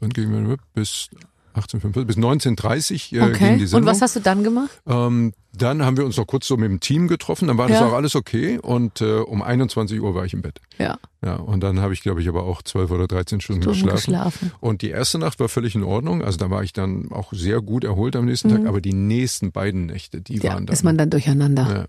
wann 0.00 0.10
gingen 0.10 0.48
wir 0.48 0.56
bis 0.74 1.08
18.45, 1.54 2.04
bis 2.04 2.16
19.30 2.16 2.94
äh, 2.94 2.98
ging 3.18 3.22
Okay. 3.22 3.56
die 3.56 3.62
Und 3.62 3.66
Sendung. 3.68 3.86
was 3.90 4.02
hast 4.02 4.16
du 4.16 4.20
dann 4.20 4.44
gemacht? 4.44 4.70
Ähm, 4.86 5.32
dann 5.52 5.84
haben 5.84 5.96
wir 5.96 6.04
uns 6.06 6.16
noch 6.16 6.26
kurz 6.28 6.46
so 6.46 6.56
mit 6.56 6.70
dem 6.70 6.78
Team 6.78 7.08
getroffen, 7.08 7.48
dann 7.48 7.58
war 7.58 7.66
das 7.66 7.80
Ja. 7.80 7.88
auch 7.88 7.92
alles 7.92 8.14
okay 8.14 8.58
und 8.58 9.00
äh, 9.00 9.16
um 9.18 9.42
21 9.42 10.00
Uhr 10.00 10.14
war 10.14 10.24
ich 10.24 10.32
im 10.32 10.42
Bett. 10.42 10.60
Ja. 10.78 10.96
Ja, 11.22 11.34
und 11.36 11.60
dann 11.60 11.80
habe 11.80 11.92
ich, 11.92 12.02
glaube 12.02 12.22
ich, 12.22 12.28
aber 12.28 12.44
auch 12.44 12.62
12 12.62 12.90
oder 12.92 13.06
13 13.08 13.40
Stunden, 13.40 13.62
Stunden 13.62 13.80
geschlafen. 13.82 14.12
geschlafen. 14.12 14.52
Und 14.60 14.80
die 14.82 14.90
erste 14.90 15.18
Nacht 15.18 15.40
war 15.40 15.48
völlig 15.48 15.74
in 15.74 15.82
Ordnung, 15.82 16.22
also 16.22 16.38
da 16.38 16.50
war 16.50 16.62
ich 16.62 16.72
dann 16.72 17.10
auch 17.10 17.32
sehr 17.32 17.60
gut 17.60 17.82
erholt 17.82 18.14
am 18.14 18.26
nächsten 18.26 18.48
Tag, 18.48 18.64
aber 18.66 18.80
die 18.80 18.92
nächsten 18.94 19.50
beiden 19.50 19.86
Nächte, 19.86 20.20
die 20.20 20.36
Mhm. 20.36 20.42
Ja, 20.42 20.52
waren 20.54 20.66
dann... 20.66 20.72
ist 20.74 20.84
man 20.84 20.96
dann 20.96 21.10
durcheinander. 21.10 21.68
Ja. 21.68 21.84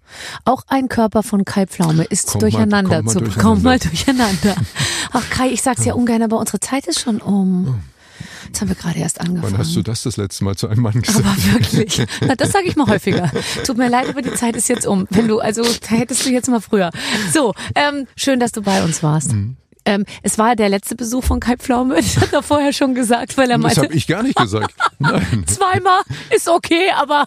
Auch 0.45 0.63
ein 0.67 0.89
Körper 0.89 1.21
von 1.21 1.45
Kai 1.45 1.67
Pflaume 1.67 2.03
ist 2.05 2.29
Kommt 2.29 2.41
mal- 2.41 2.49
durcheinander 2.49 2.95
kommt 2.95 3.05
mal 3.05 3.11
zu 3.13 3.19
durcheinander. 3.19 3.49
kommt 3.49 3.63
mal 3.63 3.77
durcheinander. 3.79 4.55
Ach 5.13 5.29
Kai, 5.29 5.49
ich 5.49 5.61
sag's 5.61 5.85
ja 5.85 5.93
ungern, 5.93 6.23
aber 6.23 6.39
unsere 6.39 6.59
Zeit 6.59 6.87
ist 6.87 6.99
schon 6.99 7.19
um. 7.21 7.79
Jetzt 8.45 8.61
haben 8.61 8.67
wir 8.69 8.75
gerade 8.75 8.99
erst 8.99 9.19
angefangen. 9.21 9.53
Wann 9.53 9.57
hast 9.57 9.75
du 9.75 9.81
das 9.81 10.03
das 10.03 10.17
letzte 10.17 10.43
Mal 10.43 10.55
zu 10.55 10.67
einem 10.67 10.81
Mann 10.83 11.01
gesagt? 11.01 11.25
Aber 11.25 11.53
wirklich. 11.53 12.05
Na, 12.21 12.35
das 12.35 12.51
sage 12.51 12.67
ich 12.67 12.75
mal 12.75 12.87
häufiger. 12.87 13.31
Tut 13.65 13.77
mir 13.77 13.89
leid, 13.89 14.09
aber 14.09 14.21
die 14.21 14.33
Zeit 14.33 14.55
ist 14.55 14.69
jetzt 14.69 14.85
um. 14.85 15.07
Wenn 15.09 15.27
du, 15.27 15.39
also 15.39 15.63
da 15.63 15.95
hättest 15.95 16.25
du 16.25 16.29
jetzt 16.29 16.49
mal 16.49 16.61
früher. 16.61 16.91
So, 17.33 17.53
ähm, 17.75 18.07
schön, 18.15 18.39
dass 18.39 18.51
du 18.51 18.61
bei 18.61 18.83
uns 18.83 19.03
warst. 19.03 19.33
Mhm. 19.33 19.57
Ähm, 19.85 20.05
es 20.23 20.37
war 20.37 20.55
der 20.55 20.69
letzte 20.69 20.95
Besuch 20.95 21.23
von 21.23 21.39
Kai 21.39 21.57
Pflaume. 21.57 21.95
Das 22.01 22.17
hat 22.17 22.33
er 22.33 22.43
vorher 22.43 22.73
schon 22.73 22.93
gesagt, 22.95 23.37
weil 23.37 23.49
er 23.49 23.57
das 23.57 23.63
meinte, 23.63 23.81
habe 23.83 23.93
ich 23.93 24.07
gar 24.07 24.23
nicht 24.23 24.35
gesagt. 24.35 24.73
Nein, 24.99 25.43
zweimal 25.47 26.01
ist 26.35 26.47
okay, 26.47 26.89
aber 26.95 27.25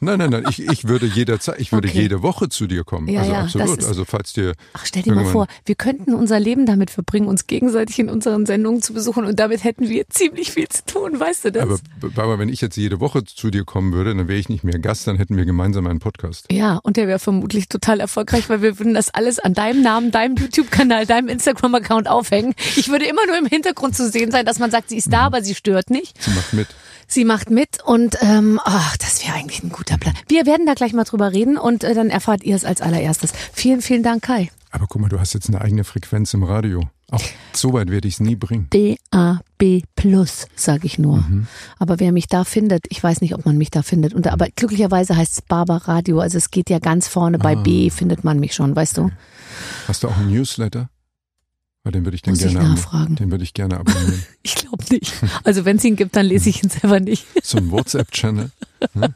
nein, 0.00 0.18
nein, 0.18 0.30
nein. 0.30 0.44
Ich, 0.48 0.60
ich 0.60 0.88
würde 0.88 1.06
jederzeit, 1.06 1.60
ich 1.60 1.72
würde 1.72 1.88
Okay. 1.88 2.02
jede 2.02 2.22
Woche 2.22 2.48
zu 2.48 2.66
dir 2.66 2.82
kommen. 2.84 3.08
Ja, 3.08 3.20
also 3.20 3.32
ja, 3.32 3.42
das 3.42 3.54
absolut. 3.56 3.78
ist- 3.78 3.86
Also 3.86 4.04
falls 4.04 4.32
dir 4.32 4.54
ach, 4.72 4.84
stell 4.86 5.02
dir 5.02 5.14
mal 5.14 5.24
vor, 5.26 5.46
wir 5.64 5.74
könnten 5.76 6.14
unser 6.14 6.40
Leben 6.40 6.66
damit 6.66 6.90
verbringen, 6.90 7.28
uns 7.28 7.46
gegenseitig 7.46 7.98
in 7.98 8.08
unseren 8.10 8.46
Sendungen 8.46 8.82
zu 8.82 8.92
besuchen 8.92 9.24
und 9.24 9.38
damit 9.38 9.62
hätten 9.64 9.88
wir 9.88 10.08
ziemlich 10.08 10.50
viel 10.52 10.68
zu 10.68 10.84
tun, 10.86 11.18
weißt 11.20 11.44
du 11.46 11.52
das? 11.52 11.62
Aber 11.62 11.78
Barbara, 12.10 12.38
wenn 12.38 12.48
ich 12.48 12.60
jetzt 12.60 12.76
jede 12.76 12.98
Woche 13.00 13.24
zu 13.24 13.50
dir 13.50 13.64
kommen 13.64 13.92
würde, 13.92 14.14
dann 14.14 14.26
wäre 14.28 14.38
ich 14.38 14.48
nicht 14.48 14.64
mehr 14.64 14.78
Gast, 14.78 15.06
dann 15.06 15.16
hätten 15.16 15.36
wir 15.36 15.44
gemeinsam 15.44 15.86
einen 15.86 16.00
Podcast. 16.00 16.46
Ja, 16.50 16.78
und 16.82 16.96
der 16.96 17.06
wäre 17.08 17.18
vermutlich 17.20 17.68
total 17.68 18.00
erfolgreich, 18.00 18.48
weil 18.48 18.62
wir 18.62 18.78
würden 18.78 18.94
das 18.94 19.12
alles 19.14 19.38
an 19.38 19.54
deinem 19.54 19.82
Namen, 19.82 20.10
deinem 20.10 20.36
YouTube-Kanal, 20.36 21.06
deinem 21.06 21.28
Instagram-Account 21.76 22.08
aufhängen. 22.08 22.54
Ich 22.76 22.88
würde 22.88 23.06
immer 23.06 23.26
nur 23.26 23.38
im 23.38 23.46
Hintergrund 23.46 23.96
zu 23.96 24.10
sehen 24.10 24.30
sein, 24.30 24.44
dass 24.44 24.58
man 24.58 24.70
sagt, 24.70 24.88
sie 24.88 24.96
ist 24.96 25.12
da, 25.12 25.20
aber 25.20 25.42
sie 25.42 25.54
stört 25.54 25.90
nicht. 25.90 26.20
Sie 26.22 26.30
macht 26.30 26.52
mit. 26.52 26.68
Sie 27.08 27.24
macht 27.24 27.50
mit 27.50 27.84
und 27.84 28.16
ähm, 28.20 28.58
ach, 28.64 28.96
das 28.96 29.24
wäre 29.24 29.36
eigentlich 29.36 29.62
ein 29.62 29.70
guter 29.70 29.96
Plan. 29.96 30.14
Wir 30.28 30.44
werden 30.44 30.66
da 30.66 30.74
gleich 30.74 30.92
mal 30.92 31.04
drüber 31.04 31.32
reden 31.32 31.56
und 31.56 31.84
äh, 31.84 31.94
dann 31.94 32.10
erfahrt 32.10 32.42
ihr 32.42 32.56
es 32.56 32.64
als 32.64 32.80
allererstes. 32.80 33.32
Vielen, 33.52 33.80
vielen 33.80 34.02
Dank, 34.02 34.24
Kai. 34.24 34.50
Aber 34.72 34.86
guck 34.88 35.00
mal, 35.00 35.08
du 35.08 35.20
hast 35.20 35.32
jetzt 35.32 35.48
eine 35.48 35.60
eigene 35.60 35.84
Frequenz 35.84 36.34
im 36.34 36.42
Radio. 36.42 36.82
Auch 37.12 37.22
so 37.54 37.72
weit 37.72 37.88
werde 37.90 38.08
ich 38.08 38.14
es 38.14 38.20
nie 38.20 38.34
bringen. 38.34 38.66
DAB 38.70 39.84
Plus, 39.94 40.48
sage 40.56 40.86
ich 40.86 40.98
nur. 40.98 41.24
Aber 41.78 42.00
wer 42.00 42.10
mich 42.10 42.26
da 42.26 42.42
findet, 42.42 42.86
ich 42.88 43.00
weiß 43.00 43.20
nicht, 43.20 43.36
ob 43.36 43.46
man 43.46 43.56
mich 43.56 43.70
da 43.70 43.82
findet. 43.82 44.12
Und, 44.12 44.26
aber 44.26 44.48
glücklicherweise 44.56 45.16
heißt 45.16 45.32
es 45.34 45.42
Barber 45.42 45.82
Radio. 45.86 46.18
Also 46.18 46.36
es 46.36 46.50
geht 46.50 46.68
ja 46.68 46.80
ganz 46.80 47.06
vorne 47.06 47.38
bei 47.38 47.54
B, 47.54 47.90
findet 47.90 48.24
man 48.24 48.40
mich 48.40 48.54
schon, 48.54 48.74
weißt 48.74 48.96
du? 48.96 49.12
Hast 49.86 50.02
du 50.02 50.08
auch 50.08 50.16
einen 50.16 50.32
Newsletter? 50.32 50.88
Weil 51.86 51.92
den 51.92 52.04
würde 52.04 52.16
ich 52.16 52.22
dann 52.22 52.32
Muss 52.34 52.42
ich 52.42 52.52
gerne 52.52 52.70
nachfragen. 52.70 53.14
Den 53.14 53.30
würde 53.30 53.44
ich 53.44 53.54
gerne 53.54 53.78
abonnieren. 53.78 54.20
Ich 54.42 54.56
glaube 54.56 54.84
nicht. 54.90 55.12
Also 55.44 55.64
wenn 55.64 55.76
es 55.76 55.84
ihn 55.84 55.94
gibt, 55.94 56.16
dann 56.16 56.26
lese 56.26 56.48
ich 56.50 56.60
ihn 56.64 56.68
selber 56.68 56.98
nicht. 56.98 57.24
so 57.44 57.58
ein 57.58 57.70
WhatsApp-Channel. 57.70 58.50
Hm? 58.94 59.14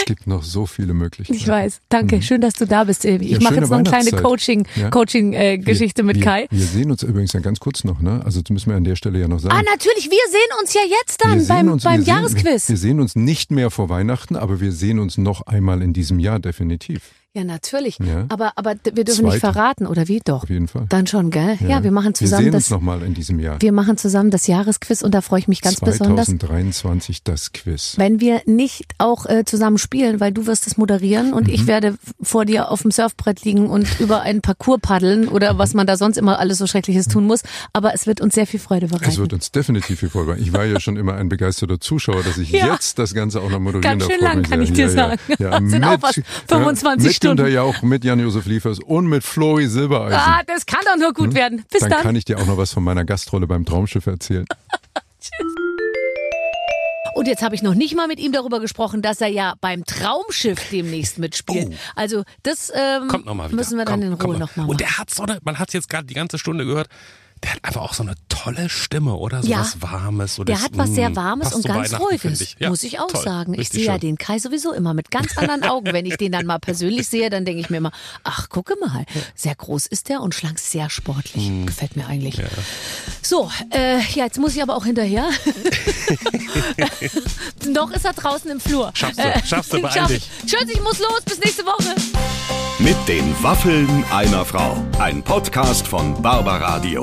Es 0.00 0.04
gibt 0.04 0.26
noch 0.26 0.42
so 0.42 0.66
viele 0.66 0.92
Möglichkeiten. 0.92 1.38
Ich 1.38 1.48
weiß. 1.48 1.80
Danke. 1.88 2.20
Schön, 2.20 2.42
dass 2.42 2.52
du 2.54 2.66
da 2.66 2.84
bist. 2.84 3.06
Ich 3.06 3.22
Ja, 3.22 3.38
mache 3.40 3.54
jetzt 3.54 3.70
noch 3.70 3.78
eine 3.78 3.84
kleine 3.88 4.06
Weihnachtszeit. 4.12 4.22
Coaching, 4.22 4.66
Ja. 4.76 4.90
Coaching 4.90 5.32
äh, 5.32 5.56
mit 5.56 6.16
wir, 6.16 6.22
Kai. 6.22 6.46
Wir 6.50 6.66
sehen 6.66 6.90
uns 6.90 7.02
übrigens 7.02 7.32
ja 7.32 7.40
ganz 7.40 7.58
kurz 7.58 7.84
noch, 7.84 8.00
ne? 8.00 8.20
Also 8.24 8.42
das 8.42 8.50
müssen 8.50 8.68
wir 8.68 8.76
an 8.76 8.84
der 8.84 8.96
Stelle 8.96 9.18
ja 9.18 9.28
noch 9.28 9.38
sagen. 9.38 9.54
Ah, 9.56 9.62
natürlich. 9.70 10.10
Wir 10.10 10.30
sehen 10.30 10.58
uns 10.60 10.74
ja 10.74 10.80
jetzt 10.82 11.24
Wir 11.24 11.30
dann 11.30 11.46
beim, 11.46 11.72
uns- 11.72 11.84
beim 11.84 12.00
wir 12.00 12.04
sehen- 12.04 12.14
Jahresquiz. 12.14 12.68
Wir 12.68 12.76
sehen 12.76 13.00
uns 13.00 13.16
nicht 13.16 13.50
mehr 13.50 13.70
vor 13.70 13.88
Weihnachten, 13.88 14.36
aber 14.36 14.60
wir 14.60 14.72
sehen 14.72 14.98
uns 14.98 15.16
noch 15.16 15.46
einmal 15.46 15.80
in 15.80 15.94
diesem 15.94 16.18
Jahr 16.18 16.38
definitiv. 16.38 17.00
Ja, 17.36 17.44
natürlich. 17.44 17.98
Ja. 17.98 18.24
Aber, 18.30 18.52
aber 18.56 18.74
wir 18.90 19.04
dürfen 19.04 19.26
nicht 19.26 19.38
Zweite. 19.40 19.52
verraten, 19.52 19.86
oder 19.86 20.08
wie? 20.08 20.20
Doch. 20.24 20.44
Auf 20.44 20.48
jeden 20.50 20.66
Fall. 20.66 20.86
Dann 20.88 21.06
schon, 21.06 21.30
gell? 21.30 21.58
Ja, 21.68 21.84
wir 21.84 21.90
machen 21.92 22.08
Wir 22.08 22.14
zusammen 22.14 22.44
sehen 22.44 22.52
das. 22.52 22.64
uns 22.64 22.70
nochmal 22.70 23.02
in 23.02 23.12
diesem 23.12 23.38
Jahr. 23.38 23.60
Wir 23.60 23.70
machen 23.70 23.98
zusammen 23.98 24.30
das 24.30 24.46
Jahresquiz 24.46 25.02
und 25.02 25.12
da 25.14 25.20
freue 25.20 25.40
ich 25.40 25.46
mich 25.46 25.60
ganz 25.60 25.78
besonders. 25.78 26.26
2023 26.26 27.22
das 27.24 27.52
Quiz. 27.52 27.94
Wenn 27.98 28.20
wir 28.20 28.40
nicht 28.46 28.86
auch 28.96 29.26
äh, 29.26 29.44
zusammen 29.44 29.76
spielen, 29.76 30.20
weil 30.20 30.32
du 30.32 30.46
wirst 30.46 30.66
es 30.66 30.78
moderieren 30.78 31.34
und 31.34 31.48
Mhm. 31.48 31.52
ich 31.54 31.66
werde 31.66 31.96
vor 32.22 32.46
dir 32.46 32.70
auf 32.70 32.80
dem 32.82 32.90
Surfbrett 32.90 33.44
liegen 33.44 33.68
und 33.68 33.86
über 34.00 34.22
einen 34.22 34.40
Parcours 34.40 34.80
paddeln 34.80 35.28
oder 35.28 35.58
was 35.58 35.74
man 35.74 35.86
da 35.86 35.96
sonst 35.98 36.16
immer 36.16 36.38
alles 36.38 36.56
so 36.58 36.66
Schreckliches 36.66 37.08
tun 37.08 37.26
muss. 37.26 37.42
Aber 37.74 37.92
es 37.94 38.06
wird 38.06 38.22
uns 38.22 38.34
sehr 38.34 38.46
viel 38.46 38.58
Freude 38.58 38.86
Es 38.86 38.92
wird 38.92 39.02
bereiten. 39.02 39.34
uns 39.34 39.52
definitiv 39.52 40.00
viel 40.00 40.08
Freude 40.08 40.30
machen. 40.30 40.42
Ich 40.42 40.52
war 40.54 40.64
ja 40.64 40.80
schon 40.80 40.96
immer 40.96 41.14
ein 41.14 41.28
begeisterter 41.28 41.78
Zuschauer, 41.78 42.22
dass 42.22 42.38
ich 42.38 42.50
Ja. 42.58 42.72
jetzt 42.72 42.98
das 42.98 43.12
Ganze 43.12 43.42
auch 43.42 43.50
noch 43.50 43.60
moderieren 43.60 43.82
Ganz 43.98 44.02
darf. 44.04 44.10
schön 44.12 44.20
freut 44.20 44.34
lang, 44.34 44.42
kann 44.44 44.62
ich 44.62 44.72
dir 44.72 44.86
ja, 44.86 44.90
sagen. 44.90 45.20
Ja, 45.28 45.36
ja, 45.38 45.56
Sind 45.58 45.70
mit, 45.70 45.84
auch 45.84 46.02
was, 46.02 46.20
25 46.48 47.17
Stunden. 47.18 47.36
Günther 47.36 47.52
Jauch, 47.52 47.82
mit 47.82 48.04
Jan-Josef 48.04 48.46
Liefers 48.46 48.78
und 48.80 49.06
mit 49.06 49.22
Flori 49.22 49.66
Silbereisen. 49.66 50.18
Ah, 50.18 50.40
das 50.46 50.64
kann 50.66 50.80
doch 50.84 50.96
nur 50.96 51.12
gut 51.12 51.34
werden. 51.34 51.64
Bis 51.70 51.80
Dann 51.80 51.90
dann. 51.90 52.02
kann 52.02 52.16
ich 52.16 52.24
dir 52.24 52.38
auch 52.38 52.46
noch 52.46 52.56
was 52.56 52.72
von 52.72 52.82
meiner 52.82 53.04
Gastrolle 53.04 53.46
beim 53.46 53.64
Traumschiff 53.64 54.06
erzählen. 54.06 54.46
Und 57.14 57.26
jetzt 57.26 57.42
habe 57.42 57.54
ich 57.56 57.62
noch 57.62 57.74
nicht 57.74 57.96
mal 57.96 58.06
mit 58.06 58.20
ihm 58.20 58.30
darüber 58.30 58.60
gesprochen, 58.60 59.02
dass 59.02 59.20
er 59.20 59.26
ja 59.26 59.54
beim 59.60 59.84
Traumschiff 59.84 60.70
demnächst 60.70 61.18
mitspielt. 61.18 61.68
Oh. 61.72 61.74
Also 61.96 62.22
das 62.44 62.70
ähm, 62.72 63.08
Kommt 63.08 63.26
nochmal 63.26 63.48
wieder. 63.48 63.56
müssen 63.56 63.76
wir 63.76 63.84
dann 63.84 64.00
Komm, 64.02 64.12
in 64.12 64.12
Ruhe 64.14 64.32
mal. 64.34 64.38
nochmal 64.38 64.66
Und 64.68 64.74
machen. 64.74 64.78
der 64.78 64.98
hat 64.98 65.10
so 65.10 65.24
eine, 65.24 65.38
man 65.42 65.58
hat 65.58 65.72
jetzt 65.74 65.88
gerade 65.88 66.06
die 66.06 66.14
ganze 66.14 66.38
Stunde 66.38 66.64
gehört, 66.64 66.88
der 67.42 67.54
hat 67.54 67.64
einfach 67.64 67.80
auch 67.82 67.94
so 67.94 68.02
eine 68.02 68.14
tolle 68.28 68.68
Stimme, 68.68 69.14
oder? 69.14 69.42
So 69.42 69.48
Ja. 69.48 69.60
was 69.60 69.80
Warmes. 69.82 70.34
So 70.36 70.44
Der 70.44 70.56
das, 70.56 70.64
hat 70.64 70.70
was 70.76 70.90
sehr 70.90 71.10
mm, 71.10 71.16
Warmes 71.16 71.54
und 71.54 71.64
ganz 71.64 71.98
Ruhiges. 71.98 72.54
Ja, 72.58 72.70
muss 72.70 72.82
ich 72.82 72.98
auch 73.00 73.08
toll. 73.08 73.22
sagen. 73.22 73.54
Ich 73.58 73.68
sehe 73.68 73.84
ja 73.84 73.98
den 73.98 74.18
Kai 74.18 74.38
sowieso 74.38 74.72
immer 74.72 74.94
mit 74.94 75.10
ganz 75.10 75.36
anderen 75.38 75.64
Augen. 75.64 75.92
Wenn 75.92 76.06
ich 76.06 76.16
den 76.16 76.32
dann 76.32 76.46
mal 76.46 76.58
persönlich 76.58 77.08
sehe, 77.08 77.30
dann 77.30 77.44
denke 77.44 77.60
ich 77.60 77.70
mir 77.70 77.78
immer, 77.78 77.92
ach, 78.24 78.48
gucke 78.48 78.74
mal, 78.80 79.04
sehr 79.34 79.54
groß 79.54 79.86
ist 79.86 80.08
der 80.08 80.20
und 80.20 80.34
schlank, 80.34 80.58
sehr 80.58 80.90
sportlich. 80.90 81.46
Hm. 81.46 81.66
Gefällt 81.66 81.96
mir 81.96 82.06
eigentlich. 82.06 82.40
So, 83.22 83.50
äh, 83.70 83.98
ja, 84.14 84.24
jetzt 84.24 84.38
muss 84.38 84.54
ich 84.56 84.62
aber 84.62 84.76
auch 84.76 84.84
hinterher. 84.84 85.28
Noch 87.66 87.90
ist 87.90 88.04
er 88.04 88.12
draußen 88.12 88.50
im 88.50 88.60
Flur. 88.60 88.90
Schaffst 88.94 89.18
du, 89.18 89.46
schaffst 89.46 89.72
du, 89.72 89.80
beeil 89.80 90.06
dich. 90.06 90.28
ich. 90.44 90.50
Tschüss, 90.50 90.68
ich 90.72 90.80
muss 90.82 90.98
los, 90.98 91.22
bis 91.24 91.38
nächste 91.38 91.64
Woche. 91.64 91.94
Mit 92.78 92.96
den 93.08 93.34
Waffeln 93.42 94.04
einer 94.10 94.44
Frau. 94.44 94.76
Ein 94.98 95.22
Podcast 95.22 95.86
von 95.86 96.20
Barbaradio. 96.22 97.02